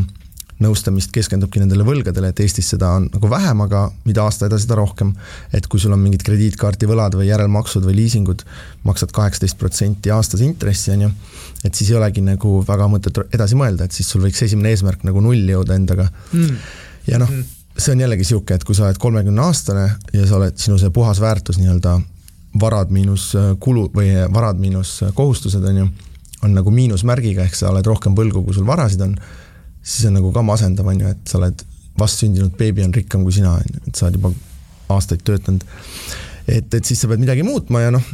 nõustamist 0.63 1.11
keskendubki 1.15 1.59
nendele 1.59 1.83
võlgadele, 1.87 2.31
et 2.31 2.41
Eestis 2.45 2.69
seda 2.75 2.93
on 2.99 3.09
nagu 3.11 3.31
vähem, 3.31 3.65
aga 3.65 3.89
mida 4.07 4.23
aasta 4.23 4.47
edasi, 4.47 4.67
seda 4.69 4.79
rohkem. 4.79 5.15
et 5.53 5.67
kui 5.67 5.81
sul 5.83 5.93
on 5.93 6.01
mingid 6.03 6.23
krediitkaardi 6.27 6.87
võlad 6.87 7.17
või 7.19 7.27
järelmaksud 7.29 7.85
või 7.85 7.97
liisingud, 7.99 8.45
maksad 8.85 9.13
kaheksateist 9.17 9.59
protsenti 9.59 10.13
aastas 10.15 10.45
intressi, 10.47 10.93
on 10.95 11.07
ju, 11.07 11.11
et 11.65 11.75
siis 11.75 11.91
ei 11.91 11.99
olegi 11.99 12.23
nagu 12.23 12.61
väga 12.67 12.89
mõtet 12.91 13.21
edasi 13.35 13.59
mõelda, 13.59 13.89
et 13.89 13.93
siis 13.93 14.09
sul 14.09 14.23
võiks 14.23 14.43
esimene 14.47 14.71
eesmärk 14.75 15.05
nagu 15.05 15.21
nulli 15.25 15.53
jõuda 15.53 15.75
endaga. 15.75 16.09
Mm.. 16.33 16.57
ja 17.11 17.19
noh, 17.19 17.31
see 17.77 17.93
on 17.93 18.05
jällegi 18.05 18.23
niisugune, 18.23 18.61
et 18.61 18.65
kui 18.65 18.77
sa 18.77 18.87
oled 18.87 18.99
kolmekümne 19.03 19.43
aastane 19.43 19.89
ja 20.15 20.27
sa 20.29 20.39
oled, 20.39 20.59
sinu 20.61 20.79
see 20.79 20.95
puhas 20.95 21.21
väärtus 21.23 21.59
nii-öelda 21.59 21.99
varad 22.61 22.93
miinus 22.95 23.33
äh, 23.35 23.55
kulu 23.59 23.89
või 23.95 24.13
varad 24.33 24.61
miinus 24.63 25.01
äh, 25.03 25.15
kohustused, 25.15 25.65
on 25.67 25.81
ju, 25.83 25.89
on 26.47 26.55
nagu 26.55 26.71
miinusmärgiga, 26.71 27.49
ehk 27.49 27.59
sa 27.59 27.73
oled 27.73 27.87
rohkem 27.87 28.15
võlgu, 28.15 28.45
kui 28.47 28.55
sul 28.55 28.67
varasid 28.69 29.03
on 29.03 29.17
siis 29.85 30.09
on 30.09 30.19
nagu 30.19 30.33
ka 30.33 30.43
masendav, 30.47 30.89
on 30.89 31.05
ju, 31.05 31.13
et 31.13 31.31
sa 31.31 31.39
oled 31.39 31.65
vastsündinud 32.01 32.57
beebi 32.59 32.83
on 32.85 32.95
rikkam 32.95 33.23
kui 33.27 33.37
sina, 33.37 33.55
on 33.61 33.77
ju, 33.77 33.85
et 33.87 33.95
sa 33.95 34.09
oled 34.09 34.19
juba 34.19 34.33
aastaid 34.95 35.23
töötanud. 35.25 35.65
et, 36.49 36.75
et 36.75 36.85
siis 36.85 37.01
sa 37.01 37.09
pead 37.09 37.23
midagi 37.23 37.45
muutma 37.47 37.85
ja 37.85 37.95
noh, 37.95 38.13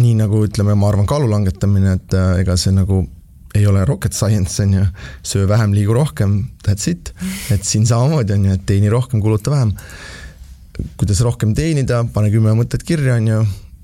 nii 0.00 0.16
nagu 0.18 0.44
ütleme, 0.46 0.74
ma 0.78 0.90
arvan, 0.90 1.08
kaalu 1.08 1.30
langetamine, 1.30 1.96
et 2.00 2.16
äh, 2.16 2.40
ega 2.42 2.56
see 2.60 2.74
nagu 2.74 3.04
ei 3.54 3.64
ole 3.66 3.82
rocket 3.84 4.14
science, 4.14 4.62
on 4.62 4.76
ju, 4.78 4.84
söö 5.26 5.48
vähem, 5.50 5.72
liigu 5.74 5.94
rohkem, 5.94 6.36
that's 6.66 6.90
it. 6.90 7.12
et 7.50 7.64
siin 7.66 7.86
samamoodi 7.86 8.36
on 8.36 8.46
ju, 8.46 8.58
et 8.58 8.66
teeni 8.66 8.90
rohkem, 8.92 9.22
kuluta 9.22 9.50
vähem. 9.50 9.74
kuidas 10.96 11.20
rohkem 11.20 11.54
teenida, 11.54 12.04
pane 12.12 12.30
kümme 12.32 12.54
mõtet 12.56 12.84
kirja, 12.86 13.18
on 13.20 13.26
ju, 13.28 13.40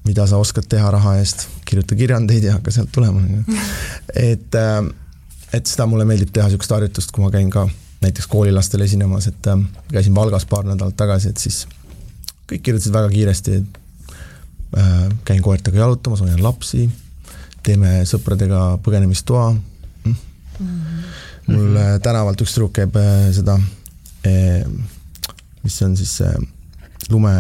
mida 0.07 0.27
sa 0.27 0.39
oskad 0.39 0.69
teha 0.71 0.91
raha 0.95 1.17
eest, 1.21 1.49
kirjuta 1.67 1.99
kirjandeid 1.99 2.47
ja 2.47 2.55
hakka 2.57 2.73
sealt 2.73 2.93
tulema, 2.95 3.21
on 3.21 3.41
ju. 3.41 3.59
et 4.15 4.55
äh, 4.55 4.87
et 5.55 5.67
seda 5.67 5.87
mulle 5.87 6.07
meeldib 6.09 6.33
teha, 6.35 6.49
niisugust 6.49 6.75
harjutust, 6.75 7.13
kui 7.15 7.25
ma 7.25 7.31
käin 7.35 7.51
ka 7.51 7.67
näiteks 8.03 8.29
koolilastele 8.31 8.85
esinemas, 8.85 9.29
et 9.31 9.51
äh, 9.51 9.65
käisin 9.93 10.15
Valgas 10.15 10.47
paar 10.47 10.67
nädalat 10.67 10.97
tagasi, 10.97 11.33
et 11.33 11.43
siis 11.43 11.65
kõik 12.51 12.63
kirjutasid 12.67 12.95
väga 12.95 13.11
kiiresti, 13.13 13.61
et 13.61 13.81
äh, 14.79 15.07
käin 15.29 15.43
koertega 15.43 15.83
jalutamas, 15.85 16.23
hoian 16.25 16.43
lapsi, 16.43 16.89
teeme 17.67 18.03
sõpradega 18.07 18.77
põgenemistoa 18.83 19.49
mm.. 19.53 20.15
Mm 20.59 20.67
-hmm. 20.67 21.55
mul 21.55 21.77
äh, 21.77 21.97
tänavalt 22.03 22.41
üks 22.41 22.55
tüdruk 22.55 22.77
käib 22.79 22.97
äh, 22.97 23.33
seda 23.35 23.59
äh,, 24.27 24.67
mis 25.63 25.83
on 25.83 25.97
siis 25.97 26.21
äh, 26.21 26.35
lume, 27.11 27.33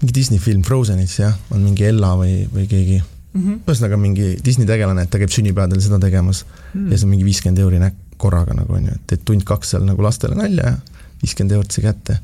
mingi 0.00 0.14
Disney 0.14 0.38
film 0.38 0.62
Frozenit, 0.62 1.18
jah, 1.18 1.34
on 1.50 1.62
mingi 1.62 1.84
Ella 1.84 2.14
või, 2.18 2.48
või 2.52 2.66
keegi 2.70 3.02
mm 3.32 3.42
-hmm. 3.42 3.60
ühesõnaga 3.66 3.98
mingi 4.00 4.36
Disney 4.44 4.66
tegelane, 4.66 5.02
et 5.02 5.10
ta 5.10 5.20
käib 5.20 5.32
sünnipäevadel 5.32 5.80
seda 5.80 5.98
tegemas 6.02 6.44
mm. 6.74 6.90
ja 6.90 6.98
see 6.98 7.06
on 7.06 7.14
mingi 7.14 7.24
viiskümmend 7.28 7.62
euri 7.64 7.80
näkk 7.82 8.18
korraga 8.22 8.54
nagu 8.54 8.76
on 8.78 8.86
ju, 8.86 8.94
et 8.94 9.06
teed 9.06 9.24
tund-kaks 9.28 9.74
seal 9.74 9.86
nagu 9.86 10.02
lastele 10.02 10.36
nalja 10.38 10.74
ja 10.74 10.76
viiskümmend 11.22 11.56
eurot 11.58 11.70
sai 11.70 11.84
kätte. 11.88 12.18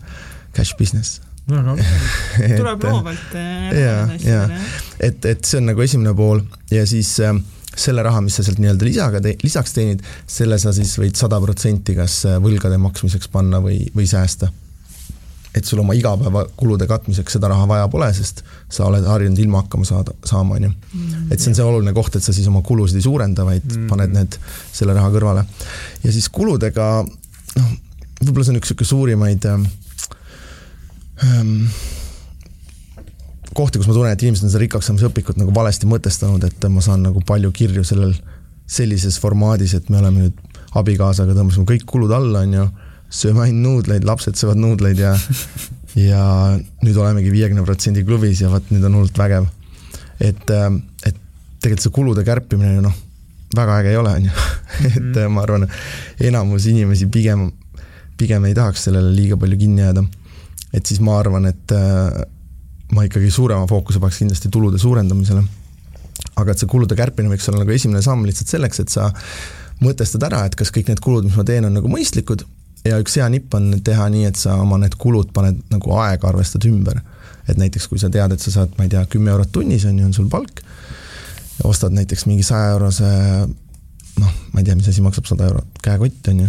Cash 0.57 0.77
business. 0.79 1.21
väga 1.49 1.77
tuleb 2.61 2.83
loovalt 2.85 3.35
äh, 3.35 3.71
ja, 3.79 4.09
ja 4.21 4.43
et, 5.01 5.25
et 5.25 5.45
see 5.45 5.59
on 5.61 5.71
nagu 5.71 5.81
esimene 5.81 6.15
pool 6.15 6.43
ja 6.71 6.85
siis 6.87 7.15
äh, 7.25 7.35
selle 7.79 8.03
raha, 8.03 8.21
mis 8.21 8.37
sa 8.37 8.45
sealt 8.45 8.59
nii-öelda 8.61 8.85
lisaga 8.85 9.21
te-, 9.25 9.37
lisaks 9.43 9.73
teenid, 9.73 10.03
selle 10.27 10.59
sa 10.59 10.73
siis 10.77 10.93
võid 11.01 11.17
sada 11.17 11.41
protsenti 11.41 11.95
kas 11.97 12.21
võlgade 12.43 12.77
maksmiseks 12.83 13.31
panna 13.33 13.63
või, 13.65 13.81
või 13.97 14.07
säästa 14.11 14.51
et 15.57 15.65
sul 15.65 15.81
oma 15.81 15.95
igapäevakulude 15.97 16.87
katmiseks 16.87 17.39
seda 17.39 17.49
raha 17.49 17.67
vaja 17.69 17.89
pole, 17.93 18.09
sest 18.15 18.43
sa 18.73 18.87
oled 18.89 19.07
harjunud 19.09 19.39
ilma 19.41 19.63
hakkama 19.63 19.87
saada, 19.89 20.15
saama, 20.29 20.59
on 20.59 20.69
ju. 20.69 20.71
Mm. 20.93 21.33
et 21.33 21.41
see 21.41 21.51
on 21.51 21.59
see 21.59 21.67
oluline 21.67 21.95
koht, 21.97 22.17
et 22.19 22.25
sa 22.25 22.35
siis 22.37 22.49
oma 22.51 22.63
kulusid 22.67 23.01
ei 23.01 23.07
suurenda, 23.07 23.47
vaid 23.49 23.65
mm. 23.65 23.87
paned 23.91 24.15
need, 24.15 24.39
selle 24.73 24.97
raha 24.97 25.11
kõrvale. 25.15 25.45
ja 26.05 26.15
siis 26.15 26.29
kuludega, 26.33 26.89
noh, 27.57 27.71
võib-olla 28.23 28.49
see 28.49 28.55
on 28.57 28.61
üks 28.61 28.75
niisugune 28.75 28.91
suurimaid 28.93 29.49
ähm, 29.49 29.69
ähm, 31.25 31.55
kohti, 33.55 33.81
kus 33.81 33.89
ma 33.89 33.97
tunnen, 33.97 34.13
et 34.13 34.23
inimesed 34.23 34.47
on 34.47 34.53
seda 34.53 34.63
rikkaks 34.63 34.91
saamise 34.91 35.09
õpikut 35.09 35.41
nagu 35.41 35.55
valesti 35.55 35.89
mõtestanud, 35.91 36.45
et 36.45 36.69
ma 36.71 36.85
saan 36.85 37.07
nagu 37.07 37.23
palju 37.27 37.51
kirju 37.57 37.87
sellel, 37.87 38.13
sellises 38.69 39.17
formaadis, 39.23 39.75
et 39.79 39.89
me 39.89 40.03
oleme 40.03 40.27
nüüd 40.27 40.61
abikaasaga 40.77 41.33
tõmbasime 41.35 41.67
kõik 41.69 41.89
kulud 41.89 42.13
alla, 42.13 42.45
on 42.45 42.55
ju 42.59 42.69
sööme 43.09 43.47
ainult 43.47 43.65
nuudleid, 43.65 44.05
lapsed 44.05 44.37
söövad 44.37 44.61
nuudleid 44.61 45.01
ja 45.01 45.15
ja 45.97 46.23
nüüd 46.85 46.97
olemegi 46.97 47.33
viiekümne 47.33 47.65
protsendi 47.65 48.05
klubis 48.07 48.43
ja 48.43 48.51
vot 48.53 48.69
nüüd 48.73 48.85
on 48.87 48.99
hullult 48.99 49.19
vägev. 49.19 49.49
et, 50.21 50.51
äh, 50.51 50.71
et 51.07 51.17
tegelikult 51.63 51.87
see 51.87 51.95
kulude 51.95 52.25
kärpimine 52.27 52.75
ju 52.75 52.83
noh, 52.85 52.97
väga 53.57 53.79
äge 53.81 53.93
ei 53.95 53.97
ole, 53.97 54.15
on 54.19 54.25
ju. 54.29 54.33
et 54.89 54.97
mhm. 55.01 55.19
äh, 55.19 55.29
ma 55.33 55.45
arvan, 55.47 55.69
enamus 56.21 56.67
inimesi 56.71 57.09
pigem, 57.13 57.49
pigem 58.19 58.45
ei 58.45 58.57
tahaks 58.57 58.89
sellele 58.89 59.15
liiga 59.15 59.39
palju 59.41 59.59
kinni 59.59 59.87
jääda. 59.87 60.05
et 60.73 60.87
siis 60.87 61.01
ma 61.01 61.19
arvan, 61.19 61.47
et 61.49 61.73
äh, 61.73 62.27
ma 62.93 63.05
ikkagi 63.05 63.31
suurema 63.31 63.67
fookuse 63.69 64.01
paneks 64.01 64.21
kindlasti 64.25 64.53
tulude 64.53 64.79
suurendamisele. 64.79 65.43
aga 66.37 66.53
et 66.53 66.61
see 66.61 66.69
kulude 66.69 66.99
kärpimine 66.99 67.35
võiks 67.35 67.49
olla 67.49 67.65
nagu 67.65 67.73
esimene 67.73 68.03
samm 68.03 68.27
lihtsalt 68.27 68.53
selleks, 68.53 68.85
et 68.85 68.93
sa 68.93 69.11
mõtestad 69.81 70.23
ära, 70.27 70.45
et 70.47 70.57
kas 70.59 70.73
kõik 70.75 70.91
need 70.91 71.01
kulud, 71.01 71.25
mis 71.25 71.37
ma 71.39 71.45
teen, 71.47 71.65
on 71.65 71.77
nagu 71.79 71.89
mõistlikud 71.91 72.43
ja 72.85 72.99
üks 73.03 73.17
hea 73.19 73.29
nipp 73.33 73.55
on 73.55 73.71
teha 73.85 74.09
nii, 74.13 74.25
et 74.31 74.39
sa 74.39 74.57
oma 74.63 74.79
need 74.79 74.97
kulud 75.01 75.33
paned 75.35 75.61
nagu 75.73 75.95
aega 75.99 76.29
arvestad 76.31 76.65
ümber. 76.69 77.01
et 77.49 77.57
näiteks, 77.57 77.87
kui 77.89 77.99
sa 77.99 78.11
tead, 78.13 78.33
et 78.33 78.43
sa 78.45 78.51
saad, 78.53 78.75
ma 78.77 78.85
ei 78.85 78.91
tea, 78.93 79.07
kümme 79.09 79.31
eurot 79.33 79.49
tunnis 79.53 79.87
on 79.89 79.99
ju, 79.99 80.05
on 80.05 80.13
sul 80.13 80.27
palk, 80.29 80.61
ostad 81.65 81.95
näiteks 81.97 82.27
mingi 82.29 82.43
saja 82.45 82.75
eurose 82.75 83.07
noh, 84.19 84.35
ma 84.53 84.61
ei 84.61 84.67
tea, 84.67 84.77
mis 84.77 84.89
asi 84.91 85.01
maksab 85.05 85.31
sada 85.31 85.47
eurot, 85.49 85.79
käekott 85.83 86.29
on 86.33 86.43
ju. 86.45 86.49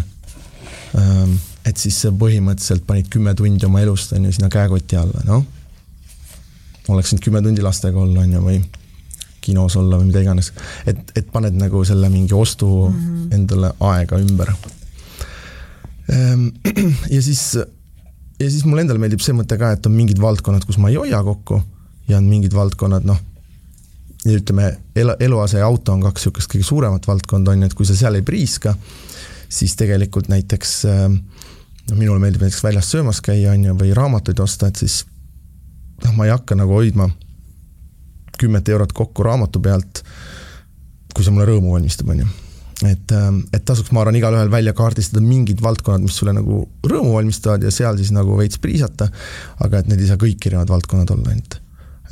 Ehm, 1.00 1.38
et 1.70 1.80
siis 1.80 2.02
sa 2.04 2.12
põhimõtteliselt 2.12 2.84
panid 2.88 3.08
kümme 3.14 3.32
tundi 3.38 3.68
oma 3.68 3.80
elust 3.86 4.12
on 4.18 4.28
ju 4.28 4.34
sinna 4.36 4.50
käekoti 4.52 5.00
alla, 5.00 5.24
noh. 5.28 5.46
oleks 6.90 7.14
nüüd 7.14 7.24
kümme 7.24 7.44
tundi 7.46 7.64
lastega 7.64 8.02
olla 8.02 8.26
on 8.26 8.36
ju, 8.36 8.44
või 8.44 8.60
kinos 9.46 9.76
olla 9.80 10.02
või 10.02 10.10
mida 10.10 10.24
iganes. 10.26 10.52
et, 10.90 11.00
et 11.16 11.32
paned 11.32 11.56
nagu 11.56 11.86
selle 11.88 12.10
mingi 12.10 12.34
ostu 12.34 12.68
mm 12.90 13.00
-hmm. 13.00 13.34
endale 13.36 13.72
aega 13.80 14.20
ümber 14.20 14.52
ja 17.15 17.22
siis, 17.22 17.41
ja 18.40 18.49
siis 18.49 18.65
mulle 18.65 18.86
endale 18.86 19.02
meeldib 19.02 19.22
see 19.23 19.36
mõte 19.38 19.57
ka, 19.60 19.73
et 19.76 19.86
on 19.86 19.94
mingid 19.95 20.22
valdkonnad, 20.22 20.65
kus 20.65 20.80
ma 20.81 20.90
ei 20.90 20.98
hoia 20.98 21.22
kokku 21.26 21.61
ja 22.10 22.18
on 22.18 22.30
mingid 22.30 22.56
valdkonnad, 22.56 23.06
noh, 23.06 23.19
ütleme, 24.30 24.72
elu, 24.95 25.15
eluase 25.19 25.61
ja 25.61 25.68
auto 25.68 25.94
on 25.94 26.02
kaks 26.03 26.26
niisugust 26.26 26.52
kõige 26.52 26.68
suuremat 26.68 27.07
valdkonda, 27.07 27.53
on 27.53 27.64
ju, 27.64 27.69
et 27.69 27.77
kui 27.77 27.88
sa 27.88 27.95
seal 27.95 28.18
ei 28.19 28.26
priiska, 28.26 28.73
siis 29.49 29.76
tegelikult 29.80 30.31
näiteks 30.31 30.73
ehm, 30.90 31.22
noh, 31.91 31.95
minule 31.98 32.19
meeldib 32.22 32.44
näiteks 32.44 32.65
väljas 32.65 32.91
söömas 32.91 33.22
käia, 33.26 33.53
on 33.53 33.69
ju, 33.69 33.77
või 33.80 33.94
raamatuid 33.95 34.41
osta, 34.44 34.68
et 34.68 34.81
siis 34.81 35.03
noh, 36.03 36.14
ma 36.18 36.27
ei 36.27 36.36
hakka 36.36 36.57
nagu 36.57 36.76
hoidma 36.76 37.10
kümmet 38.40 38.69
eurot 38.72 38.94
kokku 38.95 39.23
raamatu 39.23 39.61
pealt, 39.61 40.03
kui 41.14 41.26
see 41.26 41.34
mulle 41.36 41.49
rõõmu 41.49 41.76
valmistab, 41.76 42.11
on 42.11 42.23
ju 42.26 42.30
et, 42.88 43.12
ähm, 43.12 43.42
et 43.54 43.66
tasuks, 43.68 43.92
ma 43.92 44.04
arvan, 44.04 44.16
igalühel 44.20 44.52
välja 44.52 44.74
kaardistada 44.78 45.24
mingid 45.24 45.64
valdkonnad, 45.64 46.06
mis 46.06 46.16
sulle 46.20 46.34
nagu 46.36 46.62
rõõmu 46.88 47.18
valmistavad 47.18 47.66
ja 47.66 47.74
seal 47.76 47.98
siis 48.00 48.14
nagu 48.16 48.38
veits 48.40 48.62
priisata. 48.62 49.10
aga 49.66 49.82
et 49.82 49.90
need 49.92 50.00
ei 50.00 50.08
saa 50.08 50.22
kõik 50.22 50.48
erinevad 50.48 50.72
valdkonnad 50.72 51.12
olla 51.16 51.34
ainult, 51.34 51.60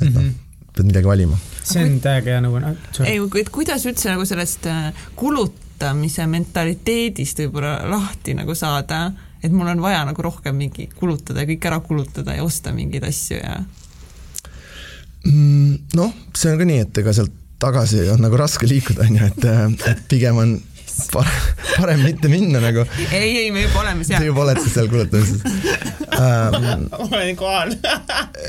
mm 0.00 0.08
-hmm. 0.08 0.14
noh, 0.14 0.22
mhm. 0.22 0.34
pead 0.76 0.90
midagi 0.90 1.06
valima. 1.06 1.38
see 1.62 1.84
on 1.84 2.00
täiega 2.00 2.30
hea 2.30 2.40
nagu. 2.40 2.60
ei, 3.04 3.20
et 3.40 3.50
kuidas 3.50 3.86
üldse 3.86 4.10
nagu 4.10 4.24
sellest 4.24 4.66
äh, 4.66 4.92
kulutamise 5.16 6.26
mentaliteedist 6.26 7.38
võib-olla 7.38 7.90
lahti 7.90 8.34
nagu 8.34 8.54
saada, 8.54 9.12
et 9.42 9.52
mul 9.52 9.66
on 9.66 9.80
vaja 9.82 10.04
nagu 10.04 10.22
rohkem 10.22 10.56
mingi 10.56 10.88
kulutada 10.94 11.40
ja 11.40 11.46
kõik 11.46 11.66
ära 11.66 11.80
kulutada 11.80 12.34
ja 12.34 12.44
osta 12.44 12.72
mingeid 12.72 13.04
asju 13.04 13.36
ja 13.36 13.64
mm,? 15.24 15.78
noh, 15.94 16.14
see 16.34 16.52
on 16.52 16.58
ka 16.58 16.64
nii, 16.64 16.80
et 16.84 16.98
ega 16.98 17.12
sealt 17.12 17.37
tagasi 17.58 18.04
on 18.12 18.22
nagu 18.22 18.38
raske 18.38 18.68
liikuda, 18.70 19.06
on 19.06 19.18
ju, 19.18 19.28
et, 19.28 19.86
et 19.90 20.02
pigem 20.10 20.38
on 20.38 20.56
parem, 21.12 21.38
parem 21.76 22.02
mitte 22.06 22.30
minna 22.32 22.62
nagu. 22.62 22.84
ei, 23.12 23.44
ei, 23.44 23.50
me 23.54 23.64
juba 23.66 23.82
oleme 23.84 24.06
seal. 24.06 24.22
Te 24.22 24.30
juba 24.30 24.44
olete 24.46 24.66
seal 24.70 24.90
kulutamises 24.90 25.42
ähm,. 26.18 26.88
olen 27.04 27.36
kohal 27.38 27.74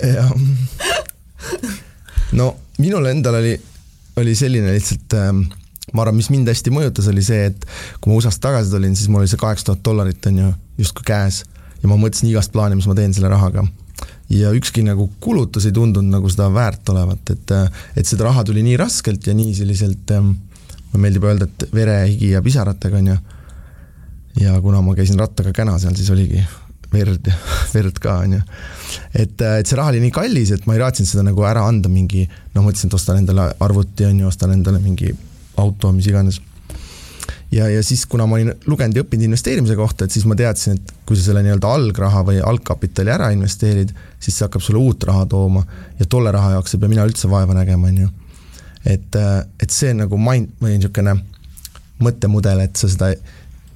jah. 0.03 0.33
no 2.37 2.51
minul 2.81 3.09
endal 3.11 3.39
oli, 3.41 3.55
oli 4.21 4.35
selline 4.37 4.73
lihtsalt 4.75 5.17
ähm, 5.19 5.45
ma 5.93 6.05
arvan, 6.05 6.19
mis 6.19 6.29
mind 6.33 6.49
hästi 6.49 6.73
mõjutas, 6.73 7.09
oli 7.11 7.23
see, 7.25 7.49
et 7.49 7.65
kui 7.99 8.11
ma 8.11 8.19
USA-st 8.19 8.41
tagasi 8.43 8.73
tulin, 8.73 8.95
siis 8.97 9.09
mul 9.11 9.23
oli 9.23 9.31
see 9.31 9.41
kaheksa 9.41 9.71
tuhat 9.71 9.85
dollarit 9.85 10.29
on 10.29 10.41
ju 10.43 10.49
justkui 10.83 11.07
käes 11.07 11.43
ja 11.81 11.89
ma 11.89 11.97
mõtlesin 11.99 12.29
igast 12.31 12.53
plaani, 12.53 12.77
mis 12.79 12.87
ma 12.89 12.97
teen 12.97 13.15
selle 13.15 13.31
rahaga 13.31 13.65
ja 14.29 14.51
ükski 14.53 14.83
nagu 14.85 15.09
kulutus 15.19 15.65
ei 15.65 15.73
tundunud 15.73 16.13
nagu 16.13 16.29
seda 16.29 16.49
väärt 16.53 16.89
olevat, 16.93 17.33
et, 17.33 17.53
et 17.97 18.07
seda 18.07 18.27
raha 18.27 18.43
tuli 18.45 18.63
nii 18.65 18.77
raskelt 18.79 19.27
ja 19.27 19.33
nii 19.37 19.55
selliselt, 19.57 20.13
ähm, 20.15 20.35
mulle 20.91 21.03
meeldib 21.05 21.25
öelda, 21.25 21.49
et 21.49 21.69
vere, 21.73 21.99
higi 22.07 22.33
ja 22.35 22.41
pisaratega, 22.45 23.01
on 23.01 23.13
ju. 23.13 23.19
ja 24.45 24.59
kuna 24.61 24.81
ma 24.85 24.93
käisin 24.97 25.19
rattaga 25.19 25.53
käna 25.55 25.79
seal, 25.81 25.95
siis 25.97 26.11
oligi 26.13 26.43
verd 26.93 27.25
verd 27.75 27.97
ka, 28.01 28.19
on 28.25 28.37
ju. 28.37 28.43
et, 29.13 29.41
et 29.41 29.65
see 29.65 29.79
raha 29.79 29.95
oli 29.95 30.03
nii 30.05 30.13
kallis, 30.13 30.53
et 30.53 30.69
ma 30.69 30.77
ei 30.77 30.83
raatsinud 30.83 31.09
seda 31.09 31.25
nagu 31.25 31.45
ära 31.49 31.65
anda 31.65 31.89
mingi, 31.89 32.27
noh, 32.53 32.65
mõtlesin, 32.65 32.91
et 32.91 32.99
ostan 32.99 33.23
endale 33.23 33.49
arvuti, 33.65 34.05
on 34.09 34.21
ju, 34.23 34.29
ostan 34.29 34.53
endale 34.53 34.81
mingi 34.83 35.09
auto, 35.59 35.91
mis 35.91 36.07
iganes 36.07 36.39
ja, 37.51 37.69
ja 37.69 37.83
siis, 37.83 38.05
kuna 38.05 38.27
ma 38.29 38.37
olin 38.37 38.53
lugenud 38.67 38.97
ja 38.97 39.03
õppinud 39.03 39.25
investeerimise 39.29 39.75
kohta, 39.77 40.05
et 40.05 40.13
siis 40.13 40.25
ma 40.29 40.37
teadsin, 40.37 40.77
et 40.77 40.93
kui 41.07 41.17
sa 41.17 41.29
selle 41.29 41.43
nii-öelda 41.45 41.71
algraha 41.73 42.21
või 42.27 42.39
algkapitali 42.45 43.13
ära 43.13 43.31
investeerid, 43.33 43.93
siis 44.19 44.37
see 44.37 44.45
hakkab 44.45 44.63
sulle 44.65 44.81
uut 44.83 45.03
raha 45.09 45.25
tooma 45.29 45.65
ja 45.99 46.05
tolle 46.05 46.33
raha 46.35 46.55
jaoks 46.57 46.75
ei 46.75 46.83
pea 46.83 46.93
mina 46.93 47.07
üldse 47.09 47.29
vaeva 47.31 47.57
nägema, 47.57 47.89
on 47.89 48.05
ju. 48.05 48.13
et, 48.85 49.19
et 49.63 49.69
see 49.73 49.93
on 49.95 50.03
nagu 50.05 50.21
mind 50.21 50.55
või 50.61 50.77
niisugune 50.77 51.17
mõttemudel, 51.99 52.63
et 52.63 52.79
sa 52.79 52.87
seda 52.91 53.11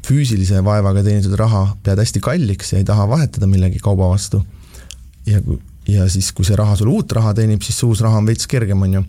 füüsilise 0.04 0.62
vaevaga 0.64 1.04
teenitud 1.04 1.36
raha 1.40 1.66
pead 1.84 2.00
hästi 2.00 2.22
kalliks 2.24 2.74
ja 2.74 2.82
ei 2.82 2.88
taha 2.88 3.08
vahetada 3.10 3.48
millegi 3.48 3.80
kauba 3.84 4.10
vastu. 4.12 4.44
ja, 5.26 5.40
ja 5.88 6.10
siis, 6.10 6.32
kui 6.32 6.46
see 6.46 6.56
raha 6.60 6.76
sulle 6.78 6.94
uut 6.94 7.12
raha 7.12 7.34
teenib, 7.34 7.64
siis 7.64 7.80
see 7.80 7.88
uus 7.88 8.04
raha 8.06 8.20
on 8.22 8.28
veits 8.28 8.48
kergem, 8.48 8.82
on 8.82 9.00
ju. 9.00 9.06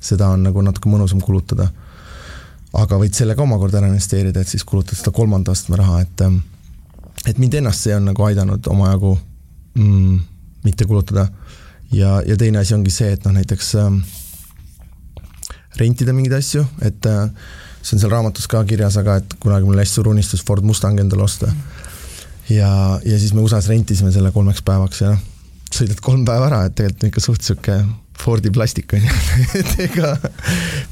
seda 0.00 0.32
on 0.34 0.42
nagu 0.46 0.62
natuke 0.62 0.90
mõnusam 0.90 1.20
kulutada 1.22 1.68
aga 2.76 2.98
võid 3.00 3.16
selle 3.16 3.36
ka 3.36 3.44
omakorda 3.44 3.80
ära 3.80 3.88
investeerida, 3.88 4.42
et 4.42 4.50
siis 4.50 4.64
kulutad 4.68 4.98
seda 4.98 5.12
kolmanda 5.14 5.54
astme 5.54 5.78
raha, 5.80 6.02
et 6.04 6.24
ähm, 6.26 6.40
et 7.26 7.38
mind 7.38 7.58
ennast 7.60 7.86
see 7.86 7.96
on 7.96 8.06
nagu 8.10 8.24
aidanud 8.24 8.66
omajagu 8.70 9.14
mm, 9.74 10.18
mitte 10.64 10.84
kulutada. 10.84 11.28
ja, 11.92 12.20
ja 12.26 12.36
teine 12.36 12.58
asi 12.58 12.74
ongi 12.74 12.92
see, 12.92 13.12
et 13.12 13.24
noh, 13.24 13.32
näiteks 13.32 13.74
ähm, 13.80 14.02
rentida 15.80 16.12
mingeid 16.12 16.36
asju, 16.38 16.64
et 16.84 17.06
äh, 17.08 17.30
see 17.80 17.96
on 17.96 18.02
seal 18.02 18.12
raamatus 18.12 18.48
ka 18.50 18.62
kirjas, 18.68 18.98
aga 19.00 19.18
et 19.22 19.38
kunagi 19.40 19.68
mul 19.68 19.80
hästi 19.80 20.00
suur 20.00 20.12
unistus 20.12 20.44
Ford 20.44 20.66
Mustang 20.66 21.00
endale 21.00 21.24
osta. 21.24 21.50
ja, 22.50 22.70
ja 23.04 23.18
siis 23.18 23.32
me 23.34 23.40
USA-s 23.40 23.70
rentisime 23.72 24.12
selle 24.12 24.32
kolmeks 24.32 24.62
päevaks 24.66 25.02
ja 25.04 25.14
noh, 25.14 25.24
sõidad 25.72 26.00
kolm 26.04 26.24
päeva 26.28 26.48
ära, 26.48 26.62
et 26.66 26.76
tegelikult 26.76 27.04
on 27.04 27.12
ikka 27.12 27.24
suht 27.24 27.44
sihuke 27.44 27.80
Fordi 28.18 28.50
plastik 28.50 28.92
on 28.96 29.04
ju 29.04 29.18
et 29.60 29.74
ega 29.86 30.14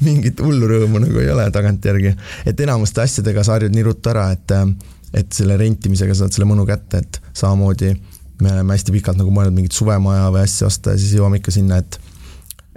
mingit 0.05 0.39
hullu 0.39 0.69
rõõmu 0.69 1.01
nagu 1.03 1.19
ei 1.21 1.31
ole 1.33 1.47
tagantjärgi. 1.51 2.13
et 2.47 2.59
enamuste 2.63 3.03
asjadega 3.03 3.43
sa 3.43 3.57
harjud 3.57 3.75
nii 3.75 3.87
ruttu 3.89 4.11
ära, 4.13 4.29
et, 4.31 4.53
et 5.13 5.33
selle 5.35 5.57
rentimisega 5.59 6.15
saad 6.15 6.35
selle 6.35 6.47
mõnu 6.49 6.65
kätte, 6.69 7.03
et 7.03 7.19
samamoodi 7.33 7.91
me 8.41 8.53
oleme 8.53 8.77
hästi 8.77 8.93
pikalt 8.93 9.19
nagu 9.19 9.33
mõelnud 9.33 9.55
mingit 9.55 9.75
suvemaja 9.75 10.29
või 10.33 10.43
asja 10.45 10.69
osta 10.69 10.93
ja 10.93 11.01
siis 11.01 11.17
jõuame 11.17 11.41
ikka 11.41 11.53
sinna, 11.55 11.81
et 11.81 11.99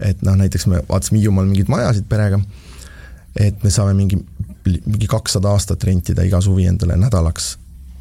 et 0.01 0.23
noh, 0.25 0.37
näiteks 0.41 0.65
me 0.71 0.81
vaatasime 0.89 1.21
Hiiumaal 1.21 1.49
mingeid 1.51 1.69
majasid 1.69 2.07
perega, 2.09 2.39
et 3.37 3.63
me 3.65 3.71
saame 3.71 3.93
mingi, 3.93 4.17
mingi 4.65 5.09
kakssada 5.11 5.53
aastat 5.53 5.85
rentida 5.85 6.25
iga 6.25 6.41
suvi 6.41 6.65
endale 6.71 6.97
nädalaks, 6.97 7.51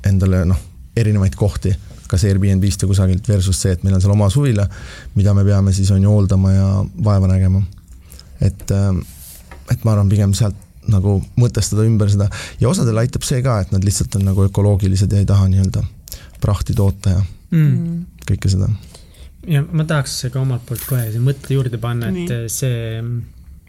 endale 0.07 0.45
noh, 0.47 0.61
erinevaid 0.95 1.35
kohti 1.35 1.73
kas 2.09 2.25
Airbnb-st 2.29 2.85
või 2.85 2.93
kusagilt 2.93 3.27
versus 3.29 3.59
see, 3.61 3.75
et 3.75 3.83
meil 3.85 3.97
on 3.97 4.03
seal 4.03 4.15
oma 4.15 4.29
suvila, 4.33 4.65
mida 5.15 5.35
me 5.37 5.45
peame 5.47 5.73
siis 5.75 5.91
on 5.95 6.03
ju 6.03 6.13
hooldama 6.13 6.53
ja 6.55 6.71
vaeva 7.05 7.29
nägema. 7.29 7.61
et, 8.41 8.71
ähm, 8.71 9.03
et 9.71 9.83
ma 9.83 9.93
arvan, 9.93 10.09
pigem 10.09 10.33
sealt 10.33 10.55
nagu 10.89 11.19
mõtestada 11.37 11.83
ümber 11.85 12.09
seda 12.09 12.29
ja 12.61 12.69
osadele 12.69 13.03
aitab 13.03 13.25
see 13.27 13.41
ka, 13.45 13.59
et 13.61 13.73
nad 13.75 13.83
lihtsalt 13.85 14.15
on 14.17 14.29
nagu 14.29 14.45
ökoloogilised 14.47 15.11
ja 15.11 15.21
ei 15.21 15.27
taha 15.29 15.49
nii-öelda 15.51 15.83
prahti 16.41 16.73
toota 16.77 17.17
ja 17.17 17.23
mm. 17.51 18.05
kõike 18.29 18.51
seda. 18.51 18.69
ja 19.47 19.63
ma 19.65 19.85
tahaks 19.89 20.21
ka 20.33 20.41
omalt 20.41 20.65
poolt 20.69 20.85
kohe 20.89 21.23
mõtte 21.23 21.53
juurde 21.53 21.81
panna, 21.81 22.09
et 22.09 22.49
see, 22.53 23.03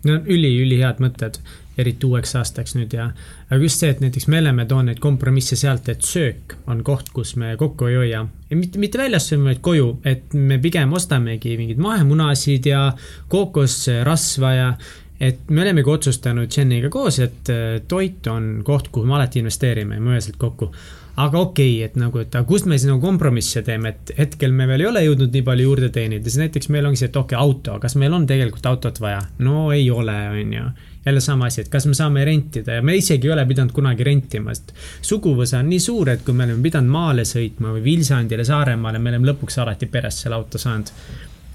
need 0.04 0.14
on 0.14 0.30
üli-ülihead 0.30 1.02
mõtted 1.02 1.40
eriti 1.80 2.06
uueks 2.06 2.34
aastaks 2.40 2.76
nüüd 2.76 2.94
ja. 2.96 3.10
aga 3.48 3.60
just 3.62 3.82
see, 3.82 3.90
et 3.92 4.00
näiteks 4.04 4.28
me 4.30 4.40
oleme 4.42 4.66
toonud 4.70 5.00
kompromisse 5.02 5.58
sealt, 5.58 5.88
et 5.92 6.06
söök 6.06 6.56
on 6.70 6.84
koht, 6.86 7.12
kus 7.14 7.34
me 7.40 7.56
kokku 7.60 7.90
ei 7.90 7.98
hoia. 8.00 8.24
mitte, 8.54 8.78
mitte 8.82 9.00
väljas 9.00 9.30
sööme, 9.30 9.50
vaid 9.50 9.62
koju, 9.64 9.90
et 10.04 10.34
me 10.34 10.60
pigem 10.62 10.92
ostamegi 10.92 11.56
mingeid 11.60 11.82
mahemunasid 11.82 12.70
ja 12.70 12.86
kookosrasva 13.28 14.54
ja 14.54 14.72
et 15.20 15.50
me 15.50 15.62
olemegi 15.62 15.90
otsustanud 15.92 16.48
Jeniga 16.56 16.88
koos, 16.92 17.18
et 17.20 17.52
äh, 17.52 17.82
toit 17.88 18.26
on 18.32 18.62
koht, 18.64 18.88
kuhu 18.88 19.06
me 19.06 19.18
alati 19.18 19.42
investeerime 19.42 20.00
ja 20.00 20.04
me 20.04 20.20
sealt 20.20 20.40
kokku 20.40 20.72
aga 21.20 21.40
okei 21.40 21.74
okay,, 21.76 21.88
et 21.88 21.96
nagu, 22.00 22.20
et 22.22 22.34
aga 22.34 22.46
kust 22.48 22.68
me 22.68 22.78
siis 22.78 22.90
nagu 22.90 23.02
kompromisse 23.02 23.62
teeme, 23.66 23.94
et 23.94 24.12
hetkel 24.18 24.54
me 24.56 24.66
veel 24.70 24.84
ei 24.84 24.88
ole 24.90 25.02
jõudnud 25.04 25.34
nii 25.34 25.44
palju 25.46 25.66
juurde 25.68 25.90
teenida, 25.94 26.24
siis 26.26 26.40
näiteks 26.44 26.70
meil 26.72 26.88
ongi 26.88 27.02
see, 27.02 27.10
et 27.10 27.18
okei 27.18 27.36
okay,, 27.36 27.42
auto, 27.42 27.76
kas 27.82 27.96
meil 28.00 28.14
on 28.16 28.26
tegelikult 28.30 28.70
autot 28.70 29.00
vaja? 29.02 29.20
no 29.44 29.68
ei 29.74 29.88
ole, 29.92 30.16
on 30.32 30.56
ju. 30.56 30.70
Jälle 31.06 31.20
sama 31.24 31.46
asi, 31.48 31.62
et 31.64 31.70
kas 31.72 31.86
me 31.88 31.94
saame 31.96 32.24
rentida 32.28 32.76
ja 32.76 32.82
me 32.84 32.96
isegi 32.98 33.28
ei 33.28 33.32
ole 33.32 33.46
pidanud 33.48 33.72
kunagi 33.72 34.04
rentima, 34.04 34.54
sest 34.54 34.74
suguvõsa 35.06 35.62
on 35.62 35.70
nii 35.72 35.80
suur, 35.80 36.12
et 36.12 36.24
kui 36.26 36.36
me 36.36 36.44
oleme 36.48 36.62
pidanud 36.66 36.92
maale 36.92 37.24
sõitma 37.28 37.72
või 37.76 37.84
Vilsandile, 37.86 38.44
Saaremaale, 38.44 39.00
me 39.00 39.14
oleme 39.14 39.32
lõpuks 39.32 39.60
alati 39.62 39.88
perest 39.88 40.26
selle 40.26 40.36
auto 40.36 40.60
saanud 40.60 40.92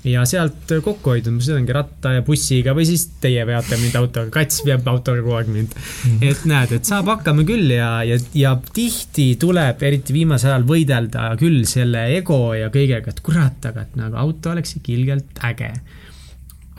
ja 0.06 0.22
sealt 0.30 0.70
kokku 0.86 1.14
hoidnud, 1.14 1.38
ma 1.38 1.44
sõidangi 1.44 1.74
ratta 1.76 2.12
ja 2.18 2.24
bussiga 2.26 2.76
või 2.78 2.86
siis 2.88 3.08
teie 3.22 3.42
veate 3.48 3.78
mind 3.82 3.98
autoga, 4.00 4.30
kats 4.34 4.62
veab 4.66 4.88
autoga 4.92 5.24
kogu 5.24 5.38
aeg 5.40 5.50
mind. 5.52 5.74
-hmm. 5.76 6.20
et 6.30 6.46
näed, 6.50 6.76
et 6.78 6.90
saab 6.90 7.10
hakkama 7.10 7.46
küll 7.48 7.74
ja, 7.74 7.90
ja, 8.06 8.20
ja 8.38 8.54
tihti 8.74 9.32
tuleb, 9.42 9.82
eriti 9.82 10.14
viimasel 10.14 10.54
ajal 10.54 10.68
võidelda 10.70 11.32
küll 11.42 11.66
selle 11.70 12.06
ego 12.18 12.54
ja 12.54 12.70
kõigega, 12.74 13.14
et 13.14 13.22
kurat, 13.26 13.66
aga 13.66 13.86
et 13.88 13.98
nagu 14.00 14.20
auto 14.22 14.54
oleks 14.54 14.78
ikka 14.78 14.94
ilgelt 14.94 15.46
äge. 15.50 15.74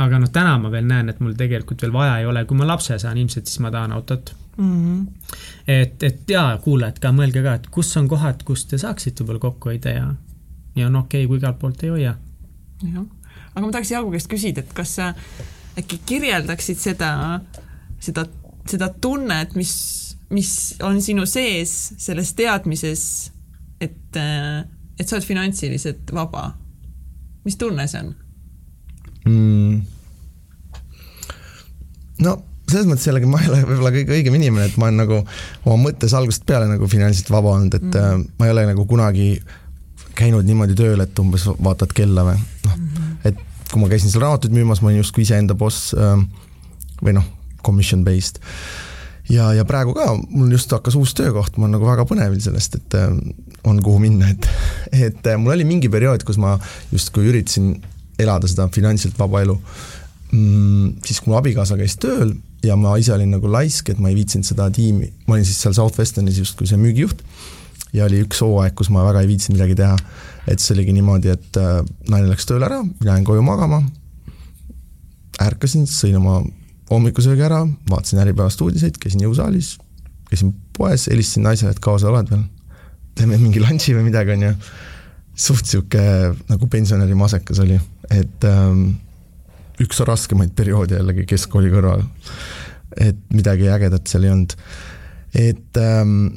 Aga 0.03 0.19
noh, 0.21 0.31
täna 0.33 0.57
ma 0.61 0.71
veel 0.73 0.87
näen, 0.89 1.09
et 1.09 1.21
mul 1.25 1.37
tegelikult 1.39 1.83
veel 1.85 1.95
vaja 1.95 2.19
ei 2.21 2.27
ole, 2.29 2.45
kui 2.49 2.59
ma 2.59 2.69
lapse 2.69 2.99
saan, 3.01 3.19
ilmselt 3.21 3.49
siis 3.49 3.63
ma 3.65 3.73
tahan 3.73 3.95
autot 3.97 4.35
mm. 4.57 4.73
-hmm. 4.73 5.35
et, 5.67 6.03
et 6.03 6.31
ja 6.31 6.45
kuulajad 6.65 7.01
ka, 7.01 7.13
mõelge 7.17 7.43
ka, 7.43 7.55
et 7.61 7.69
kus 7.73 7.97
on 7.97 8.09
kohad, 8.09 8.45
kus 8.45 8.67
te 8.67 8.79
saaksite 8.79 9.25
võib-olla 9.25 9.45
kokku 9.49 9.73
hoida 9.73 9.95
ja, 9.95 10.09
ja 10.77 10.87
on 10.87 10.97
okei 10.97 11.25
okay,, 11.25 11.29
kui 11.29 11.41
igalt 11.41 11.59
poolt 11.59 11.85
ei 11.85 11.95
hoia 11.95 12.17
jah, 12.83 13.07
aga 13.55 13.67
ma 13.67 13.73
tahaks 13.73 13.91
Jaagu 13.95 14.13
käest 14.13 14.29
küsida, 14.33 14.61
et 14.61 14.75
kas 14.77 14.97
sa 15.01 15.15
äkki 15.81 16.01
kirjeldaksid 16.09 16.81
seda, 16.81 17.41
seda, 18.01 18.27
seda 18.69 18.89
tunnet, 19.01 19.55
mis, 19.57 19.73
mis 20.33 20.53
on 20.85 21.01
sinu 21.05 21.27
sees 21.29 21.73
selles 22.01 22.33
teadmises, 22.37 23.33
et, 23.81 24.17
et 24.17 25.09
sa 25.09 25.17
oled 25.17 25.27
finantsiliselt 25.27 26.13
vaba. 26.13 26.53
mis 27.45 27.57
tunne 27.57 27.85
see 27.87 28.01
on 28.03 28.15
mm.? 29.27 29.81
no 32.27 32.37
selles 32.67 32.89
mõttes 32.89 33.07
jällegi 33.07 33.29
ma 33.31 33.39
ei 33.43 33.51
ole 33.53 33.61
võib-olla 33.63 33.93
kõige 33.95 34.17
õigem 34.17 34.41
inimene, 34.41 34.71
et 34.71 34.81
ma 34.81 34.89
olen 34.89 35.05
nagu 35.05 35.21
oma 35.21 35.77
mõttes 35.85 36.17
algusest 36.19 36.47
peale 36.49 36.67
nagu 36.71 36.89
finantsiliselt 36.91 37.31
vaba 37.35 37.55
olnud, 37.55 37.79
et 37.79 37.93
mm. 37.93 38.27
ma 38.41 38.49
ei 38.49 38.57
ole 38.57 38.67
nagu 38.73 38.87
kunagi 38.91 39.29
käinud 40.17 40.49
niimoodi 40.49 40.75
tööl, 40.79 41.03
et 41.05 41.23
umbes 41.23 41.45
vaatad 41.47 41.93
kella 41.95 42.25
või 42.31 42.41
noh 42.41 42.77
mm 42.77 42.97
et 43.27 43.39
kui 43.73 43.83
ma 43.83 43.89
käisin 43.91 44.13
seal 44.13 44.25
raamatuid 44.25 44.55
müümas, 44.55 44.83
ma 44.83 44.91
olin 44.91 45.03
justkui 45.03 45.25
iseenda 45.27 45.57
boss 45.59 45.91
ähm, 45.99 46.29
või 47.03 47.17
noh, 47.17 47.27
commission 47.67 48.05
based. 48.07 48.39
ja, 49.31 49.51
ja 49.57 49.65
praegu 49.67 49.95
ka, 49.97 50.07
mul 50.31 50.53
just 50.55 50.71
hakkas 50.73 50.95
uus 50.99 51.15
töökoht, 51.19 51.57
ma 51.57 51.67
olen 51.67 51.77
nagu 51.79 51.89
väga 51.89 52.07
põnevil 52.09 52.41
sellest, 52.43 52.79
et 52.79 52.97
äh, 52.99 53.11
on 53.67 53.83
kuhu 53.83 53.99
minna, 54.03 54.31
et, 54.31 54.49
et 54.93 55.27
äh, 55.27 55.39
mul 55.41 55.57
oli 55.57 55.67
mingi 55.67 55.91
periood, 55.93 56.23
kus 56.27 56.39
ma 56.39 56.55
justkui 56.93 57.27
üritasin 57.33 57.75
elada 58.19 58.49
seda 58.51 58.69
finantsiliselt 58.73 59.19
vaba 59.19 59.43
elu 59.45 59.57
mm,. 60.33 61.03
siis, 61.05 61.21
kui 61.21 61.33
mu 61.33 61.39
abikaasa 61.41 61.79
käis 61.81 61.99
tööl 62.03 62.35
ja 62.65 62.77
ma 62.81 62.97
ise 63.01 63.15
olin 63.15 63.35
nagu 63.37 63.51
laisk, 63.51 63.91
et 63.93 64.01
ma 64.03 64.11
ei 64.11 64.19
viitsinud 64.19 64.49
seda 64.49 64.69
tiimi, 64.75 65.11
ma 65.27 65.37
olin 65.37 65.47
siis 65.47 65.61
seal 65.63 65.77
Southwesternis 65.77 66.41
justkui 66.41 66.69
see 66.71 66.81
müügijuht 66.81 67.23
ja 67.97 68.07
oli 68.07 68.23
üks 68.25 68.41
hooaeg, 68.45 68.75
kus 68.77 68.91
ma 68.93 69.05
väga 69.07 69.23
ei 69.23 69.31
viitsinud 69.31 69.59
midagi 69.59 69.77
teha. 69.79 69.97
et 70.47 70.63
see 70.63 70.77
oligi 70.77 70.93
niimoodi, 70.95 71.33
et 71.35 71.59
äh, 71.59 71.81
naine 72.11 72.29
läks 72.31 72.47
tööle 72.47 72.69
ära, 72.69 72.79
mina 72.85 73.17
jäin 73.17 73.25
koju 73.27 73.43
magama, 73.43 73.81
ärkasin, 75.43 75.89
sõin 75.91 76.15
oma 76.21 76.37
hommikusöögi 76.91 77.43
ära, 77.43 77.65
vaatasin 77.91 78.21
Äripäevast 78.23 78.63
uudiseid, 78.63 79.01
käisin 79.03 79.25
jõusaalis, 79.25 79.73
käisin 80.31 80.53
poes, 80.77 81.09
helistasin 81.11 81.49
naisele, 81.49 81.73
et 81.75 81.83
kaua 81.83 81.99
sa 81.99 82.13
oled 82.13 82.31
veel, 82.31 82.45
teeme 83.19 83.41
mingi 83.43 83.63
lunch'i 83.63 83.97
või 83.97 84.07
midagi, 84.07 84.37
on 84.37 84.47
ju. 84.47 84.53
suht 85.37 85.67
sihuke 85.69 86.03
nagu 86.49 86.67
pensionäri 86.73 87.19
masekas 87.19 87.59
oli, 87.61 87.81
et 88.11 88.45
ähm, 88.49 88.89
üks 89.83 90.01
raskemaid 90.09 90.55
perioode 90.57 90.99
jällegi 90.99 91.27
keskkooli 91.29 91.71
kõrval. 91.73 92.05
et 92.97 93.19
midagi 93.35 93.69
ägedat 93.69 94.07
seal 94.09 94.25
ei 94.25 94.31
olnud. 94.31 94.57
et 95.35 95.81
ähm, 95.83 96.29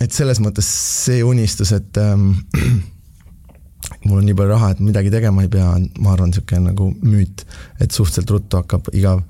et 0.00 0.12
selles 0.12 0.40
mõttes 0.44 0.66
see 0.68 1.22
unistus, 1.24 1.72
et 1.72 1.98
ähm, 2.00 2.32
mul 4.06 4.20
on 4.20 4.26
nii 4.26 4.36
palju 4.36 4.52
raha, 4.52 4.72
et 4.74 4.82
midagi 4.84 5.12
tegema 5.14 5.44
ei 5.44 5.52
pea, 5.52 5.70
ma 6.02 6.12
arvan, 6.12 6.32
niisugune 6.32 6.70
nagu 6.70 6.90
müüt, 7.02 7.46
et 7.80 7.94
suhteliselt 7.94 8.34
ruttu 8.34 8.60
hakkab 8.60 8.90
igav. 8.92 9.22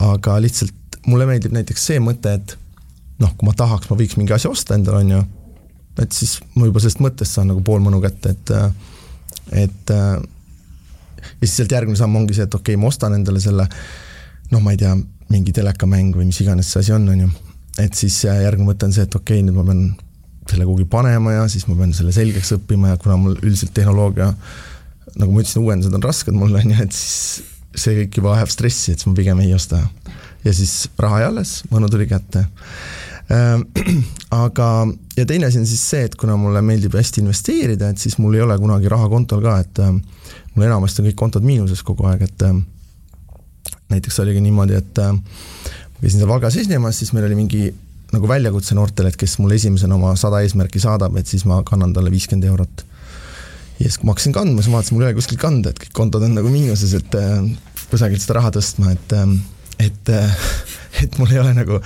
aga 0.00 0.38
lihtsalt 0.42 1.00
mulle 1.06 1.26
meeldib 1.28 1.54
näiteks 1.54 1.86
see 1.90 2.00
mõte, 2.02 2.34
et 2.40 2.56
noh, 3.20 3.32
kui 3.36 3.46
ma 3.48 3.54
tahaks, 3.56 3.90
ma 3.90 3.98
võiks 4.00 4.16
mingi 4.18 4.34
asja 4.34 4.50
osta 4.50 4.76
endale, 4.76 5.04
on 5.04 5.14
ju, 5.14 5.22
et 6.00 6.16
siis 6.16 6.38
ma 6.56 6.68
juba 6.68 6.82
sellest 6.82 7.02
mõttest 7.04 7.36
saan 7.36 7.50
nagu 7.52 7.62
pool 7.64 7.82
mõnu 7.84 8.02
kätte, 8.02 8.34
et 8.34 8.54
et 9.64 9.90
ja 11.40 11.46
siis 11.46 11.56
sealt 11.62 11.72
järgmine 11.72 11.98
samm 11.98 12.16
ongi 12.20 12.36
see, 12.36 12.48
et 12.48 12.54
okei 12.54 12.74
okay,, 12.74 12.80
ma 12.80 12.90
ostan 12.92 13.16
endale 13.16 13.40
selle 13.40 13.68
noh, 14.50 14.60
ma 14.60 14.74
ei 14.74 14.80
tea, 14.80 14.96
mingi 15.30 15.54
telekamäng 15.54 16.16
või 16.16 16.28
mis 16.28 16.40
iganes 16.42 16.72
see 16.72 16.84
asi 16.84 16.92
on, 16.96 17.08
on 17.08 17.24
ju 17.26 17.30
et 17.78 17.96
siis 17.96 18.16
järgmine 18.26 18.70
mõte 18.72 18.88
on 18.88 18.94
see, 18.94 19.04
et 19.06 19.14
okei 19.14 19.40
okay,, 19.40 19.46
nüüd 19.46 19.58
ma 19.58 19.66
pean 19.68 19.84
selle 20.50 20.66
kuhugi 20.66 20.86
panema 20.90 21.36
ja 21.36 21.44
siis 21.52 21.66
ma 21.68 21.76
pean 21.78 21.92
selle 21.96 22.14
selgeks 22.14 22.54
õppima 22.56 22.94
ja 22.94 22.98
kuna 23.00 23.18
mul 23.20 23.36
üldiselt 23.38 23.72
tehnoloogia, 23.76 24.32
nagu 25.20 25.34
ma 25.34 25.44
ütlesin, 25.44 25.62
uuendused 25.62 25.94
on 25.96 26.04
rasked 26.04 26.36
mulle, 26.36 26.62
on 26.64 26.74
ju, 26.74 26.86
et 26.86 26.96
siis 26.96 27.46
see 27.80 28.00
kõik 28.00 28.18
juba 28.18 28.34
ajab 28.34 28.50
stressi, 28.50 28.92
et 28.92 29.02
siis 29.02 29.10
ma 29.10 29.14
pigem 29.18 29.44
ei 29.44 29.54
osta. 29.54 29.84
ja 30.44 30.52
siis 30.56 30.88
raha 30.98 31.20
jäi 31.20 31.28
alles, 31.28 31.54
mõnu 31.70 31.90
tuli 31.92 32.08
kätte. 32.10 32.46
Ehm, 33.30 33.66
aga, 34.44 34.68
ja 35.16 35.26
teine 35.28 35.46
asi 35.46 35.60
on 35.60 35.68
siis 35.68 35.82
see, 35.92 36.08
et 36.08 36.16
kuna 36.18 36.34
mulle 36.40 36.62
meeldib 36.66 36.96
hästi 36.98 37.22
investeerida, 37.22 37.92
et 37.92 38.02
siis 38.02 38.18
mul 38.18 38.34
ei 38.34 38.42
ole 38.42 38.56
kunagi 38.58 38.90
raha 38.90 39.06
kontol 39.12 39.44
ka, 39.44 39.58
et 39.62 39.82
ehm, 39.84 40.00
mul 40.54 40.66
enamasti 40.66 41.02
on 41.02 41.10
kõik 41.10 41.18
kontod 41.20 41.46
miinuses 41.46 41.82
kogu 41.86 42.08
aeg, 42.10 42.26
et 42.26 42.42
ehm, 42.46 42.64
näiteks 43.92 44.20
oligi 44.22 44.42
niimoodi, 44.42 44.78
et 44.78 45.00
käisin 46.00 46.20
seal 46.20 46.30
Valgas 46.30 46.56
esinemas, 46.56 46.98
siis 46.98 47.12
meil 47.12 47.26
oli 47.28 47.38
mingi 47.38 47.64
nagu 48.14 48.28
väljakutse 48.28 48.74
noortele, 48.74 49.12
et 49.12 49.18
kes 49.18 49.36
mulle 49.38 49.58
esimesena 49.60 49.94
oma 49.94 50.14
sada 50.18 50.40
eesmärki 50.44 50.82
saadab, 50.82 51.16
et 51.20 51.30
siis 51.30 51.44
ma 51.46 51.60
kannan 51.66 51.92
talle 51.94 52.10
viiskümmend 52.10 52.48
eurot. 52.50 52.86
ja 53.78 53.86
siis, 53.86 53.98
kui 53.98 54.08
ma 54.08 54.14
hakkasin 54.14 54.34
kandma, 54.36 54.62
siis 54.62 54.72
ma 54.72 54.80
vaatasin, 54.80 54.96
mul 54.96 55.04
ei 55.04 55.10
ole 55.10 55.18
kuskilt 55.18 55.40
kanda, 55.40 55.70
et 55.70 55.78
kõik 55.84 55.92
kontod 55.96 56.24
on 56.26 56.34
nagu 56.36 56.50
miinuses, 56.52 56.94
et 56.98 57.14
äh, 57.16 57.44
kusagilt 57.92 58.24
seda 58.24 58.40
raha 58.40 58.50
tõstma, 58.56 58.94
et 58.96 59.14
et 59.80 60.12
äh,, 60.12 60.42
et 61.04 61.18
mul 61.18 61.30
ei 61.32 61.40
ole 61.40 61.54
nagu 61.56 61.78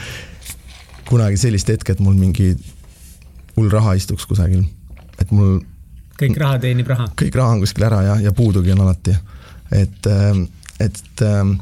kunagi 1.08 1.38
sellist 1.38 1.68
hetke, 1.68 1.94
et 1.94 2.00
mul 2.02 2.16
mingi 2.18 2.54
hull 3.54 3.70
raha 3.70 3.94
istuks 3.98 4.26
kusagil, 4.26 4.64
et 5.20 5.30
mul 5.30 5.60
kõik 6.20 6.38
raha 6.40 6.58
teenib 6.62 6.90
raha? 6.90 7.08
kõik 7.20 7.38
raha 7.38 7.56
on 7.56 7.62
kuskil 7.64 7.86
ära 7.88 8.02
ja, 8.06 8.18
ja 8.28 8.32
puudugi 8.36 8.74
on 8.74 8.84
alati. 8.86 9.14
et, 9.70 10.10
äh, 10.10 10.42
et 10.80 11.22
äh, 11.22 11.54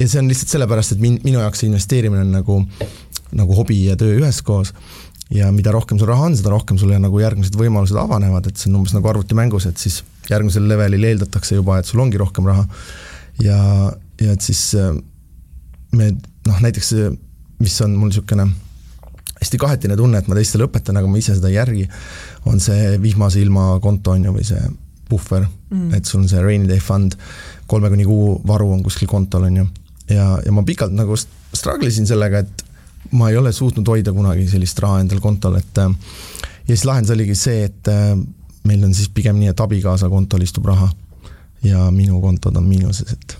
ja 0.00 0.08
see 0.08 0.22
on 0.22 0.30
lihtsalt 0.30 0.56
sellepärast, 0.56 0.96
et 0.96 1.04
min-, 1.04 1.20
minu 1.24 1.42
jaoks 1.42 1.62
see 1.62 1.70
investeerimine 1.70 2.24
on 2.26 2.34
nagu, 2.38 2.58
nagu 3.36 3.56
hobi 3.58 3.84
ja 3.86 3.96
töö 4.00 4.18
üheskoos. 4.20 4.74
ja 5.30 5.52
mida 5.54 5.72
rohkem 5.72 5.98
sul 5.98 6.10
raha 6.10 6.30
on, 6.30 6.36
seda 6.36 6.50
rohkem 6.54 6.78
sulle 6.80 6.98
nagu 6.98 7.20
järgmised 7.22 7.56
võimalused 7.56 7.98
avanevad, 8.00 8.48
et 8.50 8.58
see 8.58 8.70
on 8.72 8.80
umbes 8.80 8.96
nagu 8.96 9.12
arvutimängus, 9.12 9.68
et 9.70 9.78
siis 9.78 10.00
järgmisel 10.30 10.66
levelil 10.68 11.04
eeldatakse 11.12 11.58
juba, 11.58 11.78
et 11.78 11.86
sul 11.86 12.02
ongi 12.02 12.18
rohkem 12.18 12.48
raha. 12.50 12.66
ja, 13.44 13.60
ja 14.20 14.32
et 14.34 14.42
siis 14.44 14.64
äh, 14.78 14.90
me 15.96 16.12
noh, 16.46 16.58
näiteks 16.64 16.94
mis 17.60 17.80
on 17.84 17.94
mul 17.94 18.10
niisugune 18.10 18.48
hästi 19.40 19.58
kahetine 19.60 19.96
tunne, 19.96 20.20
et 20.20 20.28
ma 20.28 20.36
teistele 20.36 20.66
õpetan, 20.68 20.98
aga 21.00 21.08
ma 21.08 21.20
ise 21.20 21.36
seda 21.36 21.48
ei 21.48 21.56
järgi, 21.56 21.86
on 22.46 22.60
see 22.60 22.94
vihmase 23.02 23.40
ilma 23.42 23.74
konto 23.82 24.14
on 24.16 24.24
ju, 24.24 24.32
või 24.36 24.46
see 24.46 24.62
puhver 25.10 25.44
mm., 25.44 25.92
et 25.98 26.06
sul 26.06 26.22
on 26.22 26.30
see 26.30 26.42
rainy 26.42 26.68
day 26.70 26.80
fund, 26.82 27.16
kolme 27.70 27.90
kuni 27.92 28.06
kuu 28.08 28.40
varu 28.46 28.70
on 28.72 28.82
kuskil 28.86 29.10
kontol, 29.10 29.46
on 29.48 29.62
ju 29.62 29.66
ja, 30.10 30.26
ja 30.44 30.52
ma 30.54 30.64
pikalt 30.66 30.94
nagu 30.96 31.16
struggle 31.18 31.90
isin 31.90 32.08
sellega, 32.08 32.44
et 32.44 32.64
ma 33.16 33.30
ei 33.30 33.38
ole 33.40 33.52
suutnud 33.52 33.88
hoida 33.88 34.12
kunagi 34.14 34.46
sellist 34.50 34.78
raha 34.82 35.00
endal 35.04 35.22
kontol, 35.22 35.58
et 35.60 35.82
äh, 35.82 35.92
ja 36.68 36.74
siis 36.74 36.86
lahendus 36.88 37.14
oligi 37.16 37.36
see, 37.38 37.64
et 37.70 37.90
äh, 37.90 38.14
meil 38.68 38.84
on 38.86 38.94
siis 38.94 39.10
pigem 39.14 39.38
nii, 39.40 39.52
et 39.52 39.60
abikaasa 39.60 40.10
kontol 40.12 40.44
istub 40.46 40.68
raha 40.70 40.90
ja 41.66 41.88
minu 41.94 42.20
kontod 42.22 42.56
on 42.56 42.66
miinuses, 42.68 43.14
et 43.16 43.36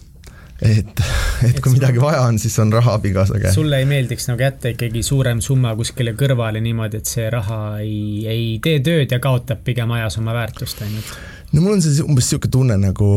et, 0.81 1.03
et 1.49 1.61
kui 1.63 1.73
midagi 1.73 2.01
vaja 2.03 2.23
on, 2.29 2.39
siis 2.39 2.57
on 2.61 2.73
raha 2.73 2.95
abikaasa 2.99 3.39
käes. 3.41 3.55
sulle 3.57 3.81
ei 3.81 3.89
meeldiks 3.89 4.29
nagu 4.29 4.45
jätta 4.45 4.73
ikkagi 4.75 5.03
suurem 5.07 5.41
summa 5.45 5.73
kuskile 5.79 6.13
kõrvale 6.19 6.61
niimoodi, 6.65 7.01
et 7.01 7.11
see 7.11 7.29
raha 7.33 7.61
ei, 7.85 8.27
ei 8.29 8.47
tee 8.63 8.81
tööd 8.85 9.13
ja 9.13 9.21
kaotab 9.23 9.65
pigem 9.65 9.93
ajas 9.97 10.19
oma 10.21 10.37
väärtust, 10.37 10.83
on 10.85 10.97
ju? 10.99 11.05
no 11.53 11.65
mul 11.65 11.79
on 11.79 11.85
see 11.85 12.05
umbes 12.05 12.29
niisugune 12.29 12.53
tunne 12.57 12.81
nagu, 12.81 13.11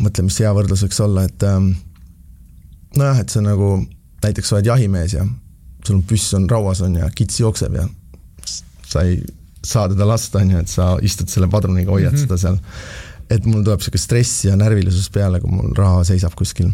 mõtle, 0.00 0.26
mis 0.26 0.40
hea 0.42 0.52
võrdlus 0.56 0.86
võiks 0.86 1.02
olla, 1.04 1.26
et 1.28 1.46
ähm, 1.46 1.74
nojah, 2.96 3.20
et 3.20 3.32
see 3.32 3.42
on 3.42 3.50
nagu 3.52 3.72
näiteks 4.24 4.48
sa 4.50 4.58
oled 4.58 4.72
jahimees 4.72 5.18
ja 5.18 5.26
sul 5.86 6.00
on 6.00 6.06
püss 6.08 6.32
on 6.34 6.48
rauas 6.50 6.80
on 6.82 6.96
ja 6.98 7.10
kits 7.14 7.40
jookseb 7.40 7.76
ja 7.78 7.84
sa 8.86 9.04
ei 9.04 9.20
saa 9.66 9.88
teda 9.90 10.06
lasta, 10.08 10.38
on 10.38 10.50
ju, 10.54 10.62
et 10.62 10.70
sa 10.70 10.94
istud 11.02 11.30
selle 11.30 11.48
padruniga, 11.50 11.90
hoiad 11.90 12.12
mm 12.12 12.16
-hmm. 12.16 12.22
seda 12.22 12.36
seal. 12.38 12.58
Et 13.30 13.46
mul 13.48 13.64
tuleb 13.66 13.82
sihuke 13.82 13.98
stress 14.00 14.44
ja 14.46 14.56
närvilisus 14.58 15.08
peale, 15.14 15.40
kui 15.42 15.50
mul 15.50 15.72
raha 15.76 16.04
seisab 16.06 16.36
kuskil 16.38 16.70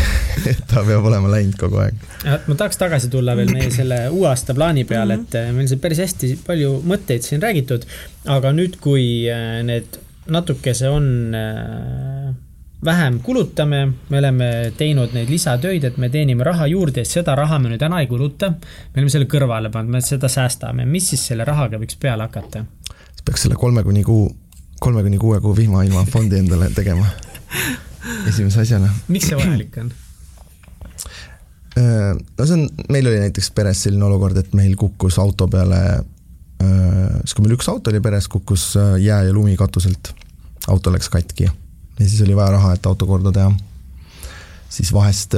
ta 0.70 0.82
peab 0.86 1.06
olema 1.06 1.30
läinud 1.30 1.58
kogu 1.60 1.82
aeg. 1.84 2.00
ma 2.24 2.56
tahaks 2.58 2.80
tagasi 2.80 3.10
tulla 3.12 3.36
veel 3.38 3.52
meie 3.54 3.70
selle 3.74 4.06
uue 4.10 4.28
aasta 4.30 4.54
plaani 4.56 4.86
peale, 4.88 5.20
mhm. 5.20 5.28
et 5.28 5.54
meil 5.56 5.76
on 5.76 5.84
päris 5.84 6.02
hästi 6.02 6.32
palju 6.46 6.80
mõtteid 6.86 7.26
siin 7.26 7.44
räägitud, 7.44 7.86
aga 8.32 8.52
nüüd, 8.56 8.80
kui 8.82 9.06
äh, 9.30 9.62
need 9.66 10.00
natukese 10.32 10.90
on 10.90 11.06
äh, 11.38 12.34
vähem 12.84 13.20
kulutame, 13.22 13.86
me 14.08 14.18
oleme 14.18 14.72
teinud 14.78 15.14
neid 15.16 15.30
lisatöid, 15.30 15.84
et 15.84 15.96
me 15.96 16.10
teenime 16.12 16.44
raha 16.44 16.66
juurde 16.70 17.02
ja 17.02 17.08
seda 17.08 17.34
raha 17.38 17.58
me 17.62 17.70
nüüd 17.72 17.82
täna 17.82 18.00
ei 18.02 18.10
kuluta. 18.10 18.50
me 18.50 19.00
oleme 19.00 19.12
selle 19.12 19.28
kõrvale 19.30 19.70
pannud, 19.72 19.96
me 19.96 20.02
seda 20.04 20.28
säästame, 20.28 20.86
mis 20.86 21.08
siis 21.12 21.26
selle 21.30 21.46
rahaga 21.46 21.80
võiks 21.82 21.98
peale 22.00 22.26
hakata? 22.26 22.64
peaks 23.26 23.42
selle 23.42 23.56
kolme 23.58 23.82
kuni 23.82 24.04
kuu, 24.06 24.28
kolme 24.80 25.02
kuni 25.02 25.18
kuue 25.18 25.40
kuu 25.40 25.56
vihmailma 25.56 26.04
fondi 26.10 26.38
endale 26.38 26.70
tegema 26.74 27.06
esimese 28.28 28.60
asjana. 28.60 28.90
miks 29.08 29.30
see 29.30 29.38
vajalik 29.38 29.78
on? 29.82 29.92
No 31.76 32.46
see 32.46 32.56
on, 32.56 32.68
meil 32.92 33.08
oli 33.10 33.20
näiteks 33.20 33.50
peres 33.56 33.82
selline 33.84 34.04
olukord, 34.06 34.36
et 34.40 34.54
meil 34.56 34.76
kukkus 34.80 35.18
auto 35.20 35.48
peale, 35.52 35.80
siis 36.62 37.36
kui 37.36 37.44
meil 37.44 37.56
üks 37.58 37.68
auto 37.68 37.92
oli 37.92 38.00
peres, 38.04 38.28
kukkus 38.32 38.70
jää 39.02 39.22
ja 39.28 39.34
lumi 39.34 39.56
katuselt. 39.60 40.14
auto 40.66 40.92
läks 40.92 41.08
katki 41.08 41.44
ja 41.44 42.08
siis 42.08 42.22
oli 42.22 42.36
vaja 42.36 42.56
raha, 42.56 42.72
et 42.74 42.86
auto 42.86 43.06
korda 43.06 43.32
teha. 43.32 43.52
siis 44.68 44.92
vahest 44.92 45.34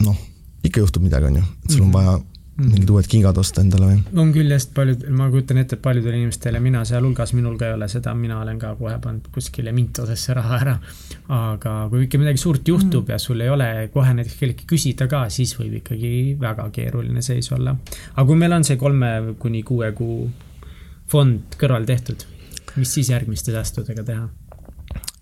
noh, 0.00 0.16
ikka 0.64 0.80
juhtub 0.80 1.02
midagi, 1.02 1.30
on 1.30 1.36
ju, 1.36 1.44
et 1.64 1.70
sul 1.70 1.84
on 1.84 1.88
mhm. 1.88 1.92
vaja. 1.92 2.20
Mingid 2.56 2.90
uued 2.90 3.08
kingad 3.10 3.36
osta 3.40 3.60
endale 3.60 3.88
või? 3.90 3.98
on 4.22 4.30
küll 4.32 4.52
jah, 4.52 4.62
paljud, 4.74 5.02
ma 5.12 5.28
kujutan 5.32 5.60
ette, 5.60 5.76
et 5.76 5.82
paljudele 5.84 6.16
inimestele, 6.22 6.60
mina 6.64 6.82
sealhulgas, 6.88 7.34
minul 7.36 7.58
ka 7.60 7.68
ei 7.68 7.76
ole 7.76 7.88
seda, 7.92 8.14
mina 8.16 8.38
olen 8.40 8.60
ka 8.62 8.72
kohe 8.78 8.96
pannud 9.02 9.28
kuskile 9.34 9.74
mintosesse 9.76 10.36
raha 10.36 10.60
ära. 10.62 10.76
aga 11.36 11.74
kui 11.92 12.06
ikka 12.06 12.20
midagi 12.22 12.40
suurt 12.40 12.68
juhtub 12.68 13.04
mm. 13.04 13.12
ja 13.12 13.20
sul 13.20 13.44
ei 13.44 13.52
ole 13.52 13.68
kohe 13.92 14.14
näiteks 14.16 14.38
kelleltki 14.40 14.68
küsida 14.72 15.08
ka, 15.10 15.26
siis 15.32 15.52
võib 15.58 15.76
ikkagi 15.82 16.12
väga 16.40 16.70
keeruline 16.72 17.22
seis 17.24 17.52
olla. 17.52 17.76
aga 18.14 18.26
kui 18.30 18.40
meil 18.40 18.56
on 18.56 18.64
see 18.64 18.80
kolme 18.80 19.12
kuni 19.42 19.62
kuue 19.66 19.92
kuu 19.96 20.30
fond 21.12 21.60
kõrval 21.60 21.84
tehtud, 21.86 22.24
mis 22.80 22.96
siis 22.96 23.12
järgmiste 23.12 23.52
säästudega 23.52 24.06
teha? 24.06 24.28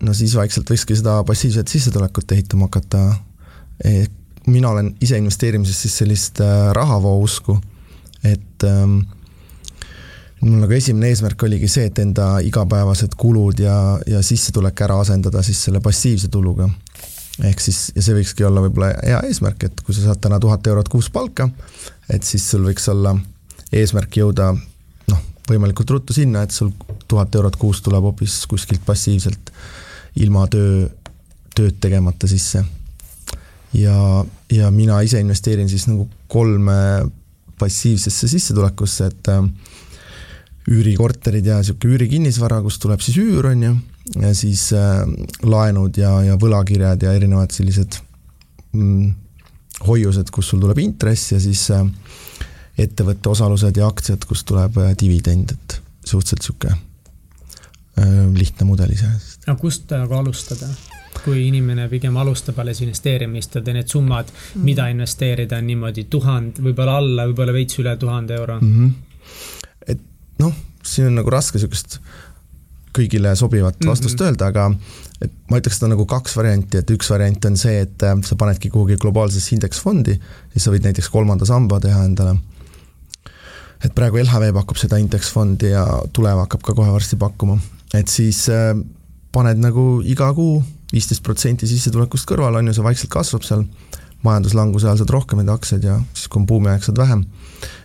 no 0.07 0.15
siis 0.15 0.37
vaikselt 0.39 0.71
võikski 0.71 1.01
seda 1.03 1.19
passiivset 1.27 1.71
sissetulekut 1.71 2.33
ehitama 2.37 2.71
hakata. 2.71 3.07
Mina 4.47 4.71
olen 4.71 4.95
ise 5.01 5.19
investeerimises 5.19 5.83
siis 5.83 5.99
sellist 6.03 6.41
äh, 6.45 6.71
rahavoo 6.77 7.19
usku, 7.23 7.57
et 8.25 8.65
ähm, 8.69 9.01
mul 10.45 10.61
nagu 10.61 10.77
esimene 10.77 11.09
eesmärk 11.13 11.47
oligi 11.47 11.69
see, 11.71 11.89
et 11.89 11.99
enda 12.03 12.39
igapäevased 12.45 13.17
kulud 13.21 13.61
ja, 13.65 13.77
ja 14.07 14.23
sissetulek 14.25 14.85
ära 14.87 14.99
asendada 15.01 15.43
siis 15.43 15.63
selle 15.69 15.81
passiivse 15.85 16.29
tuluga. 16.33 16.69
ehk 17.45 17.61
siis, 17.61 17.89
ja 17.97 18.03
see 18.05 18.15
võikski 18.15 18.45
olla 18.47 18.63
võib-olla 18.63 18.93
hea 19.01 19.23
eesmärk, 19.29 19.65
et 19.67 19.81
kui 19.83 19.95
sa 19.97 20.05
saad 20.09 20.21
täna 20.23 20.39
tuhat 20.41 20.67
eurot 20.71 20.89
kuus 20.93 21.09
palka, 21.11 21.49
et 22.09 22.23
siis 22.23 22.45
sul 22.51 22.69
võiks 22.69 22.87
olla 22.93 23.17
eesmärk 23.75 24.21
jõuda 24.21 24.53
noh, 25.11 25.25
võimalikult 25.49 25.91
ruttu 25.97 26.15
sinna, 26.15 26.45
et 26.45 26.55
sul 26.55 26.71
tuhat 27.09 27.35
eurot 27.35 27.57
kuus 27.59 27.83
tuleb 27.83 28.07
hoopis 28.07 28.45
kuskilt 28.51 28.85
passiivselt 28.87 29.51
ilma 30.23 30.47
töö, 30.47 30.87
tööd 31.57 31.81
tegemata 31.83 32.31
sisse. 32.31 32.63
Ja, 33.75 34.25
ja 34.53 34.71
mina 34.71 35.01
ise 35.05 35.21
investeerin 35.23 35.69
siis 35.71 35.87
nagu 35.91 36.09
kolme 36.29 36.77
passiivsesse 37.59 38.29
sissetulekusse, 38.29 39.09
et 39.11 39.31
äh, 39.33 39.43
üürikorterid 40.71 41.47
ja 41.47 41.61
sihuke 41.63 41.91
üürikinnisvara, 41.93 42.63
kust 42.65 42.83
tuleb 42.83 43.03
siis 43.05 43.19
üür, 43.23 43.51
on 43.51 43.67
ju, 43.67 43.75
ja 44.23 44.33
siis 44.37 44.69
äh, 44.77 45.03
laenud 45.45 46.01
ja, 46.01 46.17
ja 46.25 46.39
võlakirjad 46.41 47.05
ja 47.05 47.13
erinevad 47.17 47.55
sellised 47.55 48.01
mm, 48.73 49.13
hoiused, 49.87 50.31
kus 50.35 50.53
sul 50.53 50.63
tuleb 50.63 50.81
intress 50.83 51.35
ja 51.35 51.41
siis 51.43 51.67
äh, 51.75 51.85
ettevõtte 52.81 53.31
osalused 53.33 53.77
ja 53.79 53.89
aktsiad, 53.91 54.27
kust 54.29 54.47
tuleb 54.51 54.79
äh, 54.83 54.95
dividend, 54.99 55.55
et 55.55 55.79
suhteliselt 56.05 56.49
sihuke 56.49 56.73
äh, 56.73 58.19
lihtne 58.35 58.69
mudel 58.69 58.93
iseenesest 58.95 59.49
aga 59.49 59.61
kust 59.61 59.91
nagu 59.95 60.19
alustada? 60.19 60.69
Kui 61.25 61.47
inimene 61.49 61.89
pigem 61.89 62.17
alustab 62.21 62.59
alles 62.63 62.83
investeerimist 62.85 63.55
ja 63.55 63.63
need 63.73 63.89
summad 63.89 64.31
mm., 64.31 64.65
mida 64.65 64.89
investeerida 64.93 65.59
on 65.59 65.67
niimoodi 65.71 66.07
tuhand, 66.11 66.61
võib-olla 66.65 66.99
alla, 67.01 67.27
võib-olla 67.31 67.57
veits 67.57 67.81
üle 67.83 67.97
tuhande 67.97 68.37
euro 68.37 68.61
mm. 68.61 68.77
-hmm. 68.77 68.93
et 69.95 70.01
noh, 70.39 70.55
siin 70.83 71.11
on 71.11 71.21
nagu 71.23 71.33
raske 71.33 71.59
sihukest 71.59 71.99
kõigile 72.95 73.35
sobivat 73.37 73.81
mhm. 73.81 73.91
vastust 73.91 74.15
mm 74.15 74.25
-hmm. 74.25 74.29
öelda, 74.29 74.47
aga 74.47 74.71
et 75.25 75.33
ma 75.51 75.59
ütleks, 75.61 75.79
et 75.79 75.87
on 75.87 75.95
nagu 75.95 76.07
kaks 76.07 76.37
varianti, 76.37 76.79
et 76.79 76.91
üks 76.91 77.11
variant 77.11 77.45
on 77.49 77.57
see, 77.57 77.81
et 77.87 78.03
äh, 78.03 78.17
sa 78.27 78.37
panedki 78.37 78.71
kuhugi 78.71 78.99
globaalsesse 79.01 79.55
indeksfondi, 79.57 80.19
siis 80.53 80.67
sa 80.67 80.75
võid 80.75 80.87
näiteks 80.87 81.09
kolmanda 81.13 81.49
samba 81.49 81.81
teha 81.81 82.05
endale. 82.05 82.37
et 83.85 83.93
praegu 83.95 84.17
LHV 84.17 84.53
pakub 84.57 84.79
seda 84.81 84.97
indeksfondi 84.97 85.71
ja 85.75 85.85
Tulev 86.13 86.39
hakkab 86.39 86.63
ka 86.65 86.75
kohe 86.75 86.93
varsti 86.93 87.17
pakkuma, 87.21 87.59
et 87.95 88.09
siis 88.09 88.49
äh, 88.49 88.73
paned 89.33 89.59
nagu 89.59 90.03
iga 90.05 90.33
kuu 90.35 90.63
viisteist 90.93 91.25
protsenti 91.25 91.69
sissetulekust 91.71 92.29
kõrvale, 92.29 92.61
on 92.61 92.71
ju, 92.71 92.77
see 92.77 92.87
vaikselt 92.87 93.13
kasvab 93.13 93.47
seal, 93.47 93.65
majanduslanguse 94.25 94.89
ajal 94.89 95.03
saad 95.03 95.13
rohkem 95.15 95.41
neid 95.41 95.53
aktsiaid 95.53 95.85
ja 95.85 95.99
siis, 96.13 96.29
kui 96.29 96.43
on 96.43 96.47
buumiaeg, 96.49 96.85
saad 96.85 97.01
vähem. 97.01 97.25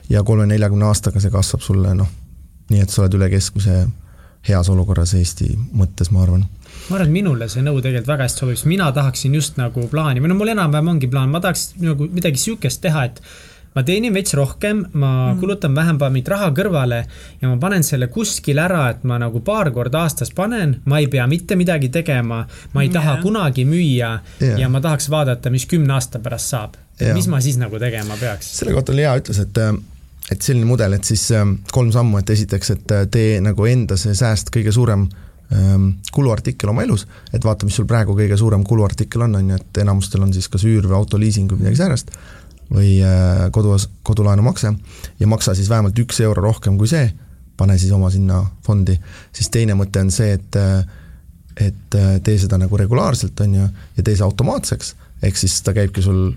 ja 0.10 0.24
kolme-neljakümne 0.26 0.88
aastaga 0.88 1.22
see 1.22 1.32
kasvab 1.34 1.62
sulle 1.62 1.94
noh, 1.94 2.08
nii 2.70 2.82
et 2.82 2.90
sa 2.90 3.04
oled 3.04 3.18
üle 3.20 3.28
keskmise 3.30 3.84
heas 4.48 4.70
olukorras 4.72 5.14
Eesti 5.18 5.52
mõttes, 5.76 6.12
ma 6.16 6.24
arvan. 6.24 6.46
Ma 6.88 6.96
arvan, 6.96 7.10
et 7.10 7.14
minule 7.14 7.50
see 7.52 7.64
nõu 7.66 7.82
tegelikult 7.84 8.14
väga 8.14 8.28
hästi 8.28 8.44
sobib, 8.44 8.58
sest 8.58 8.70
mina 8.72 8.88
tahaksin 8.96 9.36
just 9.36 9.60
nagu 9.60 9.86
plaani 9.92 10.24
või 10.24 10.32
no 10.32 10.40
mul 10.40 10.54
enam-vähem 10.56 10.94
ongi 10.96 11.10
plaan, 11.12 11.32
ma 11.34 11.42
tahaks 11.44 11.74
nagu 11.84 12.08
midagi 12.08 12.40
sihukest 12.42 12.82
teha, 12.86 13.06
et 13.10 13.22
ma 13.76 13.84
teenin 13.86 14.14
veits 14.14 14.34
rohkem, 14.38 14.82
ma 14.94 15.12
mm. 15.34 15.40
kulutan 15.40 15.76
vähem 15.76 16.00
mingit 16.10 16.32
raha 16.34 16.50
kõrvale 16.56 17.04
ja 17.42 17.52
ma 17.52 17.58
panen 17.62 17.86
selle 17.86 18.10
kuskile 18.14 18.64
ära, 18.66 18.88
et 18.94 19.06
ma 19.08 19.20
nagu 19.22 19.44
paar 19.46 19.72
korda 19.76 20.04
aastas 20.08 20.34
panen, 20.36 20.80
ma 20.86 21.00
ei 21.00 21.08
pea 21.12 21.28
mitte 21.28 21.58
midagi 21.60 21.92
tegema, 21.94 22.46
ma 22.74 22.82
ei 22.84 22.90
yeah. 22.90 22.98
taha 22.98 23.20
kunagi 23.22 23.66
müüa 23.70 24.12
yeah. 24.42 24.60
ja 24.60 24.70
ma 24.70 24.82
tahaks 24.82 25.10
vaadata, 25.10 25.54
mis 25.54 25.68
kümne 25.70 25.94
aasta 25.98 26.22
pärast 26.24 26.56
saab 26.56 26.76
yeah.. 27.02 27.16
mis 27.18 27.30
ma 27.30 27.42
siis 27.42 27.60
nagu 27.62 27.80
tegema 27.80 28.18
peaks? 28.20 28.58
selle 28.60 28.76
kohta 28.76 28.96
oli 28.96 29.06
hea 29.06 29.16
ütlus, 29.22 29.42
et 29.46 29.64
et 30.30 30.46
selline 30.46 30.68
mudel, 30.70 30.94
et 30.94 31.08
siis 31.08 31.24
ähm, 31.34 31.56
kolm 31.74 31.90
sammu, 31.94 32.20
et 32.22 32.30
esiteks, 32.30 32.76
et 32.76 32.94
äh, 32.94 33.08
tee 33.12 33.40
nagu 33.42 33.66
enda 33.66 33.98
see 33.98 34.14
sääst 34.18 34.52
kõige 34.54 34.74
suurem 34.76 35.08
ähm, 35.56 35.88
kuluartikkel 36.14 36.70
oma 36.70 36.86
elus, 36.86 37.08
et 37.34 37.46
vaata, 37.46 37.66
mis 37.66 37.80
sul 37.80 37.88
praegu 37.90 38.14
kõige 38.18 38.38
suurem 38.38 38.66
kuluartikkel 38.68 39.26
on, 39.26 39.40
on 39.40 39.54
ju, 39.54 39.62
et 39.62 39.82
enamustel 39.82 40.26
on 40.26 40.34
siis 40.36 40.50
kas 40.52 40.68
üür 40.70 40.86
või 40.86 41.00
autoliising 41.00 41.50
või 41.50 41.64
midagi 41.64 41.82
säärast 41.82 42.14
või 42.74 43.00
äh, 43.02 43.48
kodu, 43.52 43.76
kodulaenumakse 44.04 44.74
ja 45.20 45.28
maksa 45.28 45.56
siis 45.58 45.70
vähemalt 45.70 45.98
üks 46.00 46.22
euro 46.22 46.44
rohkem 46.46 46.78
kui 46.78 46.90
see, 46.90 47.10
pane 47.58 47.78
siis 47.78 47.92
oma 47.96 48.12
sinna 48.14 48.44
fondi, 48.66 48.96
siis 49.36 49.50
teine 49.54 49.76
mõte 49.78 50.04
on 50.04 50.12
see, 50.14 50.36
et 50.38 50.60
äh, 50.60 50.84
et 51.60 51.96
äh, 51.98 52.20
tee 52.24 52.38
seda 52.40 52.60
nagu 52.60 52.78
regulaarselt, 52.80 53.40
on 53.44 53.56
ju, 53.58 53.66
ja 53.98 54.04
tee 54.04 54.16
see 54.16 54.24
automaatseks, 54.24 54.94
ehk 55.28 55.40
siis 55.40 55.58
ta 55.66 55.74
käibki 55.76 56.04
sul 56.06 56.30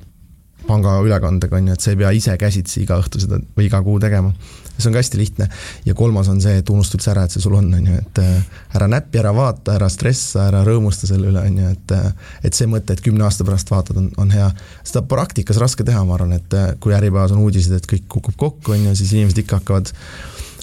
pangaülekandega, 0.67 1.59
on 1.59 1.71
ju, 1.71 1.77
et 1.77 1.85
sa 1.85 1.93
ei 1.93 2.01
pea 2.01 2.11
ise 2.17 2.35
käsitsi 2.39 2.83
iga 2.83 2.99
õhtu 3.03 3.23
seda 3.23 3.39
või 3.57 3.69
iga 3.69 3.83
kuu 3.87 4.01
tegema 4.03 4.33
see 4.79 4.89
on 4.89 4.97
ka 4.97 5.03
hästi 5.03 5.19
lihtne. 5.19 5.49
ja 5.85 5.95
kolmas 5.95 6.29
on 6.29 6.41
see, 6.41 6.57
et 6.59 6.71
unusta 6.71 6.99
üldse 6.99 7.11
ära, 7.13 7.25
et 7.27 7.35
see 7.35 7.43
sul 7.45 7.55
on, 7.59 7.69
on 7.75 7.89
ju, 7.91 7.99
et 7.99 8.21
äh, 8.23 8.61
ära 8.79 8.89
näppi, 8.91 9.21
ära 9.21 9.33
vaata, 9.37 9.77
ära 9.77 9.89
stressa, 9.93 10.47
ära 10.49 10.63
rõõmusta 10.67 11.09
selle 11.11 11.31
üle, 11.31 11.43
on 11.43 11.59
ju, 11.63 11.73
et 11.77 11.97
äh, 11.97 12.31
et 12.43 12.59
see 12.59 12.71
mõte, 12.71 12.97
et 12.97 13.05
kümne 13.05 13.27
aasta 13.27 13.47
pärast 13.49 13.71
vaatad, 13.73 13.99
on, 14.01 14.11
on 14.23 14.33
hea. 14.35 14.49
seda 14.83 15.05
praktikas 15.09 15.61
raske 15.63 15.87
teha, 15.87 16.05
ma 16.09 16.17
arvan, 16.19 16.37
et 16.39 16.57
äh, 16.59 16.73
kui 16.81 16.97
Äripäevas 16.97 17.35
on 17.37 17.45
uudised, 17.45 17.75
et 17.77 17.91
kõik 17.91 18.09
kukub 18.17 18.39
kokku, 18.47 18.77
on 18.77 18.89
ju, 18.89 18.97
siis 18.99 19.13
inimesed 19.17 19.45
ikka 19.45 19.61
hakkavad, 19.61 19.93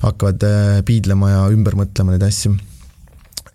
hakkavad 0.01 0.49
piidlema 0.87 1.35
ja 1.35 1.45
ümber 1.53 1.75
mõtlema 1.79 2.15
neid 2.15 2.25
asju 2.27 2.55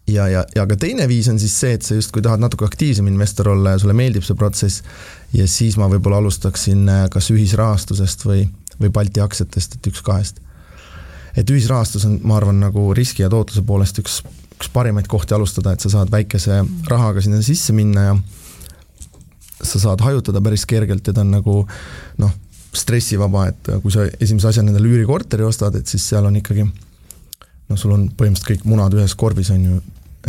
ja, 0.07 0.29
ja, 0.29 0.45
ja 0.55 0.67
ka 0.69 0.77
teine 0.81 1.07
viis 1.09 1.29
on 1.33 1.39
siis 1.41 1.55
see, 1.61 1.75
et 1.79 1.87
sa 1.87 1.97
justkui 1.97 2.23
tahad 2.25 2.43
natuke 2.43 2.67
aktiivsem 2.67 3.07
investor 3.09 3.49
olla 3.55 3.75
ja 3.75 3.83
sulle 3.83 3.97
meeldib 3.97 4.25
see 4.27 4.37
protsess. 4.39 4.85
Ja 5.33 5.49
siis 5.51 5.79
ma 5.81 5.89
võib-olla 5.91 6.21
alustaksin 6.23 6.87
kas 7.11 7.31
ühisrahastusest 7.35 8.27
või, 8.29 8.45
või 8.81 8.93
Balti 8.95 9.23
aktsiatest, 9.25 9.79
et 9.79 9.91
üks 9.91 10.05
kahest. 10.05 10.41
Et 11.35 11.51
ühisrahastus 11.51 12.05
on, 12.07 12.21
ma 12.23 12.39
arvan, 12.39 12.61
nagu 12.63 12.93
riski 12.95 13.25
ja 13.25 13.31
tootluse 13.33 13.65
poolest 13.67 13.99
üks, 14.03 14.21
üks 14.55 14.71
parimaid 14.71 15.09
kohti 15.11 15.35
alustada, 15.35 15.75
et 15.75 15.83
sa 15.83 15.91
saad 15.97 16.13
väikese 16.13 16.61
rahaga 16.91 17.25
sinna 17.25 17.43
sisse 17.43 17.75
minna 17.75 18.09
ja 18.11 18.17
sa 19.65 19.81
saad 19.81 20.05
hajutada 20.05 20.43
päris 20.45 20.67
kergelt 20.69 21.07
ja 21.07 21.15
ta 21.17 21.25
on 21.25 21.33
nagu 21.35 21.57
noh, 22.21 22.33
stressivaba, 22.75 23.49
et 23.51 23.71
kui 23.83 23.93
sa 23.95 24.07
esimese 24.21 24.51
asjana 24.51 24.73
endale 24.73 24.91
üürikorteri 24.91 25.47
ostad, 25.47 25.75
et 25.79 25.91
siis 25.91 26.05
seal 26.11 26.27
on 26.29 26.37
ikkagi 26.39 26.67
noh, 26.67 27.79
sul 27.79 27.95
on 27.95 28.09
põhimõtteliselt 28.11 28.51
kõik 28.51 28.67
munad 28.69 28.95
ühes 28.97 29.15
korvis, 29.19 29.51
on 29.55 29.67
ju, 29.69 29.81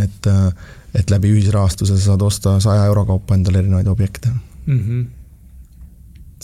et 0.03 0.31
et 0.95 1.11
läbi 1.11 1.33
ühisrahastuse 1.35 1.97
sa 1.97 2.11
saad 2.11 2.23
osta 2.23 2.59
saja 2.63 2.85
euro 2.87 3.05
kaupa 3.05 3.35
endale 3.35 3.59
erinevaid 3.63 3.87
objekte 3.91 4.31
mm. 4.31 4.79
-hmm 4.79 5.05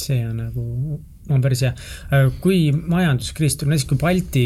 see 0.02 0.22
on 0.26 0.38
nagu, 0.40 0.64
on 1.30 1.42
päris 1.44 1.62
hea. 1.66 1.74
kui 2.42 2.72
majanduskriis 2.72 3.58
tuleb, 3.58 3.74
näiteks 3.74 3.90
kui 3.90 4.00
Balti 4.02 4.46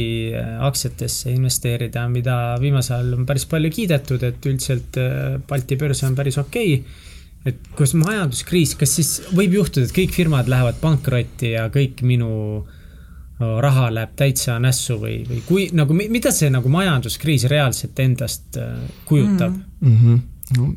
aktsiatesse 0.67 1.31
investeerida, 1.31 2.07
mida 2.11 2.57
viimasel 2.61 2.97
ajal 2.97 3.19
on 3.19 3.27
päris 3.29 3.45
palju 3.45 3.71
kiidetud, 3.71 4.23
et 4.23 4.45
üldiselt 4.45 4.99
Balti 5.47 5.77
börs 5.79 6.03
on 6.03 6.17
päris 6.17 6.37
okei 6.41 6.79
okay 6.79 7.03
et 7.45 7.67
kus 7.77 7.93
majanduskriis, 7.97 8.73
kas 8.79 8.95
siis 8.97 9.09
võib 9.37 9.59
juhtuda, 9.59 9.85
et 9.85 9.93
kõik 9.93 10.15
firmad 10.15 10.49
lähevad 10.49 10.79
pankrotti 10.81 11.53
ja 11.53 11.67
kõik 11.73 12.01
minu 12.01 12.29
raha 13.39 13.89
läheb 13.93 14.13
täitsa 14.15 14.59
nässu 14.63 14.95
või, 15.01 15.17
või 15.27 15.41
kui 15.47 15.65
nagu, 15.75 15.95
mida 15.95 16.31
see 16.31 16.47
nagu 16.53 16.69
majanduskriis 16.71 17.47
reaalselt 17.51 17.99
endast 17.99 18.59
äh, 18.61 18.77
kujutab 19.09 19.51
mm? 19.55 19.97
-hmm. 19.97 20.23
No, 20.53 20.67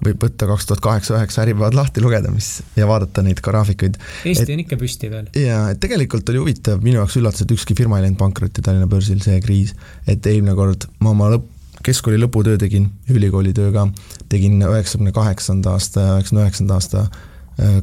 võib 0.00 0.22
võtta 0.24 0.46
kaks 0.48 0.64
tuhat 0.70 0.80
kaheksa, 0.80 1.18
üheksa 1.18 1.42
Äripäevad 1.42 1.74
lahti 1.76 2.00
lugeda, 2.00 2.30
mis 2.32 2.62
ja 2.78 2.86
vaadata 2.88 3.20
neid 3.20 3.42
graafikuid. 3.44 3.98
Eesti 4.24 4.46
et, 4.46 4.52
on 4.54 4.62
ikka 4.62 4.78
püsti 4.80 5.10
veel. 5.12 5.26
ja, 5.36 5.66
et 5.68 5.80
tegelikult 5.82 6.32
oli 6.32 6.40
huvitav, 6.40 6.80
minu 6.80 6.96
jaoks 6.96 7.18
üllatus, 7.20 7.44
et 7.44 7.52
ükski 7.52 7.76
firma 7.76 7.98
ei 7.98 8.06
läinud 8.06 8.16
pankrotti 8.22 8.64
Tallinna 8.64 8.88
börsil, 8.88 9.20
see 9.20 9.36
kriis. 9.44 9.74
et 10.08 10.24
eelmine 10.26 10.54
kord 10.56 10.88
ma 11.04 11.12
oma 11.12 11.28
lõpp, 11.34 11.44
keskkooli 11.84 12.22
lõputöö 12.22 12.56
tegin, 12.62 12.88
ülikooli 13.12 13.52
töö 13.52 13.68
ka, 13.74 13.84
tegin 14.32 14.56
üheksakümne 14.64 15.12
kaheksanda 15.12 15.76
aasta 15.76 16.06
ja 16.06 16.16
üheksakümne 16.16 16.46
üheksanda 16.46 16.80
aasta 16.80 17.04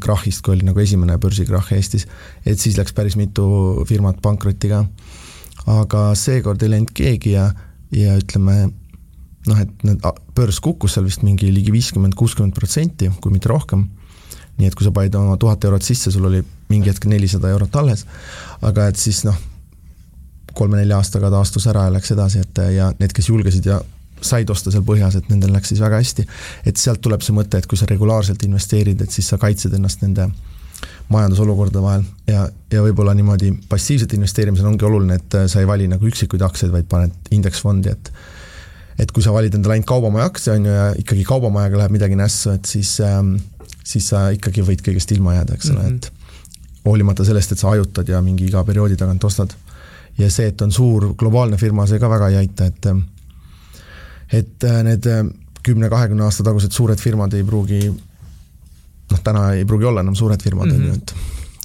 krahhist, 0.02 0.41
kui 0.44 0.56
oli 0.56 0.66
nagu 0.68 0.82
esimene 0.82 1.18
börsikrahh 1.22 1.74
Eestis, 1.76 2.08
et 2.46 2.60
siis 2.60 2.78
läks 2.80 2.96
päris 2.98 3.18
mitu 3.20 3.46
firmat 3.88 4.22
pankrotti 4.22 4.72
ka. 4.72 4.86
aga 5.70 6.04
seekord 6.18 6.64
ei 6.64 6.72
läinud 6.74 6.94
keegi 6.96 7.36
ja, 7.36 7.50
ja 7.94 8.16
ütleme 8.18 8.72
noh, 9.48 9.60
et 9.62 9.86
need, 9.86 10.04
börs 10.36 10.60
kukkus 10.64 10.96
seal 10.96 11.06
vist 11.08 11.24
mingi 11.26 11.52
ligi 11.54 11.74
viiskümmend, 11.74 12.16
kuuskümmend 12.18 12.56
protsenti, 12.58 13.12
kui 13.22 13.34
mitte 13.34 13.52
rohkem. 13.52 13.88
nii 14.60 14.68
et 14.68 14.76
kui 14.76 14.84
sa 14.84 14.91
panid 14.91 15.16
oma 15.16 15.38
tuhat 15.40 15.64
eurot 15.64 15.86
sisse, 15.86 16.12
sul 16.12 16.26
oli 16.28 16.41
mingi 16.70 16.90
hetk 16.91 17.06
nelisada 17.08 17.48
eurot 17.54 17.76
alles, 17.80 18.04
aga 18.62 18.90
et 18.91 19.00
siis 19.00 19.22
noh, 19.24 19.38
kolme-nelja 20.54 20.98
aastaga 21.00 21.30
taastus 21.32 21.68
ära 21.72 21.86
ja 21.88 21.94
läks 21.94 22.12
edasi, 22.12 22.41
et 22.44 22.60
ja 22.76 22.90
need, 23.00 23.14
kes 23.16 23.30
julgesid 23.30 23.70
ja 23.70 23.80
said 24.22 24.50
osta 24.50 24.72
seal 24.74 24.84
põhjas, 24.88 25.18
et 25.20 25.30
nendel 25.32 25.54
läks 25.56 25.74
siis 25.74 25.82
väga 25.84 26.00
hästi. 26.02 26.26
et 26.66 26.78
sealt 26.78 27.02
tuleb 27.02 27.22
see 27.26 27.36
mõte, 27.36 27.58
et 27.58 27.68
kui 27.68 27.78
sa 27.78 27.88
regulaarselt 27.90 28.44
investeerid, 28.44 29.02
et 29.02 29.12
siis 29.12 29.28
sa 29.28 29.38
kaitsed 29.38 29.74
ennast 29.74 30.02
nende 30.02 30.30
majandusolukorda 31.10 31.82
vahel 31.82 32.04
ja, 32.28 32.48
ja 32.72 32.84
võib-olla 32.86 33.16
niimoodi 33.18 33.52
passiivselt 33.70 34.14
investeerimisel 34.14 34.68
ongi 34.70 34.86
oluline, 34.86 35.18
et 35.20 35.40
sa 35.52 35.62
ei 35.62 35.68
vali 35.68 35.88
nagu 35.90 36.06
üksikuid 36.06 36.44
aktsiaid, 36.46 36.72
vaid 36.74 36.90
paned 36.91 37.34
indeksfondi, 37.36 37.96
et 37.96 38.12
et 39.00 39.12
kui 39.16 39.24
sa 39.24 39.32
valid 39.32 39.54
endale 39.56 39.78
ainult 39.78 39.88
kaubamaja 39.88 40.26
aktsia, 40.28 40.58
on 40.60 40.66
ju, 40.68 40.72
ja 40.76 40.88
ikkagi 41.00 41.24
kaubamajaga 41.28 41.80
läheb 41.80 41.94
midagi 41.96 42.18
nässu, 42.20 42.52
et 42.58 42.68
siis 42.68 42.98
ähm,, 43.06 43.38
siis 43.84 44.10
sa 44.12 44.28
ikkagi 44.36 44.64
võid 44.66 44.84
kõigest 44.86 45.12
ilma 45.16 45.38
jääda, 45.38 45.56
eks 45.56 45.70
ole 45.72 45.80
mm, 45.80 45.86
-hmm. 45.88 45.96
et 45.96 46.86
hoolimata 46.86 47.26
sellest, 47.26 47.54
et 47.56 47.62
sa 47.64 47.72
ajutad 47.72 48.10
ja 48.12 48.22
mingi 48.22 48.46
iga 48.50 48.64
perioodi 48.68 48.98
tagant 49.00 49.24
ostad 49.24 49.56
ja 50.20 50.30
see, 50.32 50.50
et 50.52 50.62
on 50.62 50.72
suur 50.72 51.14
globaalne 51.20 51.58
firma, 51.58 51.88
see 51.88 52.00
ka 52.00 52.10
väga 52.12 52.30
ei 52.34 52.41
aita, 52.44 52.68
et 52.70 52.91
et 54.32 54.64
äh, 54.64 54.82
need 54.84 55.06
äh, 55.10 55.24
kümne-kahekümne 55.66 56.24
aasta 56.24 56.44
tagused 56.48 56.72
suured 56.76 57.00
firmad 57.02 57.34
ei 57.34 57.44
pruugi 57.44 57.82
noh, 57.90 59.22
täna 59.26 59.52
ei 59.58 59.66
pruugi 59.66 59.86
olla 59.90 60.04
enam 60.06 60.16
suured 60.16 60.42
firmad, 60.44 60.72
on 60.72 60.84
ju, 60.86 60.92
Mhm. 60.92 60.96
et 61.02 61.16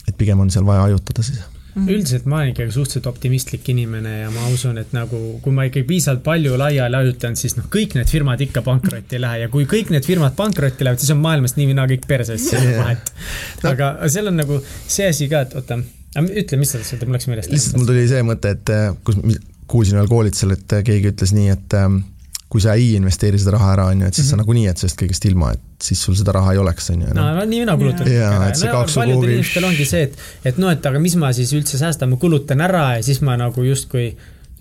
et 0.08 0.16
pigem 0.20 0.40
on 0.40 0.50
seal 0.50 0.64
vaja 0.66 0.82
hajutada 0.84 1.22
siis. 1.24 1.38
üldiselt 1.74 2.26
ma 2.30 2.36
olen 2.36 2.52
ikkagi 2.52 2.70
suhteliselt 2.72 3.06
optimistlik 3.10 3.68
inimene 3.72 4.10
ja 4.20 4.28
ma 4.30 4.46
usun, 4.52 4.76
et 4.78 4.92
nagu 4.94 5.40
kui 5.42 5.52
ma 5.52 5.64
ikkagi 5.66 5.86
piisavalt 5.88 6.22
palju 6.22 6.58
laiali 6.60 6.96
hajutan, 7.00 7.34
siis 7.36 7.56
noh, 7.56 7.64
kõik 7.72 7.96
need 7.98 8.06
firmad 8.12 8.40
ikka 8.44 8.62
pankrotti 8.62 9.16
ei 9.16 9.20
lähe 9.24 9.40
ja 9.40 9.48
kui 9.50 9.64
kõik 9.66 9.90
need 9.90 10.06
firmad 10.06 10.36
pankrotti 10.38 10.84
lähevad, 10.86 11.00
siis 11.02 11.10
on 11.16 11.18
maailmast 11.24 11.56
nii 11.58 11.66
või 11.72 11.74
naa 11.80 11.88
kõik 11.90 12.06
perses, 12.06 12.46
vahet. 12.78 13.10
aga 13.72 13.88
seal 14.08 14.30
on 14.30 14.36
nagu 14.38 14.60
see 14.86 15.08
asi 15.08 15.26
ka, 15.32 15.40
et 15.48 15.54
oota, 15.58 15.80
ütle, 16.22 16.60
mis 16.60 16.70
sa 16.70 16.78
tahtsid, 16.78 17.02
mul 17.08 17.18
läks 17.18 17.26
meelest. 17.32 17.50
lihtsalt 17.50 17.76
mul 17.80 17.90
tuli 17.90 18.06
see 18.12 18.22
mõte, 18.22 18.54
et 18.54 18.70
äh, 18.70 18.94
kus 19.04 19.18
kuulsin 19.66 19.98
ühel 19.98 20.08
koolitusel, 20.12 20.54
et 20.54 20.76
keegi 20.84 21.10
ütles 21.10 21.32
nii, 21.34 21.48
et 21.56 21.74
ähm, 21.80 22.02
kui 22.52 22.62
sa 22.62 22.74
ei 22.78 22.92
investeeri 22.94 23.38
seda 23.40 23.56
raha 23.56 23.72
ära, 23.74 23.86
on 23.90 24.04
ju, 24.04 24.06
et 24.06 24.14
siis 24.14 24.26
mm 24.26 24.28
-hmm. 24.28 24.36
sa 24.36 24.42
nagunii 24.42 24.64
jääd 24.66 24.82
sellest 24.82 25.00
kõigest 25.00 25.26
ilma, 25.30 25.52
et 25.52 25.88
siis 25.88 26.02
sul 26.02 26.14
seda 26.14 26.32
raha 26.36 26.52
ei 26.52 26.58
oleks, 26.58 26.90
on 26.90 27.02
ju. 27.02 27.14
no 27.14 27.44
nii 27.44 27.64
mina 27.64 27.76
kulutan 27.76 28.08
yeah.. 28.08 28.34
jaa, 28.34 28.48
et 28.48 28.60
see 28.60 28.68
no, 28.68 28.84
paljudel 28.84 29.14
kuhugi. 29.14 29.32
inimestel 29.32 29.64
ongi 29.64 29.84
see, 29.84 30.02
et, 30.02 30.18
et 30.44 30.58
noh, 30.58 30.70
et 30.70 30.86
aga 30.86 30.98
mis 30.98 31.16
ma 31.16 31.32
siis 31.32 31.52
üldse 31.52 31.80
säästan, 31.80 32.10
ma 32.10 32.16
kulutan 32.16 32.60
ära 32.60 32.84
ja 32.96 33.02
siis 33.02 33.20
ma 33.20 33.36
nagu 33.40 33.64
justkui 33.64 34.14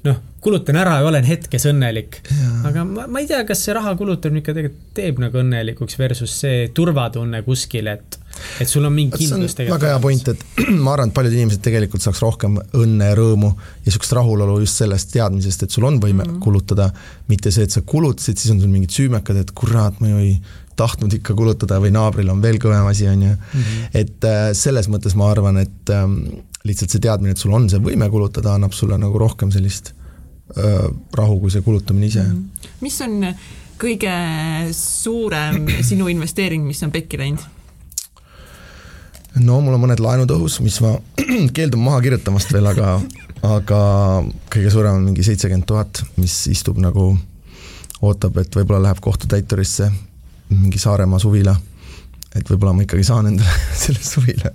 noh, 0.08 0.20
kulutan 0.44 0.80
ära 0.80 0.98
ja 1.00 1.08
olen 1.08 1.28
hetkes 1.28 1.68
õnnelik. 1.72 2.20
aga 2.68 2.84
ma, 2.88 3.08
ma 3.08 3.24
ei 3.24 3.30
tea, 3.30 3.44
kas 3.48 3.64
see 3.66 3.76
raha 3.78 3.96
kulutamine 4.00 4.44
ikka 4.44 4.56
tegelikult 4.58 4.90
teeb 4.98 5.22
nagu 5.24 5.40
õnnelikuks 5.44 6.00
versus 6.00 6.36
see 6.44 6.68
turvatunne 6.76 7.44
kuskil, 7.48 7.88
et, 7.94 8.20
et 8.62 8.70
sul 8.70 8.86
on 8.86 8.94
mingi 8.94 9.18
kindlus 9.18 9.56
tegelikult. 9.58 9.82
väga 9.82 9.94
hea 9.94 10.02
point, 10.04 10.32
et 10.34 10.46
ma 10.86 10.96
arvan, 10.96 11.12
et 11.12 11.16
paljud 11.18 11.38
inimesed 11.38 11.64
tegelikult 11.66 12.06
saaks 12.06 12.22
rohkem 12.24 12.58
õnne 12.80 13.12
ja 13.12 13.18
rõõmu 13.20 13.54
ja 13.86 13.94
sihukest 13.94 14.16
rahulolu 14.18 14.60
just 14.64 14.82
sellest 14.82 15.12
teadmisest, 15.14 15.66
et 15.66 15.78
sul 15.78 15.88
on 15.90 16.00
võime 16.02 16.24
mm 16.24 16.30
-hmm. 16.30 16.44
kulutada, 16.44 16.90
mitte 17.28 17.52
see, 17.52 17.68
et 17.68 17.76
sa 17.76 17.82
kulutasid, 17.82 18.38
siis 18.38 18.54
on 18.56 18.62
sul 18.62 18.74
mingid 18.74 18.94
süümekad, 18.94 19.40
et 19.42 19.52
kurat, 19.52 20.00
ma 20.02 20.12
ju 20.12 20.22
ei 20.24 20.36
tahtnud 20.76 21.14
ikka 21.14 21.36
kulutada 21.38 21.80
või 21.82 21.92
naabril 21.94 22.30
on 22.34 22.42
veel 22.42 22.58
kõvem 22.62 22.88
asi, 22.90 23.08
on 23.08 23.22
ju. 23.28 23.34
et 23.94 24.26
äh, 24.26 24.52
selles 24.58 24.90
mõttes 24.90 25.16
ma 25.16 25.30
arvan, 25.32 25.58
et 25.62 25.94
ähm, 25.94 26.20
lihtsalt 26.64 26.94
see 26.94 27.04
teadmine, 27.04 27.36
et 27.36 27.42
sul 27.42 27.54
on 27.54 27.70
see 27.70 27.82
võime 27.84 28.10
kulutada, 28.10 28.56
annab 28.58 28.74
sulle 28.74 28.98
nagu 28.98 29.20
rohkem 29.22 29.52
sellist 29.54 29.94
äh, 30.58 30.88
rahu, 31.14 31.40
kui 31.40 31.54
see 31.54 31.62
kulutamine 31.62 32.10
ise 32.10 32.24
mm. 32.24 32.32
-hmm. 32.32 32.80
mis 32.82 33.02
on 33.02 33.36
kõige 33.84 34.14
suurem 34.76 35.68
sinu 35.82 36.08
investeering, 36.12 36.66
mis 36.66 36.84
on 36.84 36.92
pekki 36.94 37.20
läinud? 37.20 37.44
No 39.42 39.60
mul 39.62 39.76
on 39.76 39.84
mõned 39.86 40.02
laenud 40.04 40.32
õhus, 40.36 40.60
mis 40.64 40.80
ma 40.84 40.94
keeldun 41.56 41.84
maha 41.84 42.02
kirjutamast 42.06 42.54
veel, 42.54 42.68
aga, 42.70 42.96
aga 43.48 43.82
kõige 44.54 44.74
suurem 44.74 45.00
on 45.00 45.06
mingi 45.10 45.26
seitsekümmend 45.26 45.68
tuhat, 45.70 46.04
mis 46.22 46.36
istub 46.52 46.80
nagu, 46.82 47.14
ootab, 48.04 48.38
et 48.42 48.56
võib-olla 48.56 48.90
läheb 48.90 49.02
kohtutäiturisse 49.04 49.90
mingi 50.54 50.82
Saaremaa 50.82 51.22
suvila. 51.24 51.56
et 52.36 52.50
võib-olla 52.50 52.74
ma 52.74 52.84
ikkagi 52.86 53.06
saan 53.06 53.32
endale 53.32 53.62
selle 53.84 54.02
suvila 54.04 54.52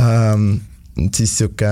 ähm,. 0.00 0.58
siis 1.12 1.38
sihuke 1.38 1.70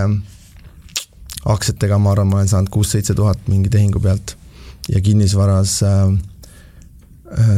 aktsiatega 1.45 1.99
ma 1.99 2.13
arvan, 2.13 2.29
ma 2.29 2.41
olen 2.41 2.49
saanud 2.49 2.73
kuus-seitse 2.73 3.15
tuhat 3.15 3.49
mingi 3.49 3.69
tehingu 3.73 4.01
pealt 4.01 4.37
ja 4.89 5.01
kinnisvaras 5.01 5.83
äh, 5.83 6.15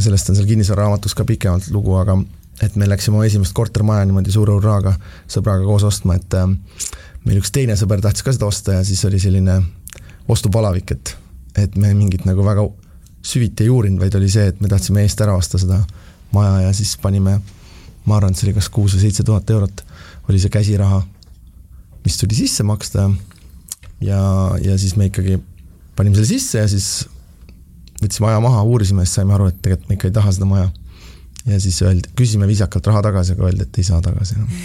sellest 0.01 0.31
on 0.31 0.39
seal 0.39 0.49
kinnisvararaamatus 0.49 1.15
ka 1.15 1.25
pikemalt 1.25 1.69
lugu, 1.75 1.95
aga 1.99 2.17
et 2.63 2.77
me 2.77 2.89
läksime 2.89 3.19
oma 3.19 3.27
esimest 3.29 3.53
kortermaja 3.57 4.07
niimoodi 4.09 4.33
suure 4.33 4.55
hurraaga 4.57 4.95
sõbraga 5.29 5.67
koos 5.67 5.85
ostma, 5.89 6.17
et 6.17 6.37
äh, 6.39 6.49
meil 7.27 7.41
üks 7.41 7.53
teine 7.53 7.77
sõber 7.77 8.01
tahtis 8.05 8.25
ka 8.25 8.33
seda 8.35 8.49
osta 8.49 8.79
ja 8.79 8.85
siis 8.87 9.03
oli 9.09 9.21
selline 9.21 9.61
ostupalavik, 10.33 10.95
et, 10.97 11.17
et 11.59 11.77
me 11.77 11.93
mingit 11.95 12.25
nagu 12.29 12.45
väga 12.47 12.65
süviti 13.27 13.67
ei 13.67 13.73
uurinud, 13.73 14.01
vaid 14.01 14.15
oli 14.19 14.31
see, 14.31 14.47
et 14.53 14.61
me 14.63 14.71
tahtsime 14.71 15.05
eest 15.05 15.21
ära 15.23 15.35
osta 15.37 15.61
seda 15.61 15.81
maja 16.35 16.67
ja 16.67 16.73
siis 16.77 16.95
panime, 17.03 17.39
ma 18.07 18.19
arvan, 18.19 18.33
et 18.33 18.41
see 18.41 18.49
oli 18.49 18.57
kas 18.57 18.71
kuus 18.73 18.95
või 18.97 19.05
seitse 19.07 19.27
tuhat 19.27 19.51
eurot, 19.51 19.83
oli 20.31 20.41
see 20.43 20.53
käsiraha, 20.53 21.03
mis 22.07 22.19
tuli 22.21 22.39
sisse 22.39 22.67
maksta. 22.67 23.11
Ja, 24.05 24.19
ja 24.61 24.75
siis 24.79 24.93
me 25.01 25.09
ikkagi 25.09 25.39
panime 25.97 26.19
selle 26.19 26.29
sisse 26.29 26.61
ja 26.61 26.67
siis 26.69 27.07
võtsime 28.03 28.29
aja 28.29 28.43
maha, 28.45 28.63
uurisime, 28.69 29.07
siis 29.07 29.17
saime 29.17 29.33
aru, 29.35 29.49
et 29.51 29.63
tegelikult 29.63 29.89
me 29.89 29.97
ikka 29.97 30.11
ei 30.11 30.17
taha 30.19 30.35
seda 30.37 30.49
maja 30.51 30.69
ja 31.47 31.61
siis 31.61 31.79
öeldi, 31.83 32.11
küsisime 32.19 32.49
viisakalt 32.49 32.87
raha 32.91 33.03
tagasi, 33.07 33.37
aga 33.37 33.49
öeldi, 33.49 33.67
et 33.67 33.81
ei 33.81 33.87
saa 33.87 34.03
tagasi 34.05 34.37
enam 34.39 34.51
no.. 34.51 34.63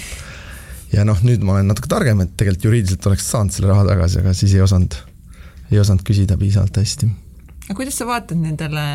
ja 0.96 1.06
noh, 1.08 1.24
nüüd 1.26 1.44
ma 1.46 1.58
olen 1.58 1.72
natuke 1.72 1.90
targem, 1.92 2.24
et 2.26 2.36
tegelikult 2.40 2.70
juriidiliselt 2.70 3.10
oleks 3.12 3.28
saanud 3.34 3.56
selle 3.56 3.72
raha 3.72 3.86
tagasi, 3.90 4.22
aga 4.24 4.36
siis 4.38 4.56
ei 4.58 4.64
osanud, 4.66 4.98
ei 5.72 5.82
osanud 5.82 6.06
küsida 6.08 6.38
piisavalt 6.42 6.82
hästi. 6.82 7.10
aga 7.68 7.78
kuidas 7.78 8.00
sa 8.02 8.08
vaatad 8.10 8.40
nendele 8.42 8.86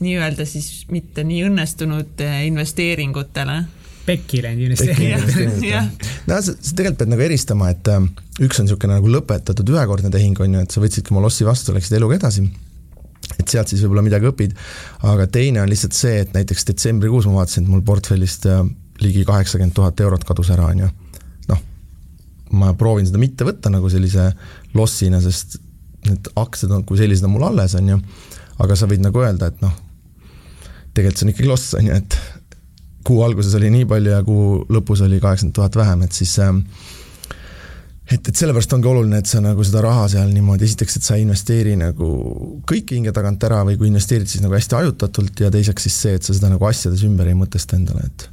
nii-öelda 0.00 0.46
siis 0.48 0.86
mitte 0.90 1.24
nii 1.26 1.44
õnnestunud 1.50 2.24
eh, 2.24 2.40
investeeringutele? 2.48 3.60
pekki 4.06 4.40
läinud 4.42 4.70
investeeringutele. 4.70 5.84
no 6.26 6.40
sa, 6.40 6.56
sa 6.56 6.74
tegelikult 6.74 7.04
pead 7.04 7.14
nagu 7.14 7.28
eristama, 7.28 7.70
et 7.70 7.92
äh, 7.92 8.02
üks 8.42 8.58
on 8.58 8.66
niisugune 8.66 8.96
nagu 8.96 9.12
lõpetatud 9.12 9.76
ühekordne 9.76 10.10
tehing, 10.10 10.40
on 10.42 10.58
ju, 10.58 10.64
et 10.66 10.74
sa 10.74 10.82
võtsidki 10.82 11.14
oma 11.14 11.22
lossi 11.28 11.46
vastu, 11.46 11.76
läksid 11.76 12.00
eluga 12.00 12.18
edasi 12.18 12.48
et 13.40 13.52
sealt 13.52 13.72
siis 13.72 13.82
võib-olla 13.84 14.04
midagi 14.06 14.28
õpid, 14.30 14.54
aga 15.10 15.26
teine 15.32 15.62
on 15.62 15.70
lihtsalt 15.70 15.96
see, 15.96 16.20
et 16.24 16.34
näiteks 16.36 16.68
detsembrikuus 16.70 17.28
ma 17.28 17.40
vaatasin, 17.40 17.66
et 17.66 17.72
mul 17.72 17.84
portfellist 17.86 18.46
äh, 18.50 18.62
ligi 19.04 19.24
kaheksakümmend 19.28 19.76
tuhat 19.76 20.00
eurot 20.04 20.24
kadus 20.28 20.52
ära, 20.54 20.70
on 20.70 20.84
ju. 20.84 20.90
noh, 21.50 21.62
ma 22.60 22.72
proovin 22.78 23.08
seda 23.08 23.20
mitte 23.22 23.46
võtta 23.48 23.72
nagu 23.72 23.90
sellise 23.92 24.30
lossina, 24.76 25.22
sest 25.24 25.58
need 26.08 26.32
aktsiad 26.40 26.72
on, 26.72 26.84
kui 26.88 27.00
sellised 27.00 27.26
on 27.28 27.34
mul 27.34 27.48
alles, 27.50 27.76
on 27.78 27.94
ju, 27.94 28.00
aga 28.60 28.76
sa 28.76 28.88
võid 28.90 29.02
nagu 29.04 29.24
öelda, 29.24 29.50
et 29.50 29.64
noh, 29.64 29.74
tegelikult 30.94 31.20
see 31.20 31.28
on 31.28 31.34
ikkagi 31.34 31.50
loss, 31.50 31.74
on 31.78 31.90
ju, 31.90 31.98
et 32.00 32.20
kuu 33.06 33.22
alguses 33.24 33.54
oli 33.56 33.70
nii 33.72 33.88
palju 33.88 34.12
ja 34.12 34.22
kuu 34.24 34.64
lõpus 34.72 35.02
oli 35.04 35.20
kaheksakümmend 35.20 35.56
tuhat 35.56 35.76
vähem, 35.80 36.04
et 36.06 36.16
siis 36.16 36.36
äh, 36.44 36.52
et, 38.10 38.28
et 38.28 38.36
sellepärast 38.36 38.72
ongi 38.76 38.90
oluline, 38.90 39.20
et 39.22 39.30
sa 39.30 39.42
nagu 39.44 39.64
seda 39.66 39.82
raha 39.84 40.06
seal 40.12 40.32
niimoodi, 40.34 40.66
esiteks, 40.68 40.98
et 40.98 41.06
sa 41.06 41.18
ei 41.18 41.26
investeeri 41.26 41.76
nagu 41.80 42.08
kõiki 42.68 42.98
hinge 42.98 43.14
tagant 43.16 43.44
ära 43.46 43.62
või 43.68 43.78
kui 43.80 43.90
investeerid, 43.90 44.30
siis 44.30 44.44
nagu 44.44 44.56
hästi 44.56 44.78
hajutatult 44.80 45.44
ja 45.44 45.52
teiseks 45.54 45.86
siis 45.88 46.00
see, 46.06 46.16
et 46.18 46.26
sa 46.26 46.36
seda 46.36 46.52
nagu 46.52 46.66
asjades 46.68 47.04
ümber 47.06 47.30
ei 47.30 47.38
mõtesta 47.38 47.78
endale, 47.78 48.08
et 48.10 48.26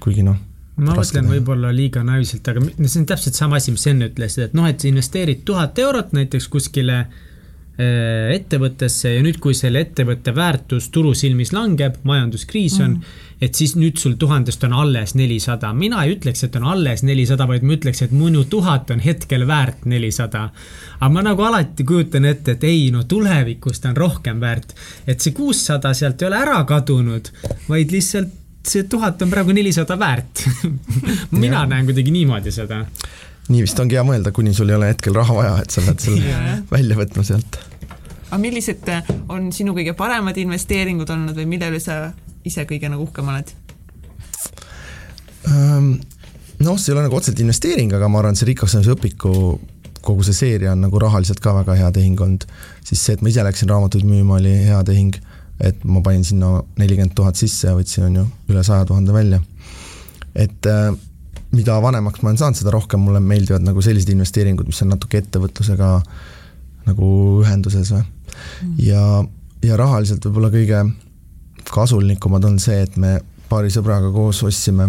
kuigi 0.00 0.26
noh. 0.26 0.38
ma 0.80 0.94
mõtlen 0.96 1.32
võib-olla 1.32 1.72
liiga 1.74 2.04
naiivselt, 2.06 2.46
aga 2.52 2.62
see 2.86 3.02
on 3.02 3.08
täpselt 3.10 3.38
sama 3.38 3.58
asi, 3.60 3.74
mis 3.74 3.82
sa 3.84 3.94
enne 3.94 4.12
ütlesid, 4.12 4.46
et 4.48 4.54
noh, 4.56 4.68
et 4.70 4.80
sa 4.80 4.88
investeerid 4.88 5.42
tuhat 5.48 5.82
eurot 5.82 6.14
näiteks 6.16 6.48
kuskile 6.52 7.02
Äh, 7.04 7.29
ettevõttesse 7.80 9.14
ja 9.14 9.22
nüüd, 9.24 9.38
kui 9.42 9.54
selle 9.56 9.84
ettevõtte 9.84 10.34
väärtus 10.36 10.88
turu 10.94 11.14
silmis 11.16 11.52
langeb, 11.54 12.00
majanduskriis 12.04 12.78
on 12.80 12.90
mm, 12.90 12.96
-hmm. 12.96 13.44
et 13.46 13.54
siis 13.54 13.76
nüüd 13.76 13.98
sul 13.98 14.16
tuhandest 14.20 14.64
on 14.64 14.72
alles 14.72 15.14
nelisada. 15.14 15.72
mina 15.72 16.04
ei 16.04 16.16
ütleks, 16.16 16.44
et 16.44 16.56
on 16.56 16.64
alles 16.64 17.02
nelisada, 17.02 17.46
vaid 17.48 17.62
ma 17.62 17.72
ütleks, 17.78 18.02
et 18.02 18.12
minu 18.12 18.44
tuhat 18.44 18.90
on 18.90 19.00
hetkel 19.00 19.46
väärt 19.46 19.84
nelisada. 19.84 20.50
aga 21.00 21.12
ma 21.12 21.22
nagu 21.22 21.42
alati 21.42 21.84
kujutan 21.84 22.24
ette, 22.24 22.52
et 22.52 22.64
ei, 22.64 22.90
no 22.90 23.04
tulevikus 23.04 23.80
ta 23.80 23.88
on 23.88 23.96
rohkem 23.96 24.40
väärt. 24.40 24.74
et 25.06 25.20
see 25.20 25.32
kuussada 25.32 25.94
sealt 25.94 26.22
ei 26.22 26.28
ole 26.28 26.36
ära 26.36 26.64
kadunud, 26.64 27.32
vaid 27.68 27.90
lihtsalt 27.90 28.28
see 28.66 28.82
tuhat 28.82 29.22
on 29.22 29.30
praegu 29.30 29.52
nelisada 29.52 29.98
väärt 29.98 30.44
mina 31.44 31.66
näen 31.66 31.84
kuidagi 31.84 32.10
niimoodi 32.10 32.52
seda 32.52 32.84
nii 33.50 33.64
vist 33.64 33.80
ongi 33.82 33.98
hea 33.98 34.04
mõelda, 34.06 34.32
kuni 34.34 34.54
sul 34.54 34.70
ei 34.70 34.78
ole 34.78 34.92
hetkel 34.92 35.16
raha 35.16 35.34
vaja, 35.34 35.58
et 35.64 35.74
sa 35.74 35.84
pead 35.86 36.06
selle 36.06 36.38
välja 36.74 36.98
võtma 36.98 37.26
sealt 37.26 37.58
aga 38.30 38.38
millised 38.38 38.88
äh, 38.88 39.10
on 39.28 39.50
sinu 39.54 39.74
kõige 39.76 39.94
paremad 39.98 40.38
investeeringud 40.38 41.10
olnud 41.10 41.36
või 41.36 41.48
mille 41.50 41.70
üle 41.72 41.82
sa 41.82 42.12
ise 42.46 42.64
kõige 42.68 42.88
nagu 42.88 43.04
uhkem 43.04 43.28
oled? 43.32 43.50
Ehm, 45.50 45.92
noh, 46.62 46.78
see 46.78 46.92
ei 46.92 46.96
ole 46.96 47.04
nagu 47.08 47.18
otseselt 47.18 47.42
investeering, 47.42 47.92
aga 47.96 48.08
ma 48.08 48.20
arvan, 48.22 48.36
et 48.36 48.40
see 48.40 48.50
Rikas 48.50 48.76
õpiku 48.80 49.34
kogu 50.04 50.24
see 50.24 50.36
seeria 50.36 50.72
on 50.72 50.80
nagu 50.86 51.00
rahaliselt 51.00 51.42
ka 51.44 51.52
väga 51.58 51.76
hea 51.76 51.90
tehing 51.92 52.20
olnud. 52.20 52.46
siis 52.84 53.02
see, 53.04 53.16
et 53.16 53.22
ma 53.22 53.28
ise 53.28 53.44
läksin 53.44 53.68
raamatuid 53.68 54.06
müüma, 54.08 54.38
oli 54.38 54.54
hea 54.64 54.80
tehing, 54.88 55.16
et 55.60 55.84
ma 55.84 56.00
panin 56.04 56.24
sinna 56.24 56.62
nelikümmend 56.80 57.14
tuhat 57.16 57.36
sisse 57.36 57.68
ja 57.68 57.76
võtsin, 57.76 58.06
on 58.08 58.18
ju, 58.22 58.26
üle 58.52 58.64
saja 58.64 58.86
tuhande 58.88 59.12
välja. 59.12 59.42
et 60.34 60.66
äh, 60.70 60.94
mida 61.52 61.80
vanemaks 61.82 62.22
ma 62.22 62.30
olen 62.30 62.38
saanud, 62.40 62.60
seda 62.60 62.72
rohkem 62.72 63.02
mulle 63.04 63.20
meeldivad 63.20 63.64
nagu 63.66 63.82
sellised 63.82 64.12
investeeringud, 64.14 64.68
mis 64.70 64.82
on 64.84 64.92
natuke 64.94 65.20
ettevõtlusega 65.20 65.90
nagu 66.86 67.10
ühenduses 67.42 67.90
või 67.92 68.04
ja, 68.82 69.04
ja 69.64 69.78
rahaliselt 69.80 70.24
võib-olla 70.26 70.50
kõige 70.52 70.84
kasulikumad 71.70 72.44
on 72.48 72.58
see, 72.62 72.82
et 72.86 72.96
me 73.00 73.18
paari 73.50 73.72
sõbraga 73.72 74.10
koos 74.14 74.42
ostsime 74.46 74.88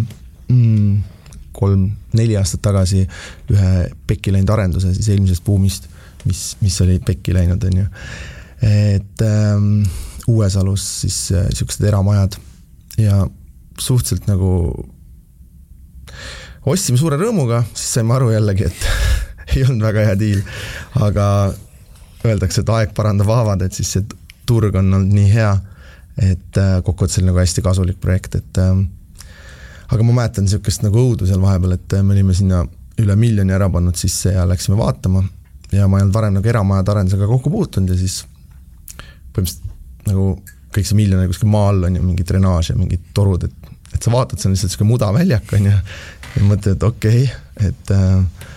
mm, 0.52 1.02
kolm-neli 1.56 2.38
aastat 2.40 2.64
tagasi 2.65 3.03
ühe 3.52 3.73
pekki 4.07 4.34
läinud 4.34 4.53
arenduse 4.53 4.94
siis 4.95 5.10
eelmisest 5.14 5.44
buumist, 5.45 5.90
mis, 6.26 6.45
mis 6.61 6.78
oli 6.86 6.99
pekki 7.06 7.36
läinud, 7.36 7.64
on 7.68 7.84
ju. 7.84 7.90
et 8.61 9.26
ähm, 9.26 9.84
Uuesalus 10.30 10.84
siis 11.02 11.18
niisugused 11.34 11.84
äh, 11.84 11.90
eramajad 11.90 12.38
ja 13.02 13.23
suhteliselt 13.80 14.28
nagu 14.30 14.52
ostsime 16.69 16.99
suure 17.02 17.18
rõõmuga, 17.18 17.64
siis 17.73 17.98
saime 17.98 18.14
aru 18.15 18.30
jällegi, 18.36 18.69
et 18.69 18.88
ei 19.56 19.65
olnud 19.65 19.88
väga 19.88 20.06
hea 20.11 20.18
diil, 20.19 20.44
aga 21.02 21.26
öeldakse, 22.26 22.61
et 22.61 22.72
aeg 22.76 22.95
parandab 22.98 23.30
haavad, 23.31 23.65
et 23.65 23.76
siis 23.76 23.91
see 23.95 24.06
turg 24.49 24.76
on 24.77 24.93
olnud 24.93 25.14
nii 25.15 25.30
hea, 25.31 25.52
et 26.22 26.60
äh, 26.60 26.77
kokkuvõttes 26.85 27.19
oli 27.22 27.30
nagu 27.30 27.41
hästi 27.41 27.64
kasulik 27.65 28.02
projekt, 28.03 28.38
et 28.41 28.61
äh, 28.61 28.73
aga 29.91 30.06
ma 30.07 30.22
mäletan 30.22 30.45
niisugust 30.48 30.85
nagu 30.85 31.02
õudu 31.02 31.27
seal 31.30 31.41
vahepeal, 31.43 31.77
et 31.77 31.98
äh, 31.98 32.03
me 32.06 32.15
olime 32.15 32.35
sinna 32.38 32.64
üle 33.02 33.15
miljoni 33.18 33.56
ära 33.56 33.69
pannud 33.72 33.98
sisse 33.98 34.35
ja 34.35 34.45
läksime 34.45 34.77
vaatama. 34.77 35.23
Ja 35.72 35.88
ma 35.88 35.98
ei 35.98 36.06
olnud 36.06 36.15
varem 36.15 36.35
nagu 36.35 36.49
eramajade 36.52 36.91
arendusega 36.91 37.27
kokku 37.30 37.49
puutunud 37.53 37.93
ja 37.93 37.98
siis 37.98 38.22
põhimõtteliselt 39.31 40.10
nagu 40.10 40.26
kõik 40.76 40.88
see 40.88 40.98
miljon 40.99 41.22
oli 41.22 41.31
kuskil 41.31 41.52
maa 41.52 41.69
all, 41.72 41.85
on 41.88 41.95
ju, 41.95 42.03
mingi 42.03 42.26
drenaaž 42.27 42.72
ja 42.72 42.77
mingid 42.80 43.03
torud, 43.15 43.43
et, 43.48 43.72
et 43.91 43.99
sa 44.03 44.11
vaatad, 44.14 44.39
see 44.39 44.49
on 44.49 44.56
lihtsalt 44.56 44.72
niisugune 44.72 44.91
mudaväljak, 44.91 45.52
on 45.57 45.68
ju, 45.68 45.73
ja 46.35 46.43
mõtled, 46.48 46.77
et 46.77 46.85
okei 46.88 47.23
okay,, 47.26 47.72
et 47.72 47.93
äh, 47.95 48.52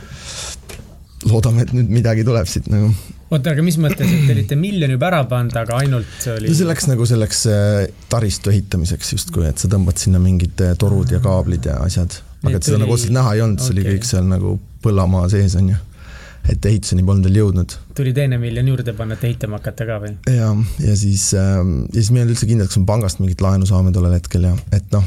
loodame, 1.31 1.65
et 1.65 1.75
nüüd 1.75 1.91
midagi 1.91 2.27
tuleb 2.27 2.51
siit 2.51 2.71
nagu 2.71 2.93
oota, 3.31 3.55
aga 3.55 3.65
mis 3.65 3.79
mõttes, 3.81 4.11
et 4.11 4.27
te 4.27 4.35
olite 4.35 4.59
miljoni 4.59 4.97
juba 4.97 5.09
ära 5.11 5.23
pannud, 5.31 5.57
aga 5.57 5.79
ainult 5.81 6.29
oli? 6.35 6.51
no 6.51 6.59
see 6.59 6.69
läks 6.69 6.89
nagu 6.91 7.07
selleks 7.09 7.41
äh, 7.51 7.81
taristu 8.13 8.53
ehitamiseks 8.53 9.15
justkui, 9.17 9.47
et 9.49 9.63
sa 9.63 9.71
tõmbad 9.73 10.01
sinna 10.01 10.21
mingid 10.23 10.61
äh, 10.65 10.77
torud 10.81 11.11
ja 11.13 11.23
kaablid 11.25 11.71
ja 11.71 11.81
asjad. 11.85 12.21
aga 12.45 12.59
et 12.59 12.69
seda 12.69 12.83
nagu 12.83 12.95
otseselt 12.95 13.17
näha 13.17 13.35
ei 13.37 13.43
olnud 13.45 13.61
okay., 13.61 13.71
see 13.71 13.77
oli 13.77 13.89
kõik 13.89 14.09
seal 14.09 14.31
nagu 14.31 14.55
põllamaa 14.85 15.29
sees, 15.33 15.57
on 15.61 15.73
ju. 15.73 15.81
et 16.53 16.71
ehituseni 16.71 17.05
polnud 17.07 17.29
veel 17.31 17.41
jõudnud. 17.41 17.77
tuli 17.97 18.15
teine 18.17 18.39
miljon 18.43 18.73
juurde 18.75 18.97
panna, 18.97 19.19
et 19.19 19.29
ehitama 19.31 19.61
hakata 19.61 19.89
ka 19.89 20.01
või? 20.05 20.17
ja, 20.31 20.51
ja 20.85 20.97
siis 21.01 21.31
äh,, 21.39 21.61
ja 21.61 22.01
siis 22.01 22.13
me 22.13 22.21
ei 22.21 22.27
olnud 22.27 22.37
üldse 22.37 22.51
kindlad, 22.51 22.73
kas 22.73 22.83
me 22.83 22.89
pangast 22.91 23.23
mingit 23.25 23.45
laenu 23.45 23.69
saame 23.71 23.95
tollel 23.97 24.19
hetkel 24.19 24.51
ja 24.51 24.57
et 24.75 24.91
noh, 24.95 25.07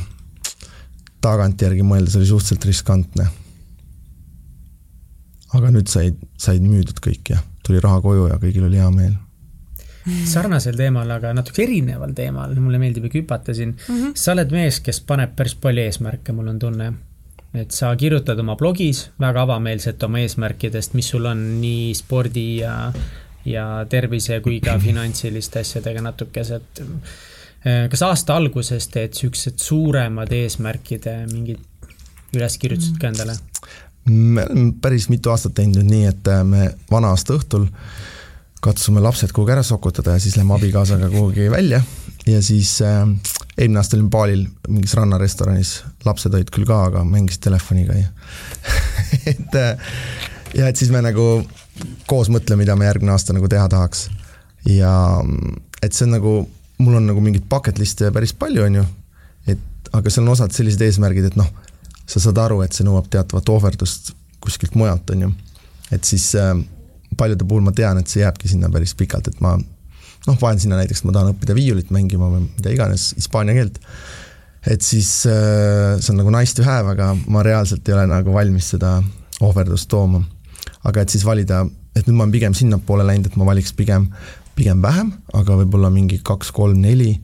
tagantjärgi 1.23 1.85
mõeldes 1.85 2.17
oli 2.17 2.29
suhteliselt 2.29 2.65
riskantne. 2.71 3.29
aga 5.57 5.69
nüüd 5.73 5.87
said, 5.91 6.17
said 6.41 6.65
müüdud 6.65 6.99
kõik 7.03 7.35
ja 7.35 7.43
tuli 7.67 7.83
raha 7.83 8.01
koju 8.01 8.27
ja 8.31 8.41
kõigil 8.41 8.67
oli 8.67 8.79
hea 8.81 8.91
meel 8.91 9.15
sarnasel 10.27 10.77
teemal, 10.77 11.09
aga 11.11 11.33
natuke 11.35 11.63
erineval 11.65 12.13
teemal, 12.15 12.55
mulle 12.63 12.79
meeldib 12.81 13.07
ikka 13.09 13.21
hüpata 13.21 13.55
siin 13.55 13.73
mm. 13.75 13.95
-hmm. 13.95 14.15
sa 14.15 14.33
oled 14.35 14.53
mees, 14.55 14.79
kes 14.83 15.01
paneb 15.07 15.35
päris 15.35 15.55
palju 15.61 15.83
eesmärke, 15.83 16.35
mul 16.35 16.47
on 16.53 16.59
tunne. 16.59 16.93
et 17.53 17.71
sa 17.71 17.95
kirjutad 17.95 18.39
oma 18.39 18.55
blogis 18.55 19.09
väga 19.19 19.41
avameelselt 19.41 20.03
oma 20.03 20.19
eesmärkidest, 20.19 20.93
mis 20.93 21.09
sul 21.09 21.25
on 21.25 21.61
nii 21.61 21.93
spordi 21.95 22.57
ja, 22.57 22.93
ja 23.45 23.85
tervise 23.89 24.39
kui 24.39 24.59
ka 24.61 24.77
finantsiliste 24.85 25.59
asjadega 25.59 26.01
natukesed. 26.01 26.83
Kas 27.89 28.03
aasta 28.03 28.35
alguses 28.35 28.87
teed 28.87 29.13
siuksed 29.13 29.57
suuremad 29.59 30.31
eesmärkide 30.31 31.15
mingid 31.31 31.59
üleskirjutused 32.35 32.99
ka 33.01 33.07
endale? 33.07 33.39
Me 34.09 34.45
oleme 34.49 34.73
päris 34.81 35.09
mitu 35.09 35.31
aastat 35.33 35.57
teinud 35.57 35.81
nüüd 35.81 35.91
nii, 35.91 36.11
et 36.11 36.29
äh, 36.31 36.43
me 36.47 36.69
vana 36.91 37.11
aasta 37.13 37.35
õhtul 37.37 37.67
katsume 38.63 39.01
lapsed 39.03 39.31
kuhugi 39.35 39.53
ära 39.53 39.63
sokutada 39.63 40.15
ja 40.15 40.21
siis 40.21 40.37
lähme 40.37 40.55
abikaasaga 40.55 41.09
kuhugi 41.13 41.49
välja. 41.51 41.81
Ja 42.27 42.41
siis 42.43 42.79
äh, 42.81 43.03
eelmine 43.57 43.79
aasta 43.79 43.97
olin 43.97 44.09
baalil 44.11 44.47
mingis 44.67 44.95
rannarestoranis, 44.97 45.73
lapsed 46.05 46.33
olid 46.33 46.51
küll 46.53 46.67
ka, 46.67 46.83
aga 46.89 47.03
mängisid 47.07 47.45
telefoniga 47.47 47.95
ja 47.99 48.09
et 49.33 49.55
äh, 49.55 49.93
ja 50.57 50.67
et 50.67 50.79
siis 50.79 50.91
me 50.93 51.01
nagu 51.03 51.27
koos 52.09 52.31
mõtleme, 52.33 52.63
mida 52.63 52.75
me 52.79 52.87
järgmine 52.87 53.13
aasta 53.13 53.35
nagu 53.35 53.49
teha 53.51 53.67
tahaks. 53.71 54.07
ja 54.65 54.91
et 55.83 55.93
see 55.93 56.07
on 56.07 56.15
nagu, 56.17 56.33
mul 56.81 56.99
on 56.99 57.07
nagu 57.11 57.21
mingeid 57.23 57.45
bucket 57.49 57.79
list'e 57.79 58.11
päris 58.13 58.33
palju, 58.33 58.65
on 58.65 58.81
ju, 58.81 58.85
et 59.53 59.91
aga 59.95 60.11
seal 60.11 60.25
on 60.25 60.33
osad 60.33 60.55
sellised 60.55 60.81
eesmärgid, 60.81 61.29
et 61.29 61.39
noh 61.39 61.51
sa 62.07 62.21
saad 62.23 62.39
aru, 62.41 62.61
et 62.63 62.75
see 62.75 62.87
nõuab 62.87 63.09
teatavat 63.11 63.49
ohverdust 63.51 64.13
kuskilt 64.43 64.77
mujalt, 64.79 65.09
on 65.11 65.27
ju. 65.27 65.31
et 65.91 66.03
siis 66.07 66.29
äh, 66.39 66.53
paljude 67.17 67.47
puhul 67.47 67.65
ma 67.65 67.73
tean, 67.75 67.99
et 67.99 68.07
see 68.11 68.21
jääbki 68.23 68.49
sinna 68.51 68.69
päris 68.71 68.95
pikalt, 68.97 69.27
et 69.31 69.41
ma 69.43 69.55
noh, 69.57 70.37
panen 70.39 70.61
sinna 70.61 70.79
näiteks, 70.79 71.03
ma 71.07 71.15
tahan 71.15 71.33
õppida 71.33 71.55
viiulit 71.57 71.91
mängima 71.95 72.29
või 72.31 72.45
mida 72.45 72.73
iganes, 72.73 73.11
hispaania 73.17 73.57
keelt. 73.57 73.79
et 74.67 74.81
siis 74.83 75.09
äh, 75.29 75.97
see 75.99 76.13
on 76.13 76.21
nagu 76.21 76.33
nice 76.35 76.55
to 76.55 76.65
have, 76.67 76.95
aga 76.95 77.13
ma 77.27 77.43
reaalselt 77.45 77.87
ei 77.87 77.95
ole 77.97 78.07
nagu 78.11 78.33
valmis 78.35 78.71
seda 78.75 78.97
ohverdust 79.43 79.89
tooma. 79.91 80.23
aga 80.83 81.03
et 81.03 81.13
siis 81.13 81.25
valida, 81.27 81.65
et 81.95 82.07
nüüd 82.07 82.15
ma 82.15 82.27
olen 82.27 82.35
pigem 82.35 82.57
sinnapoole 82.57 83.07
läinud, 83.07 83.27
et 83.27 83.39
ma 83.39 83.47
valiks 83.47 83.73
pigem, 83.75 84.09
pigem 84.55 84.81
vähem, 84.81 85.11
aga 85.33 85.59
võib-olla 85.61 85.91
mingi 85.93 86.21
kaks, 86.23 86.51
kolm, 86.55 86.79
neli 86.81 87.15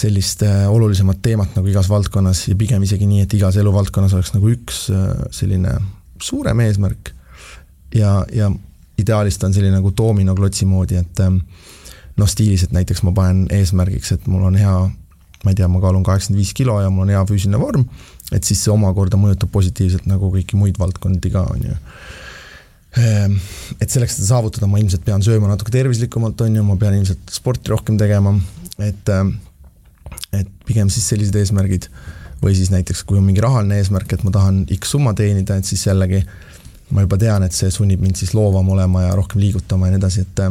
sellist 0.00 0.42
äh, 0.46 0.64
olulisemat 0.70 1.20
teemat 1.22 1.56
nagu 1.58 1.68
igas 1.70 1.88
valdkonnas 1.90 2.46
ja 2.48 2.56
pigem 2.58 2.84
isegi 2.86 3.08
nii, 3.08 3.24
et 3.26 3.34
igas 3.36 3.58
eluvaldkonnas 3.60 4.14
oleks 4.16 4.32
nagu 4.36 4.50
üks 4.52 4.86
äh, 4.94 5.10
selline 5.34 5.76
suurem 6.22 6.60
eesmärk. 6.64 7.12
ja, 7.94 8.20
ja 8.32 8.50
ideaalis 9.00 9.38
ta 9.38 9.48
on 9.48 9.56
selline 9.56 9.78
nagu 9.78 9.92
doominoklotsi 9.96 10.68
moodi, 10.68 11.00
et 11.00 11.20
ähm, 11.24 11.40
noh, 12.20 12.28
stiilis, 12.28 12.66
et 12.66 12.74
näiteks 12.76 13.04
ma 13.06 13.14
panen 13.16 13.46
eesmärgiks, 13.54 14.14
et 14.16 14.26
mul 14.30 14.44
on 14.50 14.58
hea, 14.60 14.76
ma 15.44 15.52
ei 15.52 15.58
tea, 15.58 15.68
ma 15.72 15.82
kaalun 15.82 16.04
kaheksakümmend 16.06 16.42
viis 16.42 16.54
kilo 16.56 16.78
ja 16.82 16.90
mul 16.92 17.06
on 17.06 17.14
hea 17.14 17.22
füüsiline 17.28 17.60
vorm, 17.60 17.86
et 18.30 18.46
siis 18.46 18.62
see 18.64 18.72
omakorda 18.72 19.20
mõjutab 19.20 19.52
positiivselt 19.54 20.08
nagu 20.10 20.30
kõiki 20.34 20.58
muid 20.60 20.80
valdkondi 20.80 21.32
ka, 21.32 21.46
on 21.54 21.68
ju 21.70 21.76
ähm, 23.00 23.38
et 23.80 23.88
selleks, 23.88 24.18
seda 24.18 24.34
saavutada, 24.34 24.68
ma 24.70 24.82
ilmselt 24.82 25.06
pean 25.06 25.24
sööma 25.24 25.50
natuke 25.50 25.72
tervislikumalt, 25.74 26.40
on 26.44 26.60
ju, 26.60 26.66
ma 26.66 26.76
pean 26.80 26.98
ilmselt 26.98 27.32
sporti 27.32 27.72
rohkem 27.72 27.98
tegema, 28.00 28.36
et 28.84 29.14
ähm, 29.16 29.38
et 30.32 30.48
pigem 30.66 30.90
siis 30.92 31.08
sellised 31.10 31.36
eesmärgid 31.36 31.88
või 32.40 32.54
siis 32.56 32.70
näiteks, 32.72 33.02
kui 33.04 33.18
on 33.20 33.26
mingi 33.26 33.42
rahaline 33.44 33.80
eesmärk, 33.80 34.12
et 34.14 34.24
ma 34.24 34.32
tahan 34.34 34.62
X 34.78 34.94
summa 34.94 35.12
teenida, 35.16 35.58
et 35.60 35.68
siis 35.68 35.82
jällegi 35.86 36.22
ma 36.94 37.04
juba 37.04 37.18
tean, 37.20 37.44
et 37.46 37.54
see 37.54 37.70
sunnib 37.72 38.02
mind 38.02 38.18
siis 38.18 38.32
loovam 38.34 38.68
olema 38.74 39.04
ja 39.04 39.16
rohkem 39.18 39.42
liigutama 39.42 39.88
ja 39.88 39.94
nii 39.94 40.02
edasi, 40.02 40.26
et 40.26 40.46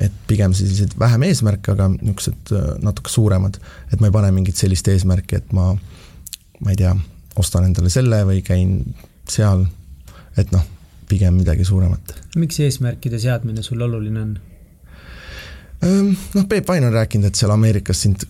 et 0.00 0.12
pigem 0.26 0.54
sellised 0.56 0.94
vähem 0.98 1.26
eesmärke, 1.28 1.74
aga 1.74 1.90
niisugused 1.92 2.52
äh, 2.56 2.68
natuke 2.80 3.12
suuremad, 3.12 3.58
et 3.92 4.00
ma 4.00 4.08
ei 4.08 4.14
pane 4.14 4.30
mingit 4.32 4.56
sellist 4.56 4.88
eesmärki, 4.88 5.36
et 5.42 5.52
ma, 5.52 5.66
ma 6.60 6.72
ei 6.72 6.78
tea, 6.80 6.94
ostan 7.36 7.66
endale 7.68 7.92
selle 7.92 8.22
või 8.28 8.40
käin 8.46 8.78
seal, 9.28 9.66
et 10.40 10.48
noh, 10.54 10.64
pigem 11.10 11.36
midagi 11.36 11.68
suuremat. 11.68 12.14
miks 12.40 12.60
eesmärkide 12.64 13.20
seadmine 13.20 13.62
sul 13.62 13.84
oluline 13.84 14.24
on? 14.24 14.32
noh, 15.82 16.46
Peep 16.48 16.68
Vain 16.68 16.88
on 16.88 16.96
rääkinud, 16.96 17.28
et 17.28 17.36
seal 17.36 17.52
Ameerikas 17.52 18.06
sind 18.06 18.24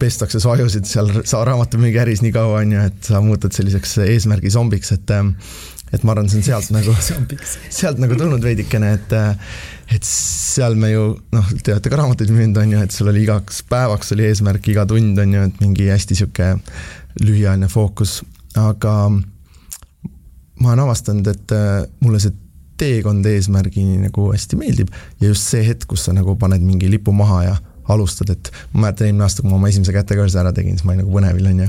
pestakse 0.00 0.40
su 0.40 0.50
ajusid 0.52 0.88
seal 0.88 1.10
raamatumüügiäris 1.46 2.24
nii 2.24 2.32
kaua, 2.34 2.62
on 2.64 2.72
ju, 2.76 2.86
et 2.90 3.10
sa 3.10 3.20
muutud 3.24 3.54
selliseks 3.54 3.98
eesmärgi 4.06 4.52
zombiks, 4.56 4.94
et 4.96 5.12
et 5.90 6.04
ma 6.06 6.14
arvan, 6.14 6.28
see 6.30 6.38
on 6.38 6.46
sealt 6.46 6.68
nagu, 6.74 6.94
sealt 7.80 7.98
nagu 8.02 8.18
tulnud 8.18 8.44
veidikene, 8.44 8.92
et 8.98 9.14
et 9.90 10.06
seal 10.06 10.76
me 10.78 10.92
ju 10.92 11.06
noh, 11.34 11.48
te 11.62 11.74
olete 11.74 11.90
ka 11.90 11.98
raamatuid 11.98 12.30
müünud, 12.34 12.60
on 12.62 12.76
ju, 12.76 12.82
et 12.86 12.94
sul 12.94 13.10
oli 13.10 13.24
igaks 13.24 13.64
päevaks 13.70 14.14
oli 14.14 14.28
eesmärk, 14.28 14.68
iga 14.70 14.86
tund 14.90 15.18
on 15.18 15.34
ju, 15.34 15.48
et 15.50 15.64
mingi 15.64 15.90
hästi 15.90 16.18
sihuke 16.20 16.52
lühiajaline 17.20 17.68
fookus, 17.70 18.20
aga 18.60 18.94
ma 20.60 20.70
olen 20.70 20.84
avastanud, 20.84 21.26
et 21.26 21.56
mulle 22.04 22.22
see 22.22 22.36
teekond 22.80 23.26
eesmärgini 23.28 23.98
nagu 24.06 24.30
hästi 24.32 24.56
meeldib. 24.60 24.92
Ja 25.20 25.32
just 25.32 25.48
see 25.50 25.64
hetk, 25.66 25.88
kus 25.90 26.06
sa 26.06 26.14
nagu 26.16 26.36
paned 26.40 26.62
mingi 26.64 26.88
lipu 26.92 27.12
maha 27.12 27.42
ja 27.44 27.56
alustad, 27.88 28.30
et 28.30 28.50
ma 28.72 28.86
mäletan 28.86 29.08
eelmine 29.08 29.24
aasta, 29.26 29.42
kui 29.42 29.50
ma 29.50 29.58
oma 29.58 29.70
esimese 29.70 29.94
kätekõrse 29.94 30.40
ära 30.40 30.52
tegin, 30.56 30.76
siis 30.76 30.86
ma 30.86 30.94
olin 30.94 31.04
nagu 31.04 31.14
põnevil, 31.14 31.48
on 31.50 31.62
ju. 31.64 31.68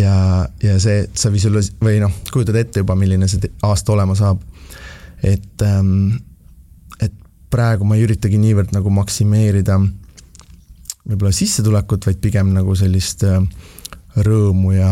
ja, 0.00 0.14
ja 0.62 0.78
see, 0.82 1.04
sa 1.14 1.32
visualis- 1.32 1.72
või 1.82 2.00
noh, 2.02 2.14
kujutad 2.32 2.56
ette 2.60 2.84
juba, 2.84 2.96
milline 2.98 3.28
see 3.28 3.52
aasta 3.66 3.96
olema 3.96 4.16
saab. 4.18 4.42
et 5.22 5.62
ähm,, 5.66 6.20
et 7.00 7.12
praegu 7.50 7.84
ma 7.84 7.98
ei 7.98 8.06
üritagi 8.06 8.38
niivõrd 8.40 8.72
nagu 8.76 8.90
maksimeerida 8.90 9.80
võib-olla 11.10 11.32
sissetulekut, 11.34 12.06
vaid 12.06 12.20
pigem 12.22 12.52
nagu 12.54 12.74
sellist 12.78 13.24
äh, 13.26 13.40
rõõmu 14.16 14.74
ja 14.76 14.90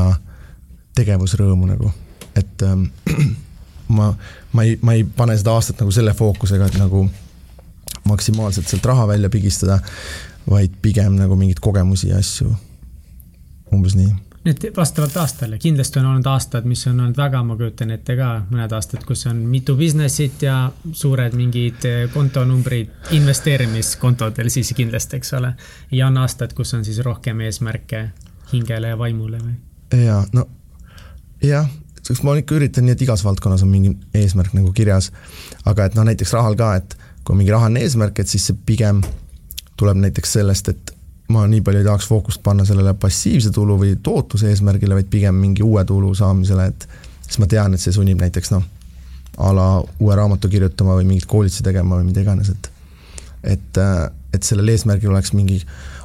tegevusrõõmu 0.98 1.68
nagu, 1.68 1.92
et 2.38 2.64
ähm, 2.66 2.88
ma, 3.96 4.12
ma 4.52 4.66
ei, 4.66 4.78
ma 4.82 4.96
ei 4.98 5.04
pane 5.04 5.36
seda 5.38 5.54
aastat 5.54 5.82
nagu 5.82 5.94
selle 5.94 6.14
fookusega, 6.16 6.68
et 6.68 6.78
nagu 6.80 7.06
maksimaalselt 8.08 8.68
sealt 8.68 8.86
raha 8.88 9.06
välja 9.10 9.30
pigistada, 9.32 9.78
vaid 10.50 10.78
pigem 10.82 11.18
nagu 11.18 11.36
mingeid 11.36 11.60
kogemusi 11.60 12.08
ja 12.08 12.18
asju. 12.18 12.54
umbes 13.74 13.94
nii. 13.98 14.08
nüüd 14.48 14.62
vastavalt 14.76 15.16
aastale, 15.20 15.58
kindlasti 15.60 15.98
on 16.00 16.06
olnud 16.08 16.26
aastad, 16.30 16.64
mis 16.64 16.86
on 16.88 17.00
olnud 17.00 17.16
väga, 17.16 17.42
ma 17.44 17.56
kujutan 17.56 17.90
ette 17.92 18.16
ka, 18.16 18.28
mõned 18.50 18.72
aastad, 18.72 19.02
kus 19.04 19.26
on 19.28 19.42
mitu 19.50 19.76
business'it 19.76 20.42
ja 20.46 20.60
suured 20.92 21.36
mingid 21.36 21.84
eh, 21.84 21.98
kontonumbrid 22.14 23.12
investeerimiskontodel 23.18 24.48
siis 24.48 24.72
kindlasti, 24.76 25.20
eks 25.20 25.34
ole. 25.40 25.52
ja 25.90 26.06
on 26.06 26.16
aastad, 26.22 26.54
kus 26.56 26.74
on 26.74 26.84
siis 26.84 27.02
rohkem 27.04 27.40
eesmärke 27.44 28.08
hingele 28.52 28.94
ja 28.94 28.98
vaimule 28.98 29.42
või? 29.42 29.58
jaa, 30.04 30.22
no 30.32 30.48
jah, 31.44 31.68
sest 32.02 32.24
ma 32.24 32.36
ikka 32.38 32.56
üritan 32.56 32.86
nii, 32.86 32.96
et 32.96 33.04
igas 33.04 33.24
valdkonnas 33.26 33.62
on 33.66 33.72
mingi 33.72 33.94
eesmärk 34.16 34.54
nagu 34.56 34.72
kirjas. 34.72 35.12
aga 35.68 35.88
et 35.88 35.98
noh, 35.98 36.08
näiteks 36.08 36.32
rahal 36.32 36.56
ka, 36.58 36.74
et 36.80 36.96
kui 37.24 37.36
mingi 37.36 37.52
rahaline 37.52 37.84
eesmärk, 37.84 38.18
et 38.18 38.30
siis 38.30 38.48
see 38.48 38.56
pigem 38.66 39.02
tuleb 39.78 40.00
näiteks 40.02 40.32
sellest, 40.38 40.72
et 40.72 40.94
ma 41.32 41.44
nii 41.48 41.60
palju 41.64 41.82
ei 41.82 41.86
tahaks 41.86 42.08
fookust 42.08 42.42
panna 42.42 42.64
sellele 42.68 42.94
passiivse 42.98 43.52
tulu 43.54 43.76
või 43.80 43.94
tootluse 44.02 44.48
eesmärgile, 44.52 44.96
vaid 44.96 45.10
pigem 45.12 45.36
mingi 45.36 45.64
uue 45.66 45.84
tulu 45.88 46.14
saamisele, 46.16 46.70
et 46.72 46.88
siis 47.26 47.38
ma 47.42 47.48
tean, 47.50 47.74
et 47.74 47.82
see 47.82 47.94
sunnib 47.94 48.20
näiteks 48.22 48.52
noh, 48.54 48.64
a 49.38 49.52
la 49.54 49.68
uue 50.00 50.16
raamatu 50.18 50.50
kirjutama 50.50 50.96
või 50.98 51.10
mingeid 51.12 51.28
koolitusi 51.30 51.66
tegema 51.66 52.00
või 52.00 52.08
mida 52.10 52.24
iganes, 52.24 52.50
et 52.54 52.72
et, 53.46 53.78
et 54.34 54.42
sellel 54.42 54.72
eesmärgil 54.72 55.12
oleks 55.12 55.30
mingi 55.36 55.60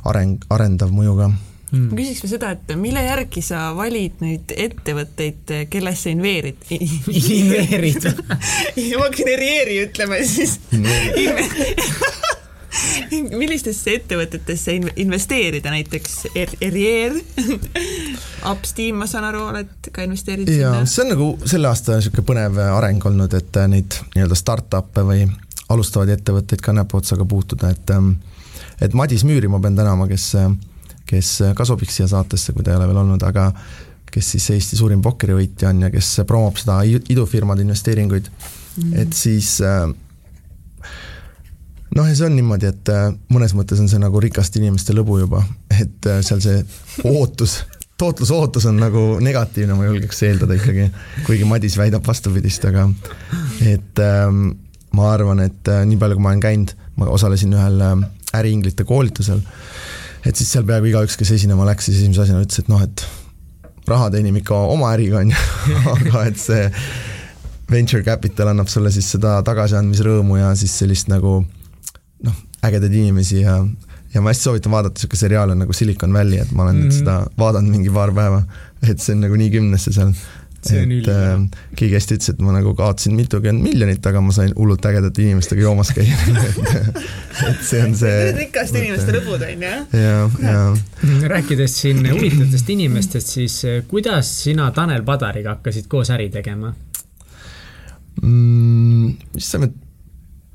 areng, 0.05 0.43
arendav 0.53 0.93
mõju 0.93 1.15
ka. 1.17 1.31
Mm.. 1.73 1.87
ma 1.89 1.97
küsiks 1.97 2.21
veel 2.21 2.31
seda, 2.35 2.51
et 2.53 2.75
mille 2.77 3.01
järgi 3.01 3.41
sa 3.41 3.63
valid 3.73 4.21
nüüd 4.21 4.53
ettevõtteid, 4.53 5.55
kellesse 5.73 6.13
inveerid? 6.13 6.61
Inveerid. 7.39 8.05
Ma 9.01 9.09
genereeri, 9.15 9.79
ütleme 9.87 10.21
siis 10.27 10.59
millistesse 13.41 13.97
ettevõtetesse 13.99 14.75
investeerida, 15.03 15.71
näiteks 15.73 16.17
Erier, 16.61 17.15
Upsteam, 18.51 18.99
ma 19.01 19.07
saan 19.09 19.27
aru, 19.29 19.45
oled 19.51 19.91
ka 19.93 20.05
investeerinud 20.07 20.51
sinna? 20.51 20.83
see 20.89 21.05
on 21.05 21.13
nagu 21.13 21.29
selle 21.45 21.69
aasta 21.69 21.97
niisugune 21.99 22.27
põnev 22.27 22.59
areng 22.65 23.09
olnud, 23.09 23.37
et 23.37 23.61
neid 23.71 23.99
nii-öelda 24.15 24.37
startup'e 24.39 25.05
või 25.07 25.25
alustavaid 25.73 26.13
ettevõtteid 26.17 26.61
ka 26.63 26.75
näpuotsaga 26.75 27.25
puutuda, 27.25 27.71
et 27.73 27.95
et 28.83 28.93
Madis 28.97 29.23
Müüri 29.27 29.47
ma 29.47 29.61
pean 29.63 29.77
tänama, 29.77 30.07
kes, 30.09 30.33
kes 31.09 31.33
ka 31.55 31.65
sobiks 31.65 31.99
siia 31.99 32.09
saatesse, 32.11 32.53
kui 32.53 32.65
ta 32.65 32.73
ei 32.73 32.79
ole 32.79 32.89
veel 32.89 33.03
olnud, 33.05 33.23
aga 33.23 33.51
kes 34.13 34.33
siis 34.35 34.49
Eesti 34.53 34.77
suurim 34.77 35.01
pokkerivõitja 35.01 35.71
on 35.71 35.87
ja 35.87 35.89
kes 35.93 36.09
promob 36.29 36.59
seda 36.61 36.81
idufirmade 36.85 37.63
investeeringuid 37.65 38.27
mm, 38.29 38.83
-hmm. 38.83 38.99
et 39.01 39.13
siis 39.17 39.55
äh, 39.61 39.87
noh, 41.95 42.07
ja 42.09 42.15
see 42.15 42.27
on 42.27 42.35
niimoodi, 42.37 42.69
et 42.73 42.91
äh, 42.93 43.07
mõnes 43.33 43.53
mõttes 43.57 43.81
on 43.83 43.89
see 43.91 44.01
nagu 44.01 44.21
rikaste 44.23 44.61
inimeste 44.61 44.95
lõbu 44.95 45.19
juba, 45.23 45.43
et 45.73 46.09
äh, 46.09 46.21
seal 46.25 46.41
see 46.43 46.59
ootus, 47.09 47.61
tootlusootus 48.01 48.67
on 48.69 48.79
nagu 48.81 49.03
negatiivne, 49.23 49.77
ma 49.77 49.87
julgeks 49.87 50.23
eeldada 50.27 50.57
ikkagi, 50.57 50.89
kuigi 51.27 51.47
Madis 51.47 51.77
väidab 51.79 52.05
vastupidist, 52.07 52.65
aga 52.69 52.87
et 53.69 54.03
ähm, 54.03 54.45
ma 54.97 55.11
arvan, 55.13 55.43
et 55.45 55.71
äh, 55.71 55.83
nii 55.89 55.99
palju, 56.01 56.17
kui 56.17 56.25
ma 56.25 56.33
olen 56.33 56.43
käinud, 56.43 56.75
ma 56.99 57.09
osalesin 57.13 57.53
ühel 57.57 57.81
äh, 57.85 57.95
äriinglite 58.41 58.85
koolitusel, 58.89 59.41
et 60.25 60.39
siis 60.39 60.51
seal 60.55 60.65
peaaegu 60.67 60.91
igaüks, 60.91 61.17
kes 61.19 61.35
esinema 61.37 61.67
läks, 61.69 61.89
siis 61.89 62.01
esimese 62.01 62.25
asjana 62.25 62.45
ütles, 62.45 62.63
et 62.63 62.71
noh, 62.71 62.81
et 62.83 63.05
raha 63.89 64.09
teenib 64.13 64.39
ikka 64.39 64.57
oma 64.73 64.93
äriga, 64.95 65.21
on 65.21 65.33
ju, 65.33 65.41
aga 65.97 66.27
et 66.31 66.39
see 66.41 66.69
venture 67.71 68.03
capital 68.05 68.51
annab 68.51 68.69
sulle 68.71 68.91
siis 68.93 69.07
seda 69.15 69.37
tagasiandmisrõõmu 69.45 70.37
ja 70.41 70.53
siis 70.57 70.73
sellist 70.81 71.09
nagu 71.11 71.41
noh, 72.27 72.43
ägedaid 72.63 72.93
inimesi 72.93 73.41
ja, 73.41 73.57
ja 74.13 74.21
ma 74.21 74.31
hästi 74.31 74.49
soovitan 74.49 74.71
vaadata, 74.73 74.97
niisugune 74.97 75.23
seriaal 75.25 75.55
on 75.55 75.63
nagu 75.63 75.73
Silicon 75.75 76.13
Valley, 76.13 76.39
et 76.43 76.51
ma 76.51 76.67
olen 76.67 76.75
mm 76.75 76.87
-hmm. 76.87 76.99
seda 76.99 77.17
vaadanud 77.37 77.71
mingi 77.71 77.91
paar 77.91 78.13
päeva, 78.13 78.43
et 78.89 78.99
see 78.99 79.15
on 79.15 79.21
nagu 79.27 79.35
nii 79.35 79.51
kümnesse 79.51 79.93
seal. 79.93 80.13
et 80.63 81.07
äh, 81.11 81.41
keegi 81.75 81.95
hästi 81.97 82.15
ütles, 82.15 82.29
et 82.29 82.39
ma 82.39 82.53
nagu 82.55 82.71
kaotasin 82.75 83.15
mitukümmend 83.15 83.63
miljonit, 83.67 84.05
aga 84.07 84.21
ma 84.21 84.31
sain 84.31 84.53
hullult 84.55 84.85
ägedate 84.85 85.21
inimestega 85.21 85.61
joomas 85.61 85.89
käia 85.91 86.15
et, 86.49 87.01
et 87.49 87.65
see 87.67 87.81
on 87.83 87.95
see. 87.99 88.31
rikaste 88.37 88.79
inimeste 88.79 89.11
lõbud 89.11 89.43
on 89.43 89.65
ju. 89.65 89.73
ja, 89.99 90.29
ja. 90.43 90.61
rääkides 91.33 91.75
siin 91.81 91.99
huvitavatest 92.11 92.69
inimestest, 92.69 93.27
siis 93.27 93.57
äh, 93.65 93.83
kuidas 93.87 94.43
sina 94.43 94.71
Tanel 94.71 95.03
Padariga 95.03 95.57
hakkasid 95.57 95.91
koos 95.91 96.13
äri 96.15 96.29
tegema 96.29 96.71
mm,? 98.21 99.11
vist 99.35 99.51
saime 99.51 99.69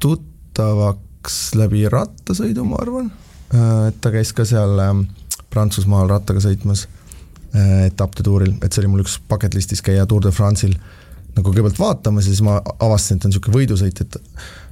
tuttavaks 0.00 1.07
läks 1.18 1.54
läbi 1.58 1.88
rattasõidu, 1.90 2.64
ma 2.64 2.78
arvan, 2.80 3.10
äh, 3.54 3.88
et 3.88 4.00
ta 4.00 4.10
käis 4.10 4.32
ka 4.32 4.44
seal 4.44 4.78
ähm, 4.78 5.06
Prantsusmaal 5.50 6.08
rattaga 6.08 6.40
sõitmas 6.40 6.86
äh, 7.54 7.88
etappide 7.88 8.24
tuuril, 8.24 8.54
et 8.62 8.72
see 8.72 8.82
oli 8.82 8.92
mul 8.92 9.02
üks 9.02 9.18
bucket 9.28 9.54
list'is 9.54 9.82
käia 9.82 10.06
Tour 10.06 10.22
de 10.22 10.30
France'il 10.30 10.76
nagu 11.34 11.50
kõigepealt 11.50 11.78
vaatamas 11.78 12.26
ja 12.26 12.32
siis 12.32 12.42
ma 12.42 12.58
avastasin, 12.60 13.16
et 13.16 13.22
ta 13.22 13.28
on 13.28 13.34
niisugune 13.34 13.58
võidusõit, 13.58 14.00
et 14.02 14.16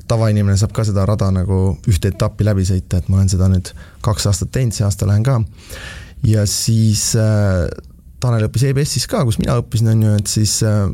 tavainimene 0.08 0.56
saab 0.58 0.72
ka 0.74 0.84
seda 0.86 1.04
rada 1.06 1.30
nagu 1.34 1.76
ühte 1.90 2.12
etappi 2.12 2.46
läbi 2.46 2.64
sõita, 2.66 3.00
et 3.00 3.08
ma 3.10 3.20
olen 3.20 3.30
seda 3.30 3.50
nüüd 3.50 3.72
kaks 4.06 4.26
aastat 4.30 4.52
teinud, 4.54 4.74
see 4.74 4.86
aasta 4.86 5.06
lähen 5.08 5.26
ka. 5.26 5.40
ja 6.26 6.46
siis 6.46 7.14
äh, 7.18 7.66
Tanel 8.20 8.46
õppis 8.46 8.64
EBS-is 8.70 9.06
ka, 9.10 9.24
kus 9.28 9.36
mina 9.38 9.58
õppisin, 9.60 9.92
on 9.92 10.02
ju, 10.02 10.18
et 10.20 10.30
siis 10.30 10.60
äh,, 10.64 10.86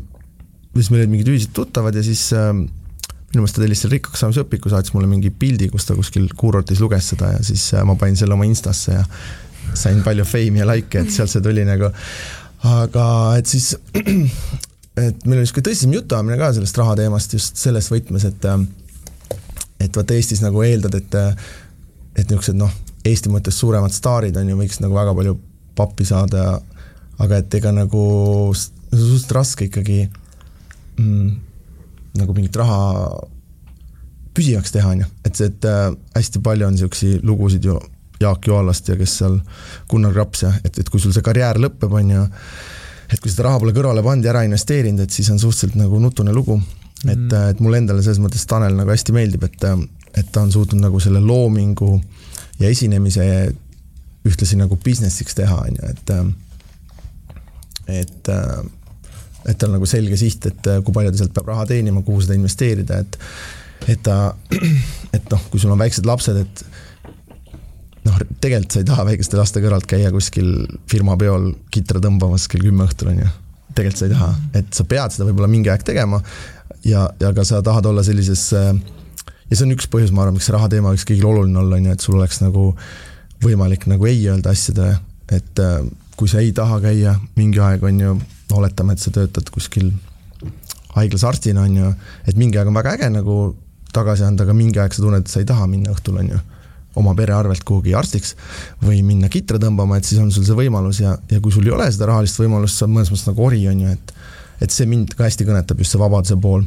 siis 0.75 0.89
meil 0.91 1.03
olid 1.03 1.13
mingid 1.13 1.29
ühised 1.31 1.53
tuttavad 1.55 1.95
ja 1.95 2.03
siis 2.03 2.25
äh, 2.35 2.51
minu 3.33 3.43
meelest 3.43 3.57
ta 3.57 3.63
tellis 3.63 3.81
selle 3.83 3.97
rikkaks 3.97 4.21
saamise 4.23 4.43
õpiku, 4.45 4.69
saatis 4.71 4.93
mulle 4.93 5.09
mingi 5.09 5.31
pildi, 5.33 5.69
kus 5.73 5.87
ta 5.89 5.95
kuskil 5.97 6.27
kuurortis 6.37 6.81
luges 6.83 7.09
seda 7.13 7.33
ja 7.35 7.41
siis 7.45 7.65
äh, 7.73 7.85
ma 7.87 7.97
panin 7.99 8.17
selle 8.19 8.37
oma 8.37 8.45
Instasse 8.47 8.93
ja 8.93 9.03
sain 9.77 10.03
palju 10.05 10.25
feimi 10.27 10.61
ja 10.61 10.67
likee, 10.69 11.01
et 11.01 11.13
sealt 11.13 11.31
see 11.31 11.41
tuli 11.43 11.65
nagu. 11.65 11.89
aga 12.69 13.05
et 13.39 13.49
siis, 13.49 13.73
et 13.97 15.25
meil 15.25 15.39
oli 15.39 15.43
niisugune 15.43 15.67
tõsisem 15.69 15.95
jutuajamine 15.97 16.37
ka 16.39 16.51
sellest 16.57 16.77
raha 16.79 16.97
teemast 17.01 17.33
just 17.33 17.59
selles 17.59 17.89
võtmes, 17.91 18.27
et 18.29 18.49
äh, 18.49 18.67
et 19.83 19.97
vaata 19.97 20.15
Eestis 20.15 20.43
nagu 20.43 20.61
eeldad, 20.63 20.95
et 20.99 21.17
et 22.13 22.27
niisugused 22.29 22.59
noh, 22.59 22.71
Eesti 23.03 23.31
mõttes 23.33 23.57
suuremad 23.59 23.91
staarid 23.91 24.37
on 24.39 24.53
ju, 24.53 24.59
võiks 24.59 24.79
nagu 24.79 24.95
väga 24.95 25.15
palju 25.17 25.33
pappi 25.75 26.05
saada, 26.07 26.61
aga 27.19 27.41
et 27.41 27.57
ega 27.57 27.73
nagu 27.75 28.03
suhteliselt 28.53 29.33
raske 29.35 29.67
ikkagi 29.67 30.05
mm, 30.99 31.33
nagu 32.19 32.35
mingit 32.35 32.55
raha 32.59 32.77
püsivaks 34.33 34.73
teha, 34.73 34.93
on 34.93 35.03
ju, 35.03 35.09
et 35.27 35.37
see, 35.37 35.49
et 35.51 35.65
äh, 35.69 35.89
hästi 36.15 36.41
palju 36.43 36.67
on 36.67 36.75
niisuguseid 36.75 37.25
lugusid 37.27 37.65
ju 37.67 37.77
Jaak 38.21 38.47
Joalast 38.47 38.87
ja 38.89 38.95
kes 38.97 39.17
seal, 39.19 39.39
Gunnar 39.89 40.13
Graps 40.15 40.45
ja 40.45 40.53
et, 40.63 40.77
et 40.79 40.89
kui 40.89 41.01
sul 41.01 41.13
see 41.13 41.25
karjäär 41.25 41.59
lõpeb, 41.61 41.93
on 41.99 42.13
ju, 42.15 42.23
et 43.09 43.19
kui 43.19 43.31
seda 43.31 43.47
raha 43.49 43.61
pole 43.61 43.75
kõrvale 43.75 44.03
pannud 44.05 44.25
ja 44.25 44.33
ära 44.33 44.45
investeerinud, 44.47 45.03
et 45.05 45.13
siis 45.13 45.29
on 45.33 45.41
suhteliselt 45.41 45.77
nagu 45.79 45.99
nutune 46.01 46.33
lugu. 46.35 46.59
Mm.. 47.03 47.09
et, 47.11 47.33
äh, 47.35 47.49
et 47.51 47.59
mulle 47.59 47.81
endale 47.81 48.03
selles 48.05 48.21
mõttes 48.23 48.45
Tanel 48.47 48.77
nagu 48.77 48.93
hästi 48.93 49.15
meeldib, 49.15 49.43
et, 49.49 49.67
äh, 49.67 49.81
et 50.21 50.31
ta 50.31 50.45
on 50.45 50.53
suutnud 50.53 50.81
nagu 50.81 51.01
selle 51.03 51.19
loomingu 51.21 51.97
ja 52.61 52.69
esinemise 52.69 53.25
ühtlasi 54.23 54.55
nagu 54.55 54.77
business'iks 54.79 55.35
teha, 55.35 55.57
on 55.67 55.81
ju, 55.81 55.89
et 55.91 56.07
et 57.91 58.29
et 59.49 59.59
tal 59.59 59.73
nagu 59.73 59.87
selge 59.89 60.17
siht, 60.19 60.45
et 60.49 60.71
äh, 60.71 60.79
kui 60.85 60.95
palju 60.95 61.11
ta 61.13 61.21
sealt 61.21 61.35
peab 61.35 61.51
raha 61.51 61.67
teenima, 61.69 62.03
kuhu 62.05 62.23
seda 62.23 62.37
investeerida, 62.37 63.03
et 63.03 63.19
et 63.91 63.99
ta, 64.03 64.33
et 65.15 65.31
noh, 65.31 65.45
kui 65.51 65.59
sul 65.59 65.73
on 65.73 65.81
väiksed 65.81 66.07
lapsed, 66.07 66.39
et 66.39 66.65
noh, 68.07 68.19
tegelikult 68.43 68.75
sa 68.75 68.83
ei 68.83 68.87
taha 68.87 69.07
väikeste 69.11 69.39
laste 69.39 69.63
kõrvalt 69.63 69.87
käia 69.89 70.11
kuskil 70.13 70.51
firma 70.91 71.17
peol 71.19 71.51
kitra 71.73 72.01
tõmbamas 72.03 72.47
kell 72.51 72.63
kümme 72.63 72.87
õhtul, 72.87 73.13
on 73.13 73.23
ju. 73.23 73.31
tegelikult 73.75 74.01
sa 74.01 74.09
ei 74.09 74.13
taha, 74.15 74.33
et 74.59 74.75
sa 74.75 74.87
pead 74.87 75.15
seda 75.15 75.27
võib-olla 75.27 75.51
mingi 75.51 75.71
aeg 75.73 75.85
tegema 75.87 76.21
ja, 76.85 77.07
ja 77.19 77.31
ka 77.35 77.45
sa 77.47 77.63
tahad 77.65 77.87
olla 77.89 78.03
sellises 78.05 78.49
äh, 78.57 78.71
ja 79.49 79.57
see 79.57 79.67
on 79.67 79.75
üks 79.75 79.89
põhjus, 79.91 80.13
ma 80.13 80.25
arvan, 80.25 80.37
miks 80.37 80.47
see 80.49 80.55
raha 80.55 80.69
teema 80.71 80.93
võiks 80.93 81.07
kõigil 81.07 81.27
oluline 81.29 81.59
olla, 81.61 81.79
on 81.79 81.89
ju, 81.89 81.97
et 81.97 82.05
sul 82.05 82.19
oleks 82.19 82.39
nagu 82.43 82.69
võimalik 83.43 83.87
nagu 83.91 84.07
ei 84.07 84.21
öelda 84.31 84.53
asjadele, 84.55 84.97
et 85.35 85.63
äh, 85.63 85.81
kui 86.19 86.31
sa 86.31 86.43
ei 86.43 86.53
taha 86.55 86.79
käia 86.83 87.17
mingi 87.39 87.61
aeg, 87.63 87.83
on 87.87 87.99
ju, 87.99 88.15
oletame, 88.59 88.95
et 88.95 89.03
sa 89.03 89.13
töötad 89.13 89.49
kuskil 89.53 89.91
haiglas 90.93 91.25
arstina, 91.25 91.65
on 91.65 91.77
ju, 91.77 91.91
et 92.29 92.39
mingi 92.39 92.59
aeg 92.59 92.69
on 92.69 92.77
väga 92.77 92.97
äge 92.97 93.09
nagu 93.13 93.37
tagasi 93.93 94.25
anda, 94.27 94.45
aga 94.45 94.55
mingi 94.57 94.81
aeg 94.81 94.93
sa 94.93 95.03
tunned, 95.03 95.25
et 95.25 95.31
sa 95.31 95.41
ei 95.41 95.47
taha 95.49 95.67
minna 95.69 95.93
õhtul, 95.93 96.19
on 96.21 96.33
ju, 96.33 96.41
oma 97.01 97.15
pere 97.17 97.33
arvelt 97.33 97.63
kuhugi 97.65 97.95
arstiks 97.97 98.35
või 98.83 99.01
minna 99.05 99.29
kitra 99.33 99.59
tõmbama, 99.61 99.97
et 99.97 100.05
siis 100.07 100.21
on 100.21 100.29
sul 100.33 100.45
see 100.45 100.57
võimalus 100.57 101.01
ja, 101.01 101.15
ja 101.31 101.41
kui 101.41 101.53
sul 101.53 101.65
ei 101.65 101.73
ole 101.73 101.89
seda 101.93 102.11
rahalist 102.11 102.37
võimalust, 102.41 102.77
sa 102.77 102.85
oled 102.85 102.99
mõnes 102.99 103.11
mõttes 103.13 103.29
nagu 103.29 103.45
ori, 103.47 103.65
on 103.71 103.83
ju, 103.85 103.97
et 103.97 104.15
et 104.63 104.71
see 104.71 104.87
mind 104.87 105.15
ka 105.17 105.25
hästi 105.27 105.47
kõnetab, 105.47 105.81
just 105.81 105.95
see 105.95 105.99
vabaduse 105.99 106.37
pool. 106.39 106.63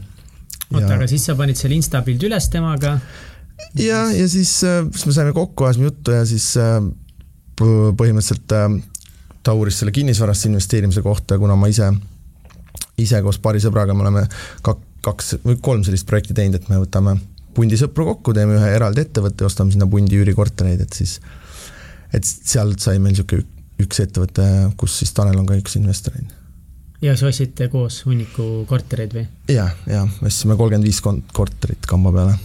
oota, 0.74 0.90
aga 0.96 1.06
siis 1.08 1.24
sa 1.28 1.36
panid 1.38 1.56
selle 1.56 1.78
insta 1.78 2.02
pildi 2.04 2.28
üles 2.28 2.50
temaga? 2.52 2.96
ja, 3.78 4.02
ja 4.12 4.26
siis, 4.28 4.58
äh, 4.66 4.82
siis 4.92 5.06
me 5.08 5.14
saime 5.16 5.34
kokku, 5.36 5.64
ajasime 5.64 5.90
juttu 5.90 6.14
ja 6.14 6.26
siis 6.28 6.50
äh, 6.60 6.80
põhimõtteliselt 7.56 8.52
äh, 8.52 8.68
ta 9.46 9.54
uuris 9.54 9.78
selle 9.80 9.94
kinnisvarasse 9.94 10.50
investeerimise 10.50 11.02
kohta, 11.06 11.38
kuna 11.38 11.54
ma 11.58 11.70
ise, 11.70 11.92
ise 12.98 13.22
koos 13.22 13.38
paari 13.42 13.62
sõbraga 13.62 13.94
me 13.94 14.02
oleme 14.06 14.26
kak-, 14.66 14.84
kaks 15.06 15.36
või 15.44 15.60
kolm 15.62 15.84
sellist 15.86 16.08
projekti 16.08 16.34
teinud, 16.34 16.58
et 16.58 16.70
me 16.72 16.80
võtame 16.82 17.14
pundi 17.56 17.78
sõpru 17.80 18.08
kokku, 18.10 18.34
teeme 18.36 18.58
ühe 18.58 18.72
eraldi 18.74 19.04
ettevõtte, 19.06 19.46
ostame 19.46 19.72
sinna 19.72 19.88
pundi 19.90 20.18
üürikortereid, 20.18 20.82
et 20.82 20.98
siis, 20.98 21.20
et 22.14 22.26
sealt 22.26 22.82
sai 22.82 22.98
meil 22.98 23.14
niisugune 23.14 23.46
üks 23.82 24.00
ettevõte, 24.02 24.44
kus 24.80 24.98
siis 25.02 25.14
Tanel 25.16 25.38
on 25.38 25.46
ka 25.48 25.56
üks 25.60 25.76
investoreid. 25.78 26.28
ja 27.04 27.12
siis 27.14 27.28
ostsite 27.28 27.68
koos 27.72 28.02
hunniku 28.08 28.64
kortereid 28.68 29.14
või? 29.14 29.26
ja, 29.52 29.68
ja 29.86 30.06
ostsime 30.24 30.56
kolmkümmend 30.56 30.88
viis 30.88 31.02
korterit 31.36 31.86
kamba 31.86 32.12
peale. 32.12 32.38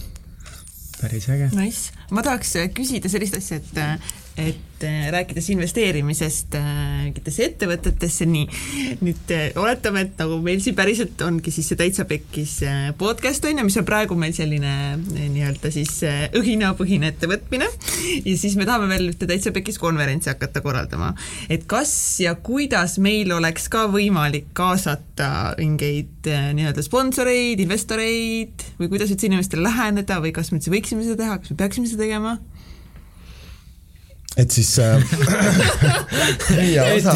päris 1.00 1.28
äge. 1.32 1.48
Nice, 1.56 1.96
ma 2.12 2.22
tahaks 2.22 2.54
küsida 2.76 3.10
sellist 3.10 3.40
asja, 3.40 3.58
et 3.58 3.80
et 4.36 4.84
äh, 4.84 5.10
rääkides 5.12 5.50
investeerimisest 5.52 6.54
äh, 6.56 6.68
mingitesse 7.04 7.44
ettevõtetesse, 7.50 8.24
nii, 8.24 8.46
nüüd 9.04 9.32
äh, 9.34 9.42
oletame, 9.60 10.06
et 10.06 10.20
nagu 10.20 10.38
meil 10.44 10.62
siin 10.64 10.76
päriselt 10.78 11.20
ongi 11.26 11.52
siis 11.52 11.68
see 11.68 11.76
Täitsa 11.76 12.06
Pekkis 12.08 12.54
podcast 12.98 13.44
on 13.44 13.60
ju, 13.60 13.66
mis 13.68 13.76
on 13.76 13.86
praegu 13.88 14.16
meil 14.18 14.32
selline 14.36 14.72
nii-öelda 15.02 15.72
siis 15.74 15.98
õhinapõhine 16.38 17.12
ettevõtmine 17.12 17.68
ja 17.68 18.36
siis 18.40 18.56
me 18.56 18.66
tahame 18.68 18.88
veel 18.94 19.10
ühte 19.12 19.28
Täitsa 19.28 19.52
Pekkis 19.52 19.80
konverentsi 19.82 20.32
hakata 20.32 20.64
korraldama. 20.64 21.12
et 21.52 21.68
kas 21.68 21.92
ja 22.24 22.34
kuidas 22.34 22.96
meil 23.02 23.34
oleks 23.36 23.68
ka 23.72 23.84
võimalik 23.92 24.48
kaasata 24.56 25.52
mingeid 25.60 26.24
nii-öelda 26.56 26.84
sponsoreid, 26.86 27.60
investoreid 27.60 28.64
või 28.80 28.88
kuidas 28.88 29.12
üldse 29.12 29.28
inimestele 29.28 29.68
läheneda 29.68 30.22
või 30.24 30.32
kas 30.32 30.52
me 30.52 30.60
üldse 30.60 30.72
võiksime 30.72 31.04
seda 31.04 31.20
teha, 31.20 31.38
kas 31.42 31.52
me 31.52 31.60
peaksime 31.60 31.90
seda 31.90 32.06
tegema? 32.06 32.38
Et 34.36 34.50
siis 34.50 34.70
äh, 34.82 35.02
ja 36.72 36.84
osa. 36.94 37.14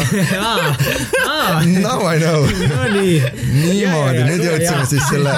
Now 1.65 2.03
I 2.13 2.19
know. 2.21 2.45
niimoodi, 2.93 4.23
nüüd 4.27 4.43
jõudsime 4.45 4.85
siis 4.89 5.05
selle 5.09 5.33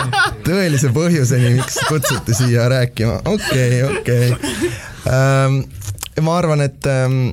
tõelise 0.48 0.92
põhjuseni, 0.96 1.54
miks 1.60 1.80
kutsuti 1.88 2.36
siia 2.38 2.68
rääkima, 2.72 3.22
okei 3.26 3.84
okay,, 3.84 4.02
okei 4.02 4.32
okay. 4.36 4.74
ähm,. 5.14 5.62
ma 6.26 6.36
arvan, 6.36 6.62
et 6.66 6.84
ähm, 6.92 7.32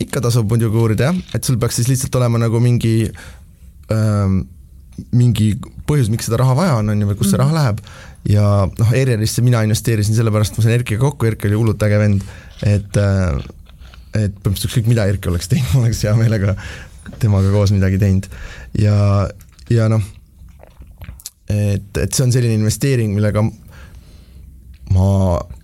ikka 0.00 0.22
tasub 0.24 0.48
muidugi 0.48 0.78
uurida 0.80 1.10
jah, 1.10 1.20
et 1.36 1.44
sul 1.44 1.58
peaks 1.60 1.76
siis 1.80 1.90
lihtsalt 1.92 2.16
olema 2.20 2.40
nagu 2.40 2.60
mingi 2.64 2.96
ähm, 3.92 4.42
mingi 5.12 5.54
põhjus, 5.88 6.08
miks 6.12 6.28
seda 6.28 6.40
raha 6.42 6.56
vaja 6.56 6.78
on, 6.80 6.92
on 6.92 7.02
ju, 7.02 7.08
või 7.10 7.18
kust 7.18 7.32
see 7.34 7.40
raha 7.40 7.54
läheb. 7.56 7.82
ja 8.28 8.44
noh, 8.70 8.92
ERR-isse 8.94 9.42
mina 9.44 9.64
investeerisin 9.66 10.16
sellepärast, 10.16 10.56
ma 10.56 10.64
sain 10.64 10.76
Erkiga 10.76 11.02
kokku, 11.02 11.26
Erki 11.28 11.48
oli 11.50 11.58
hullult 11.58 11.82
äge 11.84 11.98
vend, 12.00 12.24
et 12.68 13.00
äh, 13.00 13.42
et 14.12 14.34
põhimõtteliselt 14.34 14.70
ükskõik, 14.70 14.90
mida 14.90 15.06
Erki 15.08 15.30
oleks 15.32 15.50
teinud, 15.50 15.70
ma 15.72 15.80
oleks 15.86 16.02
hea 16.06 16.14
meelega 16.18 16.56
temaga 17.22 17.52
koos 17.54 17.72
midagi 17.74 17.98
teinud. 18.02 18.28
ja, 18.78 18.96
ja 19.72 19.88
noh, 19.92 20.04
et, 21.48 21.88
et 21.96 22.12
see 22.12 22.26
on 22.26 22.34
selline 22.34 22.58
investeering, 22.60 23.14
millega 23.16 23.44
ma 24.92 25.08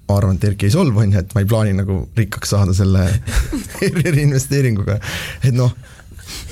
arvan, 0.08 0.38
et 0.38 0.48
Erki 0.48 0.68
ei 0.68 0.72
solvu, 0.72 1.02
on 1.04 1.12
ju, 1.12 1.20
et 1.20 1.34
ma 1.36 1.44
ei 1.44 1.48
plaani 1.48 1.76
nagu 1.76 2.00
rikkaks 2.16 2.54
saada 2.54 2.74
selle 2.76 3.04
ERR-i 3.86 4.24
investeeringuga. 4.24 4.98
et 5.44 5.56
noh, 5.56 5.74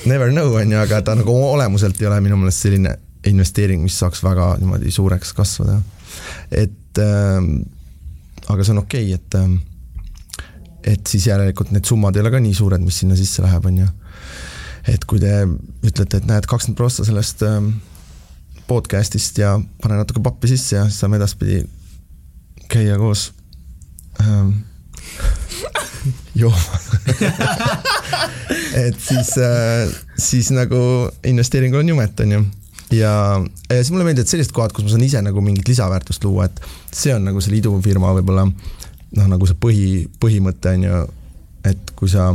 never 0.05 0.31
know, 0.31 0.53
on 0.59 0.71
ju, 0.71 0.79
aga 0.79 1.01
ta 1.05 1.17
nagu 1.17 1.33
olemuselt 1.51 2.01
ei 2.01 2.09
ole 2.09 2.19
minu 2.25 2.37
meelest 2.39 2.67
selline 2.67 2.93
investeering, 3.27 3.81
mis 3.83 3.97
saaks 3.99 4.21
väga 4.23 4.53
niimoodi 4.61 4.93
suureks 4.93 5.33
kasvada. 5.35 5.81
et 6.51 7.01
äh, 7.01 7.41
aga 8.47 8.63
see 8.63 8.75
on 8.75 8.83
okei 8.85 9.09
okay,, 9.09 9.17
et 9.17 9.39
äh, 9.41 9.57
et 10.87 11.09
siis 11.09 11.27
järelikult 11.27 11.73
need 11.75 11.87
summad 11.87 12.15
ei 12.15 12.23
ole 12.23 12.31
ka 12.33 12.41
nii 12.43 12.55
suured, 12.55 12.83
mis 12.83 13.01
sinna 13.01 13.17
sisse 13.19 13.43
läheb, 13.43 13.65
on 13.67 13.81
ju. 13.83 13.87
et 14.93 15.03
kui 15.09 15.19
te 15.19 15.33
ütlete, 15.83 16.21
et 16.21 16.29
näed, 16.29 16.47
kakskümmend 16.47 16.79
prossa 16.79 17.05
sellest 17.07 17.43
ähm, 17.47 17.73
podcast'ist 18.69 19.41
ja 19.41 19.57
pane 19.83 19.99
natuke 19.99 20.23
pappi 20.23 20.51
sisse 20.53 20.77
ja 20.77 20.85
siis 20.87 21.01
saame 21.03 21.19
edaspidi 21.19 21.61
käia 22.71 22.97
koos 22.99 23.31
ähm, 24.23 24.53
joomas 26.41 26.87
et 28.85 29.01
siis 29.01 29.33
äh,, 29.43 29.91
siis 30.19 30.51
nagu 30.55 30.79
investeeringul 31.27 31.83
on 31.83 31.93
jumet, 31.95 32.23
on 32.23 32.37
ju 32.37 32.45
ja, 32.95 33.13
ja 33.69 33.77
siis 33.81 33.91
mulle 33.91 34.07
meeldivad 34.07 34.31
sellised 34.31 34.55
kohad, 34.55 34.71
kus 34.75 34.87
ma 34.87 34.93
saan 34.93 35.05
ise 35.07 35.21
nagu 35.23 35.43
mingit 35.43 35.67
lisaväärtust 35.67 36.23
luua, 36.23 36.47
et 36.47 36.61
see 36.95 37.15
on 37.15 37.27
nagu 37.27 37.43
selle 37.43 37.59
idufirma 37.59 38.13
võib-olla 38.19 38.47
noh, 39.17 39.27
nagu 39.33 39.49
see 39.49 39.57
põhi, 39.59 39.87
põhimõte 40.21 40.77
on 40.77 40.85
ju, 40.87 41.01
et 41.67 41.91
kui 41.97 42.09
sa 42.11 42.31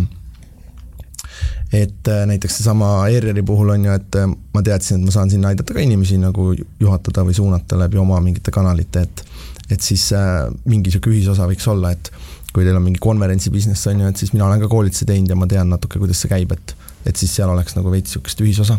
et 1.73 2.09
äh, 2.09 2.25
näiteks 2.29 2.59
seesama 2.59 3.09
ERR-i 3.09 3.43
puhul 3.47 3.73
on 3.73 3.87
ju, 3.87 3.93
et 3.97 4.21
äh, 4.21 4.29
ma 4.29 4.63
teadsin, 4.65 5.01
et 5.01 5.09
ma 5.09 5.15
saan 5.15 5.31
sinna 5.33 5.53
aidata 5.53 5.75
ka 5.75 5.81
inimesi 5.81 6.19
nagu 6.21 6.51
juhatada 6.53 7.25
või 7.25 7.37
suunata 7.37 7.79
läbi 7.81 8.01
oma 8.03 8.21
mingite 8.25 8.55
kanalite, 8.55 9.07
et 9.07 9.25
et 9.73 9.81
siis 9.81 10.11
äh, 10.13 10.51
mingi 10.69 10.91
niisugune 10.91 11.17
ühisosa 11.17 11.47
võiks 11.49 11.65
olla, 11.71 11.95
et 11.95 12.11
kui 12.53 12.67
teil 12.67 12.77
on 12.77 12.85
mingi 12.85 13.01
konverentsi 13.01 13.51
business 13.51 13.89
on 13.89 14.03
ju, 14.03 14.11
et 14.13 14.21
siis 14.21 14.35
mina 14.35 14.45
olen 14.47 14.61
ka 14.61 14.69
koolitusi 14.69 15.09
teinud 15.09 15.33
ja 15.33 15.37
ma 15.39 15.49
tean 15.49 15.71
natuke, 15.73 16.01
kuidas 16.03 16.21
see 16.21 16.33
käib, 16.33 16.53
et 16.53 16.75
et 17.09 17.19
siis 17.19 17.33
seal 17.35 17.51
oleks 17.51 17.75
nagu 17.75 17.91
veits 17.91 18.13
niisugust 18.13 18.43
ühisosa 18.45 18.77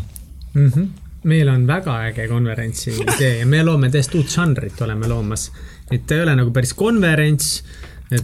mm. 0.53 0.67
-hmm. 0.69 0.85
meil 1.23 1.49
on 1.49 1.65
väga 1.67 1.97
äge 2.09 2.27
konverentsi 2.27 2.93
idee 2.93 3.39
ja 3.39 3.45
me 3.45 3.63
loome 3.63 3.89
täiesti 3.89 4.17
uut 4.17 4.29
žanrit, 4.29 4.81
oleme 4.81 5.07
loomas. 5.07 5.51
et 5.91 6.05
ta 6.07 6.15
ei 6.15 6.21
ole 6.23 6.35
nagu 6.35 6.51
päris 6.51 6.73
konverents 6.73 7.63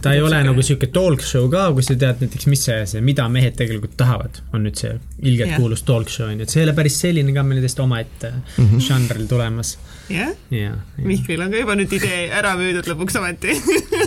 ta 0.02 0.12
ei 0.14 0.22
ole 0.22 0.38
see 0.38 0.46
nagu 0.46 0.64
sihuke 0.64 0.88
talk 0.94 1.22
show 1.24 1.46
ka, 1.52 1.66
kus 1.76 1.90
sa 1.90 1.96
tead 1.98 2.22
näiteks, 2.24 2.46
mis 2.50 2.62
see, 2.66 2.78
see, 2.92 3.02
mida 3.04 3.26
mehed 3.32 3.56
tegelikult 3.58 3.96
tahavad, 4.00 4.40
on 4.54 4.64
nüüd 4.66 4.78
see 4.80 4.92
ilgelt 5.26 5.56
kuulus 5.58 5.82
talk 5.88 6.10
show 6.12 6.28
on 6.28 6.38
ju, 6.38 6.46
et 6.46 6.52
see 6.52 6.62
ei 6.62 6.68
ole 6.68 6.74
päris 6.76 6.98
selline 7.02 7.34
ka, 7.36 7.44
meil 7.46 7.62
täiesti 7.64 7.84
omaette 7.84 8.32
mm 8.32 8.66
-hmm. 8.66 8.84
žanril 8.86 9.26
tulemas. 9.30 9.76
jah 10.10 10.32
ja,, 10.50 10.76
Mihklil 10.98 11.40
on 11.40 11.50
ka 11.50 11.62
juba 11.62 11.76
nüüd 11.78 11.92
idee 11.98 12.22
ära 12.40 12.56
müüdud 12.58 12.86
lõpuks 12.92 13.18
ometi 13.18 13.56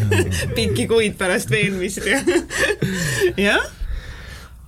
pikki 0.57 0.87
kuid 0.87 1.17
pärast 1.17 1.51
veenmist 1.51 2.05
ja 2.05 2.19
jah. 3.47 3.67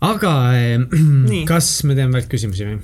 aga 0.01 0.35
eh, 0.57 0.79
kas 1.45 1.83
me 1.83 1.95
teeme 1.95 2.19
välkküsimusi 2.19 2.69
või? 2.69 2.79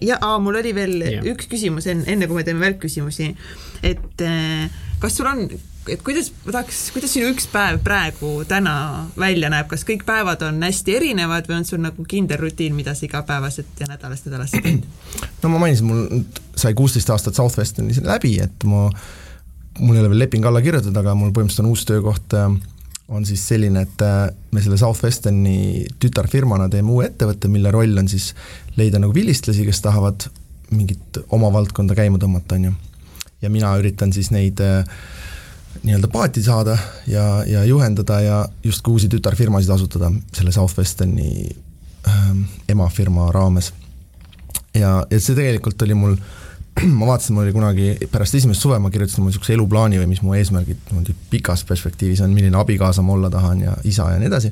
ja, 0.00 0.18
mul 0.38 0.54
oli 0.60 0.74
veel 0.74 1.00
ja. 1.02 1.22
üks 1.22 1.48
küsimus 1.50 1.86
enne, 1.90 2.06
enne 2.06 2.26
kui 2.26 2.36
me 2.38 2.44
teeme 2.46 2.62
välkküsimusi, 2.62 3.34
et 3.82 4.20
eh, 4.22 4.68
kas 5.02 5.16
sul 5.18 5.26
on 5.26 5.48
et 5.88 6.02
kuidas, 6.04 6.30
ma 6.44 6.54
tahaks, 6.54 6.78
kuidas 6.94 7.12
sinu 7.14 7.28
üks 7.32 7.46
päev 7.52 7.80
praegu, 7.84 8.30
täna 8.48 8.74
välja 9.20 9.50
näeb, 9.52 9.68
kas 9.70 9.84
kõik 9.86 10.04
päevad 10.08 10.42
on 10.46 10.62
hästi 10.64 10.96
erinevad 10.98 11.48
või 11.48 11.58
on 11.60 11.66
sul 11.68 11.82
nagu 11.84 12.06
kindel 12.08 12.40
rutiin, 12.40 12.74
mida 12.76 12.94
sa 12.96 13.04
igapäevaselt 13.06 13.80
ja 13.80 13.88
nädalast 13.90 14.28
nädalasse 14.28 14.62
teed? 14.64 14.86
no 15.42 15.52
ma 15.52 15.60
mainisin, 15.62 15.88
mul 15.90 16.22
sai 16.56 16.74
kuusteist 16.78 17.10
aastat 17.12 17.36
Southwesternis 17.36 18.00
läbi, 18.04 18.36
et 18.44 18.68
ma, 18.68 18.86
mul 19.80 19.98
ei 19.98 20.04
ole 20.04 20.12
veel 20.14 20.24
leping 20.24 20.46
alla 20.48 20.62
kirjutatud, 20.64 20.96
aga 21.02 21.16
mul 21.18 21.34
põhimõtteliselt 21.34 21.66
on 21.66 21.72
uus 21.74 21.84
töökoht, 21.88 22.38
äh, 22.38 22.48
on 23.14 23.28
siis 23.28 23.44
selline, 23.48 23.84
et 23.84 24.06
äh, 24.06 24.22
me 24.54 24.64
selle 24.64 24.80
Southwesterni 24.80 25.84
tütarfirmana 26.00 26.70
teeme 26.72 26.94
uue 26.94 27.10
ettevõtte, 27.10 27.50
mille 27.52 27.74
roll 27.74 28.00
on 28.00 28.08
siis 28.08 28.32
leida 28.78 29.02
nagu 29.02 29.12
vilistlasi, 29.14 29.66
kes 29.68 29.84
tahavad 29.84 30.30
mingit 30.74 31.20
oma 31.36 31.52
valdkonda 31.52 31.94
käima 31.98 32.16
tõmmata, 32.18 32.56
on 32.56 32.70
ju. 32.70 32.74
ja 33.44 33.52
mina 33.52 33.74
üritan 33.76 34.14
siis 34.16 34.32
neid 34.32 34.64
äh, 34.64 34.88
nii-öelda 35.84 36.08
paati 36.12 36.42
saada 36.42 36.78
ja, 37.06 37.44
ja 37.46 37.64
juhendada 37.64 38.20
ja 38.20 38.38
justkui 38.64 38.96
uusi 38.96 39.08
tütarfirmasid 39.12 39.70
asutada 39.70 40.12
selle 40.32 40.52
Southwesterni 40.52 41.50
ähm, 42.08 42.42
emafirma 42.68 43.32
raames. 43.32 43.72
ja, 44.74 45.06
ja 45.10 45.20
see 45.20 45.36
tegelikult 45.36 45.82
oli 45.82 45.94
mul 45.94 46.16
ma 46.98 47.06
vaatasin, 47.06 47.34
mul 47.34 47.44
oli 47.44 47.52
kunagi 47.54 48.08
pärast 48.10 48.34
esimest 48.34 48.62
suve 48.64 48.78
ma 48.82 48.90
kirjutasin 48.90 49.22
oma 49.22 49.30
niisuguse 49.30 49.54
eluplaani 49.54 50.00
või 50.00 50.08
mis 50.10 50.22
mu 50.24 50.34
eesmärgid 50.34 50.80
niimoodi 50.90 51.14
pikas 51.30 51.62
perspektiivis 51.68 52.24
on, 52.24 52.34
milline 52.34 52.58
abikaasa 52.58 53.02
ma 53.04 53.14
olla 53.14 53.30
tahan 53.30 53.62
ja 53.62 53.76
isa 53.86 54.08
ja 54.10 54.18
nii 54.18 54.30
edasi. 54.30 54.50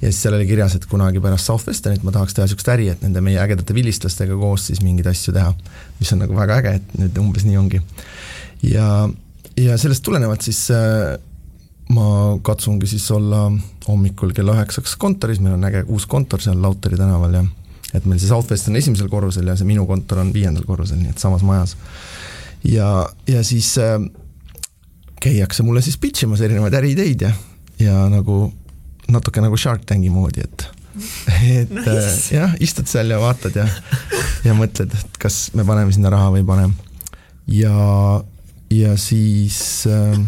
ja 0.00 0.10
siis 0.10 0.22
seal 0.24 0.34
oli 0.34 0.48
kirjas, 0.48 0.74
et 0.74 0.86
kunagi 0.90 1.22
pärast 1.22 1.46
Southwesternit 1.46 2.02
ma 2.02 2.14
tahaks 2.16 2.34
teha 2.34 2.48
niisugust 2.48 2.72
äri, 2.74 2.88
et 2.90 3.04
nende 3.06 3.22
meie 3.22 3.38
ägedate 3.42 3.76
vilistlastega 3.76 4.38
koos 4.40 4.66
siis 4.70 4.82
mingeid 4.82 5.06
asju 5.12 5.34
teha. 5.36 5.54
mis 6.00 6.12
on 6.12 6.24
nagu 6.24 6.36
väga 6.36 6.58
äge, 6.62 6.74
et 6.80 6.98
nüüd 6.98 7.22
umbes 7.22 7.46
nii 7.46 7.60
ongi. 7.60 7.82
ja, 8.66 9.08
ja 9.56 9.78
sellest 9.78 10.04
tulenevalt 10.06 10.42
siis 10.46 10.66
äh, 10.74 11.18
ma 11.94 12.38
katsungi 12.42 12.86
siis 12.86 13.10
olla 13.10 13.48
hommikul 13.88 14.34
kella 14.36 14.54
üheksaks 14.58 14.96
kontoris, 15.00 15.40
meil 15.42 15.56
on 15.56 15.66
äge 15.66 15.84
uus 15.88 16.06
kontor 16.06 16.42
seal 16.42 16.60
Lauteri 16.62 16.98
tänaval 17.00 17.34
ja 17.40 17.44
et 17.94 18.06
meil 18.06 18.20
see 18.22 18.30
Southwest 18.30 18.70
on 18.70 18.78
esimesel 18.78 19.10
korrusel 19.10 19.50
ja 19.50 19.56
see 19.58 19.68
minu 19.68 19.86
kontor 19.88 20.22
on 20.22 20.32
viiendal 20.34 20.66
korrusel, 20.68 21.00
nii 21.00 21.10
et 21.14 21.22
samas 21.22 21.42
majas. 21.46 21.76
ja, 22.64 23.08
ja 23.28 23.44
siis 23.44 23.72
äh, 23.82 23.98
käiakse 25.20 25.66
mulle 25.66 25.82
siis 25.82 25.98
pitch 25.98 26.24
imas 26.24 26.42
erinevaid 26.46 26.76
äriideid 26.78 27.26
ja, 27.26 27.32
ja 27.82 28.04
nagu 28.12 28.52
natuke 29.10 29.42
nagu 29.42 29.58
Shark 29.58 29.86
Tanki 29.86 30.10
moodi, 30.10 30.46
et 30.46 30.68
et 31.60 31.70
nice. 31.70 31.90
äh, 31.90 32.20
jah, 32.34 32.54
istud 32.62 32.88
seal 32.90 33.10
ja 33.10 33.18
vaatad 33.22 33.56
ja, 33.58 33.66
ja 34.46 34.54
mõtled, 34.54 34.94
et 34.94 35.20
kas 35.22 35.48
me 35.58 35.66
paneme 35.66 35.92
sinna 35.94 36.12
raha 36.12 36.30
või 36.34 36.44
ei 36.44 36.48
pane. 36.48 36.68
ja, 37.60 37.74
ja 38.70 38.96
siis 38.96 39.84
äh, 39.90 40.20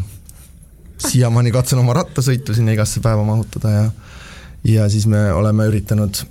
siiamaani 0.98 1.52
katsun 1.54 1.82
oma 1.82 1.94
rattasõitu 2.00 2.54
sinna 2.54 2.74
igasse 2.74 3.00
päeva 3.00 3.24
mahutada 3.24 3.70
ja 3.70 3.86
ja 4.64 4.88
siis 4.90 5.06
me 5.10 5.32
oleme 5.32 5.66
üritanud 5.70 6.22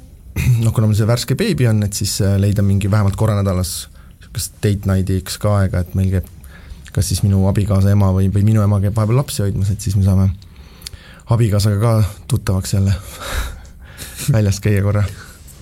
noh, 0.64 0.74
kuna 0.74 0.88
mul 0.88 0.96
see 0.96 1.08
värske 1.08 1.36
beebi 1.40 1.68
on, 1.68 1.84
et 1.84 1.98
siis 1.98 2.20
äh, 2.24 2.38
leida 2.40 2.64
mingi 2.64 2.92
vähemalt 2.92 3.18
korra 3.20 3.36
nädalas 3.40 3.90
niisugust 4.20 4.62
date 4.64 4.88
night'iks 4.88 5.38
ka 5.42 5.58
aega, 5.62 5.84
et 5.84 5.96
meil 5.96 6.12
käib 6.14 6.30
kas 6.92 7.08
siis 7.08 7.24
minu 7.24 7.46
abikaasa 7.48 7.92
ema 7.92 8.12
või, 8.16 8.28
või 8.34 8.44
minu 8.48 8.64
ema 8.64 8.80
käib 8.84 8.96
vahepeal 8.96 9.22
lapsi 9.22 9.44
hoidmas, 9.46 9.72
et 9.72 9.82
siis 9.84 9.96
me 9.96 10.04
saame 10.04 10.30
abikaasaga 11.32 11.80
ka 11.80 11.94
tuttavaks 12.32 12.74
jälle 12.74 12.94
väljas 14.36 14.60
käia 14.60 14.84
korra. 14.84 15.04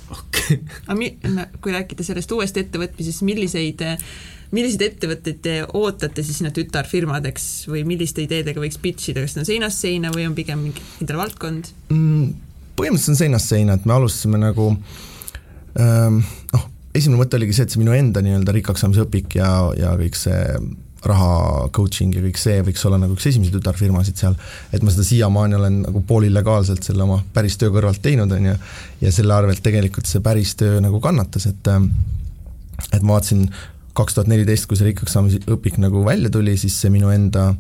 okei. 0.10 0.60
aga 0.88 0.98
mi-, 0.98 1.18
kui 1.62 1.74
rääkida 1.74 2.06
sellest 2.06 2.32
uuest 2.32 2.58
ettevõtmisest, 2.58 3.26
milliseid 3.26 3.86
milliseid 4.56 4.86
ettevõtteid 4.88 5.42
te 5.46 5.56
ootate 5.78 6.24
siis 6.26 6.40
sinna 6.42 6.52
tütarfirmadeks 6.56 7.46
või 7.70 7.84
milliste 7.88 8.24
ideedega 8.26 8.62
võiks 8.62 8.80
pitch 8.82 9.12
ida, 9.12 9.24
kas 9.26 9.36
see 9.36 9.44
on 9.44 9.50
seinast 9.50 9.86
seina 9.86 10.14
või 10.16 10.26
on 10.30 10.36
pigem 10.38 10.64
mingi 10.68 10.84
kindel 10.98 11.22
valdkond 11.22 11.72
mm,? 11.94 12.28
põhimõtteliselt 12.80 13.16
on 13.16 13.22
seinast 13.24 13.54
seina, 13.54 13.76
et 13.76 13.88
me 13.90 13.96
alustasime 13.98 14.42
nagu 14.42 14.72
ähm, 15.80 16.22
noh, 16.54 16.68
esimene 16.96 17.22
mõte 17.22 17.40
oligi 17.40 17.58
see, 17.58 17.68
et 17.68 17.76
see 17.76 17.82
minu 17.82 17.96
enda 17.96 18.24
nii-öelda 18.26 18.56
rikkaks 18.56 18.86
saamise 18.86 19.06
õpik 19.06 19.38
ja, 19.40 19.50
ja 19.78 19.96
kõik 20.00 20.18
see 20.18 20.44
raha 21.06 21.70
coaching 21.76 22.16
ja 22.16 22.22
kõik 22.24 22.40
see 22.40 22.60
võiks 22.66 22.84
olla 22.88 23.00
nagu 23.00 23.16
üks 23.16 23.30
esimesi 23.30 23.54
tütarfirmasid 23.54 24.20
seal, 24.20 24.36
et 24.76 24.84
ma 24.84 24.92
seda 24.92 25.06
siiamaani 25.08 25.56
olen 25.56 25.82
nagu 25.86 26.02
poolillegaalselt 26.08 26.84
selle 26.84 27.06
oma 27.06 27.22
päris 27.36 27.56
töö 27.60 27.72
kõrvalt 27.76 28.02
teinud, 28.04 28.32
on 28.36 28.50
ju, 28.52 28.56
ja 29.06 29.12
selle 29.16 29.36
arvelt 29.36 29.64
tegelikult 29.64 30.10
see 30.10 30.24
päris 30.26 30.56
töö 30.60 30.82
nagu 30.84 31.00
kannatas, 31.04 31.48
et 31.52 31.72
ähm, 31.72 31.92
et 32.94 33.04
ma 33.04 33.18
vaatasin 33.18 33.48
kaks 34.00 34.16
tuhat 34.16 34.32
neliteist, 34.32 34.68
kui 34.70 34.80
see 34.80 34.90
rikkaks 34.90 35.16
saamise 35.16 35.42
õpik 35.52 35.80
nagu 35.82 36.04
välja 36.08 36.32
tuli, 36.34 36.56
siis 36.60 36.78
see 36.82 36.92
minu 36.94 37.12
enda 37.14 37.52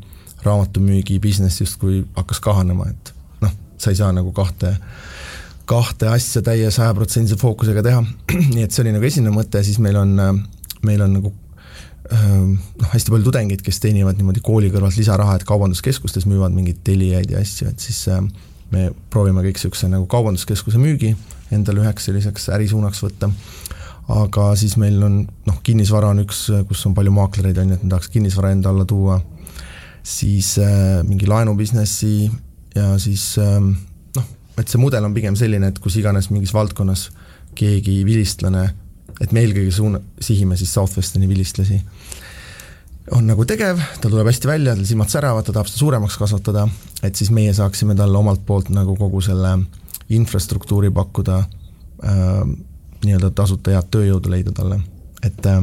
raamatumüügi 0.46 1.20
business 1.24 1.62
justkui 1.62 2.04
hakkas 2.16 2.40
kahanema, 2.44 2.88
et 2.94 3.14
noh, 3.44 3.56
sa 3.82 3.92
ei 3.92 4.00
saa 4.00 4.14
nagu 4.16 4.32
kahte 4.36 4.78
kahte 5.70 6.08
asja 6.10 6.42
täie 6.42 6.72
sajaprotsendise 6.74 7.38
fookusega 7.38 7.84
teha, 7.86 8.02
nii 8.56 8.66
et 8.66 8.74
see 8.74 8.82
oli 8.86 8.96
nagu 8.96 9.06
esimene 9.06 9.36
mõte, 9.36 9.62
siis 9.66 9.78
meil 9.84 10.00
on, 10.02 10.16
meil 10.88 11.04
on 11.06 11.14
nagu 11.20 11.34
noh, 12.10 12.88
hästi 12.94 13.14
palju 13.14 13.28
tudengeid, 13.28 13.62
kes 13.66 13.82
teenivad 13.84 14.18
niimoodi 14.18 14.42
kooli 14.46 14.72
kõrvalt 14.74 14.98
lisaraha, 14.98 15.38
et 15.38 15.46
kaubanduskeskustes 15.50 16.26
müüvad 16.30 16.56
mingeid 16.56 16.82
telijaid 16.88 17.36
ja 17.36 17.44
asju, 17.44 17.70
et 17.70 17.84
siis 17.84 18.02
me 18.74 18.90
proovime 19.14 19.44
kõik 19.46 19.60
niisuguse 19.60 19.90
nagu 19.92 20.08
kaubanduskeskuse 20.10 20.82
müügi 20.82 21.14
endale 21.54 21.84
üheks 21.84 22.10
selliseks 22.10 22.50
ärisuunaks 22.54 23.02
võtta. 23.06 23.30
Aga 24.10 24.52
siis 24.58 24.76
meil 24.82 24.98
on 25.06 25.20
noh, 25.46 25.60
kinnisvara 25.64 26.10
on 26.14 26.24
üks, 26.24 26.48
kus 26.70 26.86
on 26.90 26.96
palju 26.98 27.14
maaklereid, 27.14 27.60
on 27.62 27.74
ju, 27.74 27.78
et 27.78 27.84
me 27.86 27.92
tahaks 27.94 28.10
kinnisvara 28.14 28.54
enda 28.56 28.72
alla 28.74 28.86
tuua, 28.90 29.20
siis 30.04 30.56
äh, 30.64 31.04
mingi 31.06 31.30
laenubusinessi 31.30 32.14
ja 32.76 32.94
siis 33.02 33.36
äh, 33.42 33.60
et 34.60 34.68
see 34.68 34.82
mudel 34.82 35.06
on 35.08 35.16
pigem 35.16 35.38
selline, 35.40 35.72
et 35.72 35.80
kus 35.82 35.98
iganes 36.00 36.30
mingis 36.34 36.54
valdkonnas 36.56 37.10
keegi 37.58 38.02
vilistlane, 38.08 38.66
et 39.20 39.34
me 39.36 39.44
eelkõige 39.44 39.72
suuna-, 39.76 40.02
sihime 40.24 40.58
siis 40.60 40.74
Southwesterni 40.76 41.30
vilistlasi, 41.30 41.80
on 43.16 43.26
nagu 43.26 43.46
tegev, 43.48 43.80
tal 44.02 44.14
tuleb 44.14 44.28
hästi 44.30 44.50
välja, 44.50 44.76
tal 44.78 44.86
silmad 44.86 45.12
säravad, 45.12 45.48
ta 45.48 45.56
tahab 45.56 45.70
seda 45.70 45.82
suuremaks 45.82 46.18
kasvatada, 46.22 46.68
et 47.06 47.18
siis 47.18 47.32
meie 47.34 47.54
saaksime 47.58 47.96
talle 47.98 48.20
omalt 48.20 48.44
poolt 48.46 48.70
nagu 48.74 48.96
kogu 49.00 49.22
selle 49.26 49.56
infrastruktuuri 50.14 50.92
pakkuda 50.94 51.40
äh,, 51.40 52.44
nii-öelda 53.06 53.32
tasuta 53.36 53.74
head 53.76 53.90
tööjõudu 53.94 54.32
leida 54.32 54.54
talle, 54.56 54.82
et 55.24 55.46
äh, 55.46 55.62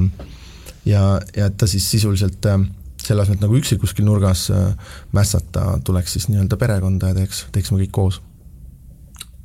ja, 0.86 1.02
ja 1.36 1.50
et 1.50 1.56
ta 1.58 1.68
siis 1.70 1.88
sisuliselt 1.90 2.46
äh, 2.46 2.60
selle 3.06 3.22
asemel, 3.22 3.38
et 3.38 3.46
nagu 3.46 3.58
üksi 3.58 3.78
kuskil 3.80 4.06
nurgas 4.08 4.48
äh, 4.54 4.94
mässata, 5.16 5.76
tuleks 5.84 6.16
siis 6.16 6.30
nii-öelda 6.32 6.58
perekonda 6.60 7.12
ja 7.12 7.18
teeks, 7.20 7.46
teeksime 7.54 7.82
kõik 7.84 7.94
koos. 7.94 8.20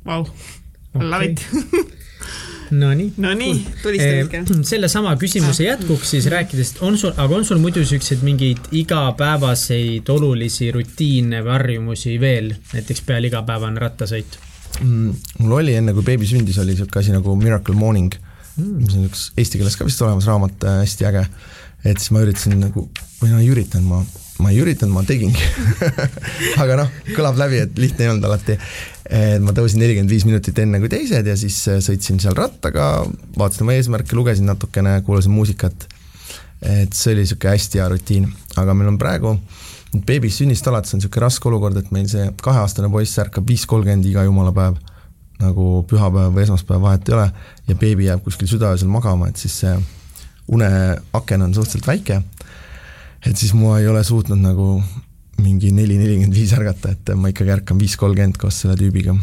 Vau, 0.06 0.24
love 0.98 1.26
it. 1.30 1.44
Nonii. 2.72 3.12
Nonii, 3.20 3.66
tulistage. 3.82 4.42
sellesama 4.64 5.12
küsimuse 5.20 5.66
jätkuks 5.66 6.14
siis 6.14 6.26
rääkides, 6.32 6.76
on 6.80 6.96
sul, 6.98 7.12
aga 7.20 7.36
on 7.36 7.44
sul 7.44 7.60
muidu 7.60 7.84
siukseid 7.84 8.22
mingeid 8.24 8.70
igapäevaseid 8.72 10.08
olulisi 10.08 10.70
rutiine 10.72 11.42
või 11.44 11.52
harjumusi 11.52 12.16
veel, 12.20 12.54
näiteks 12.72 13.04
peale 13.06 13.28
igapäevane 13.28 13.82
rattasõit. 13.82 14.38
mm,? 14.38 14.51
Mul 14.82 15.56
oli 15.60 15.76
enne, 15.78 15.94
kui 15.96 16.04
beebi 16.06 16.28
sündis, 16.28 16.58
oli 16.62 16.76
siuke 16.78 17.00
asi 17.00 17.14
nagu 17.14 17.36
Miracle 17.38 17.76
Morning 17.78 18.12
mm., 18.56 18.72
mis 18.82 18.96
on 18.98 19.06
üks 19.08 19.28
eesti 19.38 19.60
keeles 19.60 19.78
ka 19.78 19.86
vist 19.88 20.02
olemas 20.04 20.28
raamat, 20.30 20.58
äh, 20.66 20.82
hästi 20.82 21.08
äge. 21.10 21.26
et 21.84 21.98
siis 21.98 22.12
ma 22.14 22.22
üritasin 22.22 22.58
nagu, 22.62 22.88
või 23.20 23.32
no 23.32 23.40
ei 23.42 23.50
üritanud, 23.52 23.88
ma 23.88 24.02
ma 24.42 24.50
ei 24.50 24.60
üritanud, 24.62 24.94
ma 24.94 25.02
tegingi 25.06 25.44
aga 26.62 26.78
noh, 26.82 26.92
kõlab 27.14 27.38
läbi, 27.40 27.62
et 27.66 27.78
lihtne 27.78 28.06
ei 28.06 28.12
olnud 28.12 28.26
alati. 28.26 28.58
ma 29.44 29.52
tõusin 29.54 29.82
nelikümmend 29.82 30.10
viis 30.10 30.24
minutit 30.24 30.58
enne 30.62 30.80
kui 30.80 30.90
teised 30.92 31.26
ja 31.28 31.34
siis 31.38 31.58
äh, 31.70 31.82
sõitsin 31.84 32.20
seal 32.22 32.36
rattaga, 32.38 33.04
vaatasin 33.38 33.66
oma 33.66 33.76
eesmärke, 33.76 34.16
lugesin 34.16 34.48
natukene, 34.48 35.00
kuulasin 35.06 35.34
muusikat. 35.34 35.86
et 36.62 36.94
see 36.94 37.12
oli 37.12 37.26
niisugune 37.26 37.54
hästi 37.56 37.80
hea 37.80 37.88
rutiin, 37.90 38.28
aga 38.62 38.74
meil 38.78 38.92
on 38.94 38.98
praegu 38.98 39.36
beebist 39.92 40.40
sünnist 40.40 40.66
alates 40.68 40.94
on 40.94 41.02
niisugune 41.02 41.26
raske 41.26 41.48
olukord, 41.48 41.76
et 41.76 41.90
meil 41.92 42.08
see 42.08 42.28
kaheaastane 42.42 42.88
poiss 42.92 43.18
ärkab 43.20 43.48
viis 43.48 43.66
kolmkümmend 43.68 44.08
iga 44.08 44.24
jumala 44.24 44.54
päev, 44.56 44.78
nagu 45.42 45.66
pühapäev 45.90 46.32
või 46.32 46.46
esmaspäev, 46.46 46.80
vahet 46.84 47.08
ei 47.08 47.18
ole, 47.18 47.26
ja 47.68 47.76
beebi 47.76 48.08
jääb 48.08 48.22
kuskil 48.24 48.48
südaöösel 48.48 48.88
magama, 48.88 49.28
et 49.28 49.40
siis 49.40 49.58
see 49.64 49.74
uneaken 50.52 51.44
on 51.48 51.54
suhteliselt 51.54 51.90
väike 51.90 52.22
et 53.26 53.36
siis 53.38 53.54
ma 53.54 53.76
ei 53.78 53.88
ole 53.88 54.02
suutnud 54.04 54.40
nagu 54.42 54.82
mingi 55.42 55.70
neli, 55.74 55.96
nelikümmend 55.98 56.34
viis 56.36 56.52
ärgata, 56.54 56.92
et 56.92 57.12
ma 57.18 57.30
ikkagi 57.32 57.54
ärkan 57.54 57.78
viis 57.80 57.94
kolmkümmend 57.98 58.38
koos 58.40 58.60
selle 58.62 58.76
tüübiga. 58.78 59.14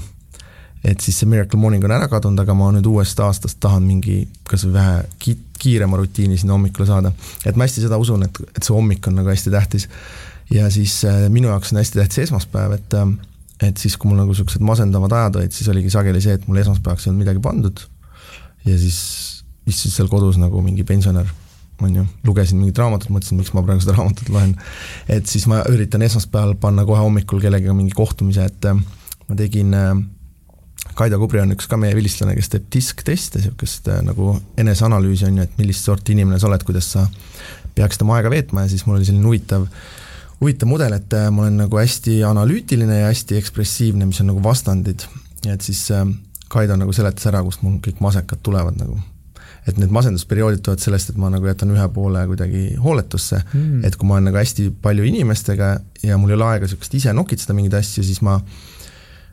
et 0.83 1.01
siis 1.03 1.17
see 1.19 1.27
Miracle 1.27 1.59
Morning 1.59 1.83
on 1.83 1.91
ära 1.91 2.07
kadunud, 2.07 2.39
aga 2.39 2.53
ma 2.55 2.69
nüüd 2.71 2.85
uuest 2.87 3.19
aastast 3.19 3.59
tahan 3.59 3.83
mingi 3.83 4.21
kas 4.47 4.63
või 4.63 4.77
vähe 4.77 4.93
ki-, 5.19 5.37
kiirema 5.59 5.97
rutiini 5.99 6.37
sinna 6.37 6.55
hommikule 6.55 6.87
saada. 6.87 7.11
et 7.45 7.55
ma 7.55 7.67
hästi 7.67 7.83
seda 7.83 7.99
usun, 7.99 8.23
et, 8.23 8.41
et 8.55 8.63
see 8.63 8.75
hommik 8.75 9.07
on 9.07 9.19
nagu 9.19 9.29
hästi 9.29 9.51
tähtis. 9.51 9.89
Ja 10.53 10.69
siis 10.73 11.01
äh, 11.05 11.25
minu 11.29 11.51
jaoks 11.51 11.73
on 11.73 11.81
hästi 11.81 12.01
tähtis 12.01 12.23
esmaspäev, 12.27 12.77
et 12.77 12.93
äh, 12.97 13.11
et 13.59 13.77
siis, 13.77 13.97
kui 13.99 14.07
mul 14.07 14.21
nagu 14.21 14.31
niisugused 14.31 14.63
masendavad 14.63 15.11
ajad 15.11 15.41
olid, 15.41 15.51
siis 15.55 15.67
oligi 15.71 15.91
sageli 15.91 16.21
see, 16.23 16.37
et 16.37 16.47
mul 16.47 16.61
esmaspäevaks 16.61 17.05
ei 17.05 17.11
olnud 17.11 17.25
midagi 17.25 17.41
pandud. 17.43 17.81
Ja 18.63 18.77
siis 18.79 18.99
istusid 19.67 19.97
seal 19.97 20.11
kodus 20.11 20.39
nagu 20.39 20.61
mingi 20.63 20.85
pensionär 20.87 21.27
on 21.83 21.95
ju, 21.95 22.05
lugesin 22.27 22.59
mingit 22.59 22.79
raamatut, 22.79 23.11
mõtlesin, 23.13 23.39
miks 23.39 23.53
ma 23.55 23.63
praegu 23.63 23.83
seda 23.83 23.95
raamatut 23.95 24.31
loen. 24.33 24.55
et 25.07 25.27
siis 25.31 25.45
ma 25.47 25.61
üritan 25.71 26.03
esmaspäeval 26.03 26.57
panna 26.59 26.83
kohe 26.87 26.99
hommikul 26.99 27.39
kellegagi 27.43 27.75
mingi 27.75 27.95
kohtumise, 27.95 28.47
et 28.51 28.67
äh, 28.67 28.79
ma 29.27 29.37
tegin 29.39 29.75
äh, 29.75 29.93
Kaido 30.99 31.19
Kubri 31.21 31.39
on 31.39 31.53
üks 31.55 31.69
ka 31.71 31.77
meie 31.79 31.95
vilistlane, 31.95 32.33
kes 32.35 32.51
teeb 32.51 32.67
diskteste, 32.73 33.39
niisugust 33.39 33.87
äh, 33.91 34.01
nagu 34.03 34.33
eneseanalüüsi 34.59 35.29
on 35.29 35.39
ju, 35.39 35.47
et 35.47 35.55
millist 35.61 35.87
sorti 35.87 36.15
inimene 36.15 36.39
sa 36.41 36.49
oled, 36.49 36.63
kuidas 36.67 36.91
sa 36.95 37.05
peaksid 37.77 38.03
oma 38.03 38.17
aega 38.17 38.31
veetma. 38.33 38.65
Ja 38.65 38.73
siis 38.73 38.83
mul 38.87 38.97
oli 38.97 39.07
selline 39.07 39.27
huvitav, 39.29 39.67
huvitav 40.39 40.69
mudel, 40.71 40.95
et 40.95 41.13
ma 41.33 41.45
olen 41.45 41.61
nagu 41.65 41.79
hästi 41.79 42.21
analüütiline 42.27 43.01
ja 43.01 43.11
hästi 43.11 43.37
ekspressiivne, 43.39 44.07
mis 44.07 44.21
on 44.23 44.31
nagu 44.31 44.43
vastandid. 44.43 45.05
et 45.47 45.61
siis 45.61 45.87
Kaido 46.49 46.75
nagu 46.75 46.93
seletas 46.95 47.27
ära, 47.29 47.43
kust 47.45 47.61
mul 47.61 47.77
kõik 47.83 47.99
masekad 48.01 48.41
tulevad 48.43 48.79
nagu 48.79 48.97
et 49.67 49.77
need 49.77 49.91
masendusperioodid 49.93 50.63
tulevad 50.63 50.81
sellest, 50.81 51.11
et 51.11 51.19
ma 51.19 51.29
nagu 51.33 51.47
jätan 51.47 51.71
ühe 51.73 51.85
poole 51.93 52.23
kuidagi 52.29 52.63
hooletusse 52.81 53.41
mm., 53.43 53.83
et 53.85 53.95
kui 53.99 54.07
ma 54.09 54.17
olen 54.17 54.29
nagu 54.29 54.39
hästi 54.39 54.69
palju 54.81 55.05
inimestega 55.09 55.69
ja 56.05 56.17
mul 56.17 56.33
ei 56.33 56.39
ole 56.39 56.47
aega 56.47 56.67
niisugust 56.67 56.95
ise 56.99 57.13
nokitseda 57.13 57.55
mingeid 57.57 57.77
asju, 57.81 58.05
siis 58.07 58.21
ma 58.25 58.39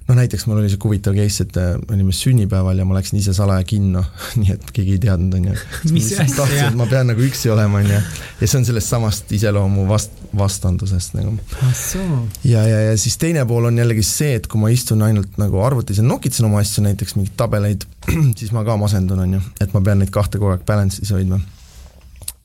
no 0.09 0.15
näiteks 0.15 0.47
mul 0.47 0.61
oli 0.61 0.71
sihuke 0.71 0.89
huvitav 0.89 1.17
case, 1.17 1.45
et 1.47 1.57
äh, 1.57 1.73
me 1.89 1.95
olime 1.97 2.13
sünnipäeval 2.15 2.79
ja 2.79 2.85
ma 2.87 2.95
läksin 2.97 3.19
ise 3.19 3.35
salaja 3.35 3.65
kinno, 3.67 4.05
nii 4.41 4.53
et 4.55 4.71
keegi 4.73 4.97
ei 4.97 5.03
teadnud, 5.03 5.35
on 5.39 5.49
ju. 5.51 5.57
Mis 5.97 6.13
asja? 6.15 6.29
tahtsin, 6.37 6.63
et 6.69 6.79
ma 6.79 6.87
pean 6.91 7.11
nagu 7.11 7.25
üksi 7.27 7.51
olema, 7.53 7.83
on 7.83 7.91
ju. 7.91 8.01
ja 8.41 8.49
see 8.49 8.61
on 8.61 8.69
sellest 8.69 8.93
samast 8.95 9.35
iseloomu 9.37 9.89
vast-, 9.91 10.23
vastandusest 10.37 11.19
nagu. 11.19 11.35
ah 11.63 11.83
ja, 12.45 12.63
ja, 12.63 12.81
ja 12.91 12.95
siis 13.01 13.19
teine 13.23 13.45
pool 13.49 13.71
on 13.71 13.83
jällegi 13.83 14.07
see, 14.07 14.37
et 14.41 14.47
kui 14.51 14.63
ma 14.63 14.71
istun 14.75 15.03
ainult 15.07 15.41
nagu 15.43 15.61
arvutis 15.67 16.03
ja 16.03 16.07
nokitsen 16.07 16.47
oma 16.49 16.63
asju, 16.63 16.87
näiteks 16.87 17.19
mingeid 17.19 17.37
tabeleid, 17.41 17.89
siis 18.39 18.55
ma 18.55 18.65
ka 18.67 18.79
masendun, 18.81 19.27
on 19.27 19.39
ju, 19.39 19.45
et 19.61 19.75
ma 19.75 19.83
pean 19.83 20.03
neid 20.03 20.15
kahte 20.15 20.39
kogu 20.39 20.55
aeg 20.55 20.67
balance'is 20.69 21.15
hoidma 21.17 21.43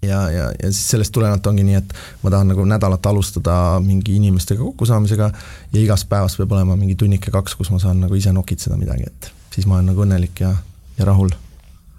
ja, 0.02 0.22
ja, 0.32 0.45
ja 0.64 0.72
siis 0.72 0.90
sellest 0.90 1.14
tulenevalt 1.14 1.48
ongi 1.48 1.64
nii, 1.64 1.76
et 1.82 1.94
ma 2.23 2.34
tahan 2.34 2.52
nagu 2.53 2.65
nädalat 2.65 3.06
alustada 3.06 3.56
mingi 3.84 4.15
inimestega 4.15 4.61
kokkusaamisega 4.64 5.32
ja 5.73 5.82
igast 5.82 6.10
päevast 6.10 6.38
peab 6.41 6.52
olema 6.57 6.76
mingi 6.76 6.95
tunnike 6.95 7.32
kaks, 7.32 7.56
kus 7.56 7.72
ma 7.72 7.80
saan 7.80 8.02
nagu 8.02 8.15
ise 8.18 8.34
nokitseda 8.34 8.78
midagi, 8.78 9.07
et 9.07 9.32
siis 9.53 9.68
ma 9.68 9.78
olen 9.80 9.91
nagu 9.94 10.06
õnnelik 10.06 10.44
ja, 10.44 10.53
ja 10.98 11.07
rahul 11.10 11.32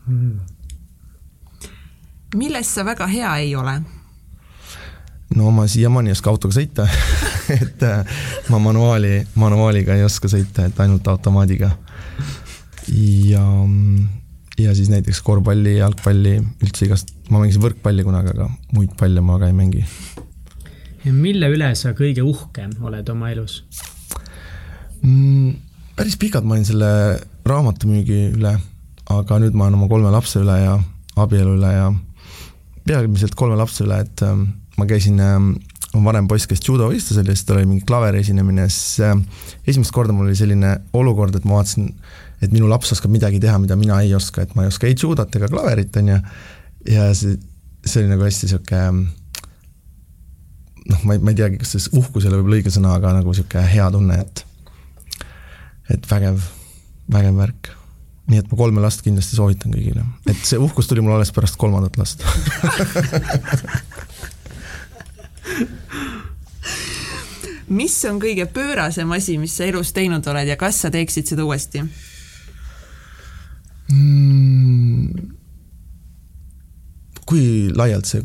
mm.. 0.06 0.38
milles 2.34 2.74
sa 2.74 2.84
väga 2.84 3.06
hea 3.06 3.36
ei 3.46 3.56
ole? 3.56 3.80
no 5.36 5.50
ma 5.50 5.66
siiamaani 5.66 6.12
ei 6.12 6.18
oska 6.18 6.30
autoga 6.30 6.58
sõita 6.58 6.88
et 7.60 7.82
äh, 7.82 8.04
ma 8.48 8.58
manuaali, 8.58 9.20
manuaaliga 9.34 9.94
ei 9.94 10.04
oska 10.04 10.30
sõita, 10.30 10.66
et 10.66 10.80
ainult 10.80 11.06
automaadiga. 11.08 11.70
ja 12.88 13.44
mm, 13.66 14.21
ja 14.62 14.74
siis 14.76 14.90
näiteks 14.92 15.22
korvpalli, 15.26 15.76
jalgpalli, 15.78 16.36
üldse 16.64 16.86
igast, 16.86 17.12
ma 17.30 17.42
mängisin 17.42 17.62
võrkpalli 17.64 18.04
kunagi, 18.06 18.34
aga 18.34 18.48
muid 18.76 18.94
palle 18.98 19.24
ma 19.24 19.38
ka 19.40 19.50
ei 19.50 19.56
mängi. 19.56 19.84
mille 21.04 21.48
üle 21.50 21.72
sa 21.74 21.96
kõige 21.98 22.22
uhkem 22.22 22.76
oled 22.86 23.08
oma 23.10 23.32
elus 23.32 23.62
mm,? 25.02 25.54
päris 25.96 26.16
pikalt 26.16 26.46
ma 26.46 26.54
olin 26.56 26.66
selle 26.66 26.90
raamatumüügi 27.48 28.20
üle, 28.36 28.54
aga 29.10 29.38
nüüd 29.42 29.56
ma 29.58 29.66
olen 29.66 29.80
oma 29.80 29.90
kolme 29.90 30.12
lapse 30.14 30.40
üle 30.40 30.56
ja 30.60 30.78
abielu 31.20 31.56
üle 31.58 31.72
ja 31.74 31.90
peamiselt 32.86 33.36
kolme 33.38 33.58
lapse 33.58 33.84
üle, 33.84 34.00
et 34.04 34.24
ähm, 34.26 34.46
ma 34.78 34.86
käisin 34.90 35.20
ähm,, 35.22 35.52
vanem 35.92 36.28
poiss 36.30 36.48
käis 36.48 36.62
judovõistlusel 36.64 37.28
ja 37.28 37.36
siis 37.36 37.46
tal 37.48 37.60
oli 37.60 37.68
mingi 37.68 37.86
klaveri 37.88 38.22
esinemine, 38.22 38.68
siis 38.72 39.02
äh, 39.04 39.16
esimest 39.66 39.92
korda 39.94 40.14
mul 40.16 40.30
oli 40.30 40.38
selline 40.38 40.78
olukord, 40.96 41.36
et 41.36 41.46
ma 41.48 41.58
vaatasin 41.60 41.90
et 42.42 42.52
minu 42.52 42.68
laps 42.70 42.92
oskab 42.96 43.12
midagi 43.14 43.40
teha, 43.42 43.58
mida 43.62 43.76
mina 43.78 44.00
ei 44.02 44.14
oska, 44.18 44.42
et 44.42 44.54
ma 44.58 44.66
ei 44.66 44.72
oska 44.72 44.88
ei 44.88 44.96
judat 44.98 45.36
ega 45.38 45.48
klaverit, 45.50 45.96
on 46.00 46.08
ju, 46.12 46.20
ja 46.90 47.10
see, 47.16 47.36
see 47.84 48.02
oli 48.02 48.10
nagu 48.10 48.26
hästi 48.26 48.48
niisugune 48.48 48.82
noh, 50.90 51.04
ma 51.06 51.14
ei, 51.14 51.20
ma 51.22 51.30
ei 51.30 51.38
teagi, 51.38 51.60
kas 51.62 51.70
see 51.76 51.92
uhkus 51.98 52.24
ei 52.24 52.30
ole 52.32 52.38
võib-olla 52.40 52.58
õige 52.60 52.72
sõna, 52.74 52.90
aga 52.98 53.14
nagu 53.18 53.28
niisugune 53.30 53.62
hea 53.74 53.86
tunne, 53.94 54.16
et 54.24 54.36
et 55.92 56.04
vägev, 56.08 56.38
vägev 57.12 57.34
värk. 57.36 57.62
nii 58.30 58.38
et 58.38 58.48
ma 58.48 58.56
kolme 58.56 58.80
last 58.80 59.02
kindlasti 59.04 59.36
soovitan 59.36 59.70
kõigile, 59.74 60.02
et 60.30 60.40
see 60.46 60.58
uhkus 60.62 60.86
tuli 60.88 61.02
mul 61.04 61.14
alles 61.16 61.32
pärast 61.34 61.56
kolmandat 61.60 61.94
last 62.00 62.18
mis 67.72 68.04
on 68.08 68.20
kõige 68.22 68.46
pöörasem 68.46 69.10
asi, 69.12 69.38
mis 69.38 69.56
sa 69.56 69.64
elus 69.66 69.92
teinud 69.96 70.26
oled 70.30 70.48
ja 70.48 70.56
kas 70.60 70.80
sa 70.84 70.90
teeksid 70.92 71.26
seda 71.32 71.44
uuesti? 71.44 71.82
Mm,? 73.92 75.28
kui 77.28 77.44
laialt 77.76 78.08
see 78.08 78.24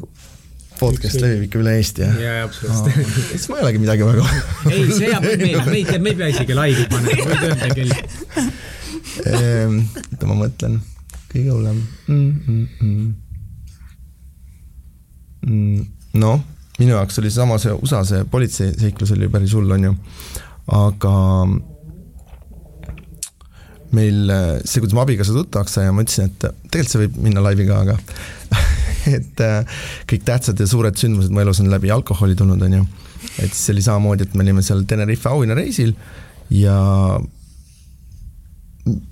podcast 0.78 1.20
levib 1.22 1.48
ikka 1.48 1.62
üle 1.62 1.76
Eesti, 1.80 2.04
jah? 2.06 2.18
jaa, 2.22 2.42
absoluutselt. 2.48 3.14
siis 3.32 3.48
ma 3.52 3.60
ei 3.60 3.66
olegi 3.66 3.82
midagi 3.82 4.08
väga 4.08 4.26
ei, 4.74 4.82
see 4.92 5.12
jääb 5.12 5.24
meile, 5.28 5.64
meid, 5.70 5.94
me 6.02 6.14
ei 6.14 6.20
pea 6.20 6.30
isegi 6.34 6.58
laivi 6.58 6.84
panema, 6.92 7.30
võid 7.30 7.46
öelda 7.48 7.68
küll. 7.78 7.94
Oota, 9.28 10.28
ma 10.30 10.36
mõtlen, 10.44 10.76
kõige 11.32 11.50
hullem 11.54 11.80
mm,. 12.08 12.34
Mm, 12.48 12.68
mm. 15.48 15.86
Noh, 16.22 16.42
minu 16.78 16.92
jaoks 16.94 17.20
oli 17.22 17.30
seesama 17.32 17.58
see 17.62 17.74
USA 17.78 18.04
see 18.08 18.28
politseiseiklus 18.30 19.14
oli 19.16 19.30
päris 19.32 19.54
hull, 19.58 19.72
on 19.74 19.90
ju, 19.90 19.94
aga 20.78 21.14
meil 23.96 24.32
see, 24.66 24.82
kuidas 24.82 24.96
ma 24.98 25.06
abikaasa 25.06 25.36
tuttavaks 25.36 25.78
sain 25.78 25.88
ja 25.88 25.94
ma 25.96 26.04
ütlesin, 26.04 26.32
et 26.32 26.42
tegelikult 26.44 26.92
see 26.92 27.04
võib 27.06 27.22
minna 27.30 27.44
laivi 27.46 27.68
ka, 27.70 27.80
aga 27.86 27.98
et 29.18 29.44
äh, 29.44 29.80
kõik 30.10 30.26
tähtsad 30.28 30.60
ja 30.60 30.68
suured 30.70 31.00
sündmused 31.00 31.34
mu 31.34 31.44
elus 31.44 31.62
on 31.64 31.72
läbi 31.72 31.92
alkoholi 31.94 32.36
tulnud, 32.38 32.62
on 32.68 32.78
ju. 32.80 32.84
et 33.44 33.54
siis 33.54 33.74
oli 33.76 33.86
samamoodi, 33.86 34.28
et 34.28 34.36
me 34.36 34.46
olime 34.46 34.64
seal 34.66 34.84
Tenerife 34.90 35.30
auhinnareisil 35.32 35.94
ja 36.58 36.78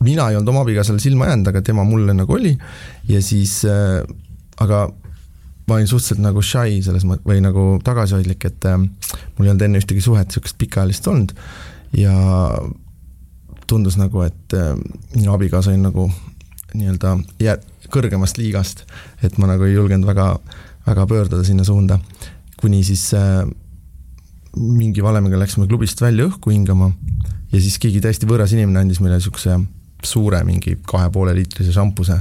mina 0.04 0.30
ei 0.30 0.38
olnud 0.38 0.54
oma 0.54 0.64
abikaasale 0.64 1.02
silma 1.04 1.30
jäänud, 1.30 1.50
aga 1.52 1.64
tema 1.66 1.84
mulle 1.88 2.16
nagu 2.16 2.38
oli 2.38 2.54
ja 3.10 3.22
siis 3.24 3.62
äh,, 3.68 4.02
aga 4.64 4.88
ma 5.68 5.80
olin 5.80 5.90
suhteliselt 5.90 6.22
nagu 6.24 6.44
shy 6.46 6.80
selles 6.86 7.06
mõttes 7.08 7.28
või 7.28 7.42
nagu 7.44 7.68
tagasihoidlik, 7.84 8.48
et 8.52 8.68
äh, 8.70 8.80
mul 8.80 9.48
ei 9.48 9.52
olnud 9.52 9.68
enne 9.68 9.82
ühtegi 9.82 10.04
suhet 10.04 10.30
niisugust 10.30 10.60
pikaajalist 10.62 11.08
olnud 11.12 11.36
ja 11.98 12.16
tundus 13.68 13.98
nagu, 13.98 14.22
et 14.26 14.56
äh, 14.58 14.74
minu 15.16 15.34
abikaasa 15.34 15.72
oli 15.74 15.82
nagu 15.82 16.10
nii-öelda 16.76 17.18
jää-, 17.42 17.60
kõrgemast 17.94 18.40
liigast, 18.40 18.86
et 19.24 19.38
ma 19.42 19.50
nagu 19.50 19.68
ei 19.68 19.76
julgenud 19.76 20.08
väga, 20.08 20.32
väga 20.88 21.06
pöörduda 21.10 21.44
sinna 21.48 21.64
suunda. 21.64 22.00
kuni 22.62 22.84
siis 22.84 23.14
äh, 23.14 23.44
mingi 24.56 25.04
valemiga 25.04 25.40
läksime 25.40 25.68
klubist 25.68 26.02
välja 26.02 26.26
õhku 26.30 26.52
hingama 26.54 26.92
ja 27.52 27.60
siis 27.62 27.78
keegi 27.80 28.02
täiesti 28.02 28.28
võõras 28.28 28.54
inimene 28.56 28.80
andis 28.86 29.02
meile 29.04 29.20
niisuguse 29.20 29.58
suure 30.06 30.42
mingi 30.48 30.78
kahe 30.88 31.10
poole 31.12 31.34
liitrise 31.36 31.74
šampuse. 31.76 32.20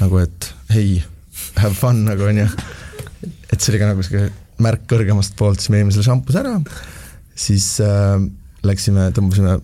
nagu 0.00 0.18
et 0.18 0.52
hei, 0.72 1.02
have 1.56 1.74
fun 1.74 2.04
nagu 2.06 2.24
onju. 2.24 2.46
et 3.52 3.60
see 3.60 3.72
oli 3.72 3.82
ka 3.82 3.90
nagu 3.92 4.02
sihuke 4.06 4.30
märk 4.60 4.86
kõrgemast 4.88 5.36
poolt, 5.36 5.60
siis 5.60 5.72
me 5.72 5.80
jõime 5.80 5.92
selle 5.94 6.08
šampuse 6.08 6.40
ära, 6.42 6.56
siis 7.34 7.66
äh, 7.84 8.20
läksime, 8.66 9.08
tõmbasime 9.16 9.58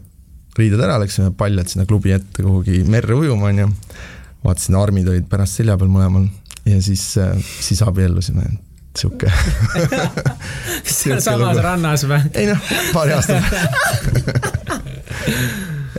riided 0.59 0.81
ära, 0.81 0.99
läksime 1.03 1.31
paljad 1.37 1.69
sinna 1.70 1.87
klubi 1.89 2.11
ette 2.16 2.43
kuhugi 2.43 2.85
merre 2.89 3.15
ujuma, 3.15 3.47
onju. 3.53 3.69
vaatasin, 4.45 4.74
armid 4.81 5.09
olid 5.09 5.27
pärast 5.31 5.55
selja 5.61 5.77
peal 5.78 5.91
mõlemal 5.93 6.27
ja 6.66 6.83
siis, 6.83 7.19
äh, 7.23 7.37
siis 7.61 7.83
abiellusime, 7.87 8.43
sihuke 8.97 9.28
samas 11.28 11.59
rannas 11.62 12.03
või? 12.09 12.20
ei 12.35 12.47
noh, 12.51 12.61
paari 12.93 13.12
aasta 13.16 13.35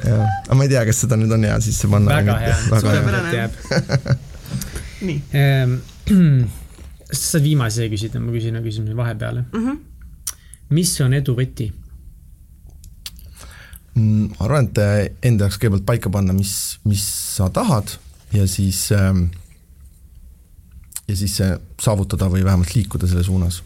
jah, 0.07 0.23
aga 0.47 0.57
ma 0.57 0.65
ei 0.65 0.71
tea, 0.71 0.83
kas 0.87 1.01
seda 1.03 1.15
nüüd 1.19 1.33
on 1.33 1.43
hea 1.47 1.57
sisse 1.63 1.89
panna. 1.91 2.19
väga 2.19 2.33
hea, 2.43 2.55
suurepärane 2.69 3.31
jääb. 3.35 3.51
nii. 5.07 5.17
Ehm, 5.37 5.71
sa 7.09 7.21
saad 7.21 7.43
viimase 7.45 7.87
küsida, 7.91 8.21
ma 8.23 8.29
küsin 8.35 8.59
küsimuse 8.63 8.95
vahepeale 8.97 9.41
mm. 9.45 9.65
-hmm. 9.65 9.75
mis 10.77 10.91
on 11.05 11.11
edu 11.17 11.31
võti? 11.37 11.65
Mm, 13.97 14.29
ma 14.35 14.45
arvan, 14.45 14.67
et 14.67 14.79
äh, 14.83 14.97
enda 15.25 15.47
jaoks 15.47 15.57
kõigepealt 15.57 15.85
paika 15.87 16.09
panna, 16.13 16.35
mis, 16.35 16.53
mis 16.85 17.01
sa 17.37 17.47
tahad 17.49 17.95
ja 18.35 18.43
siis 18.49 18.91
ähm, 18.93 19.29
ja 21.07 21.15
siis 21.17 21.39
äh, 21.41 21.55
saavutada 21.81 22.27
või 22.29 22.43
vähemalt 22.45 22.75
liikuda 22.75 23.09
selle 23.09 23.23
suunas. 23.25 23.63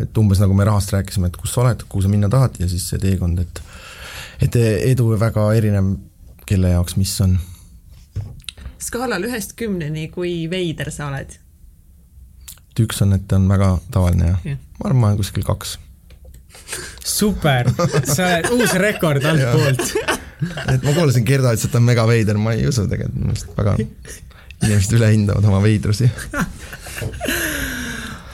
et 0.00 0.18
umbes 0.18 0.40
nagu 0.40 0.54
me 0.54 0.64
rahast 0.64 0.92
rääkisime, 0.92 1.28
et 1.28 1.36
kus 1.40 1.52
sa 1.52 1.62
oled, 1.62 1.82
kuhu 1.88 2.04
sa 2.04 2.08
minna 2.12 2.28
tahad 2.32 2.56
ja 2.60 2.68
siis 2.68 2.88
see 2.88 3.00
teekond, 3.02 3.38
et 3.42 3.62
et 4.44 4.56
edu 4.60 5.10
väga 5.20 5.48
erinev, 5.56 5.96
kelle 6.46 6.72
jaoks 6.72 6.96
mis 6.96 7.14
on. 7.20 7.38
skaalal 8.78 9.24
ühest 9.28 9.56
kümneni, 9.56 10.08
kui 10.08 10.46
veider 10.50 10.92
sa 10.94 11.10
oled? 11.10 11.36
et 12.70 12.80
üks 12.80 13.02
on, 13.04 13.12
et 13.12 13.32
on 13.32 13.48
väga 13.48 13.74
tavaline 13.90 14.30
ja, 14.30 14.38
ja. 14.44 14.62
ma 14.78 14.88
arvan, 14.88 15.00
ma 15.00 15.12
olen 15.12 15.20
kuskil 15.20 15.44
kaks 15.44 15.78
super, 17.04 17.70
sa 18.04 18.26
oled 18.26 18.50
uus 18.56 18.74
rekord 18.80 19.24
altpoolt. 19.24 19.84
et 20.74 20.82
ma 20.82 20.92
kuulasin 20.92 21.26
Gerda 21.26 21.54
ütles, 21.54 21.68
et 21.68 21.72
ta 21.74 21.80
on 21.80 21.88
mega 21.88 22.06
veider, 22.08 22.40
ma 22.40 22.56
ei 22.56 22.66
usu 22.68 22.86
tegelikult, 22.90 23.20
minu 23.20 23.34
arust 23.34 23.52
väga, 23.56 23.76
inimesed 24.62 24.98
ülehindavad 24.98 25.50
oma 25.52 25.62
veidrusi 25.64 26.10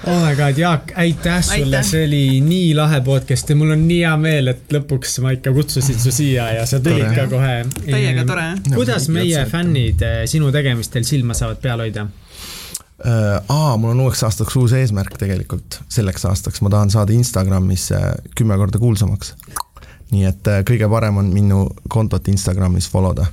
oh 0.07 0.27
my 0.27 0.35
god, 0.37 0.59
Jaak, 0.59 0.93
aitäh 0.95 1.43
sulle, 1.43 1.83
see 1.83 2.07
oli 2.07 2.41
nii 2.45 2.75
lahe 2.75 3.01
podcast 3.05 3.51
ja 3.51 3.57
mul 3.57 3.75
on 3.75 3.85
nii 3.89 4.01
hea 4.03 4.15
meel, 4.21 4.51
et 4.53 4.75
lõpuks 4.75 5.19
ma 5.23 5.35
ikka 5.37 5.53
kutsusin 5.55 5.99
su 6.03 6.13
siia 6.15 6.49
ja 6.57 6.67
sa 6.67 6.81
tulid 6.83 7.05
tore. 7.07 7.17
ka 7.17 7.27
kohe. 7.31 7.55
täiega 7.85 8.27
tore. 8.27 8.49
kuidas 8.75 9.09
meie 9.13 9.45
fännid 9.51 10.03
eh, 10.07 10.23
sinu 10.31 10.51
tegemistel 10.55 11.07
silma 11.07 11.37
saavad 11.39 11.63
peal 11.63 11.85
hoida? 11.85 12.07
Äh, 13.07 13.43
aa, 13.49 13.77
mul 13.77 13.91
on 13.97 14.01
uueks 14.05 14.23
aastaks 14.23 14.57
uus 14.57 14.73
eesmärk 14.79 15.17
tegelikult, 15.19 15.81
selleks 15.91 16.27
aastaks 16.31 16.63
ma 16.63 16.71
tahan 16.71 16.91
saada 16.91 17.13
Instagramis 17.13 17.89
kümme 18.39 18.57
korda 18.61 18.79
kuulsamaks. 18.79 19.35
nii 20.13 20.27
et 20.29 20.49
äh, 20.53 20.61
kõige 20.69 20.89
parem 20.93 21.17
on 21.17 21.33
minu 21.33 21.65
kontot 21.89 22.29
Instagramis 22.29 22.87
follow 22.93 23.17
da, 23.17 23.27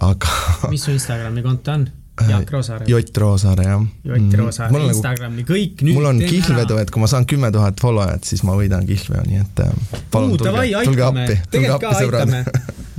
aga 0.00 0.32
mis 0.72 0.84
su 0.88 0.90
Instagrami 0.96 1.44
konto 1.44 1.72
on? 1.72 1.88
Jaak 2.24 2.50
Roosaare. 2.50 2.84
Jott 2.88 3.16
Roosaare, 3.16 3.64
jah. 3.64 3.82
Jott 4.04 4.34
Roosaare 4.40 4.72
mm, 4.72 4.88
Instagrami, 4.88 5.42
kõik 5.44 5.82
nüüd 5.84 5.98
mul 5.98 6.08
on 6.08 6.22
kihlvedu, 6.22 6.78
et 6.80 6.90
kui 6.92 7.02
ma 7.02 7.08
saan 7.10 7.26
kümme 7.28 7.50
tuhat 7.52 7.80
followajat, 7.82 8.24
siis 8.24 8.40
ma 8.46 8.54
võidan 8.56 8.86
kihlveo, 8.88 9.20
nii 9.28 9.42
et 9.42 9.60
äh, 9.66 10.00
palun 10.14 10.32
Uu, 10.32 10.40
tulge, 10.40 10.64
tulge 10.88 11.04
appi, 11.04 11.36
tulge 11.52 11.74
appi, 11.74 11.90
sõbrad. 11.98 12.32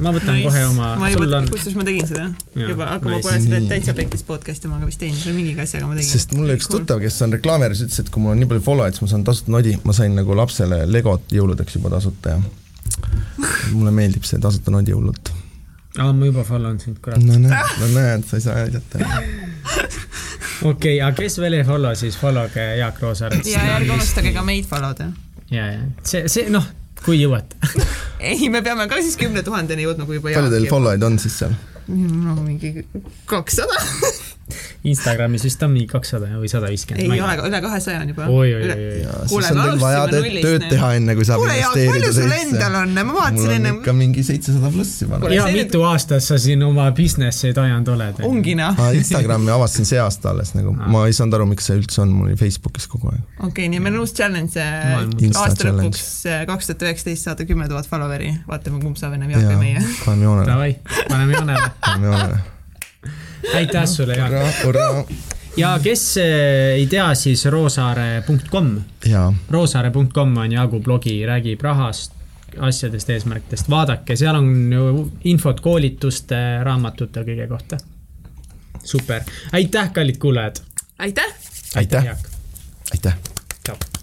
ma 0.06 0.14
võtan 0.14 0.38
nice. 0.38 0.46
kohe 0.46 0.62
oma. 0.70 0.92
ma 1.02 1.10
juba 1.10 1.30
on..., 1.40 1.50
kusjuures 1.50 1.80
ma 1.80 1.88
tegin 1.88 2.12
seda 2.12 2.28
ja, 2.28 2.68
juba, 2.70 2.92
aga 2.94 3.10
nice. 3.10 3.16
ma 3.16 3.24
pole 3.26 3.42
seda 3.48 3.62
täitsa 3.74 3.98
pekkis 3.98 4.22
podcast'i 4.28 4.70
omaga 4.70 4.92
vist 4.92 5.02
teinud, 5.02 5.24
või 5.26 5.36
mingi 5.40 5.66
asjaga 5.66 5.90
ma 5.90 5.98
tegin. 5.98 6.12
sest 6.12 6.38
mul 6.38 6.54
üks 6.54 6.70
tuttav, 6.70 7.02
kes 7.02 7.18
on 7.26 7.34
reklaameris, 7.40 7.82
ütles, 7.88 8.06
et 8.06 8.14
kui 8.14 8.22
mul 8.22 8.36
on 8.36 8.42
nii 8.44 8.52
palju 8.54 8.68
followajaid, 8.70 9.00
siis 9.00 9.08
ma 9.08 9.12
saan 9.16 9.26
tasuta 9.32 9.58
nodi, 9.58 9.74
ma 9.82 9.98
sain 9.98 10.14
nagu 10.14 10.38
lapsele 10.38 10.84
Legot 10.94 11.34
jõuludeks 11.34 11.80
juba 11.80 11.96
tasuta 11.98 12.38
ja 12.38 12.40
mulle 13.74 13.98
meeldib 13.98 14.30
see 14.30 14.38
tasuta 14.42 14.74
nodi 14.74 14.94
hullult 14.94 15.34
aa, 15.98 16.14
ma 16.14 16.26
juba 16.30 16.44
follow 16.48 16.74
n 16.74 16.80
sind, 16.80 17.00
kurat. 17.04 17.24
no 17.24 17.38
näed, 17.42 17.78
no 17.82 17.88
näed, 17.94 18.26
sa 18.30 18.38
ei 18.38 18.46
saa 18.46 18.58
aidata. 18.64 19.00
okei 20.64 20.72
okay,, 20.72 20.98
aga 21.02 21.14
kes 21.18 21.40
veel 21.42 21.60
ei 21.60 21.66
follow, 21.68 21.96
siis 21.98 22.18
follow 22.20 22.50
ge 22.54 22.66
Jaak 22.82 23.02
Roosaaret. 23.02 23.46
ja 23.50 23.64
ärge 23.78 23.94
unustage 23.96 24.34
ka 24.36 24.44
meid 24.46 24.68
follow 24.70 24.94
da. 24.98 25.10
ja, 25.54 25.72
ja 25.74 25.82
see, 26.04 26.26
see 26.32 26.52
noh, 26.54 26.66
kui 27.06 27.22
jõuate 27.22 27.60
ei, 28.32 28.50
me 28.54 28.62
peame 28.66 28.88
ka 28.92 29.02
siis 29.02 29.18
kümne 29.20 29.44
tuhandeni 29.46 29.88
jõudma, 29.88 30.10
kui 30.10 30.20
juba. 30.20 30.34
palju 30.34 30.54
teil 30.54 30.70
follow 30.72 30.94
eid 30.94 31.06
on 31.08 31.20
siis 31.22 31.38
seal? 31.44 31.58
no 31.88 32.36
mingi 32.42 32.74
kakssada 33.30 33.78
Instagramis 34.92 35.46
vist 35.48 35.64
on 35.66 35.74
mingi 35.74 35.88
kakssada 35.92 36.30
või 36.40 36.50
sada 36.52 36.70
viiskümmend. 36.72 37.14
ei 37.14 37.22
ole, 37.24 37.36
üle 37.50 37.62
kahesaja 37.64 38.02
on 38.04 38.12
juba. 38.12 38.28
oi, 38.32 38.54
oi, 38.56 38.62
oi, 38.62 38.88
oi. 39.04 39.28
siis 39.32 39.50
on 39.52 39.62
teil 39.62 39.82
vaja 39.82 40.04
tööd 40.12 40.66
teha, 40.70 40.92
enne 41.00 41.16
kui 41.18 41.28
saab 41.28 41.42
Kuule, 41.42 41.58
investeerida. 41.58 41.94
palju 41.94 42.14
sul 42.18 42.36
endal 42.38 42.78
on, 42.82 42.96
ma 42.98 43.18
vaatasin 43.18 43.54
enne. 43.58 43.74
ikka 43.78 43.96
mingi 43.98 44.26
seitsesada 44.28 44.72
pluss 44.74 45.04
juba. 45.04 45.22
ja 45.34 45.48
mitu 45.54 45.84
aastat 45.88 46.26
sa 46.26 46.40
siin 46.42 46.64
oma 46.68 46.90
business'eid 46.98 47.62
ajanud 47.64 47.94
oled? 47.96 48.22
ongi 48.28 48.58
noh. 48.60 48.82
Instagrami 48.98 49.54
avastasin 49.56 49.90
see 49.92 50.02
aasta 50.02 50.34
alles 50.34 50.54
nagu, 50.58 50.74
ma 50.76 51.06
ei 51.08 51.16
saanud 51.18 51.40
aru, 51.40 51.50
miks 51.54 51.70
see 51.70 51.80
üldse 51.82 52.04
on, 52.04 52.14
mul 52.16 52.32
oli 52.32 52.40
Facebookis 52.40 52.90
kogu 52.92 53.12
aeg. 53.14 53.24
okei 53.40 53.50
okay,, 53.50 53.72
nii 53.74 53.84
meil 53.84 53.98
on 53.98 54.06
uus 54.06 54.16
challenge 54.18 54.68
aasta 55.34 55.72
lõpuks 55.72 56.06
kaks 56.52 56.72
tuhat 56.72 56.86
üheksateist 56.90 57.30
saada 57.30 57.48
kümme 57.48 57.70
tuhat 57.72 57.90
follower'i, 57.90 58.36
vaatame, 58.50 58.82
kumb 58.84 59.00
saab 59.00 59.18
ennem 59.18 59.34
Jaak 59.36 59.50
või 59.54 59.64
meie. 59.64 59.88
paneme 60.06 60.30
joonele. 60.30 60.70
Paneme 61.08 61.40
joonele. 61.40 61.74
paneme 61.82 62.14
joonele 62.14 62.46
aitäh 63.56 63.86
sulle, 63.86 64.16
Jaak. 64.16 65.10
ja 65.58 65.80
kes 65.84 66.18
eh, 66.18 66.76
ei 66.76 66.88
tea, 66.88 67.08
siis 67.16 67.46
roosaare.com. 67.46 68.82
roosaare.com 69.50 70.38
on 70.38 70.52
Jaagu 70.52 70.80
blogi, 70.80 71.26
räägib 71.26 71.62
rahast, 71.62 72.14
asjadest, 72.60 73.10
eesmärkidest, 73.10 73.70
vaadake, 73.70 74.16
seal 74.16 74.40
on 74.40 74.74
ju 74.74 75.12
infot 75.24 75.62
koolituste, 75.62 76.40
raamatute, 76.64 77.26
kõige 77.28 77.48
kohta. 77.48 77.78
super, 78.84 79.22
aitäh, 79.52 79.92
kallid 79.94 80.18
kuulajad. 80.18 80.64
aitäh. 81.00 81.36
aitäh, 81.76 82.04
aitäh.. 82.92 83.14
aitäh. 83.64 83.97